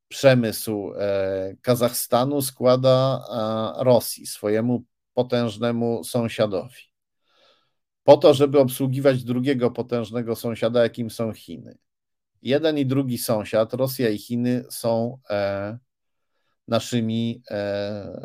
przemysł 0.08 0.92
e, 0.98 1.56
Kazachstanu 1.62 2.42
składa 2.42 3.24
Rosji, 3.78 4.26
swojemu 4.26 4.84
potężnemu 5.14 6.04
sąsiadowi. 6.04 6.82
Po 8.04 8.16
to, 8.16 8.34
żeby 8.34 8.60
obsługiwać 8.60 9.24
drugiego 9.24 9.70
potężnego 9.70 10.36
sąsiada, 10.36 10.82
jakim 10.82 11.10
są 11.10 11.32
Chiny 11.32 11.78
jeden 12.46 12.78
i 12.78 12.86
drugi 12.86 13.18
sąsiad, 13.18 13.74
Rosja 13.74 14.10
i 14.10 14.18
Chiny, 14.18 14.64
są 14.70 15.18
e, 15.30 15.78
naszymi 16.68 17.42
e, 17.50 18.20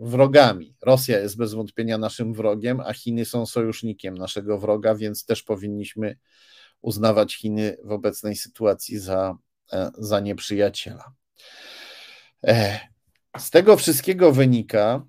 wrogami. 0.00 0.74
Rosja 0.82 1.18
jest 1.18 1.36
bez 1.36 1.54
wątpienia 1.54 1.98
naszym 1.98 2.34
wrogiem, 2.34 2.80
a 2.80 2.92
Chiny 2.92 3.24
są 3.24 3.46
sojusznikiem 3.46 4.18
naszego 4.18 4.58
wroga, 4.58 4.94
więc 4.94 5.24
też 5.24 5.42
powinniśmy 5.42 6.16
uznawać 6.80 7.34
Chiny 7.34 7.76
w 7.84 7.92
obecnej 7.92 8.36
sytuacji 8.36 8.98
za, 8.98 9.36
e, 9.72 9.90
za 9.98 10.20
nieprzyjaciela. 10.20 11.12
E, 12.46 12.80
z 13.38 13.50
tego 13.50 13.76
wszystkiego 13.76 14.32
wynika, 14.32 15.06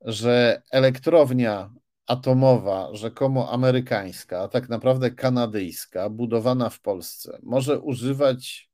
że 0.00 0.62
elektrownia 0.70 1.74
atomowa, 2.06 2.88
rzekomo 2.92 3.52
amerykańska, 3.52 4.40
a 4.40 4.48
tak 4.48 4.68
naprawdę 4.68 5.10
kanadyjska, 5.10 6.10
budowana 6.10 6.70
w 6.70 6.80
Polsce, 6.80 7.38
może 7.42 7.80
używać 7.80 8.71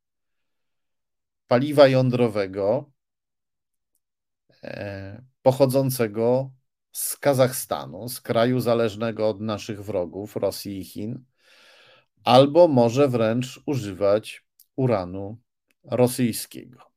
paliwa 1.49 1.89
jądrowego 1.89 2.91
e, 4.62 5.23
pochodzącego 5.43 6.51
z 6.93 7.16
Kazachstanu, 7.16 8.09
z 8.09 8.20
kraju 8.20 8.61
zależnego 8.61 9.29
od 9.29 9.41
naszych 9.41 9.85
wrogów, 9.85 10.37
Rosji 10.37 10.79
i 10.79 10.85
Chin, 10.85 11.25
albo 12.25 12.69
może 12.69 13.09
wręcz 13.09 13.61
używać 13.66 14.45
uranu 14.77 15.39
rosyjskiego. 15.85 16.89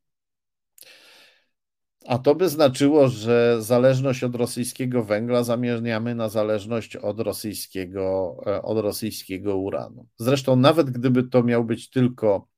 A 2.06 2.18
to 2.18 2.36
by 2.36 2.49
znaczyło, 2.49 3.07
że 3.07 3.61
zależność 3.61 4.23
od 4.23 4.36
rosyjskiego 4.36 5.03
węgla 5.03 5.44
zamieniamy 5.44 6.15
na 6.15 6.30
zależność 6.30 6.95
od 6.95 7.19
rosyjskiego, 7.19 8.36
e, 8.48 8.61
od 8.61 8.78
rosyjskiego 8.78 9.57
uranu. 9.57 10.07
Zresztą, 10.18 10.56
nawet 10.56 10.90
gdyby 10.90 11.23
to 11.23 11.44
miał 11.44 11.64
być 11.64 11.90
tylko 11.90 12.51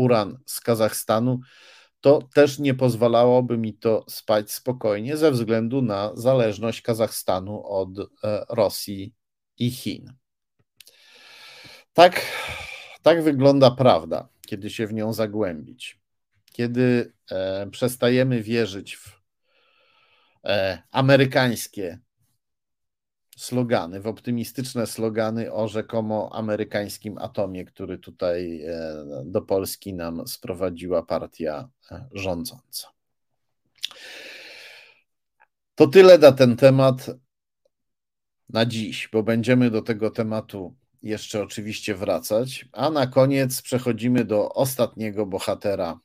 uran 0.00 0.38
z 0.46 0.60
Kazachstanu, 0.60 1.40
to 2.00 2.28
też 2.34 2.58
nie 2.58 2.74
pozwalałoby 2.74 3.58
mi 3.58 3.74
to 3.74 4.04
spać 4.08 4.52
spokojnie 4.52 5.16
ze 5.16 5.30
względu 5.30 5.82
na 5.82 6.10
zależność 6.14 6.82
Kazachstanu 6.82 7.66
od 7.66 7.98
e, 7.98 8.44
Rosji 8.48 9.14
i 9.58 9.70
Chin. 9.70 10.12
Tak, 11.92 12.22
tak 13.02 13.22
wygląda 13.22 13.70
prawda, 13.70 14.28
kiedy 14.46 14.70
się 14.70 14.86
w 14.86 14.92
nią 14.92 15.12
zagłębić 15.12 16.00
kiedy 16.52 17.12
e, 17.30 17.66
przestajemy 17.70 18.42
wierzyć 18.42 18.96
w 18.96 19.20
e, 20.44 20.82
amerykańskie 20.90 21.98
slogany, 23.40 24.00
w 24.00 24.06
optymistyczne 24.06 24.86
slogany 24.86 25.52
o 25.52 25.68
rzekomo 25.68 26.30
amerykańskim 26.32 27.18
atomie, 27.18 27.64
który 27.64 27.98
tutaj 27.98 28.62
e, 28.62 29.04
do 29.24 29.42
Polski 29.42 29.94
nam 29.94 30.26
sprowadziła 30.28 31.02
partia 31.02 31.68
rządząca. 32.12 32.88
To 35.74 35.86
tyle 35.86 36.18
na 36.18 36.32
ten 36.32 36.56
temat 36.56 37.10
na 38.48 38.66
dziś, 38.66 39.08
bo 39.12 39.22
będziemy 39.22 39.70
do 39.70 39.82
tego 39.82 40.10
tematu 40.10 40.76
jeszcze 41.02 41.42
oczywiście 41.42 41.94
wracać. 41.94 42.68
A 42.72 42.90
na 42.90 43.06
koniec 43.06 43.62
przechodzimy 43.62 44.24
do 44.24 44.54
ostatniego 44.54 45.26
bohatera 45.26 46.00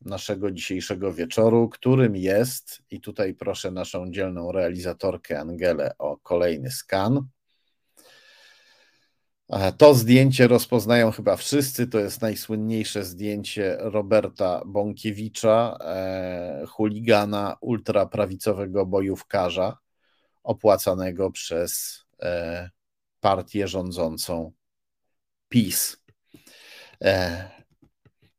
naszego 0.00 0.50
dzisiejszego 0.50 1.12
wieczoru, 1.12 1.68
którym 1.68 2.16
jest, 2.16 2.82
i 2.90 3.00
tutaj 3.00 3.34
proszę 3.34 3.70
naszą 3.70 4.10
dzielną 4.10 4.52
realizatorkę 4.52 5.40
Angelę 5.40 5.94
o 5.98 6.16
kolejny 6.16 6.70
skan. 6.70 7.28
To 9.78 9.94
zdjęcie 9.94 10.48
rozpoznają 10.48 11.10
chyba 11.10 11.36
wszyscy. 11.36 11.86
To 11.86 11.98
jest 11.98 12.22
najsłynniejsze 12.22 13.04
zdjęcie 13.04 13.76
Roberta 13.80 14.62
Bąkiewicza, 14.66 15.78
e, 15.80 16.64
chuligana 16.68 17.56
ultraprawicowego 17.60 18.86
bojówkarza, 18.86 19.78
opłacanego 20.42 21.30
przez 21.30 22.04
e, 22.22 22.70
partię 23.20 23.68
rządzącą 23.68 24.52
PiS. 25.48 25.96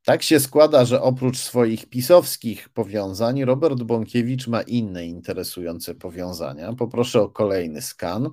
E, 0.07 0.11
tak 0.11 0.23
się 0.23 0.39
składa, 0.39 0.85
że 0.85 1.01
oprócz 1.01 1.37
swoich 1.37 1.89
pisowskich 1.89 2.69
powiązań, 2.69 3.45
Robert 3.45 3.83
Bąkiewicz 3.83 4.47
ma 4.47 4.61
inne 4.61 5.05
interesujące 5.05 5.95
powiązania. 5.95 6.73
Poproszę 6.73 7.21
o 7.21 7.29
kolejny 7.29 7.81
skan. 7.81 8.29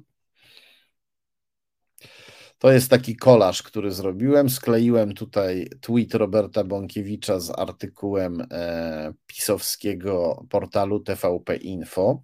To 2.59 2.73
jest 2.73 2.91
taki 2.91 3.17
kolaż, 3.17 3.63
który 3.63 3.93
zrobiłem. 3.93 4.51
Skleiłem 4.51 5.15
tutaj 5.15 5.69
tweet 5.81 6.15
Roberta 6.15 6.65
Bąkiewicza 6.65 7.41
z 7.41 7.51
artykułem 7.51 8.47
e, 8.51 9.13
pisowskiego 9.27 10.45
portalu 10.51 11.01
TVP 11.01 11.57
Info. 11.57 12.23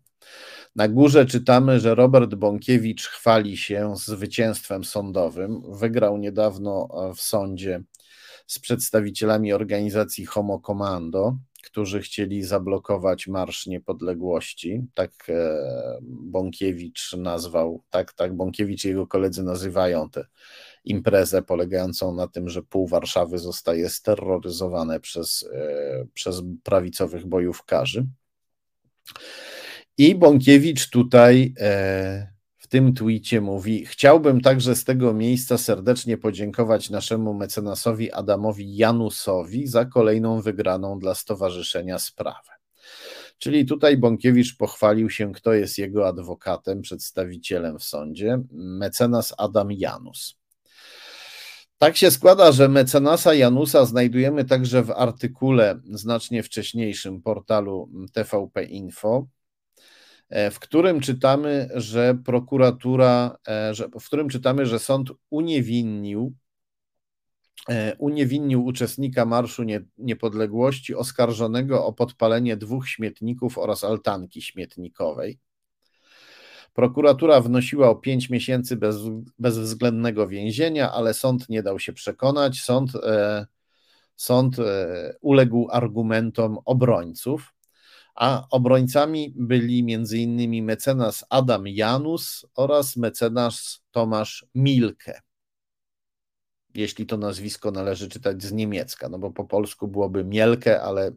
Na 0.77 0.89
górze 0.89 1.27
czytamy, 1.27 1.81
że 1.81 1.94
Robert 1.94 2.35
Bąkiewicz 2.35 3.06
chwali 3.06 3.56
się 3.56 3.97
zwycięstwem 3.97 4.85
sądowym. 4.85 5.62
Wygrał 5.68 6.18
niedawno 6.18 6.89
w 7.16 7.20
sądzie 7.20 7.82
z 8.51 8.59
przedstawicielami 8.59 9.52
organizacji 9.52 10.27
Homo 10.27 10.60
Commando, 10.60 11.36
którzy 11.62 12.01
chcieli 12.01 12.43
zablokować 12.43 13.27
Marsz 13.27 13.66
Niepodległości. 13.66 14.82
Tak 14.94 15.12
e, 15.28 15.59
Bąkiewicz 16.02 17.12
nazwał, 17.12 17.82
tak, 17.90 18.12
tak 18.12 18.36
Bąkiewicz 18.36 18.85
i 18.85 18.89
jego 18.89 19.06
koledzy 19.06 19.43
nazywają 19.43 20.10
tę 20.10 20.24
imprezę 20.85 21.43
polegającą 21.43 22.14
na 22.14 22.28
tym, 22.28 22.48
że 22.48 22.62
pół 22.62 22.86
Warszawy 22.86 23.39
zostaje 23.39 23.89
steroryzowane 23.89 25.01
przez, 25.01 25.48
e, 25.52 26.06
przez 26.14 26.43
prawicowych 26.62 27.27
bojówkarzy. 27.27 28.06
I 29.98 30.14
Bąkiewicz 30.14 30.90
tutaj 30.90 31.55
e, 31.60 32.32
tym 32.70 32.94
twicie 32.94 33.40
mówi: 33.40 33.86
Chciałbym 33.86 34.40
także 34.40 34.74
z 34.74 34.84
tego 34.84 35.14
miejsca 35.14 35.59
serdecznie 35.59 36.18
podziękować 36.18 36.90
naszemu 36.90 37.34
mecenasowi 37.34 38.12
Adamowi 38.12 38.76
Janusowi 38.76 39.66
za 39.66 39.84
kolejną 39.84 40.40
wygraną 40.40 40.98
dla 40.98 41.14
Stowarzyszenia 41.14 41.98
Sprawę. 41.98 42.52
Czyli 43.38 43.66
tutaj 43.66 43.97
Bąkiewicz 43.97 44.56
pochwalił 44.56 45.10
się, 45.10 45.32
kto 45.32 45.52
jest 45.52 45.78
jego 45.78 46.09
adwokatem, 46.09 46.82
przedstawicielem 46.82 47.78
w 47.78 47.84
sądzie, 47.84 48.42
mecenas 48.52 49.34
Adam 49.38 49.72
Janus. 49.72 50.40
Tak 51.78 51.97
się 51.97 52.10
składa, 52.10 52.52
że 52.52 52.68
mecenasa 52.68 53.34
Janusa 53.34 53.84
znajdujemy 53.84 54.44
także 54.44 54.82
w 54.82 54.90
artykule 54.90 55.80
znacznie 55.90 56.42
wcześniejszym 56.42 57.22
portalu 57.22 57.90
TVP 58.12 58.64
Info, 58.64 59.26
w 60.31 60.59
którym 60.61 61.01
czytamy, 61.01 61.69
że 61.74 62.15
prokuratura, 62.24 63.36
e, 63.48 63.74
że, 63.74 63.89
w 64.01 64.07
którym 64.07 64.28
czytamy, 64.28 64.66
że 64.66 64.78
sąd 64.78 65.12
uniewinnił 65.31 66.32
e, 67.69 67.97
uniewinnił 67.97 68.65
uczestnika 68.65 69.24
Marszu 69.24 69.62
Niepodległości 69.98 70.94
oskarżonego 70.94 71.86
o 71.86 71.93
podpalenie 71.93 72.57
dwóch 72.57 72.89
śmietników 72.89 73.59
oraz 73.59 73.85
altanki 73.85 74.43
śmietnikowej. 74.43 75.39
Prokuratura 76.74 77.40
wnosiła 77.40 77.90
o 77.90 77.97
pięć 77.97 78.31
miesięcy 78.31 78.77
bez, 78.77 78.97
bezwzględnego 79.39 80.28
więzienia, 80.28 80.93
ale 80.93 81.15
sąd 81.15 81.48
nie 81.48 81.62
dał 81.62 81.78
się 81.78 81.93
przekonać. 81.93 82.61
Sąd, 82.61 82.97
e, 82.97 83.47
sąd 84.16 84.59
e, 84.59 85.15
uległ 85.20 85.69
argumentom 85.70 86.59
obrońców 86.65 87.52
a 88.15 88.47
obrońcami 88.51 89.35
byli 89.37 89.95
m.in. 89.95 90.65
mecenas 90.65 91.24
Adam 91.31 91.66
Janus 91.66 92.47
oraz 92.55 92.97
mecenas 92.97 93.82
Tomasz 93.91 94.47
Milke. 94.55 95.20
Jeśli 96.74 97.07
to 97.07 97.16
nazwisko 97.16 97.70
należy 97.70 98.09
czytać 98.09 98.43
z 98.43 98.53
niemiecka, 98.53 99.09
no 99.09 99.19
bo 99.19 99.31
po 99.31 99.45
polsku 99.45 99.89
byłoby 99.89 100.24
Mielke, 100.24 100.82
ale 100.82 101.12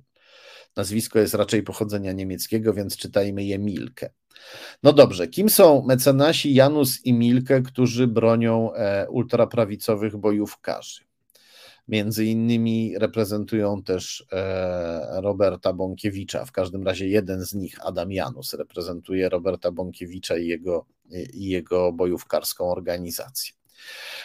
nazwisko 0.76 1.20
jest 1.20 1.34
raczej 1.34 1.64
pochodzenia 1.64 2.12
niemieckiego, 2.12 2.74
więc 2.74 2.98
czytajmy 2.98 3.44
je 3.44 3.60
Milke. 3.60 4.14
No 4.84 4.94
dobrze, 4.94 5.28
kim 5.28 5.50
są 5.50 5.86
mecenasi 5.86 6.54
Janus 6.54 7.06
i 7.06 7.14
Milke, 7.14 7.62
którzy 7.62 8.08
bronią 8.08 8.74
e, 8.74 9.10
ultraprawicowych 9.10 10.18
bojówkarzy? 10.18 11.13
Między 11.88 12.26
innymi 12.26 12.98
reprezentują 12.98 13.84
też 13.84 14.26
e, 14.32 15.22
Roberta 15.22 15.74
Bąkiewicza. 15.74 16.46
W 16.46 16.52
każdym 16.52 16.84
razie 16.84 17.08
jeden 17.08 17.46
z 17.46 17.54
nich, 17.54 17.86
Adam 17.86 18.12
Janus, 18.12 18.54
reprezentuje 18.54 19.30
Roberta 19.30 19.72
Bąkiewicza 19.72 20.38
i 20.38 20.48
jego, 20.48 20.86
i 21.34 21.50
jego 21.50 21.92
bojówkarską 21.92 22.72
organizację. 22.72 23.54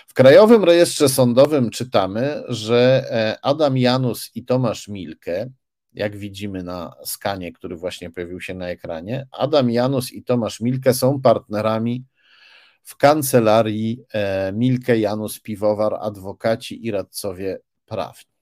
W 0.06 0.14
Krajowym 0.14 0.64
Rejestrze 0.64 1.08
Sądowym 1.08 1.70
czytamy, 1.70 2.42
że 2.48 3.04
e, 3.10 3.38
Adam 3.42 3.78
Janus 3.78 4.30
i 4.34 4.44
Tomasz 4.44 4.88
Milke, 4.88 5.50
jak 5.94 6.16
widzimy 6.16 6.62
na 6.62 6.94
skanie, 7.04 7.52
który 7.52 7.76
właśnie 7.76 8.10
pojawił 8.10 8.40
się 8.40 8.54
na 8.54 8.68
ekranie, 8.68 9.26
Adam 9.32 9.70
Janus 9.70 10.12
i 10.12 10.24
Tomasz 10.24 10.60
Milke 10.60 10.94
są 10.94 11.20
partnerami 11.20 12.04
w 12.88 12.96
kancelarii 12.96 14.04
e, 14.12 14.52
Milke 14.52 14.98
Janus 14.98 15.40
Piwowar, 15.40 15.94
adwokaci 16.00 16.86
i 16.86 16.90
radcowie 16.90 17.58
prawni. 17.86 18.32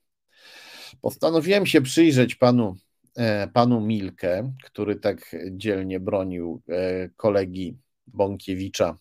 Postanowiłem 1.01 1.65
się 1.65 1.81
przyjrzeć 1.81 2.35
panu, 2.35 2.75
e, 3.17 3.47
panu 3.47 3.81
Milke, 3.81 4.53
który 4.63 4.95
tak 4.95 5.35
dzielnie 5.51 5.99
bronił 5.99 6.61
e, 6.69 7.09
kolegi 7.09 7.77
Bąkiewicza 8.07 8.97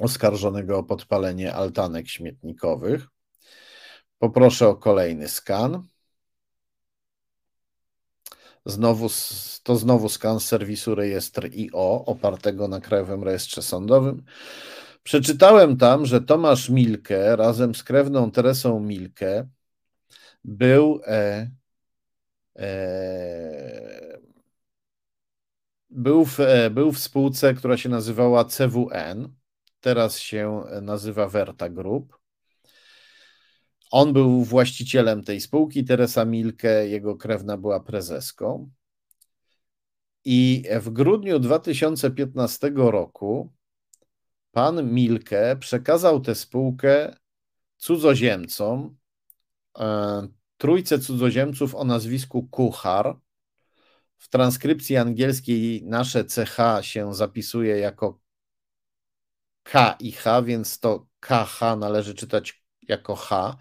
oskarżonego 0.00 0.78
o 0.78 0.82
podpalenie 0.82 1.54
altanek 1.54 2.08
śmietnikowych. 2.08 3.06
Poproszę 4.18 4.68
o 4.68 4.76
kolejny 4.76 5.28
skan. 5.28 5.82
Znowu, 8.66 9.08
to 9.62 9.76
znowu 9.76 10.08
skan 10.08 10.40
serwisu 10.40 10.94
rejestr 10.94 11.46
IO 11.46 12.04
opartego 12.06 12.68
na 12.68 12.80
Krajowym 12.80 13.24
Rejestrze 13.24 13.62
Sądowym. 13.62 14.24
Przeczytałem 15.02 15.76
tam, 15.76 16.06
że 16.06 16.20
Tomasz 16.20 16.70
Milke 16.70 17.36
razem 17.36 17.74
z 17.74 17.82
krewną 17.82 18.30
Teresą 18.30 18.80
Milke 18.80 19.48
był 20.44 21.00
e, 21.06 21.50
e, 22.56 24.18
był, 25.90 26.24
w, 26.24 26.40
e, 26.40 26.70
był 26.70 26.92
w 26.92 26.98
spółce, 26.98 27.54
która 27.54 27.76
się 27.76 27.88
nazywała 27.88 28.44
CWN, 28.44 29.28
teraz 29.80 30.18
się 30.18 30.64
nazywa 30.82 31.28
Verta 31.28 31.68
Group. 31.68 32.23
On 33.94 34.12
był 34.12 34.44
właścicielem 34.44 35.24
tej 35.24 35.40
spółki, 35.40 35.84
Teresa 35.84 36.24
Milke, 36.24 36.88
jego 36.88 37.16
krewna 37.16 37.56
była 37.56 37.80
prezeską. 37.80 38.70
I 40.24 40.64
w 40.80 40.90
grudniu 40.90 41.38
2015 41.38 42.72
roku 42.74 43.52
pan 44.52 44.92
Milke 44.94 45.56
przekazał 45.56 46.20
tę 46.20 46.34
spółkę 46.34 47.16
cudzoziemcom, 47.76 48.96
e, 49.78 50.28
trójce 50.56 50.98
cudzoziemców 50.98 51.74
o 51.74 51.84
nazwisku 51.84 52.48
Kuchar. 52.50 53.16
W 54.18 54.28
transkrypcji 54.28 54.96
angielskiej 54.96 55.82
nasze 55.82 56.24
CH 56.24 56.84
się 56.84 57.14
zapisuje 57.14 57.78
jako 57.78 58.20
K 59.62 59.96
i 60.00 60.12
H, 60.12 60.42
więc 60.42 60.80
to 60.80 61.06
KH 61.20 61.60
należy 61.78 62.14
czytać 62.14 62.63
jako 62.88 63.14
H, 63.14 63.56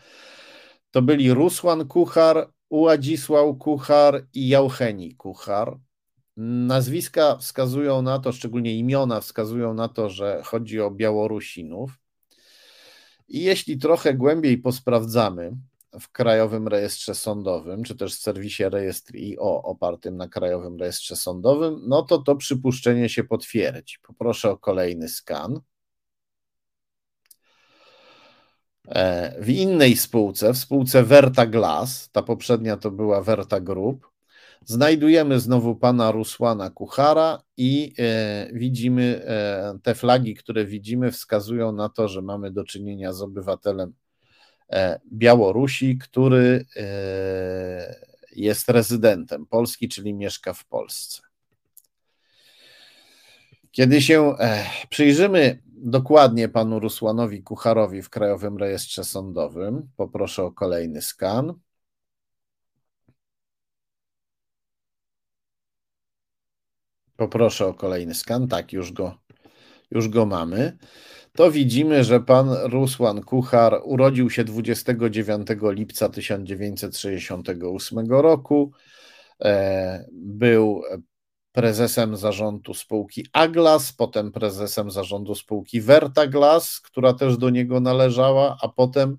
to 0.91 1.02
byli 1.02 1.34
Rusłan 1.34 1.88
Kuchar, 1.88 2.54
Uładzisław 2.70 3.58
Kuchar 3.60 4.28
i 4.34 4.48
Jaucheni 4.48 5.16
Kuchar. 5.16 5.80
Nazwiska 6.38 7.38
wskazują 7.38 8.02
na 8.02 8.20
to, 8.20 8.32
szczególnie 8.32 8.78
imiona 8.78 9.22
wskazują 9.22 9.74
na 9.74 9.88
to, 9.90 10.10
że 10.10 10.41
chodzi 10.45 10.82
o 10.82 10.91
Białorusinów. 10.91 11.91
I 13.28 13.44
jeśli 13.44 13.78
trochę 13.78 14.14
głębiej 14.14 14.58
posprawdzamy 14.58 15.52
w 16.00 16.12
Krajowym 16.12 16.68
Rejestrze 16.68 17.16
Sądowym, 17.16 17.84
czy 17.84 17.95
też 17.95 18.16
w 18.16 18.20
serwisie 18.20 18.64
Rejestr 18.64 19.16
IO 19.16 19.64
opartym 19.64 20.18
na 20.18 20.28
Krajowym 20.28 20.78
Rejestrze 20.78 21.16
Sądowym, 21.16 21.82
no 21.88 22.02
to 22.02 22.18
to 22.18 22.36
przypuszczenie 22.36 23.10
się 23.10 23.24
potwierdzi. 23.24 23.98
Poproszę 24.02 24.52
o 24.52 24.58
kolejny 24.58 25.10
skan. 25.10 25.56
E, 25.56 25.62
w 29.39 29.49
innej 29.49 29.97
spółce, 29.97 30.53
w 30.53 30.57
spółce 30.57 31.03
Verta 31.03 31.45
Glass, 31.45 32.10
ta 32.11 32.22
poprzednia 32.22 32.77
to 32.77 32.91
była 32.91 33.22
Verta 33.22 33.60
Group, 33.60 34.14
znajdujemy 34.65 35.39
znowu 35.39 35.76
pana 35.76 36.11
Rusłana 36.11 36.69
Kuchara 36.69 37.43
i 37.57 37.93
e, 37.99 38.49
widzimy 38.53 39.26
e, 39.26 39.80
te 39.84 39.95
flagi, 39.95 40.35
które 40.35 40.65
widzimy, 40.65 41.11
wskazują 41.11 41.72
na 41.72 41.89
to, 41.89 42.07
że 42.07 42.22
mamy 42.22 42.51
do 42.51 42.64
czynienia 42.64 43.14
z 43.14 43.22
obywatelem 43.22 43.93
e, 44.69 44.99
Białorusi, 45.14 45.97
który 45.97 46.65
jest 48.31 48.69
rezydentem 48.69 49.45
Polski, 49.45 49.89
czyli 49.89 50.14
mieszka 50.14 50.53
w 50.53 50.65
Polsce. 50.65 51.22
Kiedy 53.72 54.01
się 54.01 54.35
przyjrzymy 54.89 55.60
dokładnie 55.84 56.49
panu 56.49 56.80
Rusłanowi 56.80 57.43
Kucharowi 57.43 58.01
w 58.01 58.10
Krajowym 58.10 58.57
Rejestrze 58.57 59.03
Sądowym, 59.03 59.89
poproszę 59.97 60.43
o 60.43 60.51
kolejny 60.51 61.01
skan. 61.01 61.53
Poproszę 67.18 67.68
o 67.68 67.73
kolejny 67.73 68.15
skan. 68.15 68.47
Tak, 68.47 68.73
już 68.73 68.91
go, 68.91 69.18
już 69.91 70.10
go 70.10 70.26
mamy. 70.26 70.77
To 71.34 71.51
widzimy, 71.51 72.03
że 72.03 72.19
pan 72.19 72.49
Rusłan 72.64 73.22
Kuchar 73.22 73.81
urodził 73.84 74.30
się 74.30 74.43
29 74.43 75.47
lipca 75.61 76.10
1968 76.10 78.11
roku. 78.11 78.72
E, 79.41 80.05
był 80.11 80.81
prezesem 81.53 82.17
zarządu 82.17 82.73
spółki 82.73 83.27
Aglas, 83.34 83.91
potem 83.91 84.31
prezesem 84.31 84.91
zarządu 84.91 85.35
spółki 85.35 85.81
Vertaglas, 85.81 86.80
która 86.80 87.13
też 87.13 87.38
do 87.38 87.49
niego 87.49 87.80
należała, 87.80 88.57
a 88.61 88.67
potem 88.67 89.17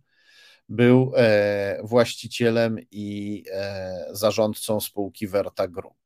był 0.68 1.12
e, 1.16 1.80
właścicielem 1.84 2.78
i 2.90 3.44
e, 3.52 4.06
zarządcą 4.10 4.80
spółki 4.80 5.26
Verta 5.26 5.68
Group. 5.68 5.96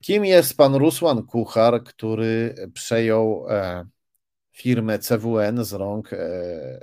Kim 0.00 0.24
jest 0.24 0.56
pan 0.56 0.74
Rusłan 0.74 1.22
Kuchar, 1.22 1.84
który 1.84 2.54
przejął 2.74 3.46
e, 3.48 3.84
firmę 4.52 4.98
CWN 4.98 5.64
z 5.64 5.72
rąk 5.72 6.10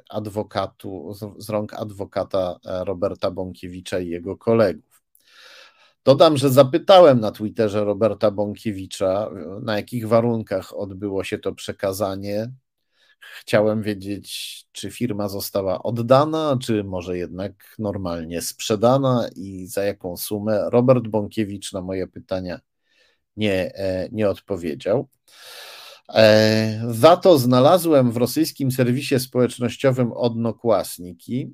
adwokatu, 0.09 1.13
z 1.37 1.49
rąk 1.49 1.73
adwokata 1.73 2.59
Roberta 2.63 3.31
Bąkiewicza 3.31 3.99
i 3.99 4.09
jego 4.09 4.37
kolegów? 4.37 4.94
Dodam, 6.05 6.37
że 6.37 6.49
zapytałem 6.49 7.19
na 7.19 7.31
Twitterze 7.31 7.83
Roberta 7.83 8.31
Bąkiewicza, 8.31 9.29
na 9.61 9.75
jakich 9.75 10.07
warunkach 10.07 10.73
odbyło 10.77 11.23
się 11.23 11.37
to 11.37 11.53
przekazanie. 11.53 12.51
Chciałem 13.19 13.83
wiedzieć, 13.83 14.65
czy 14.71 14.91
firma 14.91 15.29
została 15.29 15.83
oddana, 15.83 16.57
czy 16.61 16.83
może 16.83 17.17
jednak 17.17 17.75
normalnie 17.79 18.41
sprzedana 18.41 19.29
i 19.35 19.67
za 19.67 19.83
jaką 19.83 20.17
sumę. 20.17 20.69
Robert 20.69 21.07
Bąkiewicz 21.07 21.73
na 21.73 21.81
moje 21.81 22.07
pytania 22.07 22.59
nie, 23.37 23.75
e, 23.75 24.09
nie 24.11 24.29
odpowiedział. 24.29 25.07
E, 26.13 26.81
za 26.89 27.17
to 27.17 27.37
znalazłem 27.37 28.11
w 28.11 28.17
rosyjskim 28.17 28.71
serwisie 28.71 29.19
społecznościowym 29.19 30.11
Odnokłasniki 30.11 31.53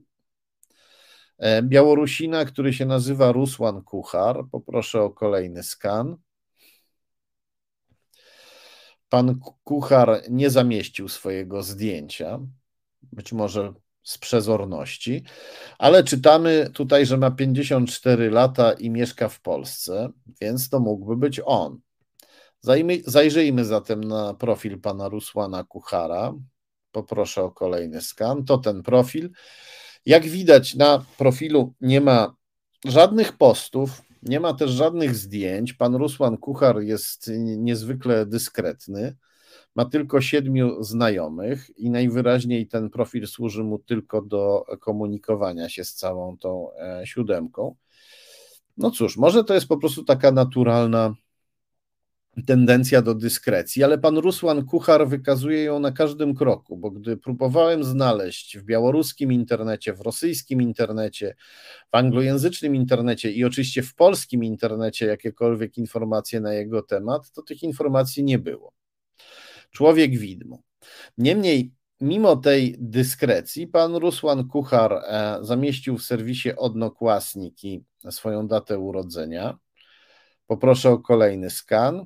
Białorusina, 1.62 2.46
który 2.46 2.74
się 2.74 2.86
nazywa 2.86 3.32
Rusłan 3.32 3.82
Kuchar. 3.82 4.46
Poproszę 4.52 5.02
o 5.02 5.10
kolejny 5.10 5.64
skan. 5.64 6.18
Pan 9.10 9.40
Kuchar 9.64 10.22
nie 10.30 10.50
zamieścił 10.50 11.10
swojego 11.10 11.64
zdjęcia, 11.64 12.40
być 13.02 13.34
może 13.34 13.74
z 14.04 14.18
przezorności, 14.18 15.24
ale 15.78 16.04
czytamy 16.04 16.70
tutaj, 16.74 17.06
że 17.06 17.18
ma 17.18 17.32
54 17.32 18.30
lata 18.30 18.74
i 18.74 18.90
mieszka 18.90 19.30
w 19.30 19.42
Polsce, 19.42 20.10
więc 20.42 20.70
to 20.70 20.80
mógłby 20.80 21.16
być 21.18 21.42
on. 21.46 21.80
Zajrzyjmy 23.06 23.66
zatem 23.66 24.04
na 24.04 24.34
profil 24.34 24.82
pana 24.82 25.10
Rusłana 25.10 25.64
Kuchara. 25.64 26.34
Poproszę 26.92 27.44
o 27.44 27.52
kolejny 27.52 28.02
skan. 28.02 28.46
To 28.46 28.58
ten 28.58 28.84
profil. 28.84 29.30
Jak 30.06 30.24
widać, 30.24 30.76
na 30.76 31.06
profilu 31.18 31.74
nie 31.82 32.02
ma 32.02 32.36
żadnych 32.86 33.38
postów, 33.38 34.02
nie 34.24 34.40
ma 34.40 34.54
też 34.54 34.72
żadnych 34.72 35.16
zdjęć. 35.16 35.74
Pan 35.74 35.96
Rusłan 35.96 36.38
Kuchar 36.38 36.82
jest 36.82 37.32
niezwykle 37.38 38.26
dyskretny. 38.26 39.16
Ma 39.76 39.86
tylko 39.86 40.22
siedmiu 40.22 40.84
znajomych 40.84 41.78
i 41.78 41.90
najwyraźniej 41.90 42.68
ten 42.68 42.90
profil 42.90 43.28
służy 43.28 43.64
mu 43.64 43.80
tylko 43.80 44.22
do 44.22 44.66
komunikowania 44.80 45.70
się 45.70 45.84
z 45.84 45.94
całą 45.94 46.38
tą 46.38 46.74
e, 46.74 47.02
siódemką. 47.06 47.76
No 48.78 48.92
cóż, 48.92 49.18
może 49.18 49.44
to 49.44 49.54
jest 49.54 49.68
po 49.68 49.78
prostu 49.78 50.04
taka 50.04 50.32
naturalna 50.32 51.16
tendencja 52.48 53.02
do 53.02 53.16
dyskrecji, 53.16 53.84
ale 53.84 53.98
pan 53.98 54.18
Rusłan 54.18 54.66
Kuchar 54.66 55.08
wykazuje 55.08 55.64
ją 55.64 55.80
na 55.80 55.92
każdym 55.92 56.36
kroku, 56.36 56.78
bo 56.78 56.92
gdy 56.92 57.18
próbowałem 57.18 57.84
znaleźć 57.84 58.58
w 58.58 58.64
białoruskim 58.64 59.32
internecie, 59.32 59.94
w 59.94 60.02
rosyjskim 60.02 60.62
internecie, 60.62 61.36
w 61.92 61.96
anglojęzycznym 61.96 62.76
internecie 62.76 63.32
i 63.32 63.44
oczywiście 63.44 63.84
w 63.84 63.96
polskim 63.96 64.44
internecie 64.44 65.06
jakiekolwiek 65.06 65.78
informacje 65.78 66.42
na 66.42 66.54
jego 66.54 66.82
temat, 66.82 67.32
to 67.32 67.42
tych 67.42 67.64
informacji 67.64 68.24
nie 68.24 68.40
było. 68.40 68.74
Człowiek 69.72 70.18
widmo. 70.18 70.62
Niemniej, 71.18 71.74
mimo 72.02 72.36
tej 72.36 72.76
dyskrecji, 72.80 73.68
pan 73.68 73.96
Rusłan 73.96 74.48
Kuchar 74.48 74.94
e, 74.94 75.38
zamieścił 75.42 75.98
w 75.98 76.04
serwisie 76.04 76.56
Odnokłasniki 76.58 77.84
swoją 78.10 78.48
datę 78.48 78.80
urodzenia. 78.80 79.58
Poproszę 80.48 80.90
o 80.90 81.00
kolejny 81.00 81.50
skan. 81.50 82.06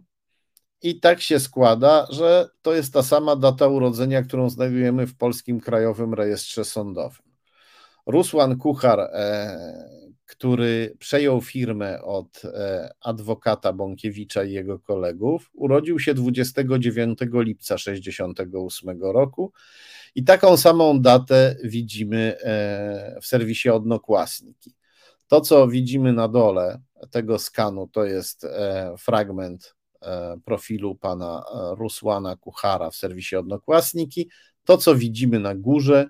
I 0.82 1.00
tak 1.00 1.22
się 1.22 1.40
składa, 1.40 2.08
że 2.10 2.50
to 2.62 2.74
jest 2.74 2.94
ta 2.94 3.04
sama 3.04 3.36
data 3.36 3.68
urodzenia, 3.68 4.24
którą 4.24 4.50
znajdujemy 4.50 5.08
w 5.08 5.18
Polskim 5.18 5.60
Krajowym 5.60 6.14
Rejestrze 6.14 6.66
Sądowym. 6.66 7.26
Rusłan 8.06 8.58
Kuchar, 8.58 9.00
e, 9.00 9.58
który 10.26 10.96
przejął 11.00 11.42
firmę 11.42 12.02
od 12.02 12.46
e, 12.46 12.90
adwokata 13.02 13.74
Bąkiewicza 13.74 14.44
i 14.44 14.52
jego 14.52 14.80
kolegów, 14.80 15.50
urodził 15.54 16.00
się 16.00 16.14
29 16.14 17.20
lipca 17.34 17.76
1968 17.76 19.02
roku 19.02 19.52
i 20.16 20.24
taką 20.24 20.58
samą 20.58 21.02
datę 21.02 21.56
widzimy 21.64 22.38
e, 22.40 23.20
w 23.22 23.26
serwisie 23.26 23.70
Odnokłasniki. 23.70 24.76
To, 25.28 25.42
co 25.42 25.68
widzimy 25.68 26.14
na 26.14 26.28
dole 26.28 26.82
tego 27.12 27.40
skanu, 27.40 27.88
to 27.88 28.06
jest 28.06 28.48
fragment 28.98 29.75
profilu 30.46 30.96
pana 30.96 31.44
e, 31.54 31.76
Rusłana 31.76 32.36
Kuchara 32.36 32.90
w 32.90 32.96
serwisie 32.96 33.36
Odnokłasniki. 33.36 34.30
To, 34.64 34.78
co 34.78 34.96
widzimy 34.96 35.40
na 35.40 35.56
górze, 35.56 36.10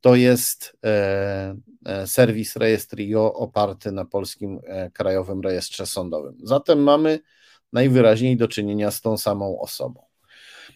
to 0.00 0.14
jest 0.14 0.76
e, 0.84 1.56
serwis 2.06 2.56
Rejestrio 2.56 3.34
oparty 3.34 3.92
na 3.92 4.04
Polskim 4.04 4.60
Krajowym 4.92 5.40
Rejestrze 5.40 5.86
Sądowym. 5.86 6.36
Zatem 6.42 6.82
mamy 6.82 7.18
najwyraźniej 7.72 8.36
do 8.36 8.48
czynienia 8.48 8.90
z 8.90 9.00
tą 9.00 9.16
samą 9.16 9.60
osobą. 9.60 10.02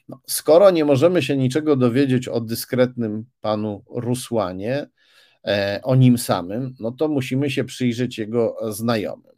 No, 0.09 0.21
skoro 0.27 0.71
nie 0.71 0.85
możemy 0.85 1.23
się 1.23 1.37
niczego 1.37 1.77
dowiedzieć 1.77 2.29
o 2.29 2.41
dyskretnym 2.41 3.25
panu 3.41 3.85
Rusłanie, 3.91 4.89
o 5.83 5.95
nim 5.95 6.19
samym, 6.19 6.75
no 6.81 6.93
to 6.93 7.09
musimy 7.09 7.51
się 7.51 7.65
przyjrzeć 7.65 8.19
jego 8.19 8.57
znajomym. 8.69 9.38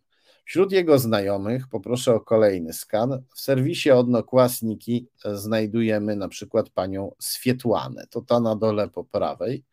Wśród 0.51 0.72
jego 0.72 0.98
znajomych, 0.98 1.68
poproszę 1.68 2.14
o 2.14 2.20
kolejny 2.20 2.72
skan, 2.72 3.22
w 3.35 3.40
serwisie 3.40 3.90
Odnokłasniki 3.90 5.09
znajdujemy 5.24 6.16
na 6.16 6.28
przykład 6.28 6.70
panią 6.70 7.14
Swietłanę, 7.18 8.06
to 8.10 8.20
ta 8.20 8.40
na 8.40 8.56
dole 8.56 8.89
po 8.89 9.05
prawej, 9.05 9.64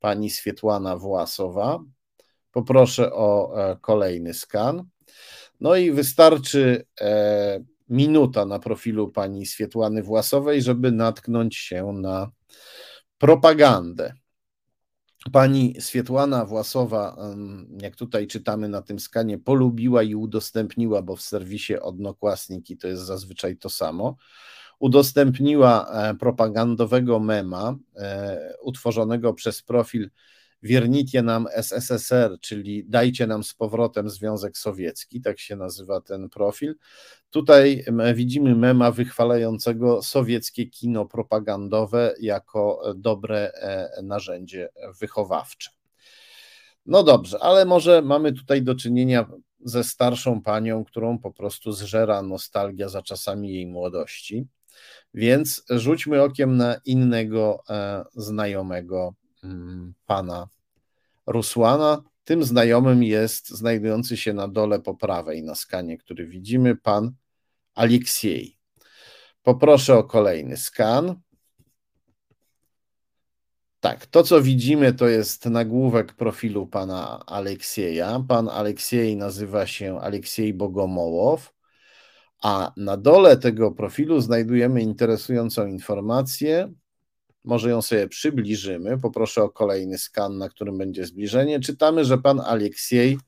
pani 0.00 0.30
Swietłana 0.30 0.96
Własowa. 0.96 1.78
Poproszę 2.52 3.12
o 3.12 3.54
e, 3.56 3.76
kolejny 3.80 4.34
skan. 4.34 4.84
No 5.60 5.76
i 5.76 5.92
wystarczy 5.92 6.86
e, 7.00 7.64
minuta 7.88 8.46
na 8.46 8.58
profilu 8.58 9.08
pani 9.08 9.46
Swietłany 9.46 10.02
Własowej, 10.02 10.62
żeby 10.62 10.92
natknąć 10.92 11.56
się 11.56 11.92
na 11.92 12.30
propagandę 13.18 14.14
Pani 15.32 15.74
Swietłana 15.80 16.44
Własowa, 16.44 17.16
jak 17.82 17.96
tutaj 17.96 18.26
czytamy 18.26 18.68
na 18.68 18.82
tym 18.82 18.98
skanie, 18.98 19.38
polubiła 19.38 20.02
i 20.02 20.14
udostępniła, 20.14 21.02
bo 21.02 21.16
w 21.16 21.22
serwisie 21.22 21.80
Odnokłasniki 21.80 22.76
to 22.76 22.88
jest 22.88 23.02
zazwyczaj 23.02 23.56
to 23.56 23.70
samo, 23.70 24.16
udostępniła 24.78 25.86
e, 25.90 26.14
propagandowego 26.14 27.20
mema 27.20 27.76
e, 27.96 28.54
utworzonego 28.62 29.34
przez 29.34 29.62
profil 29.62 30.10
Wiernicie 30.64 31.22
nam 31.22 31.46
SSSR, 31.52 32.40
czyli 32.40 32.84
dajcie 32.88 33.26
nam 33.26 33.44
z 33.44 33.54
powrotem 33.54 34.10
Związek 34.10 34.58
Sowiecki, 34.58 35.20
tak 35.20 35.38
się 35.38 35.56
nazywa 35.56 36.00
ten 36.00 36.28
profil. 36.28 36.76
Tutaj 37.30 37.84
widzimy 38.14 38.54
mema 38.54 38.90
wychwalającego 38.90 40.02
sowieckie 40.02 40.66
kino 40.66 41.06
propagandowe 41.06 42.14
jako 42.20 42.82
dobre 42.96 43.52
e, 43.52 44.02
narzędzie 44.02 44.68
wychowawcze. 45.00 45.70
No 46.86 47.02
dobrze, 47.02 47.38
ale 47.42 47.64
może 47.64 48.02
mamy 48.02 48.32
tutaj 48.32 48.62
do 48.62 48.74
czynienia 48.74 49.26
ze 49.64 49.84
starszą 49.84 50.42
panią, 50.42 50.84
którą 50.84 51.18
po 51.18 51.32
prostu 51.32 51.72
zżera 51.72 52.22
nostalgia 52.22 52.88
za 52.88 53.02
czasami 53.02 53.54
jej 53.54 53.66
młodości. 53.66 54.46
Więc 55.14 55.64
rzućmy 55.70 56.22
okiem 56.22 56.56
na 56.56 56.76
innego 56.84 57.62
e, 57.68 58.04
znajomego 58.14 59.14
pana 60.06 60.48
Rusłana. 61.26 62.02
Tym 62.24 62.44
znajomym 62.44 63.02
jest 63.02 63.48
znajdujący 63.48 64.16
się 64.16 64.32
na 64.32 64.48
dole 64.48 64.80
po 64.80 64.94
prawej 64.94 65.42
na 65.42 65.54
skanie, 65.54 65.98
który 65.98 66.26
widzimy, 66.26 66.76
pan 66.76 67.12
Aleksiej. 67.74 68.58
Poproszę 69.42 69.94
o 69.94 70.04
kolejny 70.04 70.56
skan. 70.56 71.20
Tak, 73.80 74.06
to 74.06 74.22
co 74.22 74.42
widzimy 74.42 74.92
to 74.92 75.08
jest 75.08 75.46
nagłówek 75.46 76.12
profilu 76.12 76.66
pana 76.66 77.26
Aleksieja. 77.26 78.24
Pan 78.28 78.48
Aleksiej 78.48 79.16
nazywa 79.16 79.66
się 79.66 80.00
Aleksiej 80.00 80.54
Bogomołow, 80.54 81.54
a 82.42 82.72
na 82.76 82.96
dole 82.96 83.36
tego 83.36 83.72
profilu 83.72 84.20
znajdujemy 84.20 84.82
interesującą 84.82 85.66
informację, 85.66 86.72
może 87.44 87.70
ją 87.70 87.82
sobie 87.82 88.08
przybliżymy. 88.08 88.98
Poproszę 88.98 89.42
o 89.42 89.50
kolejny 89.50 89.98
skan, 89.98 90.38
na 90.38 90.48
którym 90.48 90.78
będzie 90.78 91.06
zbliżenie. 91.06 91.60
Czytamy, 91.60 92.04
że 92.04 92.18
pan 92.18 92.40
Aleksiej 92.40 93.18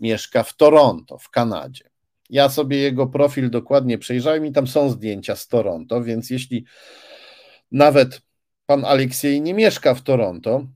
mieszka 0.00 0.42
w 0.42 0.56
Toronto, 0.56 1.18
w 1.18 1.30
Kanadzie. 1.30 1.90
Ja 2.30 2.48
sobie 2.48 2.78
jego 2.78 3.06
profil 3.06 3.50
dokładnie 3.50 3.98
przejrzałem 3.98 4.46
i 4.46 4.52
tam 4.52 4.66
są 4.66 4.90
zdjęcia 4.90 5.36
z 5.36 5.48
Toronto, 5.48 6.02
więc 6.02 6.30
jeśli 6.30 6.64
nawet 7.72 8.20
pan 8.66 8.84
Aleksiej 8.84 9.40
nie 9.40 9.54
mieszka 9.54 9.94
w 9.94 10.02
Toronto, 10.02 10.66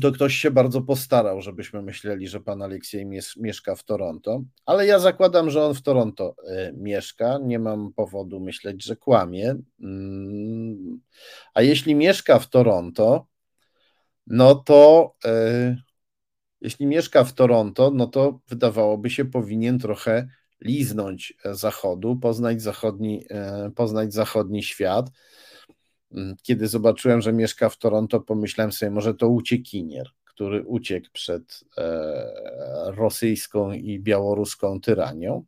to 0.00 0.12
ktoś 0.12 0.34
się 0.34 0.50
bardzo 0.50 0.82
postarał, 0.82 1.40
żebyśmy 1.40 1.82
myśleli, 1.82 2.28
że 2.28 2.40
pan 2.40 2.62
Aleksiej 2.62 3.06
mieszka 3.36 3.74
w 3.76 3.84
Toronto, 3.84 4.42
ale 4.66 4.86
ja 4.86 4.98
zakładam, 4.98 5.50
że 5.50 5.64
on 5.64 5.74
w 5.74 5.82
Toronto 5.82 6.34
e, 6.46 6.72
mieszka. 6.76 7.38
Nie 7.42 7.58
mam 7.58 7.92
powodu 7.92 8.40
myśleć, 8.40 8.84
że 8.84 8.96
kłamie. 8.96 9.54
Mm, 9.82 11.00
a 11.54 11.62
jeśli 11.62 11.94
mieszka 11.94 12.38
w 12.38 12.48
Toronto, 12.48 13.26
no 14.26 14.54
to 14.54 15.14
e, 15.24 15.76
jeśli 16.60 16.86
mieszka 16.86 17.24
w 17.24 17.32
Toronto, 17.32 17.90
no 17.94 18.06
to 18.06 18.40
wydawałoby 18.48 19.10
się 19.10 19.24
powinien 19.24 19.78
trochę 19.78 20.28
liznąć 20.60 21.34
zachodu, 21.44 22.16
poznać 22.16 22.62
zachodni, 22.62 23.24
e, 23.30 23.70
poznać 23.74 24.14
zachodni 24.14 24.62
świat. 24.62 25.10
Mm, 26.14 26.36
kiedy 26.42 26.68
zobaczyłem, 26.68 27.22
że 27.22 27.32
mieszka 27.32 27.68
w 27.68 27.78
Toronto, 27.78 28.20
pomyślałem 28.20 28.72
sobie, 28.72 28.90
może 28.90 29.14
to 29.14 29.28
uciekinier, 29.28 30.10
który 30.24 30.64
uciekł 30.64 31.08
przed 31.12 31.64
e, 31.78 32.92
rosyjską 32.96 33.72
i 33.72 34.00
białoruską 34.00 34.80
tyranią. 34.80 35.44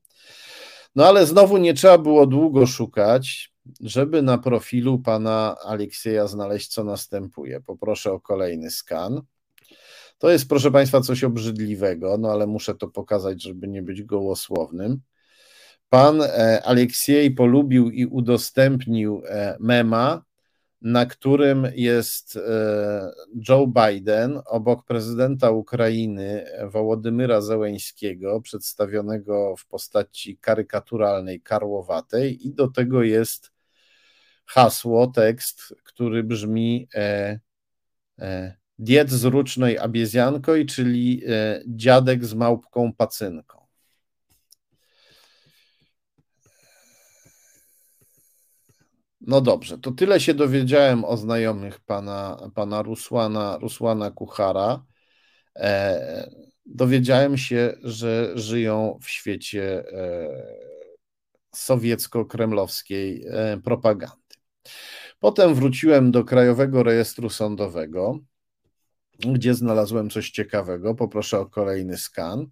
No 0.94 1.06
ale 1.06 1.26
znowu 1.26 1.56
nie 1.56 1.74
trzeba 1.74 1.98
było 1.98 2.26
długo 2.26 2.66
szukać, 2.66 3.54
żeby 3.80 4.22
na 4.22 4.38
profilu 4.38 4.98
pana 4.98 5.56
Aleksieja 5.64 6.26
znaleźć, 6.26 6.68
co 6.68 6.84
następuje. 6.84 7.60
Poproszę 7.60 8.12
o 8.12 8.20
kolejny 8.20 8.70
skan. 8.70 9.22
To 10.18 10.30
jest, 10.30 10.48
proszę 10.48 10.70
Państwa, 10.70 11.00
coś 11.00 11.24
obrzydliwego, 11.24 12.18
no 12.18 12.32
ale 12.32 12.46
muszę 12.46 12.74
to 12.74 12.88
pokazać, 12.88 13.42
żeby 13.42 13.68
nie 13.68 13.82
być 13.82 14.02
gołosłownym. 14.02 15.00
Pan 15.88 16.22
e, 16.22 16.62
Aleksiej 16.64 17.30
polubił 17.30 17.90
i 17.90 18.06
udostępnił 18.06 19.22
e, 19.28 19.56
mema, 19.60 20.24
na 20.84 21.06
którym 21.06 21.68
jest 21.74 22.36
e, 22.36 23.12
Joe 23.48 23.66
Biden 23.66 24.40
obok 24.46 24.84
prezydenta 24.84 25.50
Ukrainy 25.50 26.46
Wołodymyra 26.72 27.40
Zełeńskiego, 27.40 28.40
przedstawionego 28.40 29.54
w 29.56 29.66
postaci 29.66 30.38
karykaturalnej, 30.38 31.40
karłowatej, 31.40 32.46
i 32.46 32.54
do 32.54 32.68
tego 32.68 33.02
jest 33.02 33.52
hasło, 34.46 35.06
tekst, 35.06 35.74
który 35.84 36.24
brzmi 36.24 36.88
e, 36.94 37.40
e, 38.18 38.56
Diet 38.78 39.10
z 39.10 39.24
rucznej 39.24 39.78
abiezjankoj, 39.78 40.66
czyli 40.66 41.22
e, 41.28 41.62
dziadek 41.66 42.24
z 42.24 42.34
małpką 42.34 42.92
pacynką. 42.92 43.63
No 49.26 49.40
dobrze, 49.40 49.78
to 49.78 49.92
tyle 49.92 50.20
się 50.20 50.34
dowiedziałem 50.34 51.04
o 51.04 51.16
znajomych 51.16 51.80
pana, 51.80 52.50
pana 52.54 52.82
Rusłana, 52.82 53.58
Rusłana 53.58 54.10
Kuchara. 54.10 54.84
E, 55.56 56.30
dowiedziałem 56.66 57.38
się, 57.38 57.74
że 57.82 58.32
żyją 58.34 58.98
w 59.02 59.08
świecie 59.08 59.84
e, 59.92 60.28
sowiecko-kremlowskiej 61.54 63.24
e, 63.26 63.60
propagandy. 63.64 64.16
Potem 65.20 65.54
wróciłem 65.54 66.10
do 66.10 66.24
Krajowego 66.24 66.82
Rejestru 66.82 67.30
Sądowego, 67.30 68.18
gdzie 69.18 69.54
znalazłem 69.54 70.10
coś 70.10 70.30
ciekawego. 70.30 70.94
Poproszę 70.94 71.38
o 71.38 71.46
kolejny 71.46 71.98
skan. 71.98 72.46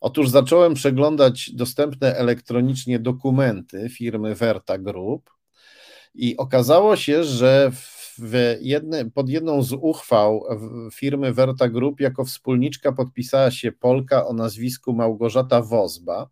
Otóż 0.00 0.28
zacząłem 0.28 0.74
przeglądać 0.74 1.50
dostępne 1.54 2.16
elektronicznie 2.16 2.98
dokumenty 2.98 3.88
firmy 3.88 4.34
Verta 4.34 4.78
Group 4.78 5.39
i 6.14 6.36
okazało 6.36 6.96
się, 6.96 7.24
że 7.24 7.72
jedne, 8.60 9.10
pod 9.10 9.28
jedną 9.28 9.62
z 9.62 9.72
uchwał 9.72 10.44
firmy 10.92 11.32
Verta 11.32 11.68
Group 11.68 12.00
jako 12.00 12.24
wspólniczka 12.24 12.92
podpisała 12.92 13.50
się 13.50 13.72
Polka 13.72 14.26
o 14.26 14.32
nazwisku 14.32 14.92
Małgorzata 14.92 15.62
Wozba, 15.62 16.28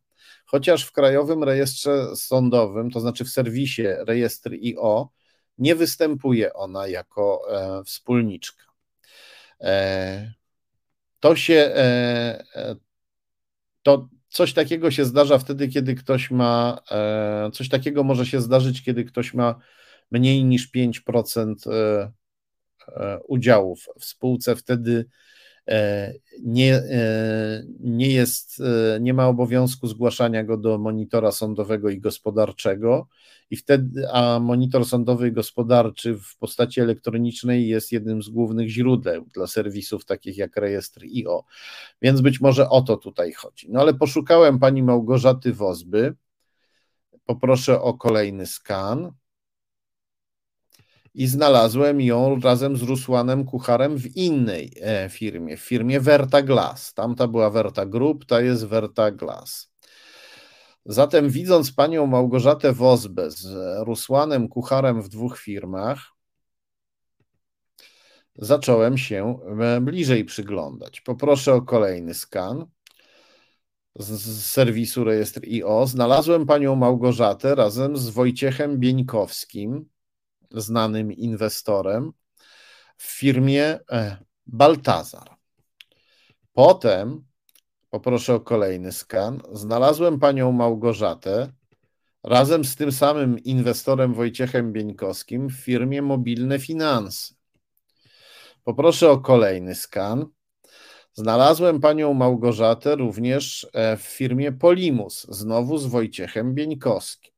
chociaż 0.47 0.85
w 0.85 0.93
Krajowym 0.93 1.45
Rejestrze 1.45 2.17
Sądowym, 2.17 2.91
to 2.91 3.01
znaczy 3.01 3.25
w 3.25 3.29
serwisie 3.29 3.83
Rejestr 4.07 4.53
IO, 4.53 5.11
nie 5.59 5.75
występuje 5.75 6.55
ona 6.55 6.89
jako 6.89 7.43
e, 7.51 7.85
wspólniczka. 7.85 8.65
E, 9.61 10.35
to 11.21 11.37
się, 11.37 11.55
e, 11.55 12.45
e, 12.55 12.77
to 13.83 14.09
coś 14.29 14.53
takiego 14.53 14.91
się 14.91 15.05
zdarza 15.05 15.39
wtedy, 15.39 15.69
kiedy 15.69 15.95
ktoś 15.95 16.31
ma, 16.31 16.79
e, 16.91 17.51
coś 17.53 17.69
takiego 17.69 18.05
może 18.05 18.27
się 18.27 18.41
zdarzyć, 18.41 18.83
kiedy 18.83 19.05
ktoś 19.05 19.35
ma 19.35 19.55
mniej 20.11 20.45
niż 20.45 20.71
5% 20.73 21.67
e, 21.67 22.13
e, 22.89 23.19
udziałów 23.29 23.87
w 24.01 24.05
spółce, 24.05 24.57
wtedy 24.57 25.07
nie, 26.43 26.83
nie 27.81 28.11
jest, 28.11 28.63
nie 29.01 29.15
ma 29.15 29.29
obowiązku 29.29 29.87
zgłaszania 29.87 30.45
go 30.45 30.57
do 30.57 30.79
monitora 30.79 31.33
sądowego 31.33 31.91
i 31.91 32.01
gospodarczego. 32.01 33.09
I 33.51 33.57
wtedy, 33.57 34.11
a 34.13 34.41
monitor 34.41 34.85
sądowy 34.85 35.29
i 35.29 35.33
gospodarczy 35.33 36.19
w 36.19 36.37
postaci 36.39 36.81
elektronicznej 36.81 37.69
jest 37.69 37.93
jednym 37.93 38.23
z 38.23 38.29
głównych 38.29 38.69
źródeł 38.69 39.27
dla 39.35 39.47
serwisów 39.47 40.05
takich 40.05 40.37
jak 40.37 40.57
rejestr 40.57 41.05
IO, 41.05 41.45
więc 42.03 42.21
być 42.21 42.41
może 42.41 42.69
o 42.69 42.83
to 42.83 42.97
tutaj 42.97 43.33
chodzi. 43.33 43.67
No 43.71 43.81
ale 43.81 43.95
poszukałem 43.95 44.59
pani 44.59 44.83
Małgorzaty 44.83 45.53
Wozby, 45.53 46.15
poproszę 47.25 47.81
o 47.81 47.95
kolejny 47.95 48.47
skan 48.47 49.13
i 51.15 51.27
znalazłem 51.27 52.01
ją 52.01 52.41
razem 52.41 52.77
z 52.77 52.83
Rusłanem 52.83 53.45
Kucharem 53.45 53.97
w 53.97 54.17
innej 54.17 54.73
e, 54.83 55.09
firmie, 55.09 55.57
w 55.57 55.61
firmie 55.61 56.01
Verta 56.01 56.43
Glass. 56.43 56.95
Tamta 56.95 57.29
była 57.29 57.51
Verta 57.51 57.87
Group, 57.87 58.25
ta 58.25 58.41
jest 58.41 58.65
Verta 58.65 59.11
Glass. 59.11 59.73
Zatem 60.87 61.31
widząc 61.31 61.73
panią 61.73 62.07
Małgorzatę 62.07 62.73
Wozbę 62.73 63.31
z 63.31 63.47
Rusłanem 63.87 64.49
Kucharem 64.49 65.03
w 65.03 65.09
dwóch 65.09 65.39
firmach, 65.39 65.99
zacząłem 68.39 68.99
się 68.99 69.39
e, 69.61 69.81
bliżej 69.81 70.25
przyglądać. 70.25 71.01
Poproszę 71.01 71.55
o 71.55 71.63
kolejny 71.63 72.15
skan 72.15 72.67
z 73.97 74.45
serwisu 74.45 75.05
Rejestr 75.05 75.41
IO. 75.45 75.87
Znalazłem 75.87 76.47
panią 76.47 76.77
Małgorzatę 76.77 77.55
razem 77.55 77.97
z 77.97 78.09
Wojciechem 78.09 78.79
Bieńkowskim, 78.79 79.89
znanym 80.51 81.13
inwestorem, 81.13 82.13
w 82.97 83.07
firmie 83.07 83.79
e, 83.91 84.17
Baltazar. 84.47 85.37
Potem 86.53 87.29
Poproszę 87.91 88.35
o 88.35 88.41
kolejny 88.41 88.93
skan. 88.93 89.41
Znalazłem 89.53 90.19
panią 90.19 90.53
Małgorzatę 90.53 91.53
razem 92.25 92.65
z 92.65 92.77
tym 92.77 92.93
samym 92.93 93.39
inwestorem 93.39 94.15
Wojciechem 94.15 94.73
Bieńkowskim 94.73 95.49
w 95.49 95.53
firmie 95.53 96.03
Mobilne 96.03 96.59
Finanse. 96.59 97.35
Poproszę 98.65 99.11
o 99.11 99.19
kolejny 99.19 99.75
skan. 99.75 100.27
Znalazłem 101.13 101.81
panią 101.81 102.15
Małgorzatę 102.15 102.97
również 102.97 103.67
e, 103.73 103.97
w 103.97 104.03
firmie 104.03 104.53
Polimus, 104.53 105.27
znowu 105.29 105.79
z 105.79 105.87
Wojciechem 105.87 106.55
Bieńkowskim. 106.55 107.38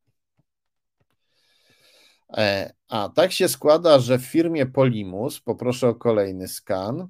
E, 2.36 2.72
a 2.88 3.08
tak 3.08 3.32
się 3.32 3.48
składa, 3.48 3.98
że 3.98 4.18
w 4.18 4.24
firmie 4.24 4.66
Polimus, 4.66 5.40
poproszę 5.40 5.88
o 5.88 5.94
kolejny 5.94 6.48
skan, 6.48 7.08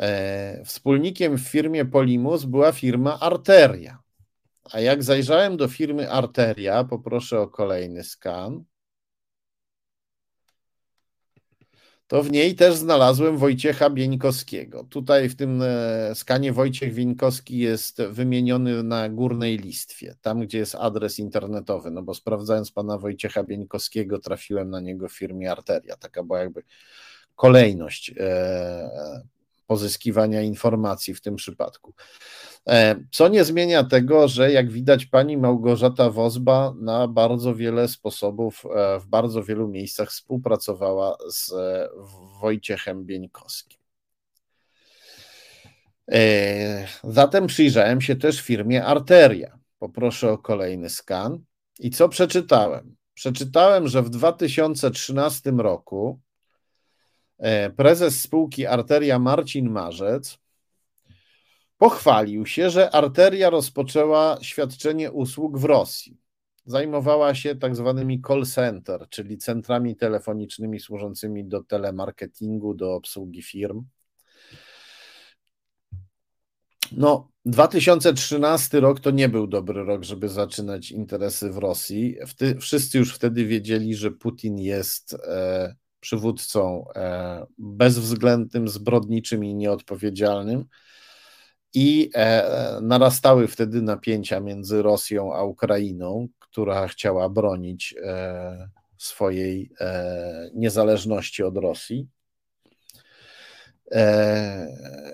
E, 0.00 0.64
wspólnikiem 0.64 1.38
w 1.38 1.40
firmie 1.40 1.84
Polimus 1.84 2.44
była 2.44 2.72
firma 2.72 3.20
Arteria. 3.20 3.98
A 4.72 4.80
jak 4.80 5.02
zajrzałem 5.02 5.56
do 5.56 5.68
firmy 5.68 6.10
Arteria, 6.10 6.84
poproszę 6.84 7.40
o 7.40 7.48
kolejny 7.48 8.04
skan, 8.04 8.64
to 12.10 12.22
w 12.22 12.32
niej 12.32 12.54
też 12.54 12.76
znalazłem 12.76 13.36
Wojciecha 13.38 13.90
Bieńkowskiego. 13.90 14.84
Tutaj 14.84 15.28
w 15.28 15.36
tym 15.36 15.62
e, 15.62 16.14
skanie 16.14 16.52
Wojciech 16.52 16.94
Bieńkowski 16.94 17.58
jest 17.58 18.02
wymieniony 18.02 18.82
na 18.82 19.08
górnej 19.08 19.58
listwie, 19.58 20.14
tam 20.22 20.40
gdzie 20.40 20.58
jest 20.58 20.74
adres 20.74 21.18
internetowy, 21.18 21.90
no 21.90 22.02
bo 22.02 22.14
sprawdzając 22.14 22.72
pana 22.72 22.98
Wojciecha 22.98 23.44
Bieńkowskiego 23.44 24.18
trafiłem 24.18 24.70
na 24.70 24.80
niego 24.80 25.08
w 25.08 25.12
firmie 25.12 25.52
Arteria. 25.52 25.96
Taka 25.96 26.22
była 26.22 26.40
jakby 26.40 26.62
kolejność 27.36 28.14
e, 28.18 29.20
pozyskiwania 29.70 30.42
informacji 30.42 31.14
w 31.14 31.20
tym 31.20 31.36
przypadku. 31.36 31.94
E, 32.68 32.96
co 33.10 33.28
nie 33.28 33.44
zmienia 33.44 33.84
tego, 33.84 34.28
że 34.28 34.52
jak 34.52 34.70
widać, 34.70 35.06
pani 35.06 35.36
Małgorzata 35.36 36.10
Wozba 36.10 36.74
na 36.80 37.08
bardzo 37.08 37.54
wiele 37.54 37.88
sposobów, 37.88 38.66
e, 38.74 39.00
w 39.00 39.06
bardzo 39.06 39.44
wielu 39.44 39.68
miejscach 39.68 40.10
współpracowała 40.10 41.16
z 41.28 41.52
Wojciechem 42.40 43.04
Bieńkowskim. 43.04 43.80
Zatem 47.04 47.46
przyjrzałem 47.46 48.00
się 48.00 48.16
też 48.16 48.40
firmie 48.40 48.84
Arteria. 48.84 49.58
Poproszę 49.78 50.32
o 50.32 50.38
kolejny 50.38 50.90
skan. 50.90 51.44
I 51.78 51.90
co 51.90 52.08
przeczytałem? 52.08 52.96
Przeczytałem, 53.14 53.88
że 53.88 54.02
w 54.02 54.10
2013 54.10 55.50
roku 55.50 56.20
prezes 57.76 58.20
spółki 58.20 58.66
Arteria 58.66 59.18
Marcin 59.18 59.70
Marzec 59.70 60.38
pochwalił 61.78 62.46
się, 62.46 62.70
że 62.70 62.90
Arteria 62.90 63.50
rozpoczęła 63.50 64.38
świadczenie 64.42 65.12
usług 65.12 65.58
w 65.58 65.64
Rosji. 65.64 66.20
Zajmowała 66.64 67.34
się 67.34 67.56
tak 67.56 67.76
zwanymi 67.76 68.22
call 68.26 68.46
center, 68.46 69.06
czyli 69.10 69.38
centrami 69.38 69.96
telefonicznymi 69.96 70.80
służącymi 70.80 71.44
do 71.44 71.62
telemarketingu, 71.62 72.74
do 72.74 72.94
obsługi 72.94 73.42
firm. 73.42 73.84
No, 76.92 77.30
2013 77.44 78.80
rok 78.80 79.00
to 79.00 79.10
nie 79.10 79.28
był 79.28 79.46
dobry 79.46 79.84
rok, 79.84 80.04
żeby 80.04 80.28
zaczynać 80.28 80.90
interesy 80.90 81.50
w 81.50 81.58
Rosji. 81.58 82.16
Wszyscy 82.60 82.98
już 82.98 83.14
wtedy 83.14 83.44
wiedzieli, 83.44 83.94
że 83.94 84.10
Putin 84.10 84.58
jest 84.58 85.14
e, 85.14 85.74
przywódcą 86.00 86.84
e, 86.96 87.46
bezwzględnym, 87.58 88.68
zbrodniczym 88.68 89.44
i 89.44 89.54
nieodpowiedzialnym 89.54 90.64
i 91.74 92.10
e, 92.14 92.78
narastały 92.82 93.48
wtedy 93.48 93.82
napięcia 93.82 94.40
między 94.40 94.82
Rosją 94.82 95.34
a 95.34 95.42
Ukrainą, 95.42 96.28
która 96.38 96.88
chciała 96.88 97.28
bronić 97.28 97.94
e, 98.02 98.68
swojej 98.98 99.70
niezależności 100.54 101.42
od 101.42 101.56
Rosji. 101.56 102.08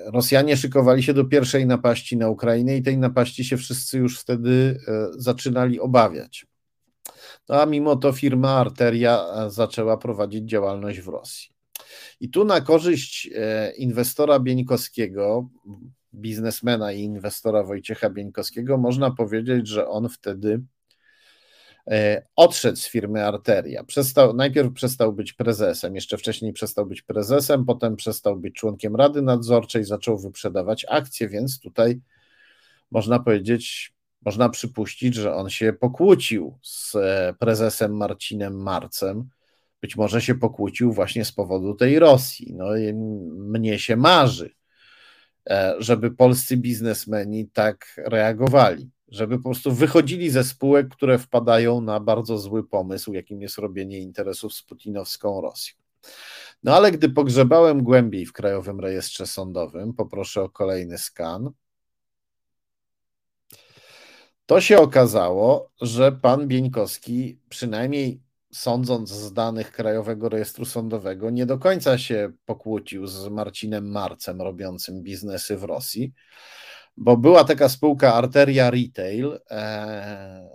Rosjanie 0.06 0.56
szykowali 0.56 1.02
się 1.02 1.14
do 1.14 1.24
pierwszej 1.24 1.66
napaści 1.66 2.16
na 2.16 2.28
Ukrainę 2.28 2.76
i 2.76 2.82
tej 2.82 2.98
napaści 2.98 3.44
się 3.44 3.56
wszyscy 3.56 3.98
już 3.98 4.20
wtedy 4.20 4.80
zaczynali 5.18 5.80
obawiać. 5.80 6.46
A 7.48 7.66
mimo 7.66 7.96
to 7.96 8.12
firma 8.12 8.50
Arteria 8.50 9.26
zaczęła 9.48 9.96
prowadzić 9.96 10.44
działalność 10.44 11.00
w 11.00 11.08
Rosji. 11.08 11.48
I 12.20 12.30
tu 12.30 12.44
na 12.44 12.60
korzyść 12.60 13.30
inwestora 13.76 14.40
Bieńkowskiego, 14.40 15.48
biznesmena 16.14 16.92
i 16.92 17.00
inwestora 17.00 17.62
Wojciecha 17.62 18.10
Bieńkowskiego, 18.10 18.78
można 18.78 19.10
powiedzieć, 19.10 19.68
że 19.68 19.88
on 19.88 20.08
wtedy 20.08 20.62
e, 21.90 22.26
odszedł 22.36 22.76
z 22.76 22.86
firmy 22.86 23.24
Arteria. 23.24 23.84
Przestał, 23.84 24.34
najpierw 24.34 24.72
przestał 24.72 25.12
być 25.12 25.32
prezesem, 25.32 25.94
jeszcze 25.94 26.18
wcześniej 26.18 26.52
przestał 26.52 26.86
być 26.86 27.02
prezesem, 27.02 27.64
potem 27.64 27.96
przestał 27.96 28.36
być 28.36 28.54
członkiem 28.54 28.96
Rady 28.96 29.22
Nadzorczej, 29.22 29.84
zaczął 29.84 30.18
wyprzedawać 30.18 30.86
akcje, 30.88 31.28
więc 31.28 31.60
tutaj 31.60 32.00
można 32.90 33.18
powiedzieć, 33.18 33.95
można 34.26 34.48
przypuścić, 34.48 35.14
że 35.14 35.34
on 35.34 35.50
się 35.50 35.72
pokłócił 35.72 36.58
z 36.62 36.94
e, 36.94 37.34
prezesem 37.38 37.96
Marcinem 37.96 38.62
Marcem. 38.62 39.28
Być 39.80 39.96
może 39.96 40.20
się 40.20 40.34
pokłócił 40.34 40.92
właśnie 40.92 41.24
z 41.24 41.32
powodu 41.32 41.74
tej 41.74 41.98
Rosji. 41.98 42.54
No, 42.54 42.66
mnie 43.34 43.78
się 43.78 43.96
marzy, 43.96 44.56
E, 45.50 45.74
żeby 45.78 46.10
polscy 46.10 46.56
biznesmeni 46.56 47.48
tak 47.52 48.00
reagowali, 48.06 48.90
żeby 49.08 49.36
po 49.36 49.42
prostu 49.44 49.72
wychodzili 49.72 50.30
ze 50.30 50.44
spółek, 50.44 50.88
które 50.88 51.18
wpadają 51.18 51.80
na 51.80 52.00
bardzo 52.00 52.38
zły 52.38 52.68
pomysł, 52.68 53.12
jakim 53.12 53.42
jest 53.42 53.58
robienie 53.58 53.98
interesów 53.98 54.54
z 54.54 54.62
putinowską 54.62 55.40
Rosją. 55.40 55.76
No 56.62 56.76
ale 56.76 56.92
gdy 56.92 57.08
pogrzebałem 57.08 57.82
głębiej 57.82 58.26
w 58.26 58.32
Krajowym 58.32 58.80
Rejestrze 58.80 59.26
Sądowym, 59.26 59.94
poproszę 59.94 60.42
o 60.42 60.48
kolejny 60.48 60.98
skan. 60.98 61.50
To 64.46 64.60
się 64.60 64.78
okazało, 64.78 65.70
że 65.80 66.12
pan 66.12 66.48
Bieńkowski 66.48 67.40
przynajmniej 67.48 68.20
sądząc 68.52 69.10
z 69.10 69.32
danych 69.32 69.72
Krajowego 69.72 70.28
Rejestru 70.28 70.64
Sądowego, 70.64 71.30
nie 71.30 71.46
do 71.46 71.58
końca 71.58 71.98
się 71.98 72.32
pokłócił 72.44 73.06
z 73.06 73.28
Marcinem 73.28 73.90
Marcem, 73.90 74.42
robiącym 74.42 75.02
biznesy 75.02 75.56
w 75.56 75.64
Rosji, 75.64 76.12
bo 76.96 77.16
była 77.16 77.44
taka 77.44 77.68
spółka 77.68 78.14
Arteria 78.14 78.70
Retail, 78.70 79.40
e, 79.50 80.48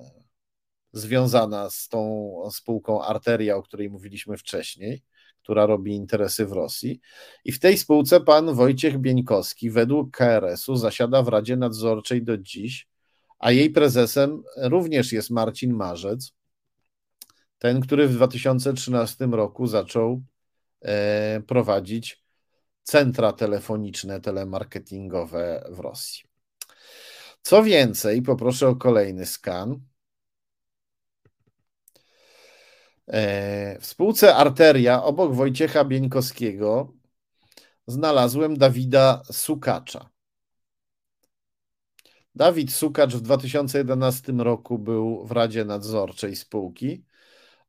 związana 0.93 1.69
z 1.69 1.88
tą 1.88 2.31
spółką 2.51 3.03
Arteria, 3.03 3.55
o 3.55 3.63
której 3.63 3.89
mówiliśmy 3.89 4.38
wcześniej, 4.38 5.03
która 5.43 5.65
robi 5.65 5.95
interesy 5.95 6.45
w 6.45 6.51
Rosji. 6.51 7.01
I 7.45 7.51
w 7.51 7.59
tej 7.59 7.77
spółce 7.77 8.22
pan 8.22 8.53
Wojciech 8.53 8.97
Bieńkowski 8.97 9.69
według 9.69 10.18
KRS-u 10.18 10.76
zasiada 10.76 11.23
w 11.23 11.27
Radzie 11.27 11.57
Nadzorczej 11.57 12.23
do 12.23 12.38
dziś, 12.38 12.90
a 13.41 13.51
jej 13.51 13.69
prezesem 13.69 14.43
również 14.57 15.11
jest 15.11 15.30
Marcin 15.30 15.73
Marzec 15.73 16.34
ten, 17.61 17.81
który 17.81 18.07
w 18.07 18.13
2013 18.13 19.26
roku 19.26 19.68
zaczął 19.68 20.22
e, 20.81 21.41
prowadzić 21.47 22.23
centra 22.84 23.31
telefoniczne, 23.34 24.22
telemarketingowe 24.22 25.63
w 25.69 25.80
Rosji. 25.80 26.23
Co 27.41 27.63
więcej, 27.63 28.22
poproszę 28.22 28.68
o 28.68 28.76
kolejny 28.76 29.26
skan. 29.26 29.80
E, 33.07 33.80
w 33.80 33.85
spółce 33.85 34.35
Arteria 34.35 35.03
obok 35.03 35.35
Wojciecha 35.35 35.85
Bieńkowskiego 35.85 36.93
znalazłem 37.88 38.57
Dawida 38.57 39.22
Sukacza. 39.31 40.10
Dawid 42.35 42.73
Sukacz 42.73 43.15
w 43.15 43.21
2011 43.21 44.31
roku 44.31 44.79
był 44.79 45.25
w 45.25 45.31
Radzie 45.31 45.65
Nadzorczej 45.65 46.35
spółki 46.35 47.03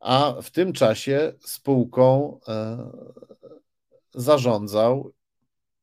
a 0.03 0.35
w 0.43 0.51
tym 0.51 0.73
czasie 0.73 1.33
spółką 1.41 2.39
e, 2.49 2.91
zarządzał 4.15 5.13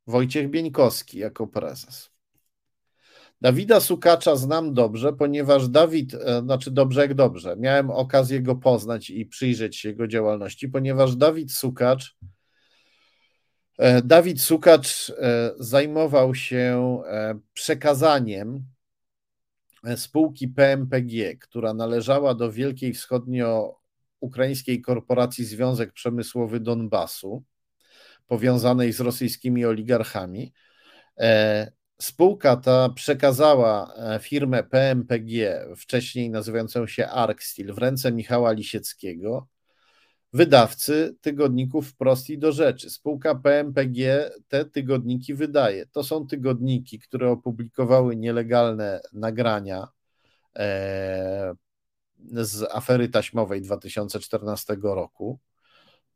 Wojciech 0.07 0.49
Bieńkowski 0.49 1.19
jako 1.19 1.47
prezes. 1.47 2.10
Dawida 3.41 3.80
Sukacza 3.80 4.35
znam 4.35 4.73
dobrze, 4.73 5.14
ponieważ 5.14 5.69
Dawid, 5.69 6.14
e, 6.14 6.41
znaczy 6.41 6.72
dobrze 6.72 7.01
jak 7.01 7.14
dobrze, 7.14 7.56
miałem 7.57 7.89
okazję 7.89 8.41
go 8.41 8.56
poznać 8.56 9.10
i 9.10 9.26
przyjrzeć 9.26 9.77
się 9.77 9.89
jego 9.89 10.07
działalności, 10.07 10.69
ponieważ 10.69 11.15
Dawid 11.15 11.51
Sukacz 11.51 12.18
Dawid 14.03 14.41
Sukacz 14.41 15.11
zajmował 15.60 16.35
się 16.35 17.01
przekazaniem 17.53 18.64
spółki 19.95 20.47
PMPG, 20.47 21.38
która 21.38 21.73
należała 21.73 22.34
do 22.34 22.51
Wielkiej 22.51 22.93
Wschodnio 22.93 23.80
ukraińskiej 24.19 24.81
korporacji 24.81 25.45
Związek 25.45 25.93
Przemysłowy 25.93 26.60
Donbasu, 26.60 27.43
powiązanej 28.27 28.93
z 28.93 28.99
rosyjskimi 28.99 29.65
oligarchami. 29.65 30.53
E, 31.18 31.72
spółka 32.01 32.56
ta 32.56 32.89
przekazała 32.89 33.93
e, 33.95 34.19
firmę 34.19 34.64
PMPG, 34.64 35.65
wcześniej 35.77 36.30
nazywającą 36.30 36.88
się 36.88 37.07
Arkstil, 37.07 37.73
w 37.73 37.77
ręce 37.77 38.11
Michała 38.11 38.51
Lisieckiego, 38.51 39.47
wydawcy 40.34 41.15
tygodników 41.22 41.88
wprost 41.88 42.30
i 42.30 42.38
do 42.38 42.51
rzeczy. 42.51 42.89
Spółka 42.89 43.35
PMPG 43.35 44.30
te 44.47 44.65
tygodniki 44.65 45.34
wydaje. 45.34 45.85
To 45.85 46.03
są 46.03 46.27
tygodniki, 46.27 46.99
które 46.99 47.31
opublikowały 47.31 48.15
nielegalne 48.15 49.01
nagrania 49.14 49.88
e, 50.56 51.53
z 52.31 52.76
afery 52.76 53.10
taśmowej 53.10 53.61
2014 53.61 54.77
roku. 54.81 55.39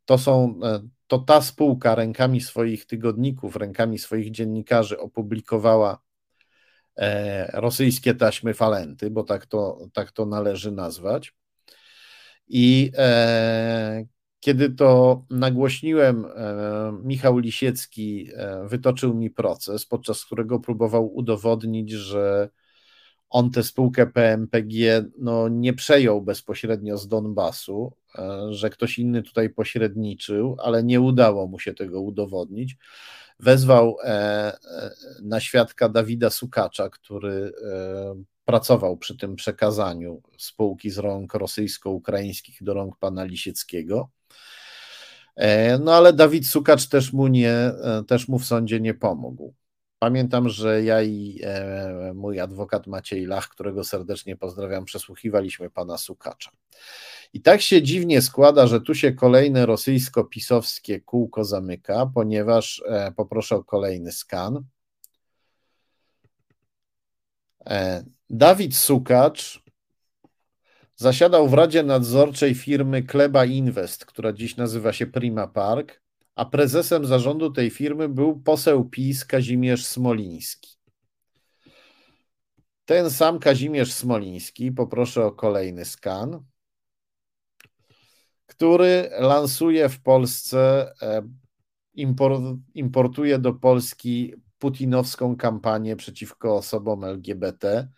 To, 0.04 0.18
są, 0.18 0.60
e, 0.62 0.88
to 1.06 1.18
ta 1.18 1.42
spółka 1.42 1.94
rękami 1.94 2.40
swoich 2.40 2.86
tygodników, 2.86 3.56
rękami 3.56 3.98
swoich 3.98 4.30
dziennikarzy 4.30 4.98
opublikowała 4.98 5.98
e, 6.96 7.60
rosyjskie 7.60 8.14
taśmy 8.14 8.54
falenty, 8.54 9.10
bo 9.10 9.24
tak 9.24 9.46
to, 9.46 9.78
tak 9.92 10.12
to 10.12 10.26
należy 10.26 10.72
nazwać. 10.72 11.34
I 12.48 12.90
e, 12.98 14.06
kiedy 14.40 14.70
to 14.70 15.24
nagłośniłem, 15.30 16.24
e, 16.24 16.92
Michał 17.02 17.38
Lisiecki 17.38 18.28
e, 18.36 18.68
wytoczył 18.68 19.14
mi 19.14 19.30
proces, 19.30 19.86
podczas 19.86 20.24
którego 20.24 20.60
próbował 20.60 21.14
udowodnić, 21.14 21.90
że 21.90 22.48
on 23.34 23.50
tę 23.50 23.62
spółkę 23.62 24.06
PMPG 24.06 25.04
no, 25.18 25.48
nie 25.48 25.72
przejął 25.72 26.22
bezpośrednio 26.22 26.98
z 26.98 27.08
Donbasu, 27.08 27.92
e, 28.18 28.52
że 28.52 28.70
ktoś 28.70 28.98
inny 28.98 29.22
tutaj 29.22 29.50
pośredniczył, 29.50 30.56
ale 30.62 30.84
nie 30.84 31.00
udało 31.00 31.46
mu 31.46 31.58
się 31.58 31.74
tego 31.74 32.00
udowodnić. 32.00 32.76
Wezwał 33.40 33.96
e, 34.02 34.08
e, 34.08 34.94
na 35.22 35.40
świadka 35.40 35.88
Dawida 35.88 36.30
Sukacza, 36.30 36.90
który 36.90 37.52
pracował 38.44 38.96
przy 38.96 39.16
tym 39.16 39.36
przekazaniu 39.36 40.22
spółki 40.38 40.90
z 40.90 40.98
rąk 40.98 41.34
rosyjsko-ukraińskich 41.34 42.62
do 42.62 42.74
rąk 42.74 42.96
pana 42.96 43.24
Lisieckiego. 43.24 44.08
No 45.80 45.94
ale 45.94 46.12
Dawid 46.12 46.46
Sukacz 46.46 46.88
też 46.88 47.12
mu, 47.12 47.26
nie, 47.26 47.72
też 48.06 48.28
mu 48.28 48.38
w 48.38 48.44
sądzie 48.44 48.80
nie 48.80 48.94
pomógł. 48.94 49.54
Pamiętam, 50.04 50.48
że 50.48 50.82
ja 50.82 51.02
i 51.02 51.40
e, 51.42 52.12
mój 52.14 52.40
adwokat 52.40 52.86
Maciej 52.86 53.26
Lach, 53.26 53.48
którego 53.48 53.84
serdecznie 53.84 54.36
pozdrawiam, 54.36 54.84
przesłuchiwaliśmy 54.84 55.70
pana 55.70 55.98
Sukacza. 55.98 56.50
I 57.32 57.40
tak 57.40 57.60
się 57.60 57.82
dziwnie 57.82 58.22
składa, 58.22 58.66
że 58.66 58.80
tu 58.80 58.94
się 58.94 59.12
kolejne 59.12 59.66
rosyjsko-pisowskie 59.66 61.00
kółko 61.00 61.44
zamyka, 61.44 62.10
ponieważ 62.14 62.82
e, 62.86 63.12
poproszę 63.16 63.56
o 63.56 63.64
kolejny 63.64 64.12
skan. 64.12 64.64
E, 67.66 68.04
Dawid 68.30 68.76
Sukacz 68.76 69.62
zasiadał 70.96 71.48
w 71.48 71.54
Radzie 71.54 71.82
Nadzorczej 71.82 72.54
firmy 72.54 73.02
Kleba 73.02 73.44
Invest, 73.44 74.04
która 74.04 74.32
dziś 74.32 74.56
nazywa 74.56 74.92
się 74.92 75.06
Prima 75.06 75.46
Park, 75.46 76.03
a 76.34 76.44
prezesem 76.44 77.06
zarządu 77.06 77.50
tej 77.50 77.70
firmy 77.70 78.08
był 78.08 78.40
poseł 78.40 78.84
PiS 78.84 79.24
Kazimierz 79.24 79.86
Smoliński. 79.86 80.76
Ten 82.84 83.10
sam 83.10 83.38
Kazimierz 83.38 83.92
Smoliński, 83.92 84.72
poproszę 84.72 85.26
o 85.26 85.32
kolejny 85.32 85.84
skan, 85.84 86.44
który 88.46 89.10
lansuje 89.18 89.88
w 89.88 90.02
Polsce, 90.02 90.92
e, 91.02 91.22
importuje 92.74 93.38
do 93.38 93.52
Polski 93.52 94.34
putinowską 94.58 95.36
kampanię 95.36 95.96
przeciwko 95.96 96.56
osobom 96.56 97.04
LGBT 97.04 97.88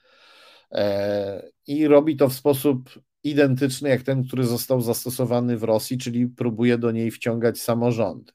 e, 0.73 1.51
i 1.67 1.89
robi 1.89 2.17
to 2.17 2.29
w 2.29 2.33
sposób 2.33 2.91
identyczny 3.31 3.89
jak 3.89 4.03
ten, 4.03 4.25
który 4.25 4.45
został 4.47 4.81
zastosowany 4.81 5.57
w 5.57 5.63
Rosji, 5.63 5.99
czyli 5.99 6.27
próbuje 6.27 6.79
do 6.79 6.91
niej 6.91 7.11
wciągać 7.11 7.61
samorządy. 7.61 8.33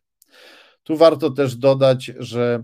Tu 0.84 0.97
warto 0.97 1.31
też 1.31 1.55
dodać, 1.55 2.11
że 2.19 2.63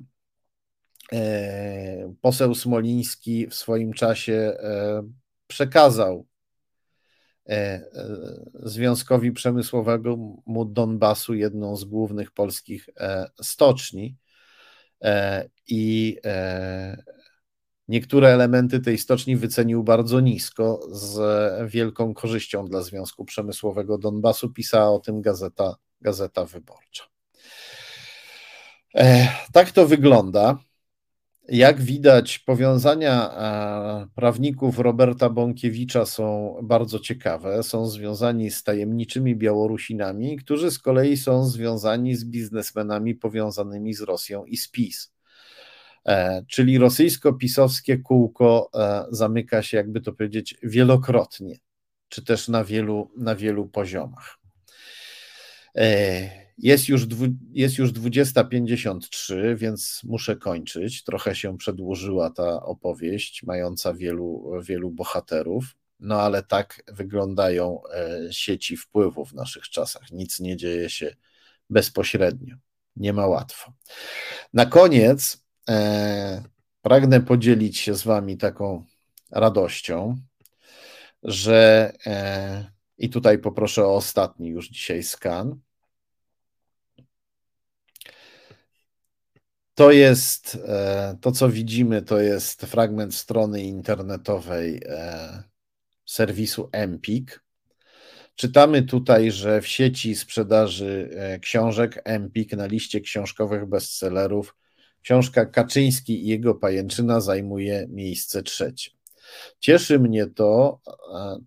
e, 1.14 2.14
poseł 2.22 2.56
Smoliński 2.56 3.48
w 3.48 3.56
swoim 3.56 3.94
czasie 3.94 4.34
e, 4.34 5.04
przekazał 5.48 6.28
Związkowi 8.64 9.32
Przemysłowego 9.32 10.18
mu 10.46 10.66
Donbasu 10.66 11.34
jedną 11.34 11.76
z 11.76 11.84
głównych 11.84 12.32
polskich 12.32 12.90
stoczni 13.42 14.18
i 15.68 16.18
Niektóre 17.88 18.30
elementy 18.30 18.80
tej 18.80 18.98
stoczni 18.98 19.36
wycenił 19.36 19.84
bardzo 19.84 20.20
nisko, 20.20 20.88
z 20.92 21.72
wielką 21.72 22.14
korzyścią 22.14 22.66
dla 22.66 22.82
Związku 22.82 23.26
Przemysłowego 23.26 23.98
Donbasu. 23.98 24.50
Pisała 24.50 24.90
o 24.90 25.00
tym 25.00 25.22
gazeta, 25.22 25.76
gazeta 26.02 26.46
wyborcza. 26.46 27.04
E, 28.96 29.28
tak 29.54 29.72
to 29.72 29.88
wygląda. 29.88 30.58
Jak 31.50 31.82
widać, 31.82 32.40
powiązania 32.40 33.32
e, 33.32 34.08
prawników 34.16 34.80
Roberta 34.80 35.30
Bąkiewicza 35.30 36.06
są 36.06 36.56
bardzo 36.64 37.00
ciekawe. 37.00 37.64
Są 37.64 37.88
związani 37.88 38.52
z 38.52 38.64
tajemniczymi 38.64 39.36
Białorusinami, 39.36 40.38
którzy 40.38 40.72
z 40.72 40.80
kolei 40.80 41.18
są 41.18 41.46
związani 41.46 42.16
z 42.16 42.26
biznesmenami 42.26 43.16
powiązanymi 43.16 43.94
z 43.94 44.02
Rosją 44.02 44.46
i 44.46 44.58
z 44.58 44.72
PiS. 44.72 45.17
E, 46.08 46.46
czyli 46.48 46.78
rosyjsko-pisowskie 46.78 47.98
kółko 47.98 48.70
e, 48.74 49.06
zamyka 49.12 49.64
się, 49.64 49.78
jakby 49.78 50.02
to 50.02 50.14
powiedzieć, 50.14 50.56
wielokrotnie, 50.64 51.60
czy 52.10 52.26
też 52.26 52.48
na 52.48 52.64
wielu, 52.64 53.12
na 53.18 53.36
wielu 53.36 53.68
poziomach. 53.68 54.38
E, 55.76 56.48
jest 56.58 56.90
już, 56.90 57.02
jest 57.52 57.78
już 57.78 57.92
20.53, 57.92 59.58
więc 59.58 60.02
muszę 60.04 60.36
kończyć. 60.36 61.04
Trochę 61.04 61.36
się 61.36 61.58
przedłużyła 61.58 62.30
ta 62.30 62.64
opowieść, 62.64 63.44
mająca 63.44 63.94
wielu, 63.94 64.52
wielu 64.62 64.92
bohaterów. 64.92 65.66
No 66.00 66.22
ale 66.22 66.44
tak 66.44 66.84
wyglądają 66.88 67.82
sieci 68.32 68.78
wpływu 68.78 69.26
w 69.26 69.34
naszych 69.34 69.70
czasach. 69.70 70.12
Nic 70.12 70.40
nie 70.40 70.58
dzieje 70.58 70.90
się 70.90 71.16
bezpośrednio. 71.70 72.56
Nie 72.96 73.14
ma 73.14 73.28
łatwo. 73.28 73.74
Na 74.54 74.66
koniec 74.66 75.47
e, 75.70 76.44
pragnę 76.82 77.22
podzielić 77.22 77.78
się 77.78 77.96
z 77.96 78.04
Wami 78.04 78.38
taką 78.38 78.86
radością, 79.32 80.18
że 81.24 81.94
e, 82.06 82.72
i 82.98 83.10
tutaj 83.10 83.40
poproszę 83.40 83.86
o 83.86 83.96
ostatni 83.96 84.50
już 84.50 84.70
dzisiaj 84.70 85.04
skan. 85.04 85.60
To 89.78 89.92
jest 89.92 90.58
e, 90.68 91.18
to, 91.22 91.32
co 91.32 91.50
widzimy, 91.50 92.02
to 92.02 92.20
jest 92.20 92.62
fragment 92.62 93.16
strony 93.16 93.64
internetowej 93.64 94.82
e, 94.86 95.44
serwisu 96.06 96.70
Empik. 96.72 97.44
Czytamy 98.36 98.84
tutaj, 98.84 99.32
że 99.32 99.62
w 99.62 99.68
sieci 99.68 100.16
sprzedaży 100.16 101.10
e, 101.14 101.40
książek 101.40 102.02
Empik 102.06 102.54
na 102.54 102.66
liście 102.66 103.02
książkowych 103.02 103.66
bestsellerów 103.66 104.56
Książka 105.08 105.46
Kaczyński 105.46 106.24
i 106.24 106.28
jego 106.28 106.56
pajęczyna 106.56 107.22
zajmuje 107.22 107.88
miejsce 107.90 108.44
trzecie. 108.44 108.92
Cieszy 109.60 110.00
mnie 110.00 110.28
to 110.28 110.80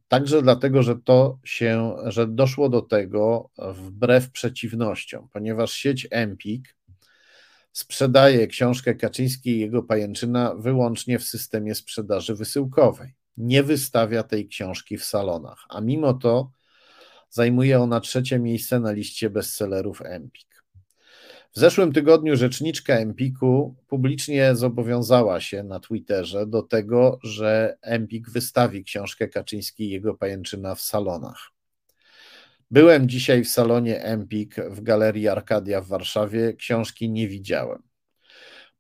także 0.09 0.43
dlatego, 0.43 0.83
że 0.83 0.97
to 0.97 1.39
się, 1.45 1.97
że 2.05 2.27
doszło 2.27 2.69
do 2.69 2.83
tego 2.83 3.51
wbrew 3.59 4.31
przeciwnościom, 4.31 5.29
ponieważ 5.33 5.73
sieć 5.73 6.09
Empik 6.11 6.77
sprzedaje 7.73 8.47
książkę 8.47 8.95
Kaczyński 8.95 9.51
i 9.51 9.61
jego 9.61 9.83
pajęczyna 9.83 10.55
wyłącznie 10.55 11.19
w 11.19 11.25
systemie 11.25 11.75
sprzedaży 11.75 12.35
wysyłkowej. 12.35 13.15
Nie 13.37 13.63
wystawia 13.63 14.23
tej 14.23 14.49
książki 14.49 14.99
w 14.99 15.05
salonach, 15.05 15.65
a 15.69 15.81
mimo 15.81 16.15
to 16.15 16.51
zajmuje 17.31 17.81
ona 17.81 18.01
trzecie 18.01 18.39
miejsce 18.39 18.81
na 18.81 18.93
liście 18.93 19.31
bestsellerów 19.31 20.03
Empik. 20.05 20.50
W 21.55 21.59
zeszłym 21.59 21.93
tygodniu 21.93 22.37
rzeczniczka 22.37 22.95
Empiku 22.95 23.77
publicznie 23.89 24.55
zobowiązała 24.55 25.41
się 25.41 25.63
na 25.63 25.81
Twitterze 25.81 26.47
do 26.47 26.63
tego, 26.63 27.19
że 27.23 27.79
Empik 27.83 28.31
wystawi 28.31 28.85
książkę 28.85 29.29
Kaczyński 29.29 29.85
i 29.85 29.91
jego 29.91 30.15
pajęczyna 30.15 30.75
w 30.75 30.81
salonach. 30.81 31.51
Byłem 32.71 33.09
dzisiaj 33.09 33.45
w 33.45 33.49
salonie 33.49 34.03
Empik 34.03 34.57
w 34.57 34.81
Galerii 34.83 35.29
Arkadia 35.29 35.81
w 35.81 35.87
Warszawie. 35.87 36.55
Książki 36.55 37.11
nie 37.11 37.29
widziałem. 37.29 37.90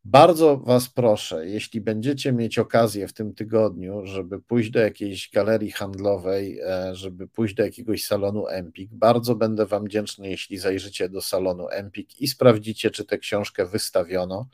Bardzo 0.05 0.56
Was 0.56 0.89
proszę, 0.89 1.48
jeśli 1.48 1.81
będziecie 1.81 2.32
mieć 2.32 2.59
okazję 2.59 3.09
w 3.09 3.12
tym 3.12 3.35
tygodniu, 3.35 4.06
żeby 4.06 4.40
pójść 4.43 4.70
do 4.70 4.81
jakiejś 4.81 5.31
galerii 5.31 5.70
handlowej, 5.70 6.60
e, 6.60 6.94
żeby 6.94 7.28
pójść 7.28 7.55
do 7.55 7.62
jakiegoś 7.62 8.05
salonu 8.05 8.47
Empik, 8.47 8.94
bardzo 8.94 9.35
będę 9.35 9.66
Wam 9.66 9.85
wdzięczny, 9.85 10.31
jeśli 10.31 10.59
zajrzycie 10.59 11.09
do 11.09 11.20
salonu 11.20 11.68
Empik 11.68 12.20
i 12.20 12.28
sprawdzicie, 12.28 12.90
czy 12.90 13.05
tę 13.05 13.18
książkę 13.18 13.66
wystawiono. 13.66 14.48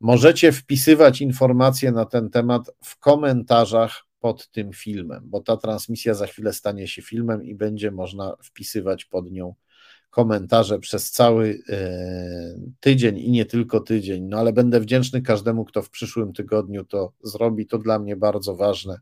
Możecie 0.00 0.52
wpisywać 0.52 1.20
informacje 1.20 1.92
na 1.92 2.04
ten 2.04 2.30
temat 2.30 2.70
w 2.84 2.98
komentarzach 2.98 4.04
pod 4.20 4.50
tym 4.50 4.72
filmem, 4.72 5.22
bo 5.24 5.40
ta 5.40 5.56
transmisja 5.56 6.14
za 6.14 6.26
chwilę 6.26 6.52
stanie 6.52 6.88
się 6.88 7.02
filmem 7.02 7.44
i 7.44 7.54
będzie 7.54 7.90
można 7.90 8.36
wpisywać 8.42 9.04
pod 9.04 9.30
nią 9.30 9.54
komentarze 10.10 10.78
przez 10.78 11.10
cały 11.10 11.62
e, 11.68 11.78
tydzień 12.80 13.18
i 13.18 13.30
nie 13.30 13.44
tylko 13.44 13.80
tydzień, 13.80 14.22
no 14.24 14.38
ale 14.38 14.52
będę 14.52 14.80
wdzięczny 14.80 15.22
każdemu, 15.22 15.64
kto 15.64 15.82
w 15.82 15.90
przyszłym 15.90 16.32
tygodniu 16.32 16.84
to 16.84 17.12
zrobi. 17.22 17.66
To 17.66 17.78
dla 17.78 17.98
mnie 17.98 18.16
bardzo 18.16 18.56
ważne, 18.56 18.98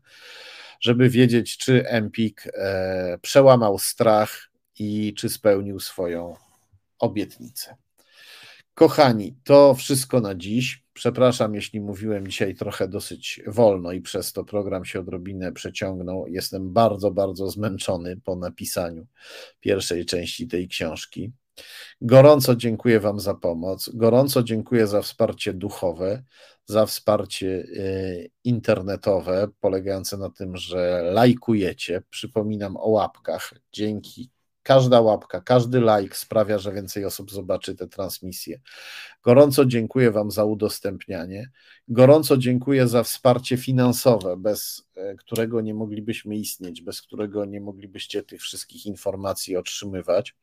żeby 0.81 1.09
wiedzieć, 1.09 1.57
czy 1.57 1.87
Empik 1.87 2.47
e, 2.53 3.17
przełamał 3.21 3.79
strach 3.79 4.49
i 4.79 5.13
czy 5.13 5.29
spełnił 5.29 5.79
swoją 5.79 6.35
obietnicę. 6.99 7.75
Kochani, 8.79 9.35
to 9.43 9.73
wszystko 9.73 10.21
na 10.21 10.35
dziś. 10.35 10.83
Przepraszam, 10.93 11.55
jeśli 11.55 11.81
mówiłem 11.81 12.27
dzisiaj 12.27 12.55
trochę 12.55 12.87
dosyć 12.87 13.41
wolno 13.47 13.91
i 13.91 14.01
przez 14.01 14.33
to 14.33 14.43
program 14.43 14.85
się 14.85 14.99
odrobinę 14.99 15.51
przeciągnął. 15.51 16.27
Jestem 16.27 16.73
bardzo, 16.73 17.11
bardzo 17.11 17.49
zmęczony 17.49 18.17
po 18.17 18.35
napisaniu 18.35 19.07
pierwszej 19.59 20.05
części 20.05 20.47
tej 20.47 20.67
książki. 20.67 21.31
Gorąco 22.01 22.55
dziękuję 22.55 22.99
Wam 22.99 23.19
za 23.19 23.33
pomoc. 23.33 23.89
Gorąco 23.93 24.43
dziękuję 24.43 24.87
za 24.87 25.01
wsparcie 25.01 25.53
duchowe, 25.53 26.23
za 26.65 26.85
wsparcie 26.85 27.47
y, 27.47 28.31
internetowe, 28.43 29.47
polegające 29.59 30.17
na 30.17 30.29
tym, 30.29 30.57
że 30.57 31.01
lajkujecie. 31.13 32.03
Przypominam 32.09 32.77
o 32.77 32.89
łapkach. 32.89 33.53
Dzięki 33.73 34.29
Każda 34.69 35.01
łapka, 35.01 35.41
każdy 35.41 35.79
like 35.79 36.15
sprawia, 36.15 36.57
że 36.59 36.73
więcej 36.73 37.05
osób 37.05 37.31
zobaczy 37.31 37.75
te 37.75 37.87
transmisje. 37.87 38.59
Gorąco 39.23 39.65
dziękuję 39.65 40.11
Wam 40.11 40.31
za 40.31 40.45
udostępnianie. 40.45 41.49
Gorąco 41.87 42.37
dziękuję 42.37 42.87
za 42.87 43.03
wsparcie 43.03 43.57
finansowe, 43.57 44.37
bez 44.37 44.87
e, 44.95 45.15
którego 45.15 45.61
nie 45.61 45.73
moglibyśmy 45.73 46.35
istnieć, 46.35 46.81
bez 46.81 47.01
którego 47.01 47.45
nie 47.45 47.61
moglibyście 47.61 48.23
tych 48.23 48.41
wszystkich 48.41 48.85
informacji 48.85 49.57
otrzymywać. 49.57 50.35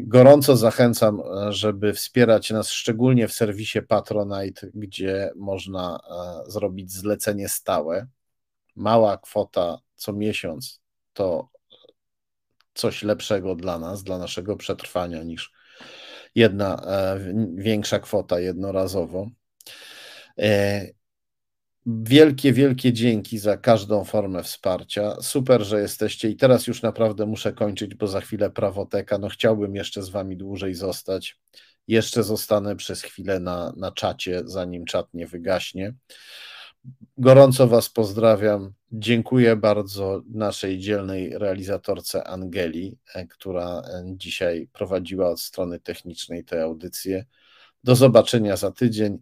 Gorąco 0.00 0.56
zachęcam, 0.56 1.22
żeby 1.48 1.92
wspierać 1.92 2.50
nas 2.50 2.68
szczególnie 2.68 3.28
w 3.28 3.32
serwisie 3.32 3.82
Patronite, 3.82 4.66
gdzie 4.74 5.30
można 5.36 5.98
e, 6.46 6.50
zrobić 6.50 6.92
zlecenie 6.92 7.48
stałe. 7.48 8.06
Mała 8.76 9.18
kwota 9.18 9.78
co 9.94 10.12
miesiąc 10.12 10.80
to 11.12 11.51
coś 12.74 13.02
lepszego 13.02 13.54
dla 13.54 13.78
nas, 13.78 14.04
dla 14.04 14.18
naszego 14.18 14.56
przetrwania 14.56 15.22
niż 15.22 15.52
jedna 16.34 16.82
e, 16.86 17.18
większa 17.54 17.98
kwota 17.98 18.40
jednorazowo. 18.40 19.30
E, 20.38 20.86
wielkie, 21.86 22.52
wielkie 22.52 22.92
dzięki 22.92 23.38
za 23.38 23.56
każdą 23.56 24.04
formę 24.04 24.42
wsparcia. 24.42 25.16
Super, 25.20 25.62
że 25.62 25.80
jesteście 25.80 26.28
i 26.28 26.36
teraz 26.36 26.66
już 26.66 26.82
naprawdę 26.82 27.26
muszę 27.26 27.52
kończyć, 27.52 27.94
bo 27.94 28.06
za 28.06 28.20
chwilę 28.20 28.50
prawoteka. 28.50 29.18
No 29.18 29.28
chciałbym 29.28 29.76
jeszcze 29.76 30.02
z 30.02 30.08
wami 30.08 30.36
dłużej 30.36 30.74
zostać. 30.74 31.38
Jeszcze 31.88 32.22
zostanę 32.22 32.76
przez 32.76 33.02
chwilę 33.02 33.40
na, 33.40 33.72
na 33.76 33.92
czacie, 33.92 34.42
zanim 34.44 34.84
czat 34.84 35.14
nie 35.14 35.26
wygaśnie. 35.26 35.94
Gorąco 37.18 37.68
Was 37.68 37.88
pozdrawiam. 37.88 38.72
Dziękuję 38.92 39.56
bardzo 39.56 40.22
naszej 40.30 40.78
dzielnej 40.78 41.38
realizatorce 41.38 42.24
Angeli, 42.24 42.98
e, 43.14 43.26
która 43.26 43.80
e, 43.80 44.04
dzisiaj 44.06 44.68
prowadziła 44.72 45.30
od 45.30 45.40
strony 45.40 45.80
technicznej 45.80 46.44
tę 46.44 46.62
audycję. 46.62 47.24
Do 47.84 47.96
zobaczenia 47.96 48.56
za 48.56 48.70
tydzień. 48.70 49.18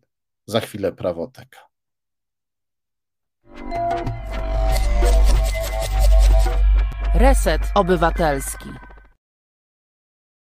Za 0.47 0.61
chwilę 0.61 0.93
prawoteka. 0.93 1.59
Reset 7.15 7.63
Obywatelski. 7.75 8.90